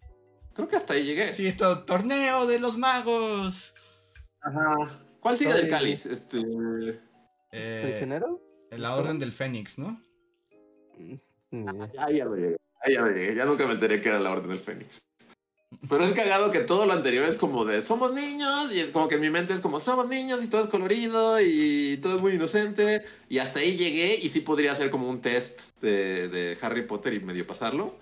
Creo 0.54 0.68
que 0.68 0.76
hasta 0.76 0.94
ahí 0.94 1.04
llegué. 1.04 1.32
Sí, 1.32 1.48
esto, 1.48 1.84
torneo 1.84 2.48
de 2.48 2.60
los 2.60 2.78
magos. 2.78 3.76
Ajá. 4.42 4.76
¿Cuál 5.20 5.38
sigue 5.38 5.54
del 5.54 5.70
cáliz? 5.70 6.06
Este. 6.06 6.40
Eh, 7.52 7.82
¿Prisionero? 7.84 8.42
La 8.72 8.96
Orden 8.96 9.20
del 9.20 9.34
Fénix, 9.34 9.80
¿no? 9.80 10.02
Ah, 11.52 12.12
ya 12.12 12.26
lo 12.26 12.36
llegué. 12.36 12.58
ya 12.88 13.02
lo 13.02 13.12
llegué. 13.12 13.36
Ya 13.36 13.46
nunca 13.46 13.66
me 13.66 13.74
enteré 13.74 14.02
que 14.02 14.10
era 14.10 14.20
la 14.20 14.32
Orden 14.32 14.50
del 14.50 14.60
Fénix. 14.60 15.08
Pero 15.88 16.04
es 16.04 16.14
cagado 16.14 16.52
que 16.52 16.62
todo 16.62 16.86
lo 16.88 16.94
anterior 16.94 17.26
es 17.26 17.38
como 17.38 17.64
de 17.64 17.84
somos 17.84 18.12
niños 18.14 18.74
y 18.74 18.80
es 18.80 18.90
como 18.90 19.08
que 19.08 19.16
en 19.16 19.22
mi 19.22 19.30
mente 19.30 19.54
es 19.54 19.60
como 19.60 19.80
somos 19.80 20.08
niños 20.08 20.44
y 20.44 20.48
todo 20.48 20.62
es 20.62 20.68
colorido 20.68 21.40
y 21.40 21.98
todo 22.02 22.16
es 22.16 22.22
muy 22.22 22.34
inocente 22.34 23.04
y 23.30 23.38
hasta 23.38 23.60
ahí 23.60 23.78
llegué 23.78 24.16
y 24.16 24.30
sí 24.30 24.42
podría 24.42 24.74
ser 24.74 24.90
como 24.90 25.08
un 25.08 25.22
test 25.22 25.80
de, 25.80 26.58
Harry 26.62 26.88
Potter 26.88 27.14
y 27.14 27.20
medio 27.20 27.46
pasarlo. 27.46 27.96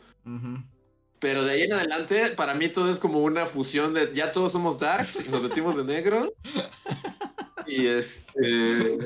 Pero 1.19 1.43
de 1.43 1.51
ahí 1.51 1.61
en 1.63 1.73
adelante 1.73 2.29
para 2.29 2.55
mí 2.55 2.69
todo 2.69 2.91
es 2.91 2.99
como 2.99 3.19
una 3.19 3.45
fusión 3.45 3.93
de 3.93 4.13
ya 4.13 4.31
todos 4.31 4.53
somos 4.53 4.79
darks 4.79 5.27
y 5.27 5.29
nos 5.29 5.43
vestimos 5.43 5.75
de 5.75 5.83
negro. 5.83 6.33
Y 7.67 7.87
este 7.87 8.97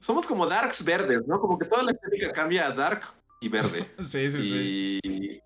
somos 0.00 0.26
como 0.26 0.46
darks 0.46 0.84
verdes, 0.84 1.26
¿no? 1.26 1.40
Como 1.40 1.58
que 1.58 1.66
toda 1.66 1.82
la 1.82 1.92
estética 1.92 2.32
cambia 2.32 2.66
a 2.66 2.72
dark 2.72 3.02
y 3.40 3.48
verde. 3.48 3.86
Sí, 4.04 4.30
sí, 4.30 5.00
sí 5.00 5.42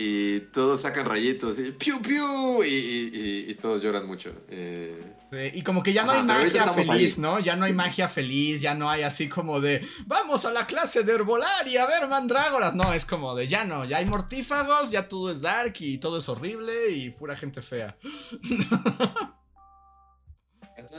y 0.00 0.38
todos 0.52 0.82
sacan 0.82 1.06
rayitos 1.06 1.58
y 1.58 1.72
piu 1.72 2.00
piu 2.00 2.62
y, 2.64 3.52
todos 3.60 3.82
lloran 3.82 4.06
mucho. 4.06 4.32
Eh. 4.48 5.52
y 5.52 5.62
como 5.62 5.82
que 5.82 5.92
ya 5.92 6.04
no 6.04 6.12
hay 6.12 6.22
magia 6.22 6.72
feliz, 6.72 7.18
¿no? 7.18 7.40
Ya 7.40 7.56
no 7.56 7.64
hay 7.64 7.72
magia 7.72 8.08
feliz, 8.08 8.60
ya 8.60 8.74
no 8.74 8.88
hay 8.88 9.02
así 9.02 9.28
como 9.28 9.60
de 9.60 9.86
vamos 10.06 10.44
a 10.44 10.52
la 10.52 10.66
clase 10.66 11.02
de 11.02 11.12
herbolaria 11.12 11.82
a 11.82 11.86
ver 11.88 12.08
mandrágoras. 12.08 12.76
No, 12.76 12.92
es 12.92 13.04
como 13.04 13.34
de 13.34 13.48
ya 13.48 13.64
no, 13.64 13.84
ya 13.84 13.96
hay 13.96 14.06
mortífagos, 14.06 14.92
ya 14.92 15.08
todo 15.08 15.32
es 15.32 15.40
dark 15.40 15.74
y 15.80 15.98
todo 15.98 16.18
es 16.18 16.28
horrible 16.28 16.90
y 16.90 17.10
pura 17.10 17.36
gente 17.36 17.60
fea. 17.60 17.96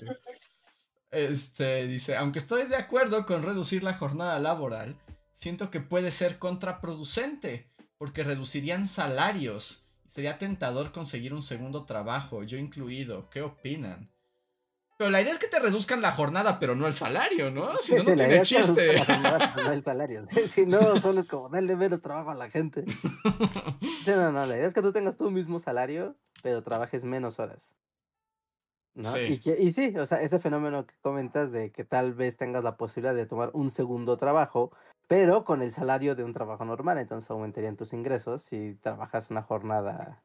Este, 1.11 1.87
dice, 1.87 2.15
aunque 2.15 2.39
estoy 2.39 2.65
de 2.65 2.75
acuerdo 2.75 3.25
con 3.25 3.43
reducir 3.43 3.83
la 3.83 3.93
jornada 3.93 4.39
laboral, 4.39 4.95
siento 5.35 5.69
que 5.69 5.79
puede 5.79 6.11
ser 6.11 6.39
contraproducente, 6.39 7.69
porque 7.97 8.23
reducirían 8.23 8.87
salarios 8.87 9.83
Sería 10.13 10.37
tentador 10.37 10.91
conseguir 10.91 11.33
un 11.33 11.41
segundo 11.41 11.85
trabajo, 11.85 12.43
yo 12.43 12.59
incluido. 12.59 13.31
¿Qué 13.31 13.41
opinan? 13.41 14.12
Pero 14.97 15.09
la 15.09 15.21
idea 15.21 15.33
es 15.33 15.39
que 15.39 15.47
te 15.47 15.59
reduzcan 15.59 16.01
la 16.01 16.11
jornada, 16.11 16.59
pero 16.59 16.75
no 16.75 16.85
el 16.85 16.93
salario, 16.93 17.49
¿no? 17.49 17.75
Si 17.77 17.95
no, 17.95 18.03
no 18.03 18.15
tiene 18.15 18.41
chiste. 18.41 18.95
no 19.55 19.71
el 19.71 19.83
salario. 19.83 20.25
Si 20.47 20.65
no, 20.65 20.79
solo 21.01 21.19
es 21.19 21.27
como 21.27 21.49
darle 21.49 21.75
menos 21.75 22.01
trabajo 22.01 22.29
a 22.29 22.35
la 22.35 22.49
gente. 22.49 22.85
Sí, 22.87 24.11
no, 24.11 24.31
no, 24.31 24.45
la 24.45 24.55
idea 24.55 24.67
es 24.67 24.73
que 24.73 24.81
tú 24.81 24.91
tengas 24.91 25.17
tu 25.17 25.31
mismo 25.31 25.59
salario, 25.59 26.15
pero 26.41 26.61
trabajes 26.61 27.03
menos 27.03 27.39
horas. 27.39 27.75
¿no? 28.93 29.09
Sí. 29.11 29.41
Y, 29.43 29.67
y, 29.67 29.73
sí, 29.73 29.97
o 29.97 30.05
sea, 30.05 30.21
ese 30.21 30.39
fenómeno 30.39 30.85
que 30.85 30.93
comentas 31.01 31.51
de 31.51 31.71
que 31.71 31.83
tal 31.83 32.13
vez 32.13 32.37
tengas 32.37 32.63
la 32.63 32.77
posibilidad 32.77 33.15
de 33.15 33.25
tomar 33.25 33.49
un 33.53 33.71
segundo 33.71 34.17
trabajo, 34.17 34.71
pero 35.07 35.43
con 35.43 35.61
el 35.61 35.71
salario 35.71 36.15
de 36.15 36.23
un 36.23 36.33
trabajo 36.33 36.65
normal, 36.65 36.99
entonces 36.99 37.29
aumentarían 37.31 37.75
tus 37.75 37.93
ingresos 37.93 38.43
si 38.43 38.75
trabajas 38.75 39.31
una 39.31 39.41
jornada 39.41 40.23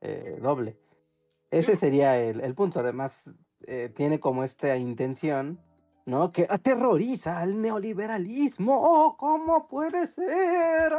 eh, 0.00 0.38
doble. 0.42 0.76
Ese 1.50 1.76
sería 1.76 2.16
el, 2.16 2.40
el 2.40 2.54
punto. 2.54 2.80
Además, 2.80 3.34
eh, 3.66 3.92
tiene 3.94 4.20
como 4.20 4.44
esta 4.44 4.76
intención, 4.76 5.60
¿no? 6.06 6.30
Que 6.30 6.46
aterroriza 6.48 7.40
al 7.40 7.60
neoliberalismo. 7.60 8.80
¡Oh, 8.80 9.16
cómo 9.16 9.68
puede 9.68 10.06
ser! 10.06 10.92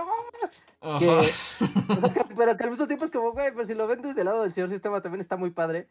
¡Ah! 0.82 1.00
pero 2.38 2.58
que 2.58 2.64
al 2.64 2.70
mismo 2.72 2.88
tiempo 2.88 3.06
es 3.06 3.12
como, 3.12 3.32
güey, 3.34 3.54
pues 3.54 3.68
si 3.68 3.76
lo 3.76 3.88
ven 3.88 4.02
desde 4.02 4.22
el 4.22 4.26
lado 4.26 4.44
del 4.44 4.54
señor 4.54 4.70
sistema 4.70 5.02
también 5.02 5.22
está 5.22 5.38
muy 5.38 5.52
padre. 5.52 5.88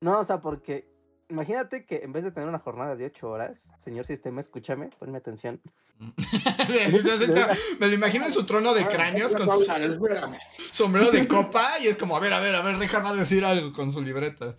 No, 0.00 0.20
o 0.20 0.24
sea, 0.24 0.40
porque 0.40 0.88
imagínate 1.28 1.84
que 1.84 2.02
en 2.02 2.12
vez 2.12 2.24
de 2.24 2.30
tener 2.30 2.48
una 2.48 2.58
jornada 2.58 2.96
de 2.96 3.06
ocho 3.06 3.30
horas, 3.30 3.70
señor 3.78 4.06
sistema, 4.06 4.40
escúchame, 4.40 4.90
ponme 4.98 5.18
atención. 5.18 5.60
me 7.78 7.86
lo 7.86 7.94
imagino 7.94 8.26
en 8.26 8.32
su 8.32 8.44
trono 8.44 8.74
de 8.74 8.86
cráneos 8.86 9.34
con 9.34 9.48
su 9.50 9.64
sombrero 10.72 11.10
de 11.10 11.26
copa 11.28 11.78
y 11.80 11.86
es 11.86 11.96
como, 11.96 12.16
a 12.16 12.20
ver, 12.20 12.32
a 12.32 12.40
ver, 12.40 12.54
a 12.56 12.62
ver, 12.62 12.78
Richard 12.78 13.04
va 13.04 13.10
a 13.10 13.16
decir 13.16 13.44
algo 13.44 13.72
con 13.72 13.90
su 13.90 14.02
libreta. 14.02 14.56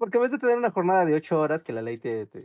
Porque 0.00 0.16
en 0.16 0.22
vez 0.22 0.32
de 0.32 0.38
tener 0.38 0.56
una 0.56 0.70
jornada 0.70 1.04
de 1.04 1.14
ocho 1.14 1.38
horas, 1.38 1.62
que 1.62 1.74
la 1.74 1.82
ley 1.82 1.98
te, 1.98 2.24
te, 2.24 2.40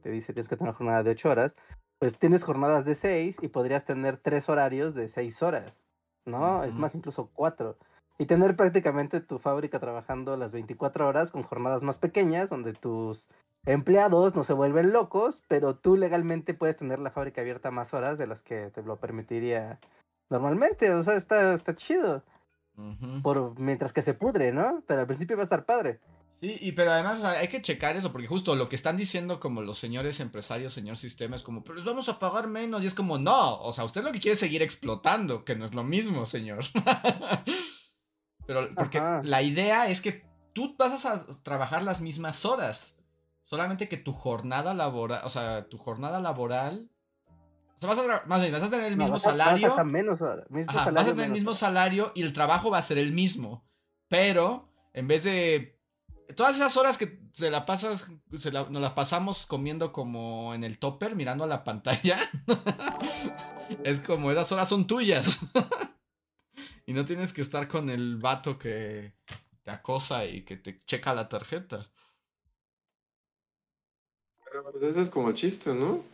te, 0.00 0.10
dice 0.10 0.32
tienes 0.32 0.48
que 0.48 0.56
tener 0.56 0.70
una 0.70 0.78
jornada 0.78 1.02
de 1.02 1.10
ocho 1.10 1.28
horas, 1.28 1.56
pues 1.98 2.16
tienes 2.16 2.44
jornadas 2.44 2.84
de 2.84 2.94
seis 2.94 3.36
y 3.42 3.48
podrías 3.48 3.84
tener 3.84 4.16
tres 4.16 4.48
horarios 4.48 4.94
de 4.94 5.08
seis 5.08 5.42
horas, 5.42 5.82
¿no? 6.24 6.62
Es 6.62 6.76
más, 6.76 6.94
incluso 6.94 7.30
cuatro 7.34 7.76
y 8.18 8.26
tener 8.26 8.56
prácticamente 8.56 9.20
tu 9.20 9.38
fábrica 9.38 9.80
trabajando 9.80 10.36
las 10.36 10.52
24 10.52 11.08
horas 11.08 11.32
con 11.32 11.42
jornadas 11.42 11.82
más 11.82 11.98
pequeñas, 11.98 12.50
donde 12.50 12.72
tus 12.72 13.28
empleados 13.66 14.34
no 14.34 14.44
se 14.44 14.52
vuelven 14.52 14.92
locos, 14.92 15.42
pero 15.48 15.76
tú 15.76 15.96
legalmente 15.96 16.54
puedes 16.54 16.76
tener 16.76 17.00
la 17.00 17.10
fábrica 17.10 17.40
abierta 17.40 17.70
más 17.70 17.92
horas 17.92 18.18
de 18.18 18.26
las 18.26 18.42
que 18.42 18.70
te 18.70 18.82
lo 18.82 18.96
permitiría 18.96 19.80
normalmente. 20.30 20.92
O 20.92 21.02
sea, 21.02 21.16
está, 21.16 21.54
está 21.54 21.74
chido. 21.74 22.22
Por, 23.22 23.58
mientras 23.58 23.92
que 23.92 24.02
se 24.02 24.14
pudre, 24.14 24.52
¿no? 24.52 24.82
Pero 24.86 25.02
al 25.02 25.06
principio 25.06 25.36
va 25.36 25.42
a 25.42 25.44
estar 25.44 25.64
padre. 25.64 26.00
Sí, 26.40 26.58
y 26.60 26.72
pero 26.72 26.92
además 26.92 27.22
hay 27.24 27.48
que 27.48 27.62
checar 27.62 27.96
eso, 27.96 28.12
porque 28.12 28.26
justo 28.26 28.54
lo 28.54 28.68
que 28.68 28.76
están 28.76 28.96
diciendo 28.96 29.40
como 29.40 29.62
los 29.62 29.78
señores 29.78 30.20
empresarios, 30.20 30.72
señor 30.72 30.96
sistema, 30.96 31.36
es 31.36 31.42
como, 31.42 31.62
pero 31.62 31.76
les 31.76 31.84
vamos 31.84 32.08
a 32.08 32.18
pagar 32.18 32.48
menos, 32.48 32.82
y 32.82 32.86
es 32.86 32.94
como, 32.94 33.18
no, 33.18 33.60
o 33.60 33.72
sea, 33.72 33.84
usted 33.84 34.02
lo 34.02 34.12
que 34.12 34.20
quiere 34.20 34.34
es 34.34 34.40
seguir 34.40 34.62
explotando, 34.62 35.44
que 35.44 35.56
no 35.56 35.64
es 35.64 35.74
lo 35.74 35.84
mismo, 35.84 36.26
señor. 36.26 36.64
Pero 38.46 38.74
porque 38.74 39.00
la 39.22 39.42
idea 39.42 39.88
es 39.88 40.00
que 40.00 40.26
tú 40.52 40.74
vas 40.78 41.04
a 41.04 41.24
trabajar 41.42 41.82
las 41.82 42.00
mismas 42.00 42.44
horas. 42.44 42.96
Solamente 43.42 43.88
que 43.88 43.98
tu 43.98 44.12
jornada 44.12 44.72
laboral, 44.72 45.20
o 45.24 45.28
sea, 45.28 45.68
tu 45.68 45.76
jornada 45.76 46.20
laboral. 46.20 46.90
O 47.76 47.80
sea, 47.80 47.88
vas 47.90 47.98
a, 47.98 48.26
más 48.26 48.40
bien, 48.40 48.52
vas 48.52 48.62
a 48.62 48.70
tener 48.70 48.86
el 48.86 48.96
mismo 48.96 49.18
salario. 49.18 49.68
Vas 49.68 49.78
a, 49.78 49.84
menos 49.84 50.22
horas, 50.22 50.46
vas 50.48 50.86
a 50.86 51.04
tener 51.04 51.26
el 51.26 51.32
mismo 51.32 51.52
salario 51.52 52.12
y 52.14 52.22
el 52.22 52.32
trabajo 52.32 52.70
va 52.70 52.78
a 52.78 52.82
ser 52.82 52.96
el 52.96 53.12
mismo. 53.12 53.66
Pero, 54.08 54.70
en 54.94 55.08
vez 55.08 55.24
de. 55.24 55.73
Todas 56.36 56.56
esas 56.56 56.76
horas 56.76 56.98
que 56.98 57.20
se 57.32 57.50
la 57.50 57.66
pasas, 57.66 58.04
se 58.38 58.50
nos 58.50 58.70
las 58.70 58.92
pasamos 58.92 59.46
comiendo 59.46 59.92
como 59.92 60.54
en 60.54 60.64
el 60.64 60.78
topper, 60.78 61.16
mirando 61.16 61.44
a 61.44 61.48
la 61.48 61.64
pantalla. 61.64 62.18
es 63.84 64.00
como, 64.00 64.30
esas 64.30 64.50
horas 64.52 64.68
son 64.68 64.86
tuyas. 64.86 65.40
Y 66.86 66.92
no 66.92 67.04
tienes 67.04 67.32
que 67.32 67.40
estar 67.40 67.66
con 67.66 67.88
el 67.88 68.18
vato 68.18 68.58
que 68.58 69.14
te 69.62 69.70
acosa 69.70 70.26
y 70.26 70.44
que 70.44 70.56
te 70.56 70.76
checa 70.76 71.14
la 71.14 71.28
tarjeta. 71.28 71.90
Pero 74.44 74.70
pues, 74.70 74.84
ese 74.84 75.00
es 75.00 75.08
como 75.08 75.30
el 75.30 75.34
chiste, 75.34 75.72
¿no? 75.74 76.04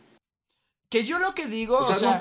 Que 0.89 1.03
yo 1.03 1.19
lo 1.19 1.35
que 1.35 1.47
digo, 1.47 1.77
o, 1.77 1.93
sea, 1.93 2.19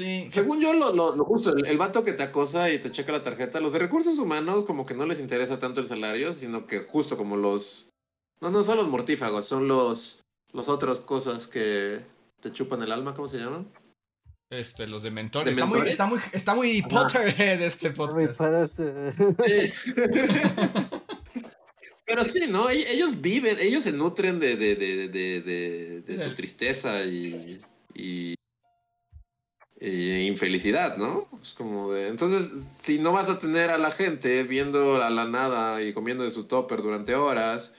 sí. 0.00 0.26
Según 0.30 0.60
yo, 0.60 0.72
lo, 0.72 0.94
lo, 0.94 1.12
justo, 1.24 1.54
el, 1.54 1.78
vato 1.78 2.02
que 2.02 2.12
te 2.12 2.22
acosa 2.22 2.72
y 2.72 2.78
te 2.78 2.90
checa 2.90 3.12
la 3.12 3.22
tarjeta, 3.22 3.60
los 3.60 3.72
de 3.72 3.78
recursos 3.78 4.18
humanos 4.18 4.64
como 4.64 4.86
que 4.86 4.94
no 4.94 5.06
les 5.06 5.20
interesa 5.20 5.58
tanto 5.58 5.80
el 5.80 5.86
salario, 5.86 6.32
sino 6.32 6.66
que 6.66 6.78
justo 6.80 7.16
como 7.16 7.36
los... 7.36 7.90
No, 8.40 8.50
no 8.50 8.64
son 8.64 8.78
los 8.78 8.88
mortífagos, 8.88 9.46
son 9.46 9.68
los... 9.68 10.20
Los 10.52 10.68
otras 10.68 10.98
cosas 11.00 11.46
que 11.46 12.00
te 12.40 12.52
chupan 12.52 12.82
el 12.82 12.90
alma, 12.90 13.14
¿cómo 13.14 13.28
se 13.28 13.38
llaman? 13.38 13.70
Este, 14.50 14.88
los 14.88 15.04
de 15.04 15.12
mentores. 15.12 15.52
está, 15.52 15.66
Muy, 15.66 15.88
está, 15.88 16.06
muy, 16.06 16.18
está 16.32 16.54
muy 16.56 16.82
Potterhead 16.82 17.62
este 17.62 17.90
podcast. 17.90 18.40
Pero 22.04 22.24
sí, 22.24 22.40
¿no? 22.48 22.68
Ellos 22.68 23.20
viven, 23.20 23.56
ellos 23.60 23.84
se 23.84 23.92
nutren 23.92 24.40
de, 24.40 24.56
de, 24.56 24.74
de, 24.74 25.08
de, 25.08 26.02
de 26.02 26.18
tu 26.26 26.34
tristeza 26.34 27.04
y, 27.04 27.60
y, 27.94 28.34
infelicidad, 29.80 30.96
¿no? 30.98 31.28
Es 31.42 31.54
como 31.54 31.92
de... 31.92 32.08
Entonces, 32.08 32.50
si 32.82 32.98
no 32.98 33.12
vas 33.12 33.30
a 33.30 33.38
tener 33.38 33.70
a 33.70 33.78
la 33.78 33.90
gente 33.90 34.42
viendo 34.42 35.02
a 35.02 35.10
la 35.10 35.24
nada 35.24 35.82
y 35.82 35.92
comiendo 35.92 36.24
de 36.24 36.30
su 36.30 36.44
topper 36.44 36.82
durante 36.82 37.14
horas 37.14 37.74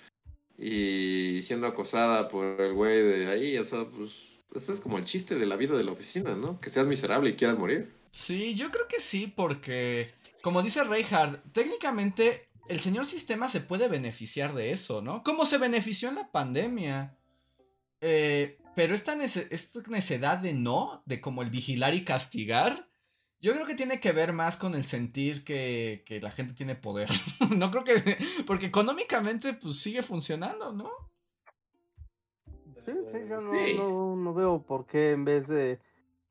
y 0.58 1.42
siendo 1.44 1.68
acosada 1.68 2.28
por 2.28 2.60
el 2.60 2.74
güey 2.74 3.02
de 3.02 3.28
ahí, 3.28 3.58
o 3.58 3.66
sea, 3.66 3.86
pues... 3.86 4.32
Ese 4.54 4.74
es 4.74 4.82
como 4.82 4.98
el 4.98 5.06
chiste 5.06 5.36
de 5.36 5.46
la 5.46 5.56
vida 5.56 5.78
de 5.78 5.84
la 5.86 5.94
oficina, 5.94 6.36
¿no? 6.36 6.60
Que 6.60 6.70
seas 6.70 6.86
miserable 6.86 7.30
y 7.30 7.36
quieras 7.36 7.58
morir. 7.58 7.90
Sí, 8.12 8.54
yo 8.54 8.70
creo 8.70 8.86
que 8.90 9.00
sí, 9.00 9.32
porque, 9.34 10.12
como 10.42 10.62
dice 10.62 10.84
Reinhardt, 10.84 11.40
técnicamente 11.54 12.50
el 12.68 12.82
señor 12.82 13.06
sistema 13.06 13.48
se 13.48 13.62
puede 13.62 13.88
beneficiar 13.88 14.54
de 14.54 14.72
eso, 14.72 15.02
¿no? 15.02 15.24
Como 15.24 15.46
se 15.46 15.58
benefició 15.58 16.10
en 16.10 16.16
la 16.16 16.32
pandemia. 16.32 17.18
Eh, 18.02 18.58
pero 18.76 18.94
esta, 18.94 19.16
necesidad 19.16 20.38
de 20.38 20.54
no, 20.54 21.04
de 21.06 21.20
como 21.20 21.42
el 21.42 21.50
vigilar 21.50 21.94
y 21.94 22.06
castigar, 22.06 22.88
yo 23.42 23.54
creo 23.54 23.66
que 23.66 23.76
tiene 23.76 24.00
que 24.00 24.12
ver 24.12 24.34
más 24.34 24.56
con 24.56 24.76
el 24.76 24.86
sentir 24.86 25.44
que, 25.44 26.20
la 26.22 26.32
gente 26.32 26.54
tiene 26.54 26.76
poder. 26.76 27.10
no 27.56 27.72
creo 27.72 27.84
que... 27.84 28.18
Porque 28.46 28.68
económicamente 28.68 29.54
pues 29.54 29.80
sigue 29.80 30.04
funcionando, 30.04 30.72
¿no? 30.74 30.90
Sí, 32.86 32.94
sí, 33.12 33.20
yo 33.28 33.40
no, 33.40 34.16
no, 34.16 34.34
veo 34.34 34.64
por 34.64 34.86
qué 34.86 35.12
en 35.12 35.26
vez 35.26 35.48
de... 35.48 35.80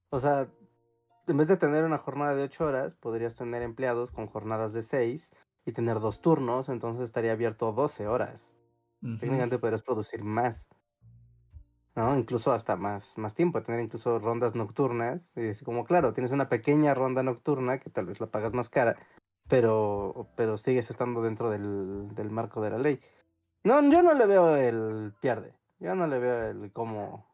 O 0.08 0.18
sea, 0.18 0.48
en 1.26 1.36
vez 1.36 1.46
de 1.46 1.56
tener 1.56 1.84
una 1.84 1.98
jornada 1.98 2.34
de 2.34 2.44
8 2.44 2.64
horas, 2.64 2.94
podrías 2.94 3.36
tener 3.36 3.62
empleados 3.62 4.10
con 4.10 4.26
jornadas 4.26 4.72
de 4.72 4.82
6 4.82 5.30
y 5.66 5.72
tener 5.72 6.00
dos 6.00 6.20
turnos, 6.20 6.68
entonces 6.68 7.04
estaría 7.04 7.32
abierto 7.32 7.72
12 7.72 8.08
horas. 8.08 8.54
Técnicamente 9.00 9.58
podrías 9.58 9.82
producir 9.82 10.22
más. 10.22 10.68
¿No? 11.94 12.16
Incluso 12.16 12.52
hasta 12.52 12.76
más, 12.76 13.16
más 13.18 13.34
tiempo, 13.34 13.62
tener 13.62 13.80
incluso 13.80 14.18
rondas 14.18 14.54
nocturnas. 14.54 15.36
Así 15.36 15.64
como, 15.64 15.84
claro, 15.84 16.12
tienes 16.12 16.32
una 16.32 16.48
pequeña 16.48 16.94
ronda 16.94 17.22
nocturna 17.22 17.78
que 17.78 17.90
tal 17.90 18.06
vez 18.06 18.20
la 18.20 18.26
pagas 18.26 18.52
más 18.52 18.68
cara, 18.68 18.96
pero, 19.48 20.28
pero 20.36 20.56
sigues 20.56 20.90
estando 20.90 21.22
dentro 21.22 21.50
del, 21.50 22.14
del 22.14 22.30
marco 22.30 22.60
de 22.60 22.70
la 22.70 22.78
ley. 22.78 23.00
No, 23.64 23.82
yo 23.90 24.02
no 24.02 24.14
le 24.14 24.26
veo 24.26 24.56
el 24.56 25.12
pierde. 25.20 25.54
Yo 25.80 25.94
no 25.94 26.06
le 26.06 26.18
veo 26.18 26.50
el 26.50 26.72
cómo. 26.72 27.26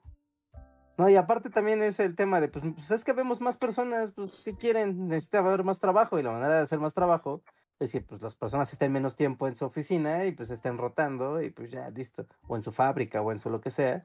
No, 0.98 1.10
y 1.10 1.16
aparte 1.16 1.50
también 1.50 1.82
es 1.82 2.00
el 2.00 2.16
tema 2.16 2.40
de, 2.40 2.48
pues, 2.48 2.64
pues 2.74 2.90
es 2.90 3.04
que 3.04 3.12
vemos 3.12 3.40
más 3.40 3.56
personas, 3.56 4.12
pues, 4.12 4.40
que 4.40 4.56
quieren, 4.56 5.08
necesita 5.08 5.40
haber 5.40 5.62
más 5.62 5.78
trabajo, 5.78 6.18
y 6.18 6.22
la 6.22 6.32
manera 6.32 6.56
de 6.56 6.62
hacer 6.62 6.78
más 6.78 6.94
trabajo 6.94 7.42
es 7.78 7.92
que, 7.92 8.00
pues, 8.00 8.22
las 8.22 8.34
personas 8.34 8.72
estén 8.72 8.92
menos 8.92 9.14
tiempo 9.14 9.46
en 9.46 9.54
su 9.54 9.66
oficina 9.66 10.24
y, 10.24 10.32
pues, 10.32 10.48
estén 10.50 10.78
rotando, 10.78 11.42
y 11.42 11.50
pues 11.50 11.70
ya, 11.70 11.90
listo, 11.90 12.26
o 12.46 12.56
en 12.56 12.62
su 12.62 12.72
fábrica, 12.72 13.20
o 13.20 13.30
en 13.30 13.38
su 13.38 13.50
lo 13.50 13.60
que 13.60 13.70
sea, 13.70 14.04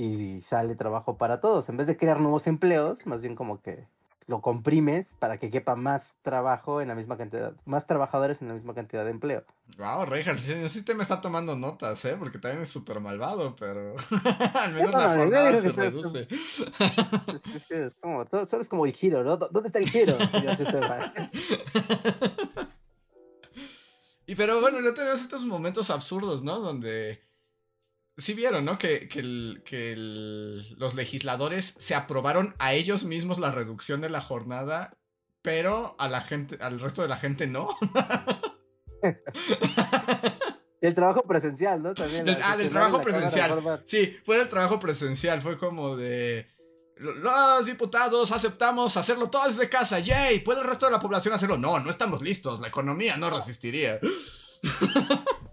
y 0.00 0.40
sale 0.40 0.74
trabajo 0.76 1.18
para 1.18 1.40
todos. 1.40 1.68
En 1.68 1.76
vez 1.76 1.86
de 1.86 1.98
crear 1.98 2.20
nuevos 2.20 2.46
empleos, 2.46 3.06
más 3.06 3.20
bien 3.20 3.34
como 3.34 3.60
que 3.60 3.86
lo 4.26 4.40
comprimes 4.40 5.12
para 5.18 5.38
que 5.38 5.50
quepa 5.50 5.76
más 5.76 6.14
trabajo 6.22 6.80
en 6.80 6.88
la 6.88 6.94
misma 6.94 7.18
cantidad, 7.18 7.52
más 7.66 7.86
trabajadores 7.86 8.40
en 8.40 8.48
la 8.48 8.54
misma 8.54 8.74
cantidad 8.74 9.04
de 9.04 9.10
empleo. 9.10 9.44
Wow, 9.76 10.06
Reinhardt, 10.06 10.40
sí, 10.68 10.84
te 10.84 10.94
me 10.94 11.02
está 11.02 11.20
tomando 11.20 11.54
notas, 11.54 12.02
¿eh? 12.06 12.16
Porque 12.18 12.38
también 12.38 12.62
es 12.62 12.70
súper 12.70 13.00
malvado, 13.00 13.54
pero 13.56 13.94
al 14.54 14.72
menos 14.72 14.92
la 14.92 15.16
jornada 15.16 15.60
se 15.60 15.72
reduce. 15.72 16.28
Es, 17.68 17.94
como, 17.96 18.24
todo, 18.24 18.46
solo 18.46 18.62
es 18.62 18.68
como 18.68 18.86
el 18.86 18.92
giro, 18.92 19.22
¿no? 19.22 19.36
¿Dónde 19.36 19.66
está 19.66 19.80
el 19.80 19.90
giro? 19.90 20.16
y 24.26 24.34
pero 24.36 24.60
bueno, 24.62 24.80
no 24.80 24.94
tenemos 24.94 25.20
estos 25.20 25.44
momentos 25.44 25.90
absurdos, 25.90 26.42
¿no? 26.42 26.60
Donde 26.60 27.29
sí 28.20 28.34
vieron, 28.34 28.64
¿no? 28.64 28.78
Que, 28.78 29.08
que, 29.08 29.94
los 29.96 30.94
legisladores 30.94 31.74
se 31.78 31.94
aprobaron 31.94 32.54
a 32.58 32.72
ellos 32.74 33.04
mismos 33.04 33.38
la 33.38 33.50
reducción 33.50 34.00
de 34.00 34.10
la 34.10 34.20
jornada, 34.20 34.96
pero 35.42 35.96
a 35.98 36.08
la 36.08 36.20
gente, 36.20 36.58
al 36.60 36.80
resto 36.80 37.02
de 37.02 37.08
la 37.08 37.16
gente 37.16 37.46
no. 37.46 37.68
el 40.80 40.94
trabajo 40.94 41.22
presencial, 41.22 41.82
¿no? 41.82 41.94
También. 41.94 42.26
ah, 42.44 42.56
del 42.56 42.70
trabajo 42.70 43.02
presencial. 43.02 43.82
Sí, 43.86 44.16
fue 44.24 44.38
del 44.38 44.48
trabajo 44.48 44.78
presencial, 44.78 45.42
fue 45.42 45.56
como 45.56 45.96
de... 45.96 46.48
Los 46.96 47.64
diputados 47.64 48.30
aceptamos 48.30 48.98
hacerlo 48.98 49.30
todo 49.30 49.48
desde 49.48 49.70
casa. 49.70 50.00
¡Yay! 50.00 50.40
¿Puede 50.40 50.60
el 50.60 50.66
resto 50.66 50.84
de 50.84 50.92
la 50.92 51.00
población 51.00 51.32
hacerlo? 51.32 51.56
No, 51.56 51.80
no 51.80 51.88
estamos 51.88 52.20
listos. 52.20 52.60
La 52.60 52.68
economía 52.68 53.16
no 53.16 53.30
resistiría. 53.30 53.98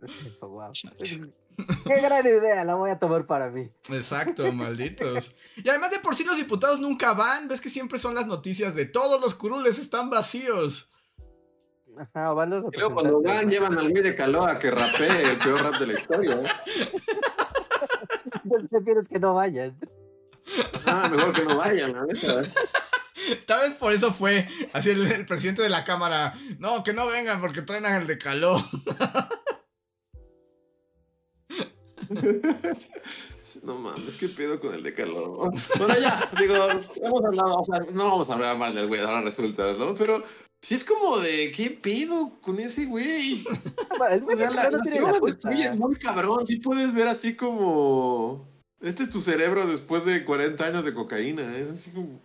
Qué 0.00 2.00
gran 2.00 2.24
idea, 2.24 2.64
la 2.64 2.76
voy 2.76 2.90
a 2.90 2.98
tomar 2.98 3.26
para 3.26 3.50
mí. 3.50 3.70
Exacto, 3.90 4.50
malditos. 4.52 5.34
Y 5.56 5.68
además 5.68 5.90
de 5.90 5.98
por 5.98 6.14
sí 6.14 6.24
los 6.24 6.36
diputados 6.36 6.80
nunca 6.80 7.14
van, 7.14 7.48
ves 7.48 7.60
que 7.60 7.70
siempre 7.70 7.98
son 7.98 8.14
las 8.14 8.26
noticias 8.26 8.74
de 8.74 8.86
todos 8.86 9.20
los 9.20 9.34
curules 9.34 9.78
están 9.78 10.08
vacíos. 10.08 10.90
Ajá, 11.98 12.32
van 12.32 12.50
los 12.50 12.64
y 12.72 12.76
luego 12.76 12.94
cuando 12.94 13.20
van 13.20 13.50
llevan 13.50 13.76
al 13.76 13.90
güey 13.90 14.04
de 14.04 14.14
Caloa 14.14 14.58
que 14.60 14.70
rapee 14.70 15.30
el 15.30 15.36
peor 15.38 15.62
rap 15.62 15.80
de 15.80 15.86
la 15.88 15.92
historia. 15.94 16.40
¿eh? 16.40 16.46
¿Qué 18.70 18.84
quieres 18.84 19.08
que 19.08 19.18
no 19.18 19.34
vayan? 19.34 19.76
Ah, 20.86 21.08
mejor 21.10 21.32
que 21.32 21.44
no 21.44 21.56
vayan, 21.56 21.92
la 21.92 22.04
neta. 22.04 22.42
¿eh? 22.42 22.52
Tal 23.46 23.60
vez 23.60 23.74
por 23.74 23.92
eso 23.92 24.12
fue 24.12 24.48
así 24.72 24.90
el, 24.90 25.26
presidente 25.26 25.62
de 25.62 25.68
la 25.68 25.84
cámara. 25.84 26.34
No, 26.58 26.84
que 26.84 26.92
no 26.92 27.06
vengan 27.06 27.40
porque 27.40 27.62
traen 27.62 27.86
al 27.86 28.06
de 28.06 28.18
calor. 28.18 28.62
No 33.62 33.76
mames, 33.76 34.16
¿qué 34.16 34.28
pedo 34.28 34.60
con 34.60 34.74
el 34.74 34.82
de 34.82 34.94
calor? 34.94 35.52
Bueno, 35.78 35.94
ya, 35.98 36.30
digo, 36.38 36.54
hemos 37.02 37.24
hablado, 37.24 37.56
o 37.56 37.64
sea, 37.64 37.80
no 37.92 38.04
vamos 38.04 38.30
a 38.30 38.34
hablar 38.34 38.58
mal 38.58 38.74
del 38.74 38.86
güey, 38.86 39.00
ahora 39.00 39.22
resulta, 39.22 39.72
¿no? 39.72 39.94
Pero 39.94 40.22
sí 40.60 40.74
es 40.74 40.84
como 40.84 41.18
de, 41.18 41.50
¿qué 41.52 41.70
pedo 41.70 42.38
con 42.40 42.60
ese 42.60 42.86
güey? 42.86 43.44
Es 44.10 44.22
o 44.22 44.36
sea, 44.36 44.50
la, 44.50 44.70
la, 44.70 45.74
muy 45.76 45.96
cabrón, 45.96 46.46
sí 46.46 46.56
puedes 46.58 46.92
ver 46.94 47.08
así 47.08 47.36
como... 47.36 48.46
Este 48.80 49.04
es 49.04 49.10
tu 49.10 49.20
cerebro 49.20 49.66
después 49.66 50.04
de 50.04 50.24
40 50.24 50.64
años 50.64 50.84
de 50.84 50.94
cocaína, 50.94 51.56
es 51.56 51.70
así 51.70 51.90
como... 51.90 52.20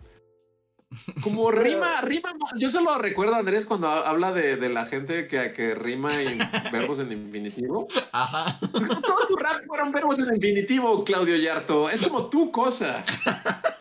Como 1.22 1.52
rima, 1.52 2.02
rima. 2.02 2.34
Yo 2.58 2.72
solo 2.72 2.98
recuerdo 2.98 3.36
a 3.36 3.40
Andrés 3.40 3.66
cuando 3.66 3.88
habla 3.90 4.32
de, 4.32 4.70
la 4.70 4.86
gente 4.86 5.28
que, 5.28 5.54
que 5.54 5.76
rima 5.76 6.22
en 6.22 6.40
verbos 6.72 7.00
en 7.00 7.12
infinitivo. 7.12 7.88
Ajá. 8.12 8.60
Todos 8.72 9.28
tus 9.28 9.40
raps 9.40 9.68
fueron 9.68 9.92
verbos 9.92 10.20
en 10.20 10.34
infinitivo, 10.34 11.04
Claudio 11.04 11.36
Yarto. 11.36 11.90
Es 11.90 12.02
como 12.04 12.28
tu 12.28 12.52
cosa, 12.52 13.04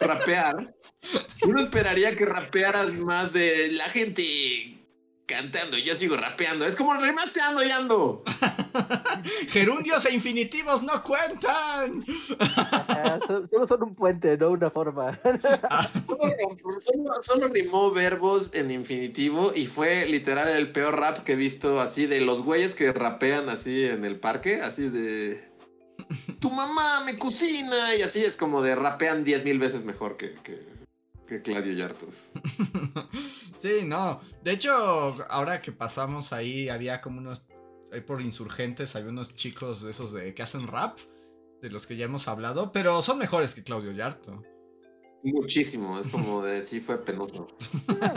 rapear. 0.01 0.75
Uno 1.43 1.61
esperaría 1.61 2.15
que 2.15 2.25
rapearas 2.25 2.95
más 2.95 3.33
de 3.33 3.73
la 3.73 3.85
gente 3.85 4.82
cantando, 5.33 5.79
yo 5.79 5.95
sigo 5.95 6.17
rapeando. 6.17 6.67
Es 6.67 6.77
como 6.77 6.95
remasteando 6.95 7.65
y 7.65 7.71
ando. 7.71 8.23
Gerundios 9.49 10.05
e 10.05 10.13
infinitivos 10.13 10.83
no 10.83 11.03
cuentan. 11.03 12.05
solo 13.51 13.67
son 13.67 13.83
un 13.83 13.95
puente, 13.95 14.37
no 14.37 14.51
una 14.51 14.71
forma. 14.71 15.19
solo, 17.23 17.49
rimó 17.49 17.91
verbos 17.91 18.51
en 18.55 18.71
infinitivo 18.71 19.53
y 19.55 19.67
fue 19.67 20.07
literal 20.07 20.49
el 20.49 20.73
peor 20.73 20.99
rap 20.99 21.19
que 21.25 21.33
he 21.33 21.37
visto 21.37 21.81
así 21.81 22.07
de 22.07 22.21
los 22.21 22.43
güeyes 22.43 22.75
que 22.75 22.93
rapean 22.93 23.49
así 23.49 23.85
en 23.85 24.05
el 24.05 24.21
parque, 24.21 24.61
así 24.61 24.89
de... 24.89 25.51
Tu 26.41 26.51
mamá 26.51 27.05
me 27.05 27.17
cocina 27.19 27.95
y 27.97 28.03
así 28.03 28.25
es 28.25 28.37
como 28.37 28.61
de 28.63 28.75
rapean 28.75 29.25
diez 29.25 29.45
mil 29.45 29.59
veces 29.59 29.85
mejor 29.85 30.17
que 30.17 30.35
que 30.43 30.82
Claudio 31.41 31.73
Yarto. 31.73 32.07
sí, 33.59 33.85
no. 33.85 34.21
De 34.43 34.53
hecho, 34.53 34.73
ahora 35.31 35.63
que 35.63 35.73
pasamos 35.73 36.33
ahí, 36.33 36.69
había 36.69 37.01
como 37.01 37.19
unos. 37.19 37.47
Ahí 37.93 38.01
por 38.01 38.21
insurgentes, 38.21 38.97
hay 38.97 39.05
unos 39.05 39.35
chicos 39.35 39.83
de 39.83 39.91
esos 39.91 40.13
de 40.13 40.35
que 40.35 40.43
hacen 40.43 40.67
rap, 40.67 40.99
de 41.61 41.71
los 41.71 41.87
que 41.87 41.97
ya 41.97 42.07
hemos 42.07 42.27
hablado, 42.27 42.73
pero 42.73 43.03
son 43.03 43.19
mejores 43.19 43.55
que 43.55 43.63
Claudio 43.63 43.93
Yarto. 43.93 44.43
Muchísimo, 45.23 45.99
es 45.99 46.09
como 46.09 46.43
de 46.43 46.63
sí 46.63 46.81
fue 46.81 47.05
penoso. 47.05 47.47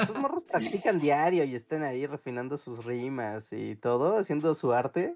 Los 0.08 0.18
morros 0.18 0.44
practican 0.44 1.00
diario 1.00 1.44
y 1.44 1.56
están 1.56 1.84
ahí 1.84 2.08
refinando 2.08 2.58
sus 2.58 2.84
rimas 2.84 3.54
y 3.54 3.76
todo, 3.76 4.18
haciendo 4.18 4.56
su 4.56 4.74
arte. 4.74 5.16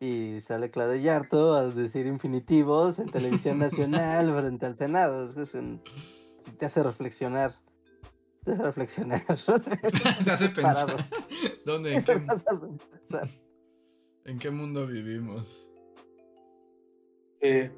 Y 0.00 0.40
sale 0.42 0.70
Claudio 0.70 1.00
Yarto 1.02 1.54
a 1.54 1.66
decir 1.66 2.06
infinitivos 2.06 3.00
en 3.00 3.10
televisión 3.10 3.58
nacional 3.58 4.32
frente 4.38 4.66
al 4.66 4.78
Senado. 4.78 5.42
Es 5.42 5.54
un 5.54 5.82
te 6.58 6.66
hace 6.66 6.82
reflexionar. 6.82 7.54
Te 8.44 8.52
hace 8.52 8.62
reflexionar. 8.62 9.24
te 10.24 10.30
hace 10.30 10.48
pensar. 10.48 11.06
¿Dónde? 11.64 11.94
¿En 11.94 12.04
qué, 12.04 12.20
¿En 14.24 14.38
qué 14.38 14.50
mundo 14.50 14.86
vivimos? 14.86 15.70
Sí, 17.40 17.70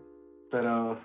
pero. 0.50 0.98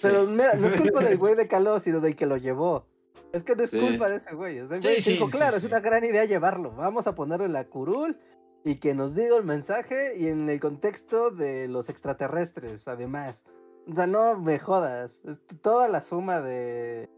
Pero 0.00 0.26
mira, 0.26 0.54
no 0.54 0.66
es 0.66 0.80
culpa 0.80 1.04
del 1.04 1.18
güey 1.18 1.34
de 1.34 1.48
Caló, 1.48 1.78
sino 1.78 2.00
del 2.00 2.16
que 2.16 2.26
lo 2.26 2.36
llevó. 2.36 2.86
Es 3.32 3.42
que 3.42 3.56
no 3.56 3.64
es 3.64 3.70
culpa 3.70 4.08
de 4.08 4.16
ese 4.16 4.34
güey. 4.34 4.60
O 4.60 4.68
sea, 4.68 4.78
dijo, 4.78 5.28
claro, 5.28 5.56
es 5.56 5.64
una 5.64 5.80
gran 5.80 6.04
idea 6.04 6.24
llevarlo. 6.24 6.72
Vamos 6.72 7.06
a 7.06 7.14
ponerlo 7.14 7.44
en 7.44 7.52
la 7.52 7.64
curul 7.64 8.16
y 8.64 8.76
que 8.76 8.94
nos 8.94 9.14
diga 9.14 9.36
el 9.36 9.44
mensaje 9.44 10.16
y 10.16 10.28
en 10.28 10.48
el 10.48 10.60
contexto 10.60 11.30
de 11.30 11.68
los 11.68 11.88
extraterrestres, 11.88 12.86
además. 12.86 13.44
O 13.86 13.94
sea, 13.94 14.06
no 14.06 14.38
me 14.38 14.58
jodas. 14.58 15.20
Toda 15.62 15.88
la 15.88 16.00
suma 16.00 16.40
de, 16.40 17.10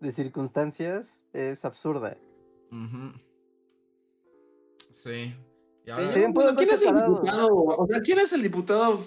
de 0.00 0.12
circunstancias 0.12 1.22
es 1.32 1.64
absurda. 1.64 2.16
Sí. 4.90 5.34
¿quién 5.94 6.70
es 6.70 6.82
el 6.82 6.94
diputado? 6.94 7.54
O 7.54 7.86
sea, 7.86 8.00
¿quién 8.00 8.18
es 8.18 8.32
el 8.32 8.42
diputado 8.42 9.00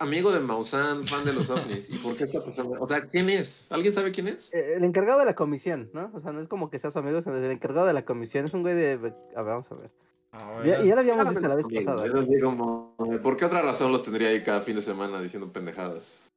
amigo 0.00 0.32
de 0.32 0.40
Maussan, 0.40 1.06
fan 1.06 1.24
de 1.24 1.32
los 1.32 1.50
ovnis? 1.50 1.90
¿Y 1.90 1.98
por 1.98 2.16
qué 2.16 2.24
está 2.24 2.42
pasando? 2.42 2.78
O 2.80 2.86
sea, 2.86 3.00
¿quién 3.02 3.30
es? 3.30 3.66
¿Alguien 3.70 3.94
sabe 3.94 4.12
quién 4.12 4.28
es? 4.28 4.52
Eh, 4.52 4.74
el 4.76 4.84
encargado 4.84 5.20
de 5.20 5.24
la 5.24 5.34
comisión, 5.34 5.90
¿no? 5.92 6.10
O 6.14 6.20
sea, 6.20 6.32
no 6.32 6.40
es 6.40 6.48
como 6.48 6.70
que 6.70 6.78
sea 6.78 6.90
su 6.90 6.98
amigo, 6.98 7.18
es 7.18 7.26
el 7.26 7.50
encargado 7.50 7.86
de 7.86 7.92
la 7.92 8.04
comisión. 8.04 8.44
Es 8.44 8.54
un 8.54 8.62
güey 8.62 8.74
de. 8.74 8.92
A 8.92 9.42
ver, 9.42 9.52
vamos 9.52 9.70
a 9.70 9.74
ver. 9.74 9.90
y 10.64 10.86
ya, 10.86 10.94
lo 10.94 11.00
habíamos 11.00 11.28
visto 11.28 11.48
la 11.48 11.54
vez 11.54 11.66
pasada. 11.66 12.04
¿Por 13.22 13.36
qué 13.36 13.44
otra 13.44 13.62
razón 13.62 13.92
los 13.92 14.02
tendría 14.02 14.28
ahí 14.28 14.42
cada 14.42 14.60
fin 14.60 14.76
de 14.76 14.82
semana 14.82 15.20
diciendo 15.20 15.52
pendejadas? 15.52 16.27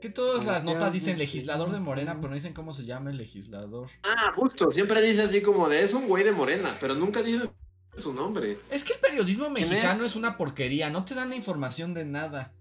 Que 0.00 0.10
todas 0.10 0.44
las 0.44 0.64
notas 0.64 0.92
dicen 0.92 1.18
legislador 1.18 1.70
de 1.70 1.78
Morena, 1.78 2.16
pero 2.16 2.30
no 2.30 2.34
dicen 2.34 2.54
cómo 2.54 2.72
se 2.72 2.84
llama 2.84 3.10
el 3.10 3.18
legislador. 3.18 3.88
Ah, 4.02 4.32
justo, 4.34 4.70
siempre 4.70 5.00
dice 5.02 5.22
así 5.22 5.42
como 5.42 5.68
de 5.68 5.82
es 5.82 5.94
un 5.94 6.08
güey 6.08 6.24
de 6.24 6.32
Morena, 6.32 6.70
pero 6.80 6.94
nunca 6.94 7.22
dice 7.22 7.50
su 7.94 8.12
nombre. 8.12 8.56
Es 8.70 8.82
que 8.84 8.94
el 8.94 9.00
periodismo 9.00 9.50
mexicano 9.50 10.04
es 10.04 10.16
una 10.16 10.36
porquería, 10.36 10.90
no 10.90 11.04
te 11.04 11.14
dan 11.14 11.30
la 11.30 11.36
información 11.36 11.94
de 11.94 12.04
nada. 12.04 12.52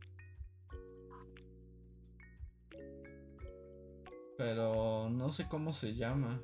Pero 4.38 5.10
no 5.10 5.32
sé 5.32 5.48
cómo 5.48 5.74
se 5.74 5.96
llama. 5.96 6.42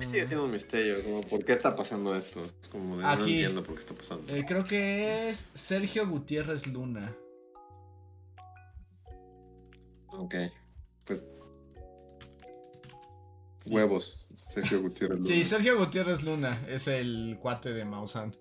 sigue 0.00 0.26
siendo 0.26 0.44
un 0.44 0.50
misterio, 0.50 1.04
como 1.04 1.20
por 1.20 1.44
qué 1.44 1.52
está 1.52 1.76
pasando 1.76 2.16
esto. 2.16 2.42
Como 2.72 2.96
no 2.96 3.12
entiendo 3.12 3.62
por 3.62 3.74
qué 3.74 3.80
está 3.80 3.94
pasando. 3.94 4.34
Eh, 4.34 4.44
creo 4.46 4.64
que 4.64 5.30
es 5.30 5.44
Sergio 5.54 6.08
Gutiérrez 6.08 6.66
Luna. 6.66 7.14
Ok. 10.18 10.34
Pues. 11.04 11.24
Huevos, 13.70 14.26
Sergio 14.36 14.80
Gutiérrez 14.82 15.20
Luna. 15.20 15.28
Sí, 15.28 15.44
Sergio 15.44 15.78
Gutiérrez 15.78 16.22
Luna 16.22 16.64
es 16.68 16.88
el 16.88 17.38
cuate 17.40 17.72
de 17.72 17.84
Maussan. 17.84 18.34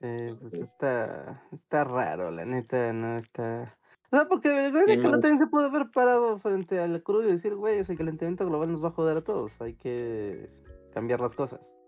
Eh, 0.00 0.34
pues 0.40 0.54
está, 0.54 1.44
está 1.52 1.84
raro, 1.84 2.32
la 2.32 2.44
neta, 2.44 2.92
no 2.92 3.18
está. 3.18 3.78
O 4.10 4.16
sea, 4.16 4.26
porque 4.26 4.66
el 4.66 4.72
güey 4.72 4.84
de 4.86 4.96
que 4.96 5.08
no 5.08 5.12
también 5.12 5.38
se 5.38 5.46
puede 5.46 5.68
haber 5.68 5.90
parado 5.92 6.38
frente 6.40 6.80
a 6.80 6.88
la 6.88 6.98
cruz 6.98 7.24
y 7.24 7.32
decir, 7.32 7.54
güey, 7.54 7.78
el 7.78 7.96
calentamiento 7.96 8.44
global 8.44 8.72
nos 8.72 8.82
va 8.82 8.88
a 8.88 8.92
joder 8.92 9.18
a 9.18 9.24
todos, 9.24 9.60
hay 9.60 9.74
que 9.74 10.50
cambiar 10.92 11.20
las 11.20 11.36
cosas. 11.36 11.78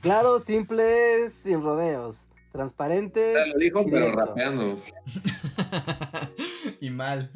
Claro, 0.00 0.40
simple, 0.40 1.28
sin 1.28 1.62
rodeos. 1.62 2.31
Transparente. 2.52 3.24
O 3.24 3.28
sea, 3.28 3.46
lo 3.46 3.58
dijo, 3.58 3.84
pero 3.90 4.12
rapeando. 4.12 4.76
y 6.80 6.90
mal. 6.90 7.30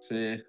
Sí. 0.00 0.42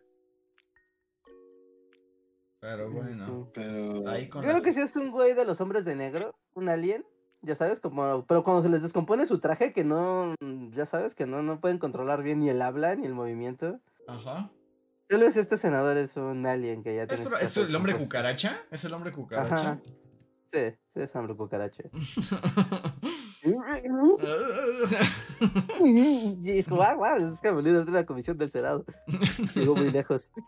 Pero 2.60 2.90
bueno. 2.90 3.52
Pero... 3.54 4.08
Ahí 4.08 4.30
Creo 4.30 4.62
que 4.62 4.74
si 4.74 4.82
es 4.82 4.96
un 4.96 5.12
güey 5.12 5.34
de 5.34 5.46
los 5.46 5.62
hombres 5.62 5.86
de 5.86 5.96
negro, 5.96 6.36
un 6.54 6.70
alien, 6.70 7.06
ya 7.42 7.56
sabes, 7.56 7.80
como, 7.80 8.26
pero 8.26 8.44
cuando 8.44 8.64
se 8.64 8.70
les 8.70 8.82
descompone 8.82 9.26
su 9.26 9.40
traje, 9.40 9.72
que 9.72 9.84
no, 9.84 10.34
ya 10.72 10.86
sabes, 10.86 11.16
que 11.16 11.26
no, 11.26 11.44
no 11.44 11.60
pueden 11.60 11.78
controlar 11.78 12.24
bien 12.24 12.40
ni 12.40 12.50
el 12.50 12.62
habla 12.62 12.96
ni 12.96 13.06
el 13.06 13.14
movimiento. 13.14 13.80
Ajá. 14.08 14.50
Tal 15.08 15.20
vez 15.20 15.38
este 15.38 15.58
senador 15.58 15.98
es 15.98 16.18
un 16.18 16.46
alien 16.48 16.82
que 16.82 16.96
ya 16.96 17.04
¿Es, 17.04 17.10
tiene. 17.10 17.30
¿Es 17.42 17.56
el 17.58 17.76
hombre 17.76 17.94
cucaracha? 17.96 18.64
¿Es 18.72 18.84
el 18.86 18.94
hombre 18.94 19.12
cucaracha? 19.12 19.80
Sí 20.56 21.02
es 21.02 21.16
hambre 21.16 21.36
cucaracha. 21.36 21.84
y 25.84 26.58
es 26.58 26.68
como, 26.68 26.82
ah, 26.82 26.96
wow, 26.96 27.32
es 27.32 27.42
que 27.42 27.52
me 27.52 27.62
líder 27.62 27.86
de 27.86 27.92
la 27.92 28.06
comisión 28.06 28.38
del 28.38 28.50
Senado. 28.52 28.86
Sigo 29.54 29.76
muy 29.76 29.92
lejos. 29.92 30.30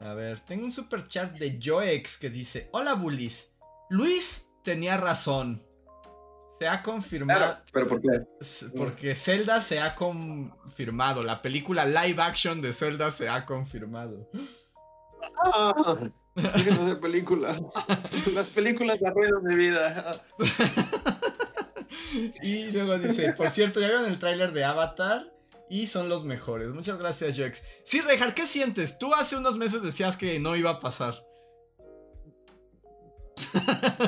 A 0.00 0.12
ver, 0.14 0.40
tengo 0.44 0.64
un 0.64 0.72
super 0.72 1.08
chat 1.08 1.32
de 1.38 1.58
Joex 1.62 2.18
que 2.18 2.28
dice: 2.30 2.68
Hola, 2.72 2.94
Bullies. 2.94 3.50
Luis 3.88 4.48
tenía 4.62 4.96
razón. 4.96 5.64
Se 6.60 6.68
ha 6.68 6.82
confirmado. 6.82 7.58
¿Pero 7.72 7.86
por 7.86 8.00
qué? 8.00 8.26
Porque 8.76 9.14
Zelda 9.14 9.60
se 9.60 9.80
ha 9.80 9.94
confirmado. 9.94 11.22
La 11.22 11.42
película 11.42 11.86
live 11.86 12.22
action 12.22 12.60
de 12.60 12.72
Zelda 12.72 13.10
se 13.10 13.28
ha 13.28 13.44
confirmado. 13.44 14.30
Ah. 15.54 15.74
Déjenme 16.34 16.82
hacer 16.82 17.00
películas. 17.00 17.62
Las 18.34 18.50
películas 18.50 19.02
arruinan 19.02 19.42
mi 19.42 19.54
vida. 19.54 20.20
y 22.42 22.70
luego 22.72 22.98
dice, 22.98 23.32
por 23.32 23.50
cierto, 23.50 23.80
ya 23.80 23.88
vieron 23.88 24.04
el 24.04 24.18
tráiler 24.18 24.52
de 24.52 24.64
Avatar 24.64 25.32
y 25.70 25.86
son 25.86 26.08
los 26.08 26.24
mejores. 26.24 26.68
Muchas 26.68 26.98
gracias, 26.98 27.36
Jex. 27.36 27.62
Sí, 27.84 28.00
Rejar, 28.00 28.34
¿qué 28.34 28.46
sientes? 28.46 28.98
Tú 28.98 29.14
hace 29.14 29.36
unos 29.36 29.56
meses 29.56 29.82
decías 29.82 30.16
que 30.16 30.38
no 30.38 30.56
iba 30.56 30.70
a 30.72 30.78
pasar. 30.78 31.14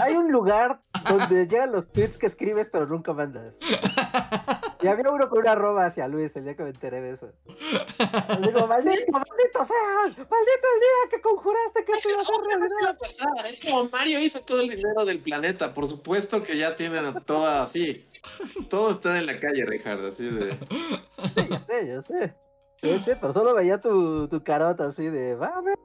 Hay 0.02 0.14
un 0.14 0.30
lugar 0.30 0.80
donde 1.08 1.46
llegan 1.46 1.72
los 1.72 1.90
tweets 1.92 2.16
que 2.18 2.26
escribes 2.26 2.68
pero 2.70 2.86
nunca 2.86 3.12
mandas. 3.12 3.56
Y 4.80 4.86
había 4.86 5.10
uno 5.10 5.28
con 5.28 5.40
una 5.40 5.52
arroba 5.52 5.86
hacia 5.86 6.06
Luis 6.08 6.34
el 6.36 6.44
día 6.44 6.56
que 6.56 6.62
me 6.62 6.70
enteré 6.70 7.00
de 7.00 7.10
eso. 7.10 7.32
Le 7.58 8.46
digo, 8.46 8.66
maldito, 8.66 9.12
maldito 9.12 9.64
seas, 9.64 10.16
maldito 10.16 10.66
el 10.74 10.80
día 10.80 11.10
que 11.10 11.20
conjuraste 11.20 11.84
que 11.84 11.92
esto 11.92 12.08
iba 12.10 12.18
a 12.18 12.24
ser 12.24 12.36
realidad. 12.46 12.98
Es 13.44 13.60
como 13.60 13.88
Mario 13.90 14.20
hizo 14.20 14.40
todo 14.40 14.60
el 14.60 14.70
dinero 14.70 15.04
del 15.04 15.20
planeta, 15.20 15.74
por 15.74 15.88
supuesto 15.88 16.42
que 16.42 16.56
ya 16.56 16.76
tienen 16.76 17.06
a 17.06 17.20
toda 17.20 17.62
así. 17.62 18.06
Todo 18.68 18.90
está 18.90 19.18
en 19.18 19.26
la 19.26 19.38
calle, 19.38 19.64
Richard, 19.64 20.04
así 20.04 20.24
de. 20.24 20.52
Sí, 20.52 21.48
ya 21.50 21.58
sé, 21.60 21.86
ya 21.86 22.02
sé. 22.02 22.34
Ya 22.82 22.98
sé, 22.98 23.16
pero 23.16 23.32
solo 23.32 23.54
veía 23.54 23.80
tu, 23.80 24.28
tu 24.28 24.44
carota 24.44 24.86
así 24.86 25.08
de, 25.08 25.34
va 25.34 25.48
a 25.48 25.60
ver, 25.60 25.76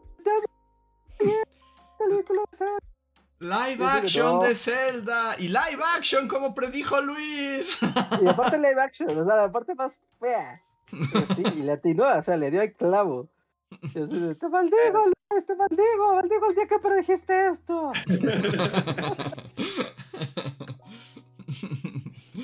película, 1.97 2.41
Live 3.43 3.83
action 3.85 4.39
de 4.39 4.55
Zelda 4.55 5.35
y 5.37 5.49
live 5.49 5.83
action 5.97 6.29
como 6.29 6.55
predijo 6.55 7.01
Luis. 7.01 7.77
Y 8.21 8.27
aparte 8.27 8.57
live 8.57 8.79
action, 8.79 9.09
o 9.09 9.25
sea, 9.25 9.35
la 9.35 9.51
parte 9.51 9.75
más 9.75 9.99
fea. 10.17 10.63
sí, 11.35 11.43
y 11.57 11.61
le 11.63 11.73
atinó, 11.73 12.05
o 12.05 12.21
sea, 12.21 12.37
le 12.37 12.49
dio 12.51 12.61
el 12.61 12.71
clavo. 12.71 13.27
te 13.91 13.99
maldigo, 14.49 15.03
Luis, 15.29 15.45
te 15.45 15.55
maldigo, 15.55 16.13
maldigo 16.15 16.49
el 16.49 16.55
día 16.55 16.67
que 16.67 16.79
predijiste 16.79 17.47
esto. 17.47 17.91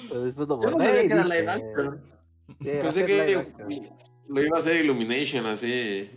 Pero 0.09 0.21
después 0.21 0.49
lo 0.49 0.61
Yo 0.61 0.71
no 0.71 0.80
sabía 0.80 1.07
que 1.07 1.13
era 1.13 1.23
live 1.23 1.49
action. 1.49 2.01
Pensé 2.59 3.05
que 3.05 3.47
lo 4.30 4.43
iba 4.43 4.57
a 4.57 4.60
hacer 4.60 4.77
Illumination 4.84 5.45
así. 5.47 6.10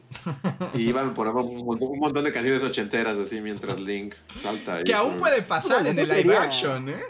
Y 0.74 0.82
iban 0.88 1.10
a 1.10 1.14
poner 1.14 1.34
un, 1.34 1.64
montón 1.64 2.24
de 2.24 2.32
canciones 2.32 2.62
ochenteras 2.62 3.16
así 3.16 3.40
mientras 3.40 3.80
Link 3.80 4.14
salta. 4.40 4.84
Que 4.84 4.94
aún 4.94 5.18
puede 5.18 5.42
pasar 5.42 5.86
en 5.86 5.98
el 5.98 6.08
live 6.08 6.36
action, 6.36 6.88
¿eh? 6.90 7.02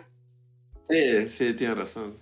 Sí, 0.84 1.28
sí, 1.28 1.54
tiene 1.54 1.74
razón. 1.74 2.14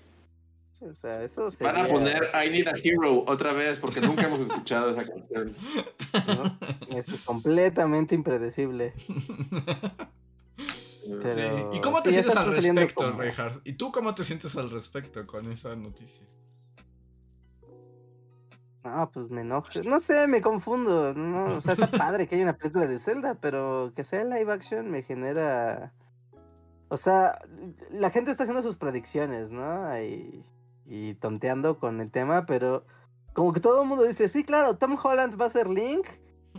O 0.81 0.95
sea, 0.95 1.23
eso 1.23 1.51
Van 1.61 1.77
a 1.77 1.87
poner 1.87 2.31
I 2.33 2.49
Need 2.49 2.69
a 2.69 2.73
Hero 2.83 3.23
otra 3.27 3.53
vez 3.53 3.79
porque 3.79 4.01
nunca 4.01 4.27
hemos 4.27 4.41
escuchado 4.41 4.91
esa 4.91 5.05
canción. 5.07 5.55
Es 6.97 7.07
completamente 7.25 8.15
impredecible. 8.15 8.95
¿Y 11.73 11.81
cómo 11.81 12.03
te 12.03 12.13
sientes 12.13 12.35
al 12.35 12.51
respecto, 12.51 13.13
como... 13.13 13.61
¿Y 13.65 13.75
tú 13.75 13.93
cómo 13.93 14.15
te 14.15 14.25
sientes 14.25 14.57
al 14.57 14.71
respecto 14.71 15.27
con 15.27 15.53
esa 15.53 15.77
noticia? 15.77 16.27
No, 18.85 19.11
pues 19.13 19.29
me 19.31 19.43
enojo. 19.43 19.69
No 19.85 20.01
sé, 20.01 20.27
me 20.27 20.41
confundo. 20.41 21.13
No, 21.15 21.57
o 21.57 21.61
sea, 21.61 21.75
está 21.75 21.87
padre 21.91 22.27
que 22.27 22.35
haya 22.35 22.45
una 22.45 22.57
película 22.57 22.87
de 22.87 22.99
Zelda, 22.99 23.35
pero 23.35 23.93
que 23.95 24.05
sea 24.05 24.25
live 24.25 24.53
action 24.53 24.91
me 24.91 25.03
genera. 25.03 25.93
O 26.89 26.97
sea, 26.97 27.39
la 27.91 28.11
gente 28.11 28.31
está 28.31 28.45
haciendo 28.45 28.63
sus 28.63 28.77
predicciones, 28.77 29.51
¿no? 29.51 30.01
Y, 30.03 30.45
y 30.87 31.15
tonteando 31.15 31.79
con 31.79 32.01
el 32.01 32.11
tema, 32.11 32.47
pero 32.47 32.85
como 33.33 33.53
que 33.53 33.61
todo 33.61 33.83
el 33.83 33.89
mundo 33.89 34.05
dice, 34.05 34.29
sí, 34.29 34.45
claro, 34.45 34.77
Tom 34.77 34.99
Holland 35.01 35.41
va 35.41 35.47
a 35.47 35.51
ser 35.51 35.69
Link 35.69 36.09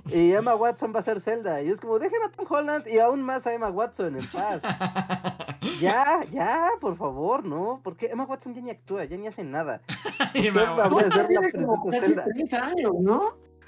y 0.10 0.32
Emma 0.32 0.56
Watson 0.56 0.94
va 0.96 1.00
a 1.00 1.04
ser 1.04 1.22
Zelda. 1.22 1.62
Y 1.62 1.70
es 1.70 1.80
como, 1.80 2.00
dejen 2.00 2.22
a 2.24 2.32
Tom 2.32 2.46
Holland 2.50 2.88
y 2.88 3.00
aún 3.00 3.22
más 3.22 3.46
a 3.48 3.54
Emma 3.54 3.70
Watson 3.70 4.18
en 4.18 4.28
paz. 4.28 4.62
ya, 5.80 6.26
ya, 6.32 6.70
por 6.80 6.98
favor, 6.98 7.46
¿no? 7.46 7.82
Porque 7.84 8.08
Emma 8.08 8.26
Watson 8.26 8.54
ya 8.56 8.62
ni 8.62 8.72
actúa, 8.72 9.06
ya 9.06 9.18
ni 9.18 9.28
hace 9.28 9.44
nada. 9.44 9.82
Emma 10.34 10.88
Watson 10.88 11.28
tiene 11.28 11.52
como 11.52 11.90
30 11.90 12.66
años, 12.66 12.94
¿no? 13.00 13.38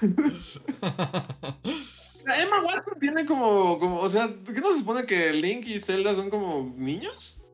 Emma 2.26 2.62
Watson 2.66 2.98
tiene 3.00 3.26
como, 3.26 3.78
como, 3.78 4.00
o 4.00 4.10
sea, 4.10 4.28
¿qué 4.46 4.60
no 4.60 4.72
se 4.72 4.78
supone 4.78 5.04
que 5.04 5.32
Link 5.32 5.66
y 5.66 5.80
Zelda 5.80 6.14
son 6.14 6.30
como 6.30 6.72
niños? 6.76 7.44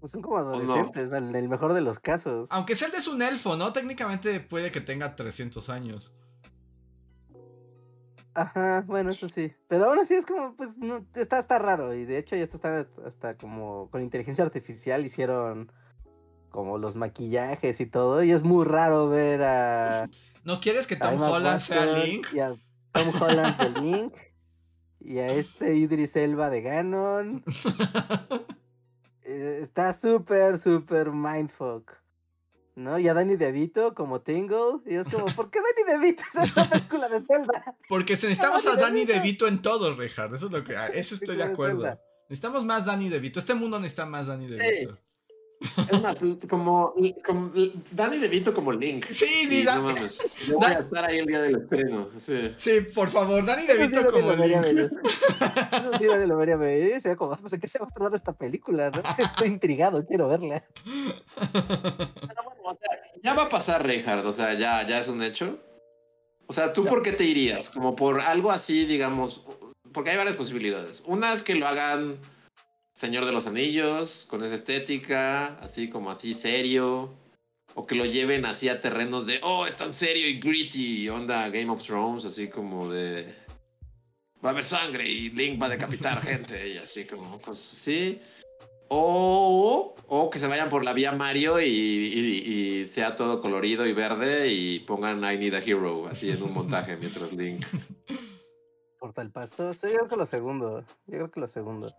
Pues 0.00 0.12
son 0.12 0.22
como 0.22 0.38
adolescentes, 0.38 1.12
en 1.12 1.34
el 1.34 1.48
mejor 1.48 1.72
de 1.72 1.80
los 1.80 1.98
casos. 1.98 2.48
Aunque 2.52 2.76
Zelda 2.76 2.98
es 2.98 3.08
un 3.08 3.20
elfo, 3.20 3.56
¿no? 3.56 3.72
Técnicamente 3.72 4.38
puede 4.38 4.70
que 4.70 4.80
tenga 4.80 5.16
300 5.16 5.70
años. 5.70 6.14
Ajá, 8.38 8.84
bueno, 8.86 9.10
eso 9.10 9.28
sí. 9.28 9.52
Pero 9.66 9.86
aún 9.86 9.98
así 9.98 10.14
es 10.14 10.24
como, 10.24 10.54
pues, 10.54 10.76
no, 10.76 11.04
está, 11.14 11.40
está 11.40 11.58
raro. 11.58 11.92
Y 11.92 12.04
de 12.04 12.18
hecho 12.18 12.36
ya 12.36 12.44
está 12.44 12.86
hasta 13.04 13.36
como 13.36 13.88
con 13.90 14.00
inteligencia 14.00 14.44
artificial 14.44 15.04
hicieron 15.04 15.72
como 16.50 16.78
los 16.78 16.94
maquillajes 16.94 17.80
y 17.80 17.86
todo. 17.86 18.22
Y 18.22 18.30
es 18.30 18.44
muy 18.44 18.64
raro 18.64 19.08
ver 19.08 19.42
a. 19.42 20.08
¿No 20.44 20.60
quieres 20.60 20.86
que 20.86 20.94
Tom 20.94 21.20
Holland 21.20 21.58
sea 21.58 21.84
Link? 21.86 22.28
Y 22.32 22.38
a 22.38 22.54
Tom 22.92 23.12
Holland 23.20 23.56
de 23.58 23.80
Link. 23.80 24.14
y 25.00 25.18
a 25.18 25.32
este 25.32 25.74
Idris 25.74 26.14
Elba 26.14 26.48
de 26.48 26.62
Ganon. 26.62 27.44
Eh, 29.30 29.58
está 29.60 29.92
súper, 29.92 30.56
súper 30.56 31.10
mindfuck. 31.12 31.92
¿No? 32.78 32.98
Y 32.98 33.08
a 33.08 33.14
Danny 33.14 33.36
DeVito 33.36 33.94
como 33.94 34.20
Tingle. 34.20 34.80
Y 34.86 34.94
es 34.94 35.08
como, 35.08 35.26
¿por 35.26 35.50
qué 35.50 35.60
Danny 35.60 35.98
DeVito 35.98 36.22
es 36.28 36.56
la 36.56 36.64
película 36.70 37.08
de 37.08 37.20
Zelda? 37.20 37.76
Porque 37.88 38.14
necesitamos 38.14 38.64
a 38.66 38.76
Danny 38.76 39.04
DeVito 39.04 39.46
en 39.46 39.60
todo, 39.60 39.94
Richard. 39.94 40.34
Eso 40.34 40.46
es 40.46 40.52
lo 40.52 40.64
que. 40.64 40.76
Eso 40.94 41.14
estoy 41.14 41.36
de 41.36 41.42
acuerdo. 41.42 41.98
Necesitamos 42.28 42.64
más 42.64 42.86
Danny 42.86 43.08
DeVito. 43.08 43.40
Este 43.40 43.54
mundo 43.54 43.78
necesita 43.78 44.06
más 44.06 44.26
Danny 44.26 44.46
DeVito. 44.46 44.98
Es 45.60 46.02
más, 46.02 46.20
como, 46.48 46.94
como 47.24 47.52
Danny 47.90 48.18
DeVito 48.18 48.54
como 48.54 48.72
Link. 48.72 49.04
Sí, 49.06 49.26
sí, 49.48 49.64
no 49.64 49.82
mames. 49.82 50.36
Yo 50.46 50.56
voy 50.56 50.66
a 50.66 50.78
estar 50.78 51.04
ahí 51.04 51.18
el 51.18 51.26
día 51.26 51.42
del 51.42 51.56
estreno. 51.56 52.08
Sí, 52.18 52.52
sí 52.56 52.80
por 52.94 53.10
favor, 53.10 53.44
Danny 53.44 53.66
DeVito 53.66 54.06
como 54.06 54.32
Link. 54.34 54.64
Sí, 55.98 56.04
lo 56.26 56.36
vería 56.36 56.56
ver. 56.56 57.00
Sería 57.00 57.16
como, 57.16 57.36
pues, 57.36 57.52
¿en 57.52 57.60
qué 57.60 57.68
se 57.68 57.78
va 57.78 57.86
a 57.86 57.88
tratar 57.88 58.14
esta 58.14 58.32
película? 58.32 58.90
¿no? 58.90 59.02
Estoy 59.18 59.48
intrigado, 59.48 60.06
quiero 60.06 60.28
verla. 60.28 60.64
Pero 61.52 62.42
bueno, 62.44 62.62
o 62.64 62.78
sea, 62.78 63.02
ya 63.22 63.34
va 63.34 63.44
a 63.44 63.48
pasar, 63.48 63.84
Reinhardt. 63.84 64.26
O 64.26 64.32
sea, 64.32 64.54
ya, 64.54 64.86
ya 64.86 65.00
es 65.00 65.08
un 65.08 65.22
hecho. 65.22 65.58
O 66.46 66.52
sea, 66.52 66.72
¿tú 66.72 66.84
por 66.84 67.02
qué 67.02 67.12
te 67.12 67.24
irías? 67.24 67.70
Como 67.70 67.96
por 67.96 68.20
algo 68.20 68.50
así, 68.50 68.86
digamos. 68.86 69.44
Porque 69.92 70.10
hay 70.10 70.16
varias 70.16 70.36
posibilidades. 70.36 71.02
Una 71.06 71.32
es 71.32 71.42
que 71.42 71.54
lo 71.56 71.66
hagan 71.66 72.16
Señor 72.98 73.26
de 73.26 73.30
los 73.30 73.46
Anillos, 73.46 74.26
con 74.28 74.42
esa 74.42 74.56
estética, 74.56 75.56
así 75.60 75.88
como 75.88 76.10
así 76.10 76.34
serio, 76.34 77.14
o 77.76 77.86
que 77.86 77.94
lo 77.94 78.04
lleven 78.04 78.44
así 78.44 78.68
a 78.68 78.80
terrenos 78.80 79.24
de, 79.24 79.38
oh, 79.44 79.68
es 79.68 79.76
tan 79.76 79.92
serio 79.92 80.26
y 80.26 80.40
gritty, 80.40 81.08
onda 81.08 81.48
Game 81.48 81.70
of 81.70 81.80
Thrones, 81.80 82.24
así 82.24 82.48
como 82.48 82.90
de, 82.90 83.32
va 84.44 84.48
a 84.48 84.52
haber 84.52 84.64
sangre 84.64 85.08
y 85.08 85.30
Link 85.30 85.62
va 85.62 85.66
a 85.66 85.68
decapitar 85.68 86.20
gente, 86.22 86.70
y 86.70 86.78
así 86.78 87.06
como 87.06 87.40
cosas 87.40 87.72
así. 87.74 88.20
O, 88.88 89.94
o 90.08 90.30
que 90.30 90.40
se 90.40 90.48
vayan 90.48 90.68
por 90.68 90.84
la 90.84 90.92
vía 90.92 91.12
Mario 91.12 91.60
y, 91.60 92.84
sea 92.90 93.14
todo 93.14 93.40
colorido 93.40 93.86
y 93.86 93.92
verde 93.92 94.48
y 94.48 94.80
pongan 94.80 95.18
I 95.18 95.38
Need 95.38 95.54
a 95.54 95.58
Hero 95.58 96.08
así 96.10 96.30
en 96.30 96.42
un 96.42 96.52
montaje 96.52 96.96
mientras 96.96 97.32
Link. 97.32 97.64
Porta 98.98 99.22
el 99.22 99.30
pasto. 99.30 99.72
Sí, 99.72 99.82
yo 99.82 99.98
creo 99.98 100.08
que 100.08 100.16
lo 100.16 100.26
segundo. 100.26 100.80
Yo 101.06 101.12
creo 101.12 101.30
que 101.30 101.38
lo 101.38 101.48
segundo. 101.48 101.94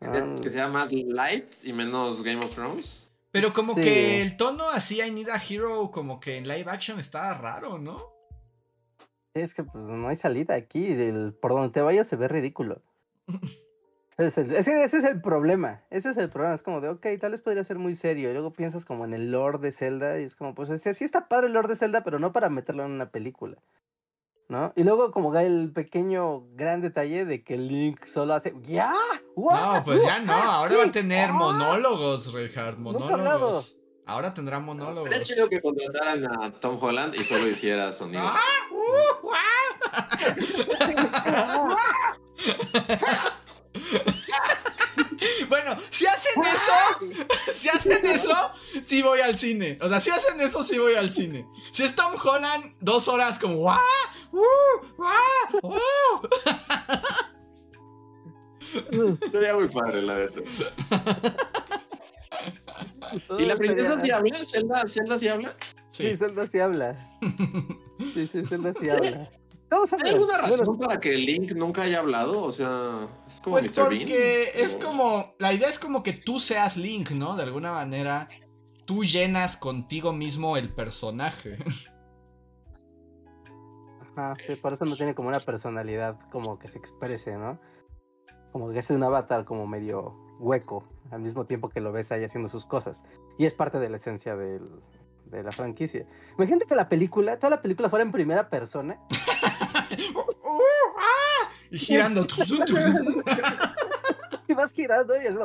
Que 0.00 0.50
sea 0.50 0.68
más 0.68 0.92
light 0.92 1.52
y 1.64 1.72
menos 1.72 2.22
Game 2.22 2.44
of 2.44 2.54
Thrones. 2.54 3.10
Pero 3.30 3.52
como 3.52 3.74
que 3.74 4.22
el 4.22 4.36
tono 4.36 4.68
así, 4.70 5.00
I 5.00 5.10
Need 5.10 5.28
a 5.28 5.36
Hero, 5.36 5.90
como 5.90 6.18
que 6.20 6.36
en 6.36 6.48
live 6.48 6.70
action 6.70 6.98
está 6.98 7.34
raro, 7.34 7.78
¿no? 7.78 8.18
Es 9.34 9.54
que 9.54 9.64
pues 9.64 9.84
no 9.84 10.08
hay 10.08 10.16
salida 10.16 10.54
aquí. 10.54 10.96
por 11.40 11.52
donde 11.52 11.70
te 11.70 11.82
vayas 11.82 12.08
se 12.08 12.16
ve 12.16 12.28
ridículo. 12.28 12.82
ese, 14.18 14.54
es 14.84 15.04
el 15.04 15.20
problema. 15.20 15.82
Ese 15.90 16.10
es 16.10 16.16
el 16.16 16.30
problema. 16.30 16.54
Es 16.54 16.62
como 16.62 16.80
de, 16.80 16.88
ok, 16.88 17.06
tal 17.20 17.32
vez 17.32 17.40
podría 17.40 17.64
ser 17.64 17.78
muy 17.78 17.94
serio. 17.94 18.30
Y 18.30 18.32
luego 18.32 18.52
piensas 18.52 18.84
como 18.84 19.04
en 19.04 19.12
el 19.12 19.30
lore 19.30 19.58
de 19.58 19.72
Zelda. 19.72 20.18
Y 20.20 20.24
es 20.24 20.34
como, 20.34 20.54
pues 20.54 20.70
sí 20.80 21.04
está 21.04 21.28
padre 21.28 21.48
el 21.48 21.52
lore 21.52 21.68
de 21.68 21.76
Zelda, 21.76 22.02
pero 22.02 22.18
no 22.18 22.32
para 22.32 22.48
meterlo 22.48 22.84
en 22.84 22.92
una 22.92 23.10
película. 23.10 23.58
¿No? 24.48 24.72
Y 24.76 24.82
luego 24.82 25.12
como 25.12 25.32
da 25.32 25.42
el 25.42 25.70
pequeño 25.72 26.46
gran 26.54 26.80
detalle 26.80 27.24
de 27.24 27.44
que 27.44 27.56
Link 27.56 28.06
solo 28.06 28.34
hace 28.34 28.54
¡Ya! 28.62 28.92
No, 29.36 29.82
pues 29.84 30.02
ya 30.02 30.20
no, 30.20 30.32
ahora 30.32 30.76
va 30.76 30.84
a 30.84 30.92
tener 30.92 31.32
monólogos, 31.32 32.32
Reinhardt, 32.32 32.78
monólogos. 32.78 33.78
Ahora 34.06 34.32
tendrá 34.32 34.58
monólogos. 34.58 35.10
Sería 35.10 35.22
chido 35.22 35.48
que 35.50 35.60
contrataran 35.60 36.42
a 36.42 36.50
Tom 36.52 36.78
Holland 36.80 37.14
y 37.14 37.24
solo 37.24 37.46
hiciera 37.46 37.92
sonido. 37.92 38.22
¡Ah! 38.24 38.38
Bueno, 45.48 45.76
si 45.90 46.06
hacen 46.06 46.42
eso, 46.42 46.72
si 47.52 47.68
hacen 47.68 48.06
eso, 48.06 48.50
sí 48.82 49.02
voy 49.02 49.20
al 49.20 49.36
cine. 49.36 49.78
O 49.80 49.88
sea, 49.88 50.00
si 50.00 50.10
hacen 50.10 50.40
eso, 50.40 50.62
sí 50.62 50.78
voy 50.78 50.94
al 50.94 51.10
cine. 51.10 51.46
Si 51.72 51.84
es 51.84 51.94
Tom 51.94 52.14
Holland, 52.22 52.76
dos 52.80 53.08
horas 53.08 53.38
como 53.38 53.56
¡Wah! 53.56 53.80
¡Uh! 54.38 55.68
Sería 59.30 59.54
muy 59.54 59.68
padre, 59.68 60.02
la 60.02 60.14
verdad. 60.14 60.42
¿Y 63.38 63.46
la 63.46 63.56
princesa 63.56 63.98
sí 63.98 64.10
habla? 64.10 64.38
¿Zelda, 64.44 64.84
¿Zelda 64.86 65.18
sí 65.18 65.28
habla? 65.28 65.54
Sí, 65.92 66.16
Zelda 66.16 66.46
sí 66.46 66.58
habla. 66.58 67.18
Sí, 68.14 68.26
sí, 68.26 68.44
Zelda 68.44 68.74
sí 68.74 68.90
habla. 68.90 69.28
¿Hay 69.70 70.10
alguna 70.12 70.38
razón 70.38 70.78
para 70.78 70.98
que 70.98 71.14
Link 71.14 71.52
nunca 71.52 71.82
haya 71.82 71.98
hablado? 71.98 72.42
O 72.42 72.52
sea, 72.52 73.06
es 73.26 73.40
como 73.40 73.56
pues 73.56 73.70
porque 73.72 74.52
es 74.54 74.76
como. 74.76 75.34
La 75.38 75.52
idea 75.52 75.68
es 75.68 75.78
como 75.78 76.02
que 76.02 76.14
tú 76.14 76.40
seas 76.40 76.76
Link, 76.78 77.10
¿no? 77.10 77.36
De 77.36 77.42
alguna 77.42 77.72
manera, 77.72 78.28
tú 78.86 79.04
llenas 79.04 79.58
contigo 79.58 80.12
mismo 80.12 80.56
el 80.56 80.72
personaje. 80.72 81.58
Ajá, 84.18 84.34
por 84.60 84.72
eso 84.72 84.84
no 84.84 84.96
tiene 84.96 85.14
como 85.14 85.28
una 85.28 85.38
personalidad 85.38 86.18
como 86.32 86.58
que 86.58 86.68
se 86.68 86.76
exprese, 86.76 87.36
¿no? 87.36 87.60
Como 88.50 88.72
que 88.72 88.80
es 88.80 88.90
un 88.90 89.04
avatar 89.04 89.44
como 89.44 89.68
medio 89.68 90.16
hueco, 90.40 90.82
al 91.12 91.20
mismo 91.20 91.46
tiempo 91.46 91.68
que 91.68 91.80
lo 91.80 91.92
ves 91.92 92.10
ahí 92.10 92.24
haciendo 92.24 92.48
sus 92.48 92.66
cosas. 92.66 93.04
Y 93.38 93.46
es 93.46 93.54
parte 93.54 93.78
de 93.78 93.88
la 93.88 93.98
esencia 93.98 94.34
del, 94.34 94.68
de 95.26 95.44
la 95.44 95.52
franquicia. 95.52 96.04
Imagínate 96.36 96.66
que 96.66 96.74
la 96.74 96.88
película, 96.88 97.38
toda 97.38 97.50
la 97.50 97.62
película 97.62 97.88
fuera 97.88 98.02
en 98.02 98.10
primera 98.10 98.50
persona. 98.50 98.98
y 101.70 101.78
girando. 101.78 102.26
y 104.48 104.54
vas 104.54 104.72
girando 104.72 105.14
y 105.16 105.26
es 105.26 105.36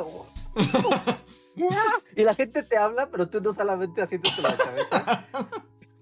y 2.16 2.24
la 2.24 2.34
gente 2.34 2.64
te 2.64 2.76
habla, 2.76 3.08
pero 3.08 3.28
tú 3.28 3.40
no 3.40 3.52
solamente 3.52 4.02
haciéndote 4.02 4.42
la 4.42 4.56
cabeza. 4.56 5.28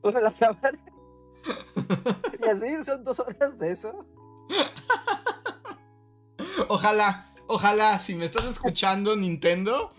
Una 0.02 0.20
la 0.20 0.32
cámara. 0.32 0.78
Y 2.44 2.48
así 2.48 2.82
son 2.85 3.05
dos 3.05 3.20
horas 3.20 3.56
de 3.59 3.70
eso. 3.70 4.05
Ojalá, 6.69 7.32
ojalá, 7.47 7.98
si 7.98 8.14
me 8.14 8.24
estás 8.24 8.44
escuchando, 8.47 9.14
Nintendo. 9.16 9.94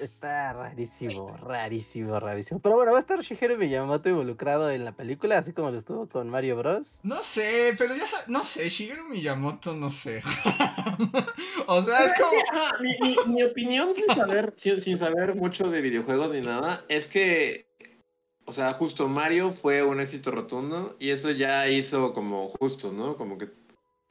Está 0.00 0.52
rarísimo, 0.52 1.36
rarísimo, 1.36 2.18
rarísimo. 2.18 2.60
Pero 2.60 2.76
bueno, 2.76 2.92
va 2.92 2.98
a 2.98 3.00
estar 3.00 3.20
Shigeru 3.20 3.56
Miyamoto 3.56 4.08
involucrado 4.08 4.70
en 4.70 4.84
la 4.84 4.92
película, 4.92 5.38
así 5.38 5.52
como 5.52 5.70
lo 5.70 5.78
estuvo 5.78 6.08
con 6.08 6.28
Mario 6.28 6.56
Bros. 6.56 7.00
No 7.02 7.22
sé, 7.22 7.74
pero 7.78 7.94
ya 7.94 8.04
no 8.26 8.42
sé, 8.42 8.68
Shigeru 8.68 9.08
Miyamoto 9.08 9.74
no 9.74 9.90
sé. 9.90 10.22
o 11.66 11.82
sea, 11.82 12.06
es 12.06 12.12
como... 12.18 13.26
mi, 13.26 13.42
opinión 13.42 13.94
sin 13.94 14.06
saber, 14.06 14.54
sin 14.56 14.98
saber 14.98 15.34
mucho 15.34 15.70
de 15.70 15.80
videojuegos 15.80 16.32
ni 16.32 16.40
nada, 16.40 16.82
es 16.88 17.08
que 17.08 17.69
o 18.50 18.52
sea, 18.52 18.74
justo 18.74 19.06
Mario 19.06 19.52
fue 19.52 19.84
un 19.84 20.00
éxito 20.00 20.32
rotundo 20.32 20.96
y 20.98 21.10
eso 21.10 21.30
ya 21.30 21.68
hizo 21.68 22.12
como 22.12 22.48
justo, 22.48 22.90
¿no? 22.90 23.16
Como 23.16 23.38
que 23.38 23.48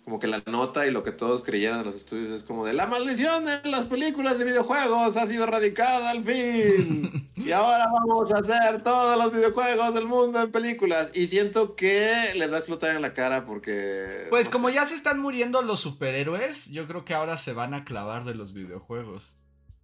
como 0.05 0.17
que 0.17 0.27
la 0.27 0.41
nota 0.47 0.87
y 0.87 0.91
lo 0.91 1.03
que 1.03 1.11
todos 1.11 1.43
creían 1.43 1.79
en 1.79 1.85
los 1.85 1.95
estudios 1.95 2.29
es 2.29 2.43
como 2.43 2.65
de 2.65 2.71
la 2.71 2.87
maldición 2.87 3.45
de 3.45 3.59
las 3.69 3.85
películas 3.85 4.39
de 4.39 4.45
videojuegos 4.45 5.17
ha 5.17 5.27
sido 5.27 5.43
erradicada 5.43 6.09
al 6.09 6.23
fin. 6.23 7.29
y 7.35 7.51
ahora 7.51 7.85
vamos 7.91 8.31
a 8.31 8.37
hacer 8.37 8.81
todos 8.81 9.21
los 9.21 9.33
videojuegos 9.33 9.93
del 9.93 10.05
mundo 10.05 10.41
en 10.41 10.51
películas. 10.51 11.11
Y 11.13 11.27
siento 11.27 11.75
que 11.75 12.33
les 12.33 12.49
va 12.49 12.55
a 12.55 12.59
explotar 12.59 12.95
en 12.95 13.01
la 13.01 13.13
cara 13.13 13.45
porque... 13.45 14.25
Pues 14.29 14.47
como 14.47 14.69
ya 14.69 14.87
se 14.87 14.95
están 14.95 15.19
muriendo 15.19 15.61
los 15.61 15.81
superhéroes, 15.81 16.69
yo 16.69 16.87
creo 16.87 17.03
que 17.03 17.13
ahora 17.13 17.37
se 17.37 17.51
van 17.51 17.73
a 17.73 17.83
clavar 17.83 18.23
de 18.23 18.35
los 18.35 18.53
videojuegos. 18.53 19.35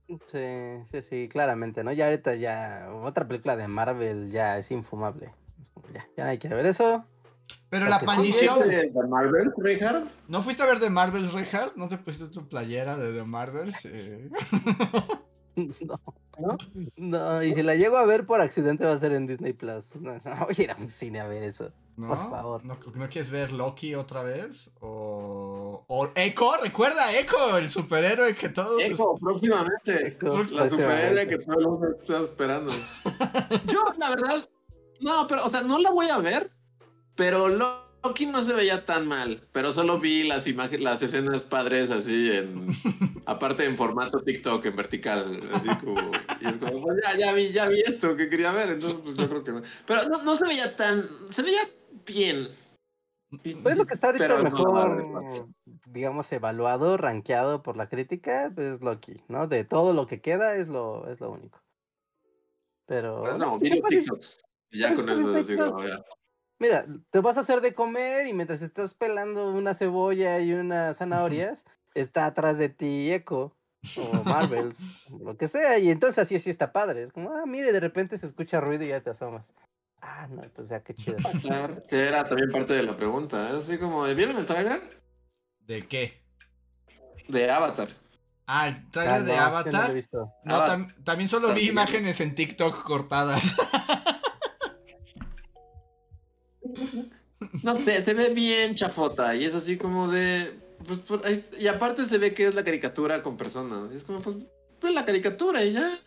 Sí, 0.07 0.85
sí, 0.91 1.01
sí, 1.01 1.29
claramente, 1.29 1.83
¿no? 1.83 1.91
Ya 1.91 2.05
ahorita 2.05 2.35
ya 2.35 2.89
otra 3.03 3.27
película 3.27 3.55
de 3.55 3.67
Marvel 3.67 4.29
ya 4.31 4.57
es 4.57 4.69
infumable. 4.71 5.31
Ya, 5.93 6.07
ya 6.15 6.23
nadie 6.25 6.39
quiere 6.39 6.55
ver 6.55 6.67
eso. 6.67 7.05
Pero 7.69 7.87
la 7.87 7.97
aparición. 7.97 8.67
¿De 8.67 8.91
Marvel, 9.07 9.51
Richard? 9.57 10.03
¿No 10.27 10.41
fuiste 10.41 10.63
a 10.63 10.65
ver 10.65 10.79
de 10.79 10.89
Marvels, 10.89 11.33
Richard? 11.33 11.71
¿No 11.75 11.87
te 11.87 11.97
pusiste 11.97 12.27
tu 12.27 12.47
playera 12.47 12.95
de 12.97 13.13
The 13.13 13.23
Marvels? 13.23 13.87
No. 15.55 16.01
¿No? 16.37 16.57
No, 16.97 17.41
y 17.41 17.53
si 17.53 17.61
la 17.61 17.75
llego 17.75 17.95
a 17.95 18.05
ver 18.05 18.25
por 18.25 18.41
accidente 18.41 18.83
va 18.83 18.91
a 18.91 18.97
ser 18.97 19.13
en 19.13 19.25
Disney 19.25 19.53
Plus. 19.53 19.95
No, 19.95 20.11
no 20.13 20.45
voy 20.45 20.55
a 20.57 20.61
ir 20.61 20.71
a 20.71 20.75
un 20.75 20.89
cine 20.89 21.21
a 21.21 21.27
ver 21.27 21.43
eso. 21.43 21.71
¿No? 21.97 22.07
Por 22.09 22.29
favor. 22.29 22.65
¿No, 22.65 23.09
quieres 23.09 23.29
ver 23.29 23.53
Loki 23.53 23.95
otra 23.95 24.23
vez? 24.23 24.69
¿O, 24.81 25.85
o 25.87 26.11
Echo? 26.15 26.57
¿Recuerda 26.61 27.17
Echo? 27.17 27.57
El 27.57 27.69
superhéroe 27.69 28.35
que 28.35 28.49
todos... 28.49 28.83
Echo, 28.83 29.15
próximamente. 29.19 30.17
la 30.51 30.69
superhéroe 30.69 31.27
que 31.27 31.37
todo 31.37 31.59
el 31.59 31.67
mundo 31.67 31.87
está 31.95 32.21
esperando. 32.21 32.73
Yo, 33.67 33.81
la 33.97 34.09
verdad... 34.09 34.49
No, 35.01 35.25
pero, 35.27 35.45
o 35.45 35.49
sea, 35.49 35.61
no 35.61 35.77
la 35.79 35.91
voy 35.91 36.07
a 36.07 36.19
ver 36.19 36.49
Pero 37.15 37.49
Loki 37.49 38.27
no 38.27 38.43
se 38.43 38.53
veía 38.53 38.85
tan 38.85 39.07
mal, 39.07 39.47
pero 39.51 39.71
solo 39.71 39.99
vi 39.99 40.23
las 40.23 40.47
imágenes, 40.47 40.81
las 40.81 41.01
escenas 41.01 41.43
padres 41.43 41.91
así 41.91 42.31
en, 42.31 42.67
aparte 43.25 43.65
en 43.65 43.75
formato 43.75 44.19
TikTok, 44.19 44.65
en 44.65 44.75
vertical, 44.75 45.41
así 45.53 45.69
como, 45.83 45.99
y 46.39 46.45
es 46.45 46.53
como, 46.53 46.81
pues 46.81 46.97
ya, 47.03 47.17
ya 47.17 47.33
vi, 47.33 47.51
ya 47.51 47.67
vi 47.67 47.81
esto 47.81 48.15
que 48.15 48.29
quería 48.29 48.51
ver, 48.51 48.69
entonces 48.69 48.99
pues 49.03 49.15
yo 49.15 49.27
creo 49.27 49.43
que 49.43 49.51
no. 49.51 49.61
Pero 49.87 50.07
no, 50.07 50.23
no 50.23 50.37
se 50.37 50.47
veía 50.47 50.75
tan, 50.75 51.03
se 51.29 51.41
veía 51.41 51.61
bien. 52.05 52.47
Pues 53.63 53.77
lo 53.77 53.85
que 53.85 53.93
está 53.93 54.07
ahorita 54.07 54.41
mejor, 54.43 55.47
digamos, 55.87 56.31
evaluado, 56.31 56.97
rankeado 56.97 57.63
por 57.63 57.75
la 57.75 57.89
crítica, 57.89 58.51
pues 58.53 58.81
Loki, 58.81 59.23
¿no? 59.27 59.47
De 59.47 59.63
todo 59.63 59.93
lo 59.93 60.07
que 60.07 60.21
queda 60.21 60.55
es 60.55 60.67
lo, 60.67 61.09
es 61.11 61.19
lo 61.19 61.31
único. 61.31 61.61
Pero. 62.85 63.37
no, 63.37 63.59
TikToks. 63.59 64.41
Ya 64.71 64.95
con 64.95 65.09
eso 65.09 65.43
digo, 65.43 65.83
ya. 65.83 66.03
Mira, 66.59 66.85
te 67.11 67.19
vas 67.19 67.37
a 67.37 67.41
hacer 67.41 67.61
de 67.61 67.73
comer 67.73 68.27
y 68.27 68.33
mientras 68.33 68.61
estás 68.61 68.93
pelando 68.93 69.51
una 69.51 69.73
cebolla 69.73 70.39
y 70.39 70.53
unas 70.53 70.97
zanahorias, 70.97 71.65
está 71.93 72.25
atrás 72.25 72.57
de 72.57 72.69
ti 72.69 73.11
Echo 73.11 73.55
o 73.97 74.23
Marvels, 74.23 74.77
lo 75.21 75.37
que 75.37 75.47
sea, 75.47 75.77
y 75.77 75.91
entonces 75.91 76.23
así 76.23 76.35
así 76.35 76.49
está 76.49 76.71
padre. 76.71 77.03
Es 77.03 77.13
como, 77.13 77.33
ah, 77.33 77.45
mire, 77.45 77.71
de 77.71 77.79
repente 77.79 78.17
se 78.17 78.25
escucha 78.25 78.61
ruido 78.61 78.83
y 78.83 78.89
ya 78.89 79.01
te 79.01 79.09
asomas. 79.09 79.53
Ah, 80.07 80.27
no, 80.29 80.43
pues 80.53 80.69
ya 80.69 80.81
qué 80.81 80.93
chido. 80.95 81.17
Claro, 81.41 81.81
que 81.87 82.03
era 82.03 82.23
también 82.23 82.51
parte 82.51 82.73
de 82.73 82.83
la 82.83 82.95
pregunta. 82.95 83.49
Es 83.49 83.55
así 83.55 83.77
como, 83.77 84.03
¿vieron 84.03 84.37
el 84.37 84.45
trailer? 84.45 84.81
¿De 85.61 85.81
qué? 85.87 86.21
De 87.27 87.49
Avatar. 87.49 87.87
Ah, 88.45 88.67
el 88.67 88.91
trailer 88.91 89.23
de 89.23 89.37
Avatar. 89.37 89.91
No, 90.43 90.87
también 91.03 91.27
solo 91.27 91.53
vi 91.53 91.69
imágenes 91.69 92.21
en 92.21 92.35
TikTok 92.35 92.83
cortadas. 92.83 93.55
No 97.63 97.75
sé, 97.75 98.03
se 98.03 98.13
ve 98.13 98.33
bien 98.33 98.75
chafota 98.75 99.35
y 99.35 99.45
es 99.45 99.53
así 99.53 99.77
como 99.77 100.09
de. 100.09 100.59
Pues, 100.85 101.49
y 101.57 101.67
aparte 101.67 102.05
se 102.05 102.17
ve 102.17 102.33
que 102.33 102.47
es 102.47 102.55
la 102.55 102.63
caricatura 102.63 103.23
con 103.23 103.37
personas. 103.37 103.91
Y 103.93 103.97
es 103.97 104.03
como, 104.03 104.19
pues, 104.19 104.37
pues 104.79 104.93
la 104.93 105.05
caricatura 105.05 105.63
y 105.63 105.73
ya. 105.73 105.97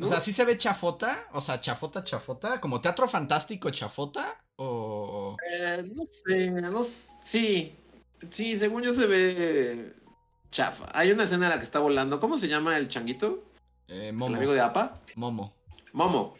O 0.00 0.06
sea, 0.06 0.20
sí 0.20 0.32
se 0.32 0.44
ve 0.44 0.58
chafota. 0.58 1.28
O 1.32 1.40
sea, 1.40 1.60
chafota, 1.60 2.04
chafota. 2.04 2.60
Como 2.60 2.80
teatro 2.80 3.08
fantástico 3.08 3.70
chafota. 3.70 4.42
O. 4.56 5.36
Eh, 5.52 5.84
no 5.94 6.02
sé, 6.06 6.50
no 6.50 6.82
Sí. 6.82 7.74
Sí, 8.30 8.56
según 8.56 8.82
yo 8.82 8.94
se 8.94 9.06
ve 9.06 9.94
chafa. 10.50 10.86
Hay 10.92 11.10
una 11.12 11.24
escena 11.24 11.46
en 11.46 11.52
la 11.52 11.58
que 11.58 11.64
está 11.64 11.78
volando. 11.78 12.20
¿Cómo 12.20 12.38
se 12.38 12.48
llama 12.48 12.76
el 12.76 12.88
changuito? 12.88 13.44
Eh, 13.88 14.12
Momo. 14.12 14.30
¿El 14.30 14.36
amigo 14.36 14.52
de 14.52 14.60
Apa? 14.60 15.00
Momo. 15.14 15.54
Momo. 15.92 16.34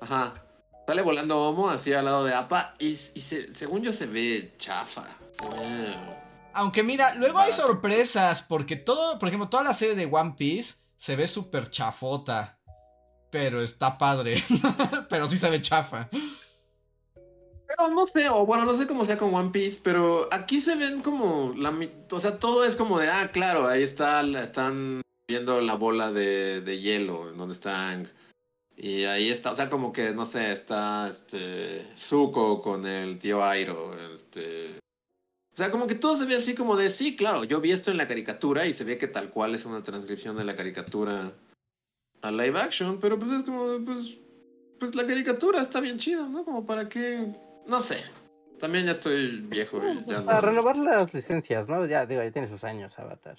Ajá. 0.00 0.42
Sale 0.86 1.02
volando 1.02 1.48
Homo 1.48 1.68
así 1.68 1.92
al 1.92 2.04
lado 2.04 2.24
de 2.24 2.32
APA 2.32 2.76
y, 2.78 2.94
según 2.94 3.82
yo 3.82 3.92
se 3.92 4.06
ve 4.06 4.54
chafa. 4.56 5.04
Aunque 6.52 6.84
mira, 6.84 7.14
luego 7.16 7.40
hay 7.40 7.52
sorpresas 7.52 8.42
porque 8.42 8.76
todo, 8.76 9.18
por 9.18 9.28
ejemplo, 9.28 9.48
toda 9.48 9.64
la 9.64 9.74
serie 9.74 9.96
de 9.96 10.06
One 10.06 10.34
Piece 10.38 10.76
se 10.96 11.16
ve 11.16 11.26
súper 11.26 11.70
chafota. 11.70 12.55
Pero 13.36 13.60
está 13.60 13.98
padre. 13.98 14.42
pero 15.10 15.28
sí 15.28 15.36
se 15.36 15.50
ve 15.50 15.60
chafa. 15.60 16.08
Pero 16.10 17.90
no 17.90 18.06
sé, 18.06 18.30
o 18.30 18.46
bueno, 18.46 18.64
no 18.64 18.72
sé 18.72 18.86
cómo 18.86 19.04
sea 19.04 19.18
con 19.18 19.34
One 19.34 19.50
Piece, 19.50 19.80
pero 19.84 20.26
aquí 20.32 20.62
se 20.62 20.74
ven 20.74 21.02
como 21.02 21.52
la 21.54 21.78
o 22.10 22.18
sea, 22.18 22.38
todo 22.38 22.64
es 22.64 22.76
como 22.76 22.98
de, 22.98 23.08
ah, 23.08 23.30
claro, 23.30 23.68
ahí 23.68 23.82
está, 23.82 24.22
están 24.42 25.02
viendo 25.28 25.60
la 25.60 25.74
bola 25.74 26.12
de, 26.12 26.80
hielo, 26.80 27.28
en 27.28 27.36
donde 27.36 27.52
están 27.52 28.10
y 28.74 29.04
ahí 29.04 29.28
está, 29.28 29.52
o 29.52 29.56
sea, 29.56 29.68
como 29.68 29.92
que, 29.92 30.12
no 30.12 30.24
sé, 30.24 30.50
está 30.50 31.06
este 31.10 31.86
Zuko 31.94 32.62
con 32.62 32.86
el 32.86 33.18
tío 33.18 33.44
Airo. 33.44 33.94
Este, 34.14 34.78
o 35.52 35.56
sea, 35.56 35.70
como 35.70 35.86
que 35.86 35.94
todo 35.94 36.16
se 36.16 36.24
ve 36.24 36.36
así 36.36 36.54
como 36.54 36.74
de, 36.76 36.88
sí, 36.88 37.16
claro, 37.16 37.44
yo 37.44 37.60
vi 37.60 37.72
esto 37.72 37.90
en 37.90 37.98
la 37.98 38.08
caricatura 38.08 38.66
y 38.66 38.72
se 38.72 38.84
ve 38.84 38.96
que 38.96 39.08
tal 39.08 39.28
cual 39.28 39.54
es 39.54 39.66
una 39.66 39.82
transcripción 39.82 40.38
de 40.38 40.44
la 40.44 40.56
caricatura 40.56 41.34
a 42.22 42.30
live 42.30 42.58
action, 42.58 42.98
pero 43.00 43.18
pues 43.18 43.30
es 43.32 43.42
como, 43.44 43.84
pues, 43.84 44.18
pues 44.78 44.94
la 44.94 45.06
caricatura 45.06 45.60
está 45.60 45.80
bien 45.80 45.98
chida, 45.98 46.28
¿no? 46.28 46.44
Como 46.44 46.64
para 46.64 46.88
qué, 46.88 47.34
no 47.66 47.80
sé. 47.80 48.02
También 48.58 48.86
ya 48.86 48.92
estoy 48.92 49.40
viejo 49.48 49.82
y 49.86 50.10
ya 50.10 50.24
Para 50.24 50.40
renovar 50.40 50.76
las 50.78 51.12
licencias, 51.12 51.68
¿no? 51.68 51.84
Ya, 51.86 52.06
digo, 52.06 52.22
ya 52.22 52.30
tiene 52.30 52.48
sus 52.48 52.64
años 52.64 52.98
Avatar. 52.98 53.36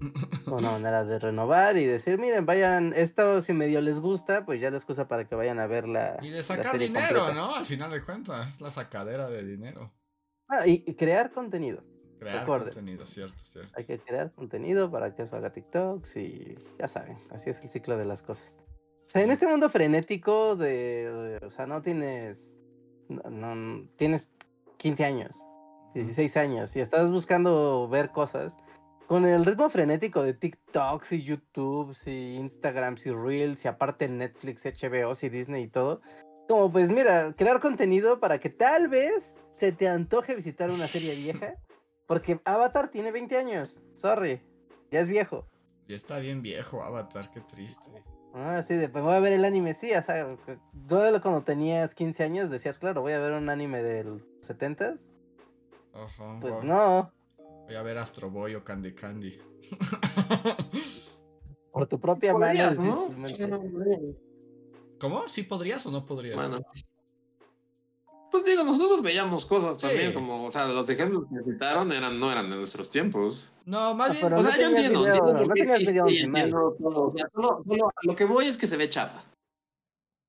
Una 0.46 0.70
manera 0.72 1.04
de 1.04 1.18
renovar 1.18 1.76
y 1.76 1.84
decir, 1.84 2.18
miren, 2.18 2.46
vayan, 2.46 2.92
esto 2.96 3.42
si 3.42 3.52
medio 3.52 3.80
les 3.80 3.98
gusta, 3.98 4.46
pues 4.46 4.60
ya 4.60 4.70
la 4.70 4.78
excusa 4.78 5.08
para 5.08 5.26
que 5.26 5.34
vayan 5.34 5.58
a 5.58 5.66
ver 5.66 5.86
la. 5.86 6.18
Y 6.22 6.30
de 6.30 6.42
sacar 6.42 6.78
dinero, 6.78 7.34
¿no? 7.34 7.54
Al 7.54 7.66
final 7.66 7.90
de 7.90 8.02
cuentas, 8.02 8.54
es 8.54 8.60
la 8.60 8.70
sacadera 8.70 9.28
de 9.28 9.44
dinero. 9.44 9.92
Ah, 10.48 10.66
y, 10.66 10.82
crear 10.94 11.30
contenido. 11.30 11.82
Crear 12.20 12.44
contenido, 12.44 13.06
cierto, 13.06 13.38
cierto. 13.38 13.72
Hay 13.76 13.84
que 13.84 13.98
crear 13.98 14.30
contenido 14.32 14.90
para 14.90 15.14
que 15.14 15.22
eso 15.22 15.36
haga 15.36 15.54
TikToks 15.54 16.16
y 16.16 16.54
ya 16.78 16.86
saben, 16.86 17.16
así 17.30 17.48
es 17.48 17.58
el 17.62 17.70
ciclo 17.70 17.96
de 17.96 18.04
las 18.04 18.22
cosas. 18.22 18.54
O 19.06 19.10
sea, 19.10 19.22
en 19.22 19.30
este 19.30 19.46
mundo 19.46 19.70
frenético 19.70 20.54
de, 20.54 21.40
o 21.42 21.50
sea, 21.50 21.66
no 21.66 21.80
tienes, 21.80 22.58
no, 23.08 23.88
tienes 23.96 24.28
15 24.76 25.04
años, 25.04 25.34
16 25.94 26.36
años 26.36 26.76
y 26.76 26.80
estás 26.80 27.10
buscando 27.10 27.88
ver 27.88 28.10
cosas 28.10 28.54
con 29.06 29.24
el 29.24 29.46
ritmo 29.46 29.70
frenético 29.70 30.22
de 30.22 30.34
TikToks 30.34 31.12
y 31.12 31.22
YouTube 31.24 31.96
y 32.04 32.36
Instagram 32.36 32.96
y 33.02 33.10
Reels 33.10 33.64
y 33.64 33.68
aparte 33.68 34.08
Netflix, 34.08 34.64
HBO 34.66 35.14
y 35.22 35.28
Disney 35.30 35.64
y 35.64 35.68
todo, 35.68 36.02
como 36.46 36.70
pues 36.70 36.90
mira, 36.90 37.32
crear 37.36 37.60
contenido 37.60 38.20
para 38.20 38.38
que 38.38 38.50
tal 38.50 38.88
vez 38.88 39.40
se 39.56 39.72
te 39.72 39.88
antoje 39.88 40.34
visitar 40.34 40.70
una 40.70 40.86
serie 40.86 41.14
vieja, 41.14 41.54
porque 42.10 42.40
Avatar 42.44 42.90
tiene 42.90 43.12
20 43.12 43.36
años, 43.36 43.78
sorry, 43.94 44.42
ya 44.90 44.98
es 44.98 45.06
viejo. 45.06 45.46
Ya 45.86 45.94
está 45.94 46.18
bien 46.18 46.42
viejo 46.42 46.82
Avatar, 46.82 47.30
qué 47.30 47.40
triste. 47.40 48.02
Ah, 48.34 48.64
sí, 48.64 48.74
después 48.74 49.04
voy 49.04 49.14
a 49.14 49.20
ver 49.20 49.32
el 49.32 49.44
anime, 49.44 49.74
sí, 49.74 49.94
o 49.94 50.02
sea, 50.02 50.26
cuando 51.22 51.44
tenías 51.44 51.94
15 51.94 52.24
años 52.24 52.50
decías, 52.50 52.80
claro, 52.80 53.02
voy 53.02 53.12
a 53.12 53.20
ver 53.20 53.34
un 53.34 53.48
anime 53.48 53.84
del 53.84 54.24
70s. 54.40 55.08
Ajá. 55.94 56.38
Pues 56.40 56.64
no. 56.64 57.12
Voy 57.66 57.76
a 57.76 57.82
ver 57.82 57.98
Astro 57.98 58.28
Boy 58.28 58.56
o 58.56 58.64
Candy 58.64 58.92
Candy. 58.92 59.38
Por 61.72 61.86
tu 61.86 62.00
propia 62.00 62.34
mano. 62.34 62.72
¿Cómo? 64.98 65.28
¿Sí 65.28 65.44
podrías 65.44 65.86
o 65.86 65.92
no 65.92 66.04
podrías? 66.04 66.34
Bueno. 66.34 66.58
Pues 68.30 68.44
digo, 68.44 68.62
nosotros 68.62 69.02
veíamos 69.02 69.44
cosas 69.44 69.78
también, 69.78 70.12
como, 70.12 70.44
o 70.44 70.50
sea, 70.50 70.66
los 70.68 70.88
ejemplos 70.88 71.24
que 71.28 71.52
citaron 71.52 71.90
eran, 71.90 72.20
no 72.20 72.30
eran 72.30 72.48
de 72.48 72.56
nuestros 72.56 72.88
tiempos. 72.88 73.52
No, 73.64 73.94
más 73.94 74.12
bien. 74.12 74.32
o 74.32 74.42
sea, 74.42 74.56
yo 74.56 74.68
entiendo, 74.68 75.06
entiendo 75.06 76.06
entiendo 76.06 76.76
todo. 76.78 77.06
O 77.06 77.10
sea, 77.10 77.28
solo, 77.34 77.92
lo 78.02 78.16
que 78.16 78.24
voy 78.24 78.46
es 78.46 78.56
que 78.56 78.66
se 78.66 78.76
ve 78.76 78.88
chafa. 78.88 79.22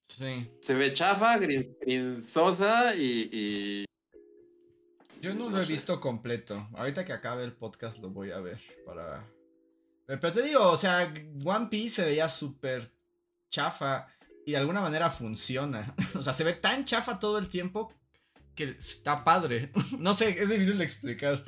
Sí. 0.08 0.52
Se 0.62 0.74
ve 0.74 0.94
chafa, 0.94 1.38
grinzosa 1.38 2.96
y, 2.96 3.30
y, 3.32 3.86
yo 5.22 5.36
no, 5.36 5.50
lo 5.50 5.62
he 5.62 5.66
visto 5.66 6.00
completo. 6.00 6.68
Ahorita 6.74 7.06
que 7.06 7.14
acabe 7.14 7.44
el 7.44 7.54
podcast 7.54 8.00
lo 8.00 8.10
voy 8.10 8.32
a 8.32 8.40
ver 8.40 8.60
para... 8.86 9.24
Pero 10.08 10.34
te 10.34 10.42
digo, 10.42 10.68
o 10.70 10.76
sea, 10.76 11.14
One 11.46 11.68
Piece 11.68 11.98
se 11.98 12.06
veía 12.06 12.28
súper 12.28 12.92
chafa 13.52 14.08
y 14.52 14.54
de 14.54 14.58
alguna 14.58 14.82
manera 14.82 15.10
funciona. 15.10 15.96
o 16.16 16.22
sea, 16.22 16.34
se 16.34 16.44
ve 16.44 16.52
tan 16.52 16.84
chafa 16.84 17.20
todo 17.20 17.38
el 17.38 17.48
tiempo 17.48 17.94
que 18.54 18.66
está 18.66 19.24
padre. 19.24 19.72
no 19.98 20.14
sé, 20.14 20.42
es 20.42 20.50
difícil 20.50 20.78
de 20.78 20.84
explicar. 20.84 21.42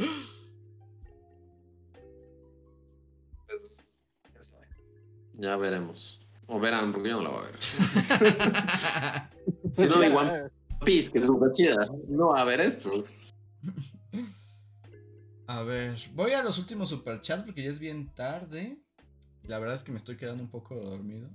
Ya 5.34 5.58
veremos. 5.58 6.22
O 6.48 6.62
verán, 6.62 6.94
porque 6.94 7.10
yo 7.10 7.18
no 7.18 7.24
la 7.24 7.30
voy 7.30 7.40
a 7.40 7.42
ver. 7.52 7.60
si 9.76 9.86
no, 9.86 9.96
One 10.18 10.50
Piece, 10.86 11.12
que 11.12 11.20
es 11.20 11.28
una 11.28 11.52
chida, 11.52 11.86
no 12.08 12.30
va 12.30 12.40
a 12.40 12.46
ver 12.46 12.62
esto. 12.62 13.04
A 15.48 15.62
ver, 15.64 16.00
voy 16.14 16.32
a 16.32 16.42
los 16.42 16.58
últimos 16.58 16.88
superchats 16.88 17.44
porque 17.44 17.64
ya 17.64 17.72
es 17.72 17.80
bien 17.80 18.14
tarde. 18.14 18.78
La 19.44 19.60
verdad 19.60 19.76
es 19.76 19.84
que 19.84 19.92
me 19.92 19.98
estoy 19.98 20.16
quedando 20.16 20.42
un 20.42 20.50
poco 20.50 20.76
dormido. 20.76 21.30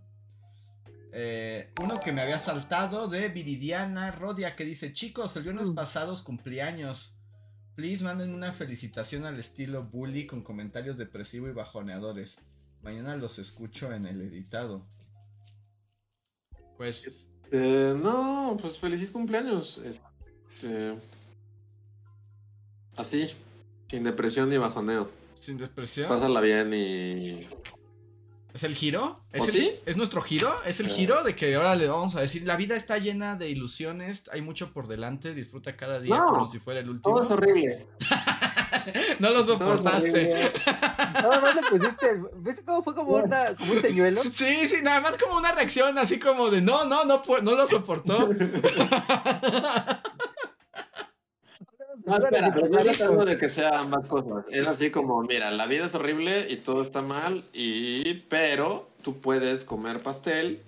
Eh, 1.20 1.73
uno 1.81 1.99
que 1.99 2.12
me 2.12 2.23
había 2.23 2.39
saltado 2.39 3.09
de 3.09 3.28
Viridiana 3.28 4.12
Rodia 4.12 4.55
que 4.55 4.65
dice: 4.65 4.93
Chicos, 4.93 5.36
el 5.36 5.43
viernes 5.43 5.70
mm. 5.70 5.74
pasados 5.74 6.23
cumpleaños. 6.23 7.16
Please 7.74 8.05
manden 8.05 8.32
una 8.32 8.53
felicitación 8.53 9.27
al 9.27 9.36
estilo 9.40 9.82
bully 9.82 10.28
con 10.28 10.45
comentarios 10.45 10.97
depresivos 10.97 11.51
y 11.51 11.55
bajoneadores. 11.55 12.39
Mañana 12.82 13.16
los 13.16 13.40
escucho 13.40 13.93
en 13.93 14.07
el 14.07 14.20
editado. 14.20 14.86
Pues. 16.77 17.11
Eh, 17.51 17.97
no, 18.01 18.57
pues 18.61 18.78
feliz 18.78 19.11
cumpleaños. 19.11 19.78
Este. 19.78 20.95
Así, 22.95 23.28
sin 23.89 24.05
depresión 24.05 24.51
ni 24.51 24.57
bajoneo. 24.57 25.11
Sin 25.36 25.59
depresión. 25.59 26.09
Pásala 26.09 26.40
bien 26.40 26.73
y. 26.73 27.49
¿Es 28.54 28.62
el 28.64 28.74
giro? 28.74 29.14
¿Es, 29.32 29.42
¿O 29.42 29.44
el- 29.44 29.50
sí? 29.52 29.72
¿Es 29.86 29.96
nuestro 29.96 30.20
giro? 30.22 30.54
¿Es 30.64 30.80
el 30.80 30.86
Ah. 30.86 30.90
giro 30.90 31.22
de 31.22 31.36
que 31.36 31.54
ahora 31.54 31.76
le 31.76 31.86
vamos 31.86 32.16
a 32.16 32.20
decir, 32.20 32.44
la 32.46 32.56
vida 32.56 32.74
está 32.76 32.98
llena 32.98 33.36
de 33.36 33.48
ilusiones, 33.50 34.24
hay 34.32 34.40
mucho 34.42 34.72
por 34.72 34.88
delante, 34.88 35.34
disfruta 35.34 35.76
cada 35.76 36.00
día 36.00 36.16
No, 36.16 36.26
como 36.26 36.48
si 36.48 36.58
fuera 36.58 36.80
el 36.80 36.88
último? 36.90 37.14
Todo 37.14 37.24
es 37.24 37.30
horrible. 37.30 37.86
no 39.20 39.30
lo 39.30 39.44
soportaste. 39.44 40.52
Nada 41.14 41.40
más 41.40 41.54
le 41.54 41.62
pusiste. 41.62 42.06
¿Viste 42.36 42.64
cómo 42.64 42.82
fue 42.82 42.94
como, 42.94 43.12
una, 43.16 43.54
como 43.54 43.72
un 43.72 43.82
señuelo? 43.82 44.22
Sí, 44.30 44.66
sí, 44.66 44.76
nada 44.82 45.00
más 45.02 45.16
como 45.18 45.36
una 45.36 45.52
reacción 45.52 45.98
así 45.98 46.18
como 46.18 46.48
de 46.50 46.60
no, 46.62 46.84
no, 46.86 47.04
no, 47.04 47.22
no 47.42 47.54
lo 47.54 47.66
soportó. 47.66 48.28
No, 52.09 52.16
espera, 52.16 52.51
pero 52.55 52.66
estoy 52.66 52.85
tratando 52.97 53.24
de 53.26 53.36
que 53.36 53.48
sea 53.51 53.80
ambas 53.80 54.06
cosas. 54.06 54.47
Es 54.51 54.66
así 54.66 54.90
como, 54.90 55.22
mira, 55.22 55.51
la 55.51 55.66
vida 55.66 55.85
es 55.85 55.94
horrible 55.94 56.47
y 56.51 56.56
todo 56.56 56.80
está 56.80 57.02
mal, 57.02 57.44
y 57.52 58.14
pero 58.30 58.89
tú 59.02 59.20
puedes 59.20 59.64
comer 59.64 60.01
pastel 60.01 60.62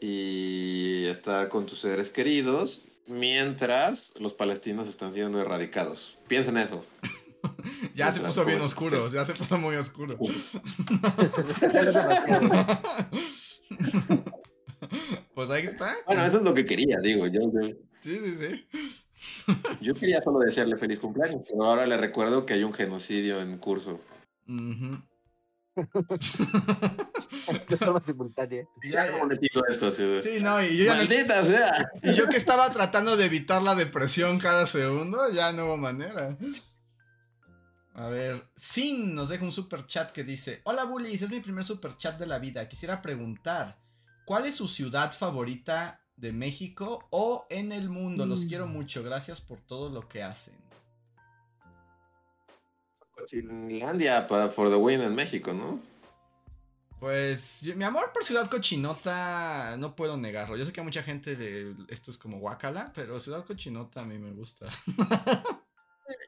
y 0.00 1.04
estar 1.06 1.48
con 1.48 1.66
tus 1.66 1.78
seres 1.80 2.08
queridos 2.08 2.82
mientras 3.06 4.14
los 4.18 4.34
palestinos 4.34 4.88
están 4.88 5.12
siendo 5.12 5.40
erradicados. 5.40 6.18
Piensa 6.26 6.50
en 6.50 6.56
eso. 6.56 6.84
ya 7.94 8.10
se 8.10 8.18
puso 8.20 8.44
bien 8.44 8.60
oscuro, 8.60 9.06
ya 9.08 9.24
se 9.24 9.32
puso 9.34 9.58
muy 9.58 9.76
oscuro. 9.76 10.18
pues 15.34 15.50
ahí 15.50 15.66
está. 15.66 15.96
Bueno, 16.04 16.26
eso 16.26 16.38
es 16.38 16.42
lo 16.42 16.52
que 16.52 16.66
quería, 16.66 16.96
digo. 17.00 17.28
Yo, 17.28 17.42
yo, 17.52 17.60
Sí, 18.00 18.18
sí, 18.24 18.34
sí. 18.36 18.66
Yo 19.80 19.94
quería 19.94 20.22
solo 20.22 20.40
desearle 20.40 20.76
feliz 20.76 20.98
cumpleaños, 20.98 21.42
pero 21.48 21.64
ahora 21.64 21.86
le 21.86 21.96
recuerdo 21.96 22.46
que 22.46 22.54
hay 22.54 22.64
un 22.64 22.72
genocidio 22.72 23.40
en 23.40 23.58
curso. 23.58 24.00
De 27.68 27.76
forma 27.76 28.00
simultánea. 28.00 28.64
Ya 28.82 29.10
monetizo 29.18 29.62
esto, 29.68 29.90
Sí, 29.92 30.38
no, 30.40 30.62
y 30.62 30.76
yo 30.76 30.84
ya 30.86 30.94
Maldita 30.94 31.44
sea. 31.44 31.90
Y 32.02 32.14
yo 32.14 32.28
que 32.28 32.36
estaba 32.36 32.70
tratando 32.70 33.16
de 33.16 33.26
evitar 33.26 33.62
la 33.62 33.74
depresión 33.74 34.38
cada 34.38 34.66
segundo, 34.66 35.30
ya 35.30 35.52
no 35.52 35.66
hubo 35.66 35.76
manera. 35.76 36.36
A 37.94 38.08
ver, 38.08 38.48
Sin 38.56 39.14
nos 39.14 39.28
deja 39.28 39.44
un 39.44 39.52
super 39.52 39.86
chat 39.86 40.12
que 40.12 40.24
dice: 40.24 40.60
Hola 40.64 40.84
Bullies, 40.84 41.22
es 41.22 41.30
mi 41.30 41.40
primer 41.40 41.64
super 41.64 41.96
chat 41.96 42.18
de 42.18 42.26
la 42.26 42.38
vida. 42.38 42.68
Quisiera 42.68 43.00
preguntar: 43.00 43.78
¿Cuál 44.24 44.46
es 44.46 44.56
su 44.56 44.68
ciudad 44.68 45.12
favorita 45.12 45.99
de 46.20 46.32
México 46.32 47.06
o 47.10 47.46
en 47.50 47.72
el 47.72 47.88
mundo? 47.88 48.26
Los 48.26 48.44
Mm. 48.44 48.48
quiero 48.48 48.66
mucho, 48.66 49.02
gracias 49.02 49.40
por 49.40 49.58
todo 49.60 49.88
lo 49.90 50.08
que 50.08 50.22
hacen. 50.22 50.54
Finlandia 53.28 54.26
para 54.26 54.48
for 54.48 54.70
the 54.70 54.76
win 54.76 55.00
en 55.02 55.14
México, 55.14 55.52
¿no? 55.52 55.78
Pues 56.98 57.60
yo- 57.62 57.76
mi 57.76 57.84
amor 57.84 58.10
por 58.12 58.24
Ciudad 58.24 58.48
Cochinota 58.50 59.76
no 59.78 59.94
puedo 59.94 60.16
negarlo. 60.16 60.56
Yo 60.56 60.64
sé 60.64 60.72
que 60.72 60.80
a 60.80 60.84
mucha 60.84 61.02
gente 61.02 61.36
le- 61.36 61.74
esto 61.88 62.10
es 62.10 62.18
como 62.18 62.38
guacala, 62.38 62.92
pero 62.94 63.18
Ciudad 63.20 63.44
Cochinota 63.44 64.00
a 64.00 64.04
mí 64.04 64.18
me 64.18 64.32
gusta. 64.32 64.66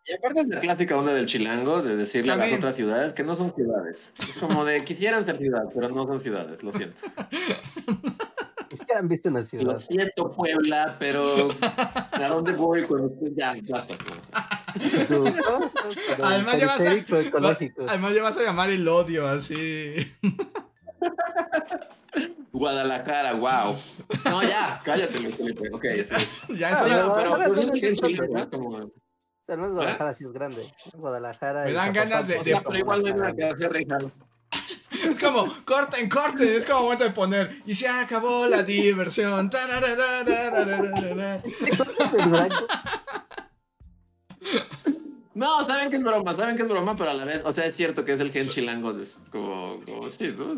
Y 0.07 0.15
aparte 0.15 0.41
es 0.43 0.49
la 0.49 0.61
clásica 0.61 0.97
onda 0.97 1.13
del 1.15 1.27
chilango 1.27 1.83
de 1.83 1.97
decirle 1.97 2.33
a 2.33 2.37
las 2.37 2.53
otras 2.53 2.75
ciudades 2.75 3.13
que 3.15 3.23
no 3.23 3.35
son 3.35 3.55
ciudades. 3.55 4.13
Es 4.29 4.37
como 4.39 4.65
de 4.65 4.85
quisieran 4.85 5.25
ser 5.25 5.39
ciudad, 5.39 5.65
pero 5.75 5.89
no 5.89 6.07
son 6.07 6.21
ciudades, 6.21 6.63
lo 6.63 6.73
siento. 6.73 7.03
Ni 8.73 8.79
siquiera 8.79 9.01
han 9.01 9.09
visto 9.09 9.29
una 9.29 9.41
Lo 9.41 9.47
ciudad. 9.47 9.81
siento, 9.81 10.33
Puebla, 10.33 10.97
pero 10.99 11.49
¿a 12.13 12.29
dónde 12.29 12.53
voy 12.53 12.83
cuando 12.83 13.07
usted 13.09 13.33
ya 13.37 13.55
basta? 13.69 13.95
Tú, 15.09 15.25
¿no? 15.25 15.71
Pero 16.09 16.25
Además, 16.25 16.59
ya 16.59 16.67
vas 16.67 16.81
a-. 16.81 17.89
Además 17.89 18.15
ya 18.15 18.23
vas 18.23 18.37
a 18.39 18.43
llamar 18.43 18.71
el 18.71 18.89
odio 18.89 19.29
así. 19.29 19.95
Guadalajara, 22.53 23.35
wow. 23.35 23.77
No, 24.25 24.43
ya, 24.43 24.81
cállate, 24.85 25.19
Luis 25.21 25.37
Felipe. 25.37 25.69
Ok, 25.73 25.85
sí. 26.09 26.57
ya 26.59 26.69
Ah, 26.69 26.87
eso 26.87 26.89
no, 26.89 27.15
pero 27.15 27.31
Guadalajara 27.31 27.47
pues, 27.49 27.57
no 27.57 27.63
es 27.63 27.69
es 27.69 27.81
que 27.81 27.87
en 27.89 27.95
es 28.39 28.47
como- 28.47 28.77
O 28.77 28.91
sea, 29.47 29.57
no 29.57 29.67
es 29.67 29.73
Guadalajara, 29.73 30.15
sí 30.15 30.25
es 30.25 30.33
grande. 30.33 30.73
Guadalajara. 30.95 31.65
Me 31.65 31.71
y 31.71 31.75
dan 31.75 31.93
ganas 31.93 32.29
de- 32.29 32.39
O 32.39 32.45
sea, 32.45 32.61
pero 32.63 32.79
igual 32.79 33.03
no 33.03 33.09
hay 33.09 33.15
nada 33.15 33.33
que 33.35 33.45
hacer, 33.45 33.73
Ricardo. 33.73 34.11
Es 35.03 35.19
como, 35.19 35.53
corten, 35.65 36.09
corten, 36.09 36.49
es 36.49 36.67
como 36.67 36.83
momento 36.83 37.05
de 37.05 37.11
poner. 37.11 37.63
Y 37.67 37.75
se 37.75 37.89
acabó 37.89 38.47
la 38.47 38.63
diversión. 38.63 39.51
No, 45.35 45.65
saben 45.65 45.91
que 45.91 45.97
es 45.97 46.05
broma, 46.05 46.35
saben 46.35 46.57
que 46.57 46.63
es 46.63 46.69
broma, 46.69 46.95
pero 46.97 47.11
a 47.11 47.15
la 47.15 47.25
vez, 47.25 47.43
o 47.45 47.53
sea, 47.53 47.65
es 47.65 47.75
cierto 47.75 48.05
que 48.05 48.13
es 48.13 48.21
el 48.21 48.31
gen 48.31 48.49
chilango, 48.49 48.97
es 49.01 49.25
como, 49.31 49.81
como 49.81 50.11
sí, 50.11 50.35
¿no? 50.37 50.57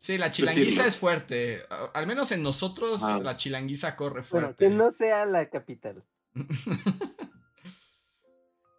Sí, 0.00 0.16
la 0.18 0.30
chilanguiza 0.30 0.86
es 0.86 0.96
fuerte, 0.96 1.62
al 1.92 2.06
menos 2.06 2.32
en 2.32 2.42
nosotros 2.42 3.00
ah. 3.02 3.20
la 3.22 3.36
chilanguiza 3.36 3.94
corre 3.94 4.22
fuerte. 4.22 4.64
Que 4.64 4.70
no 4.70 4.90
sea 4.90 5.26
la 5.26 5.50
capital. 5.50 6.02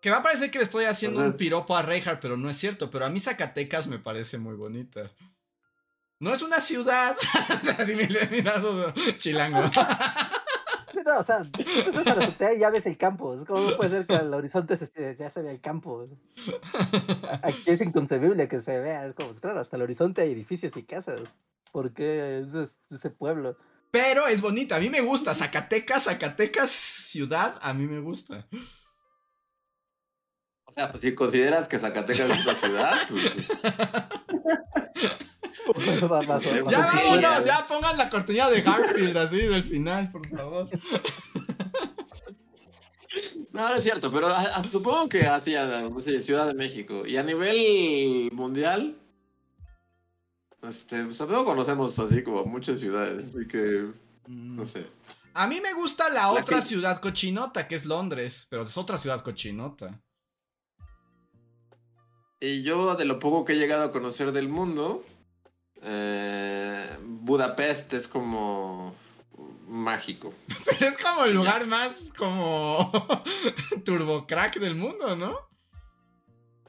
Que 0.01 0.09
va 0.11 0.17
a 0.17 0.23
parecer 0.23 0.51
que 0.51 0.59
le 0.59 0.63
estoy 0.63 0.85
haciendo 0.85 1.21
un 1.21 1.33
piropo 1.33 1.75
a 1.75 1.81
Reinhardt, 1.81 2.21
pero 2.21 2.37
no 2.37 2.49
es 2.49 2.57
cierto. 2.57 2.89
Pero 2.91 3.05
a 3.05 3.09
mí 3.09 3.19
Zacatecas 3.19 3.87
me 3.87 3.99
parece 3.99 4.37
muy 4.37 4.55
bonita. 4.55 5.11
No 6.19 6.33
es 6.33 6.41
una 6.41 6.61
ciudad. 6.61 7.15
Así 7.79 7.95
me 7.95 8.07
chilango. 9.17 9.69
No, 11.05 11.19
o 11.19 11.23
sea, 11.23 11.41
tú 11.43 11.61
a 11.99 12.03
la 12.15 12.23
azotea 12.25 12.53
y 12.53 12.59
ya 12.59 12.69
ves 12.69 12.85
el 12.85 12.97
campo. 12.97 13.33
Es 13.35 13.45
como 13.45 13.61
no 13.61 13.77
puede 13.77 13.89
ser 13.91 14.05
que 14.07 14.15
al 14.15 14.33
horizonte 14.33 14.75
se- 14.77 15.15
ya 15.17 15.29
se 15.29 15.41
vea 15.41 15.51
el 15.51 15.61
campo. 15.61 16.07
Aquí 17.43 17.63
es 17.67 17.81
inconcebible 17.81 18.47
que 18.47 18.59
se 18.59 18.79
vea. 18.79 19.05
Es 19.07 19.13
como, 19.13 19.29
pues, 19.29 19.39
claro, 19.39 19.59
hasta 19.59 19.75
el 19.75 19.83
horizonte 19.83 20.21
hay 20.21 20.31
edificios 20.31 20.75
y 20.75 20.83
casas. 20.83 21.21
¿Por 21.71 21.93
qué 21.93 22.39
es 22.39 22.53
es- 22.53 22.79
ese 22.89 23.09
pueblo? 23.09 23.57
Pero 23.91 24.27
es 24.27 24.41
bonita. 24.41 24.75
A 24.75 24.79
mí 24.79 24.89
me 24.89 25.01
gusta. 25.01 25.33
Zacatecas, 25.35 26.03
Zacatecas, 26.05 26.71
ciudad, 26.71 27.57
a 27.61 27.73
mí 27.73 27.85
me 27.87 27.99
gusta. 27.99 28.47
Sea, 30.77 30.91
pues 30.91 31.01
si 31.01 31.15
consideras 31.15 31.67
que 31.67 31.79
Zacatecas 31.79 32.29
es 32.29 32.45
una 32.45 32.53
ciudad, 32.55 32.95
pues 33.09 33.33
Ya 36.69 36.85
vámonos, 36.87 37.45
ya. 37.45 37.65
pongan 37.67 37.97
la 37.97 38.09
cortina 38.09 38.49
de 38.49 38.61
Garfield 38.61 39.17
así 39.17 39.37
del 39.37 39.63
final, 39.63 40.11
por 40.11 40.27
favor. 40.29 40.69
No, 43.53 43.69
no 43.69 43.75
es 43.75 43.83
cierto, 43.83 44.11
pero 44.11 44.27
a- 44.27 44.39
a- 44.57 44.63
supongo 44.63 45.09
que 45.09 45.25
hacia, 45.27 45.65
no 45.89 45.99
sé, 45.99 46.21
Ciudad 46.21 46.45
de 46.47 46.53
México. 46.53 47.05
Y 47.07 47.17
a 47.17 47.23
nivel 47.23 48.29
mundial, 48.33 48.97
este, 50.61 51.03
pues 51.05 51.17
tampoco 51.17 51.45
conocemos 51.45 51.97
así 51.99 52.21
como 52.23 52.45
muchas 52.45 52.79
ciudades, 52.79 53.29
así 53.35 53.47
que, 53.47 53.87
no 54.27 54.65
sé. 54.67 54.85
A 55.33 55.47
mí 55.47 55.59
me 55.61 55.73
gusta 55.73 56.07
la 56.09 56.15
La 56.21 56.31
otra 56.31 56.57
que- 56.59 56.65
ciudad 56.67 56.99
cochinota, 57.01 57.67
que 57.67 57.75
es 57.75 57.85
Londres, 57.85 58.45
pero 58.49 58.61
es 58.63 58.77
otra 58.77 58.97
ciudad 58.99 59.21
cochinota. 59.21 59.99
Y 62.39 62.61
yo, 62.63 62.95
de 62.95 63.05
lo 63.05 63.19
poco 63.19 63.45
que 63.45 63.53
he 63.53 63.57
llegado 63.57 63.83
a 63.83 63.91
conocer 63.91 64.31
del 64.31 64.47
mundo, 64.47 65.03
eh, 65.81 66.87
Budapest 67.01 67.93
es 67.93 68.07
como 68.07 68.95
mágico. 69.67 70.33
Pero 70.65 70.87
es 70.91 70.97
como 70.97 71.25
el 71.25 71.33
lugar 71.33 71.65
más 71.67 72.11
como 72.17 72.91
turbocrack 73.85 74.59
del 74.59 74.75
mundo, 74.75 75.15
¿no? 75.15 75.35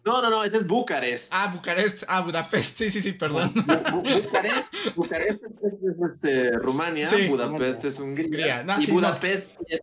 No, 0.05 0.23
no, 0.23 0.31
no, 0.31 0.43
ese 0.43 0.57
es 0.59 0.67
Bucarest. 0.67 1.29
Ah, 1.33 1.53
Bucarest, 1.55 2.05
ah, 2.09 2.23
Budapest, 2.23 2.79
sí, 2.79 2.89
sí, 2.91 3.03
sí, 3.03 3.13
perdón. 3.13 3.53
Bu- 3.55 3.83
Bu- 4.03 4.23
Bucarest, 4.23 4.73
Bucarest 4.97 5.43
es, 5.45 5.51
es- 5.51 5.75
es, 5.75 5.97
este, 6.15 6.53
Rumania, 6.53 7.07
Sí. 7.07 7.29
Budapest 7.29 7.85
es 7.85 7.99
Hungría. 7.99 8.63
No, 8.63 8.81
y 8.81 8.87
sí, 8.87 8.93
Budapest 8.93 9.61
es- 9.69 9.83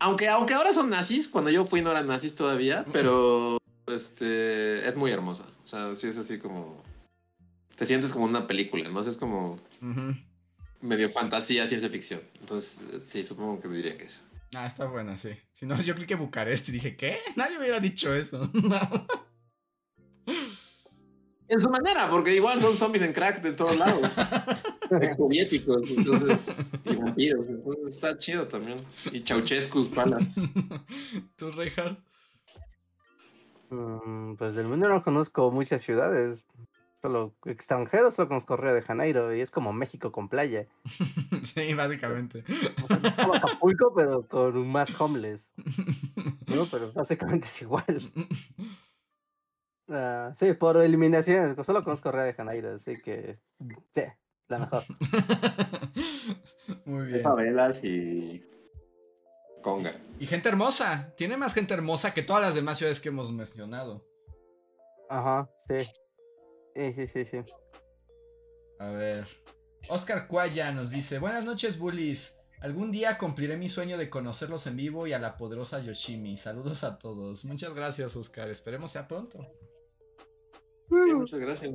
Aunque, 0.00 0.28
aunque 0.28 0.54
ahora 0.54 0.72
son 0.72 0.90
nazis, 0.90 1.28
cuando 1.28 1.50
yo 1.50 1.64
fui 1.64 1.82
no 1.82 1.92
eran 1.92 2.08
nazis 2.08 2.34
todavía, 2.34 2.84
pero 2.92 3.58
este 3.94 4.86
es 4.88 4.96
muy 4.96 5.10
hermosa. 5.10 5.44
O 5.64 5.66
sea, 5.66 5.94
sí 5.94 6.08
es 6.08 6.16
así 6.18 6.38
como. 6.38 6.82
Te 7.76 7.86
sientes 7.86 8.12
como 8.12 8.26
una 8.26 8.46
película, 8.46 8.88
¿no? 8.88 9.00
Es 9.00 9.16
como 9.16 9.58
medio 10.80 11.10
fantasía, 11.10 11.66
ciencia 11.66 11.88
ficción. 11.88 12.20
Entonces, 12.40 12.80
sí, 13.02 13.24
supongo 13.24 13.60
que 13.60 13.68
diría 13.68 13.96
que 13.96 14.04
es. 14.04 14.22
Ah, 14.54 14.66
está 14.66 14.84
buena, 14.84 15.16
sí. 15.16 15.30
Si 15.52 15.64
no, 15.64 15.80
yo 15.80 15.94
creí 15.94 16.06
que 16.06 16.14
Bucarest 16.14 16.68
y 16.68 16.72
dije, 16.72 16.96
¿qué? 16.96 17.18
Nadie 17.36 17.58
hubiera 17.58 17.80
dicho 17.80 18.14
eso. 18.14 18.50
En 21.48 21.60
su 21.60 21.68
manera, 21.68 22.08
porque 22.08 22.34
igual 22.34 22.60
son 22.60 22.74
zombies 22.76 23.04
en 23.04 23.12
crack 23.12 23.42
de 23.42 23.52
todos 23.52 23.76
lados. 23.76 24.12
Soviéticos, 25.16 25.90
entonces. 25.90 26.70
Y 26.84 26.96
vampiros. 26.96 27.46
Entonces 27.46 27.88
está 27.90 28.16
chido 28.18 28.46
también. 28.46 28.82
Y 29.12 29.20
Ceausescu, 29.20 29.90
palas. 29.90 30.36
¿Tú, 31.36 31.50
Reinhardt? 31.50 31.98
Mm, 33.72 34.34
pues 34.34 34.54
del 34.54 34.68
mundo 34.68 34.86
no 34.88 35.02
conozco 35.02 35.50
muchas 35.50 35.80
ciudades. 35.80 36.46
Solo 37.00 37.34
extranjeros, 37.46 38.14
solo 38.14 38.28
conozco 38.28 38.56
Río 38.56 38.74
de 38.74 38.82
Janeiro 38.82 39.34
y 39.34 39.40
es 39.40 39.50
como 39.50 39.72
México 39.72 40.12
con 40.12 40.28
playa. 40.28 40.68
sí, 41.42 41.74
básicamente. 41.74 42.44
O 42.84 42.86
sea, 42.86 43.00
es 43.02 43.14
como 43.14 43.34
Acapulco, 43.34 43.92
pero 43.96 44.28
con 44.28 44.68
más 44.68 45.00
homeless. 45.00 45.54
¿no? 46.46 46.64
Pero 46.70 46.92
básicamente 46.92 47.46
es 47.46 47.62
igual. 47.62 48.12
Ah, 49.88 50.32
sí, 50.36 50.52
por 50.52 50.76
eliminaciones. 50.76 51.56
Solo 51.66 51.82
conozco 51.82 52.12
Río 52.12 52.22
de 52.22 52.34
Janeiro, 52.34 52.74
así 52.74 52.92
que 53.02 53.38
sí, 53.94 54.02
la 54.48 54.58
mejor. 54.58 54.82
Muy 56.84 57.06
bien. 57.06 57.22
Favelas 57.22 57.82
y 57.82 58.44
Conga. 59.62 59.94
Y 60.18 60.26
gente 60.26 60.48
hermosa. 60.48 61.12
Tiene 61.16 61.36
más 61.36 61.54
gente 61.54 61.72
hermosa 61.72 62.12
que 62.12 62.22
todas 62.22 62.42
las 62.42 62.54
demás 62.54 62.78
ciudades 62.78 63.00
que 63.00 63.08
hemos 63.08 63.32
mencionado. 63.32 64.04
Ajá, 65.08 65.48
sí. 65.68 65.84
Sí, 66.74 66.92
sí, 66.94 67.06
sí, 67.06 67.24
sí. 67.24 67.52
A 68.78 68.86
ver. 68.88 69.26
Oscar 69.88 70.26
Cuaya 70.26 70.72
nos 70.72 70.90
dice: 70.90 71.18
Buenas 71.18 71.44
noches, 71.44 71.78
bullies. 71.78 72.36
Algún 72.60 72.92
día 72.92 73.18
cumpliré 73.18 73.56
mi 73.56 73.68
sueño 73.68 73.98
de 73.98 74.08
conocerlos 74.08 74.66
en 74.68 74.76
vivo 74.76 75.06
y 75.08 75.12
a 75.12 75.18
la 75.18 75.36
poderosa 75.36 75.80
Yoshimi. 75.80 76.36
Saludos 76.36 76.84
a 76.84 76.96
todos. 76.96 77.44
Muchas 77.44 77.74
gracias, 77.74 78.14
Oscar. 78.14 78.48
Esperemos 78.50 78.92
sea 78.92 79.08
pronto. 79.08 79.38
muchas 80.88 81.40
gracias. 81.40 81.74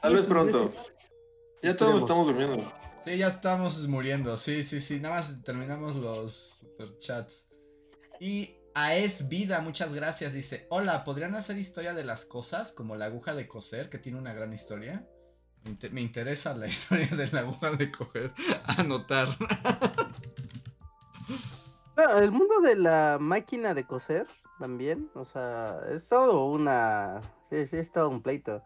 Tal 0.00 0.14
vez 0.14 0.24
pronto. 0.24 0.72
Ya 1.62 1.76
todos 1.76 2.00
estamos 2.00 2.26
durmiendo. 2.26 2.64
Sí, 3.04 3.18
ya 3.18 3.28
estamos 3.28 3.86
muriendo. 3.86 4.36
Sí, 4.36 4.64
sí, 4.64 4.80
sí. 4.80 4.98
Nada 4.98 5.16
más 5.16 5.42
terminamos 5.42 5.96
los 5.96 6.64
chats. 6.98 7.46
Y 8.18 8.56
a 8.74 8.94
Es 8.96 9.28
Vida, 9.28 9.60
muchas 9.60 9.92
gracias. 9.92 10.32
Dice: 10.32 10.66
Hola, 10.70 11.04
¿podrían 11.04 11.34
hacer 11.34 11.58
historia 11.58 11.92
de 11.92 12.04
las 12.04 12.24
cosas 12.24 12.72
como 12.72 12.96
la 12.96 13.04
aguja 13.06 13.34
de 13.34 13.46
coser, 13.46 13.90
que 13.90 13.98
tiene 13.98 14.18
una 14.18 14.32
gran 14.32 14.54
historia? 14.54 15.06
Me 15.90 16.00
interesa 16.00 16.54
la 16.54 16.66
historia 16.68 17.08
de 17.08 17.30
la 17.30 17.40
aguja 17.40 17.72
de 17.72 17.90
coger. 17.90 18.32
Anotar. 18.64 19.28
el 22.20 22.32
mundo 22.32 22.60
de 22.60 22.76
la 22.76 23.18
máquina 23.20 23.74
de 23.74 23.84
coser 23.84 24.26
también. 24.58 25.10
O 25.14 25.26
sea, 25.26 25.80
es 25.90 26.08
todo 26.08 26.46
una. 26.46 27.20
Sí, 27.50 27.66
sí, 27.66 27.76
es 27.76 27.92
todo 27.92 28.08
un 28.08 28.22
pleito. 28.22 28.62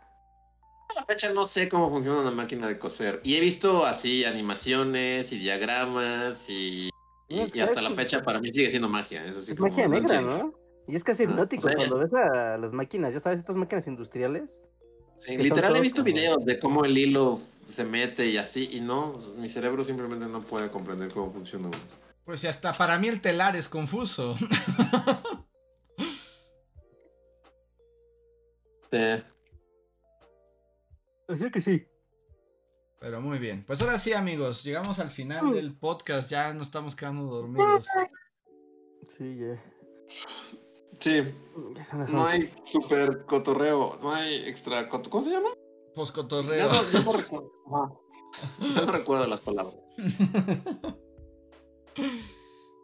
Fecha 1.09 1.33
no 1.33 1.47
sé 1.47 1.69
cómo 1.69 1.91
funciona 1.91 2.21
una 2.21 2.31
máquina 2.31 2.69
de 2.69 2.79
coser. 2.79 3.21
Y 3.25 3.35
he 3.35 3.41
visto 3.41 3.85
así 3.85 4.25
animaciones 4.25 5.33
y 5.33 5.39
diagramas 5.39 6.49
y. 6.49 6.91
Y, 7.31 7.61
hasta 7.61 7.83
la 7.83 7.91
fecha 7.91 8.23
para 8.23 8.41
mí 8.41 8.53
sigue 8.53 8.71
siendo 8.71 8.89
magia. 8.89 9.25
Eso 9.25 9.55
magia 9.59 9.89
negra, 9.89 10.21
¿no? 10.21 10.55
Y 10.87 10.97
es 10.97 11.05
casi 11.05 11.25
hipnótico 11.25 11.69
cuando 11.75 11.99
ves 11.99 12.15
a 12.15 12.57
las 12.57 12.73
máquinas, 12.73 13.13
ya 13.13 13.21
sabes, 13.21 13.41
estas 13.41 13.57
máquinas 13.57 13.87
industriales 13.87 14.59
Sí, 15.19 15.37
literal 15.37 15.77
he 15.77 15.81
visto 15.81 16.03
videos 16.05 16.45
de 16.45 16.59
cómo 16.59 16.85
el 16.85 16.97
hilo 16.97 17.39
se 17.67 17.85
mete 17.85 18.29
y 18.29 18.37
así, 18.37 18.69
y 18.73 18.81
no, 18.81 19.15
mi 19.37 19.49
cerebro 19.49 19.83
simplemente 19.83 20.27
no 20.27 20.43
puede 20.43 20.69
comprender 20.69 21.13
cómo 21.13 21.33
funciona. 21.33 21.71
Pues 22.25 22.45
hasta 22.45 22.73
para 22.73 22.99
mí 22.99 23.09
el 23.09 23.21
telar 23.21 23.57
es 23.57 23.69
confuso. 23.69 24.37
sí. 28.93 29.23
Así 31.29 31.51
que 31.51 31.61
sí. 31.61 31.87
Pero 33.01 33.21
muy 33.21 33.39
bien. 33.39 33.65
Pues 33.67 33.81
ahora 33.81 33.99
sí, 33.99 34.13
amigos, 34.13 34.65
llegamos 34.65 34.99
al 34.99 35.11
final 35.11 35.47
mm. 35.47 35.53
del 35.53 35.77
podcast. 35.77 36.31
Ya 36.31 36.53
nos 36.53 36.69
estamos 36.69 36.97
quedando 36.97 37.25
dormidos. 37.25 37.87
Sí, 39.17 39.37
ya. 39.37 39.63
Sí. 40.99 41.23
No 42.09 42.27
hay 42.27 42.51
super 42.65 43.25
cotorreo, 43.27 43.99
no 44.03 44.13
hay 44.13 44.49
extra 44.49 44.89
cotorreo. 44.89 45.11
¿Cómo 45.11 45.25
se 45.25 45.31
llama? 45.31 45.49
Poscotorreo. 45.95 46.69
Yo 46.93 47.03
no, 47.03 47.13
recuerdo. 47.17 47.53
no 48.59 48.93
recuerdo 48.93 49.27
las 49.27 49.41
palabras. 49.41 49.79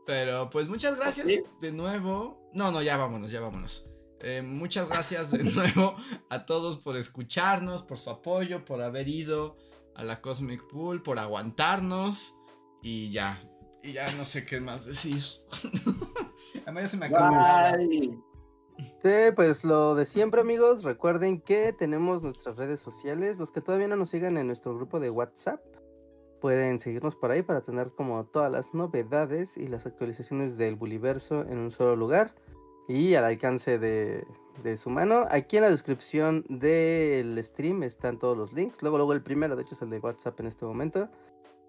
Pero 0.06 0.50
pues 0.50 0.68
muchas 0.68 0.96
gracias 0.96 1.26
de 1.60 1.72
nuevo. 1.72 2.50
No, 2.52 2.70
no, 2.70 2.82
ya 2.82 2.96
vámonos, 2.96 3.30
ya 3.30 3.40
vámonos. 3.40 3.86
Eh, 4.26 4.40
muchas 4.40 4.88
gracias 4.88 5.30
de 5.32 5.44
nuevo 5.54 5.96
a 6.30 6.46
todos 6.46 6.78
por 6.78 6.96
escucharnos, 6.96 7.82
por 7.82 7.98
su 7.98 8.08
apoyo, 8.08 8.64
por 8.64 8.80
haber 8.80 9.06
ido 9.06 9.58
a 9.94 10.02
la 10.02 10.22
Cosmic 10.22 10.66
Pool, 10.66 11.02
por 11.02 11.18
aguantarnos. 11.18 12.34
Y 12.80 13.10
ya, 13.10 13.46
y 13.82 13.92
ya 13.92 14.10
no 14.16 14.24
sé 14.24 14.46
qué 14.46 14.62
más 14.62 14.86
decir. 14.86 15.22
Además 16.62 16.84
ya 16.84 16.88
se 16.88 16.96
me 16.96 17.06
acaba. 17.06 17.72
Sí, 19.02 19.32
pues 19.36 19.62
lo 19.62 19.94
de 19.94 20.06
siempre 20.06 20.40
amigos, 20.40 20.84
recuerden 20.84 21.38
que 21.42 21.74
tenemos 21.74 22.22
nuestras 22.22 22.56
redes 22.56 22.80
sociales, 22.80 23.38
los 23.38 23.52
que 23.52 23.60
todavía 23.60 23.88
no 23.88 23.96
nos 23.96 24.08
sigan 24.08 24.38
en 24.38 24.46
nuestro 24.46 24.74
grupo 24.74 25.00
de 25.00 25.10
WhatsApp, 25.10 25.60
pueden 26.40 26.80
seguirnos 26.80 27.14
por 27.14 27.30
ahí 27.30 27.42
para 27.42 27.60
tener 27.60 27.90
como 27.90 28.24
todas 28.24 28.50
las 28.50 28.72
novedades 28.72 29.58
y 29.58 29.66
las 29.66 29.84
actualizaciones 29.84 30.56
del 30.56 30.76
Buliverso 30.76 31.42
en 31.42 31.58
un 31.58 31.70
solo 31.70 31.94
lugar 31.94 32.34
y 32.88 33.14
al 33.14 33.24
alcance 33.24 33.78
de, 33.78 34.26
de 34.62 34.76
su 34.76 34.90
mano. 34.90 35.26
Aquí 35.30 35.56
en 35.56 35.62
la 35.62 35.70
descripción 35.70 36.44
del 36.48 37.42
stream 37.42 37.82
están 37.82 38.18
todos 38.18 38.36
los 38.36 38.52
links, 38.52 38.82
luego 38.82 38.98
luego 38.98 39.12
el 39.12 39.22
primero, 39.22 39.56
de 39.56 39.62
hecho 39.62 39.74
es 39.74 39.82
el 39.82 39.90
de 39.90 39.98
WhatsApp 39.98 40.38
en 40.40 40.46
este 40.46 40.64
momento. 40.64 41.08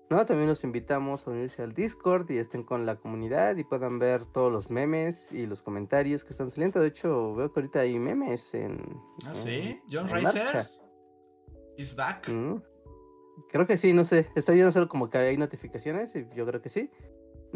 ¿no? 0.10 0.26
También 0.26 0.50
los 0.50 0.64
invitamos 0.64 1.26
a 1.26 1.32
unirse 1.32 1.64
al 1.64 1.74
Discord 1.74 2.30
y 2.30 2.38
estén 2.38 2.64
con 2.64 2.86
la 2.86 2.96
comunidad 2.96 3.58
y 3.58 3.64
puedan 3.64 4.00
ver 4.00 4.26
todos 4.26 4.52
los 4.52 4.70
memes 4.70 5.32
y 5.32 5.46
los 5.46 5.62
comentarios 5.62 6.24
que 6.24 6.32
están 6.32 6.52
saliendo. 6.52 6.80
De 6.80 6.88
hecho, 6.88 7.34
veo 7.36 7.52
que 7.52 7.60
ahorita 7.60 7.80
hay 7.80 7.98
memes 7.98 8.54
en. 8.54 9.02
Ah, 9.26 9.34
sí, 9.34 9.82
John 9.92 10.08
Ricer 10.08 10.64
is 11.78 11.96
back. 11.96 12.30
Mm. 12.30 12.62
Creo 13.50 13.68
que 13.68 13.78
sí, 13.78 13.94
no 13.94 14.04
sé. 14.04 14.30
Está 14.36 14.54
viendo 14.54 14.72
solo 14.72 14.88
como 14.88 15.10
que 15.10 15.18
hay 15.18 15.38
notificaciones 15.38 16.16
y 16.16 16.26
yo 16.36 16.46
creo 16.46 16.62
que 16.62 16.70
sí. 16.70 16.90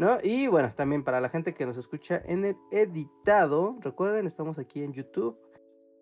¿No? 0.00 0.16
Y 0.22 0.46
bueno, 0.46 0.70
también 0.74 1.04
para 1.04 1.20
la 1.20 1.28
gente 1.28 1.52
que 1.52 1.66
nos 1.66 1.76
escucha 1.76 2.22
en 2.24 2.46
el 2.46 2.56
editado, 2.70 3.76
recuerden, 3.80 4.26
estamos 4.26 4.58
aquí 4.58 4.82
en 4.82 4.94
YouTube 4.94 5.38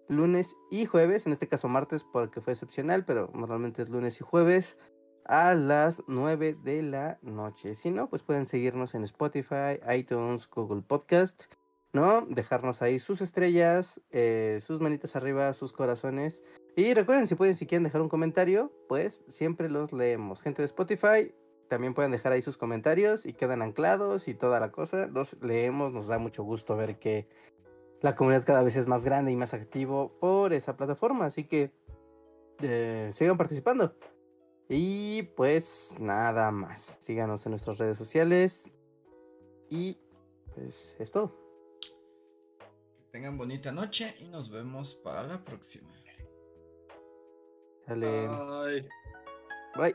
lunes 0.07 0.55
y 0.71 0.87
jueves, 0.87 1.27
en 1.27 1.33
este 1.33 1.49
caso 1.49 1.67
martes 1.67 2.05
porque 2.05 2.41
fue 2.41 2.53
excepcional, 2.53 3.05
pero 3.05 3.29
normalmente 3.35 3.83
es 3.83 3.89
lunes 3.89 4.21
y 4.21 4.23
jueves 4.23 4.79
a 5.25 5.53
las 5.55 6.05
9 6.07 6.59
de 6.63 6.83
la 6.83 7.19
noche. 7.23 7.75
Si 7.75 7.91
no, 7.91 8.09
pues 8.09 8.23
pueden 8.23 8.47
seguirnos 8.47 8.95
en 8.95 9.03
Spotify, 9.03 9.81
iTunes, 9.93 10.49
Google 10.49 10.83
Podcast, 10.83 11.47
¿no? 11.93 12.25
Dejarnos 12.29 12.83
ahí 12.83 13.01
sus 13.01 13.21
estrellas, 13.21 14.01
eh, 14.13 14.61
sus 14.65 14.79
manitas 14.79 15.17
arriba, 15.17 15.53
sus 15.55 15.73
corazones. 15.73 16.41
Y 16.77 16.95
recuerden, 16.95 17.27
si 17.27 17.35
pueden, 17.35 17.57
si 17.57 17.67
quieren 17.67 17.83
dejar 17.83 18.01
un 18.01 18.09
comentario, 18.09 18.73
pues 18.89 19.25
siempre 19.27 19.69
los 19.69 19.93
leemos. 19.93 20.41
Gente 20.41 20.63
de 20.63 20.67
Spotify, 20.67 21.35
también 21.69 21.95
pueden 21.95 22.11
dejar 22.11 22.33
ahí 22.33 22.43
sus 22.43 22.57
comentarios 22.57 23.27
y 23.27 23.33
quedan 23.33 23.63
anclados 23.63 24.29
y 24.29 24.35
toda 24.35 24.61
la 24.61 24.71
cosa. 24.71 25.07
Los 25.07 25.37
leemos, 25.43 25.93
nos 25.93 26.07
da 26.07 26.19
mucho 26.19 26.43
gusto 26.43 26.77
ver 26.77 26.99
que 26.99 27.29
la 28.01 28.15
comunidad 28.15 28.45
cada 28.45 28.63
vez 28.63 28.77
es 28.77 28.87
más 28.87 29.05
grande 29.05 29.33
y 29.33 29.37
más 29.37 29.55
activo 29.55 30.17
por 30.21 30.53
esa 30.53 30.77
plataforma. 30.77 31.27
Así 31.27 31.45
que 31.45 31.73
eh, 32.61 33.11
sigan 33.15 33.37
participando. 33.37 33.95
Y 34.69 35.23
pues 35.37 35.97
nada 35.99 36.51
más. 36.51 36.99
Síganos 37.01 37.45
en 37.47 37.51
nuestras 37.51 37.79
redes 37.79 37.99
sociales. 37.99 38.73
Y 39.71 39.99
pues 40.55 40.97
es 40.99 41.11
todo. 41.11 41.35
Que 42.97 43.05
tengan 43.11 43.39
bonita 43.39 43.73
noche 43.73 44.15
y 44.19 44.29
nos 44.29 44.51
vemos 44.51 44.95
para 44.95 45.23
la 45.23 45.45
próxima. 45.45 45.99
Dale. 47.89 48.29
Bye. 48.29 48.89
Bye. 49.77 49.95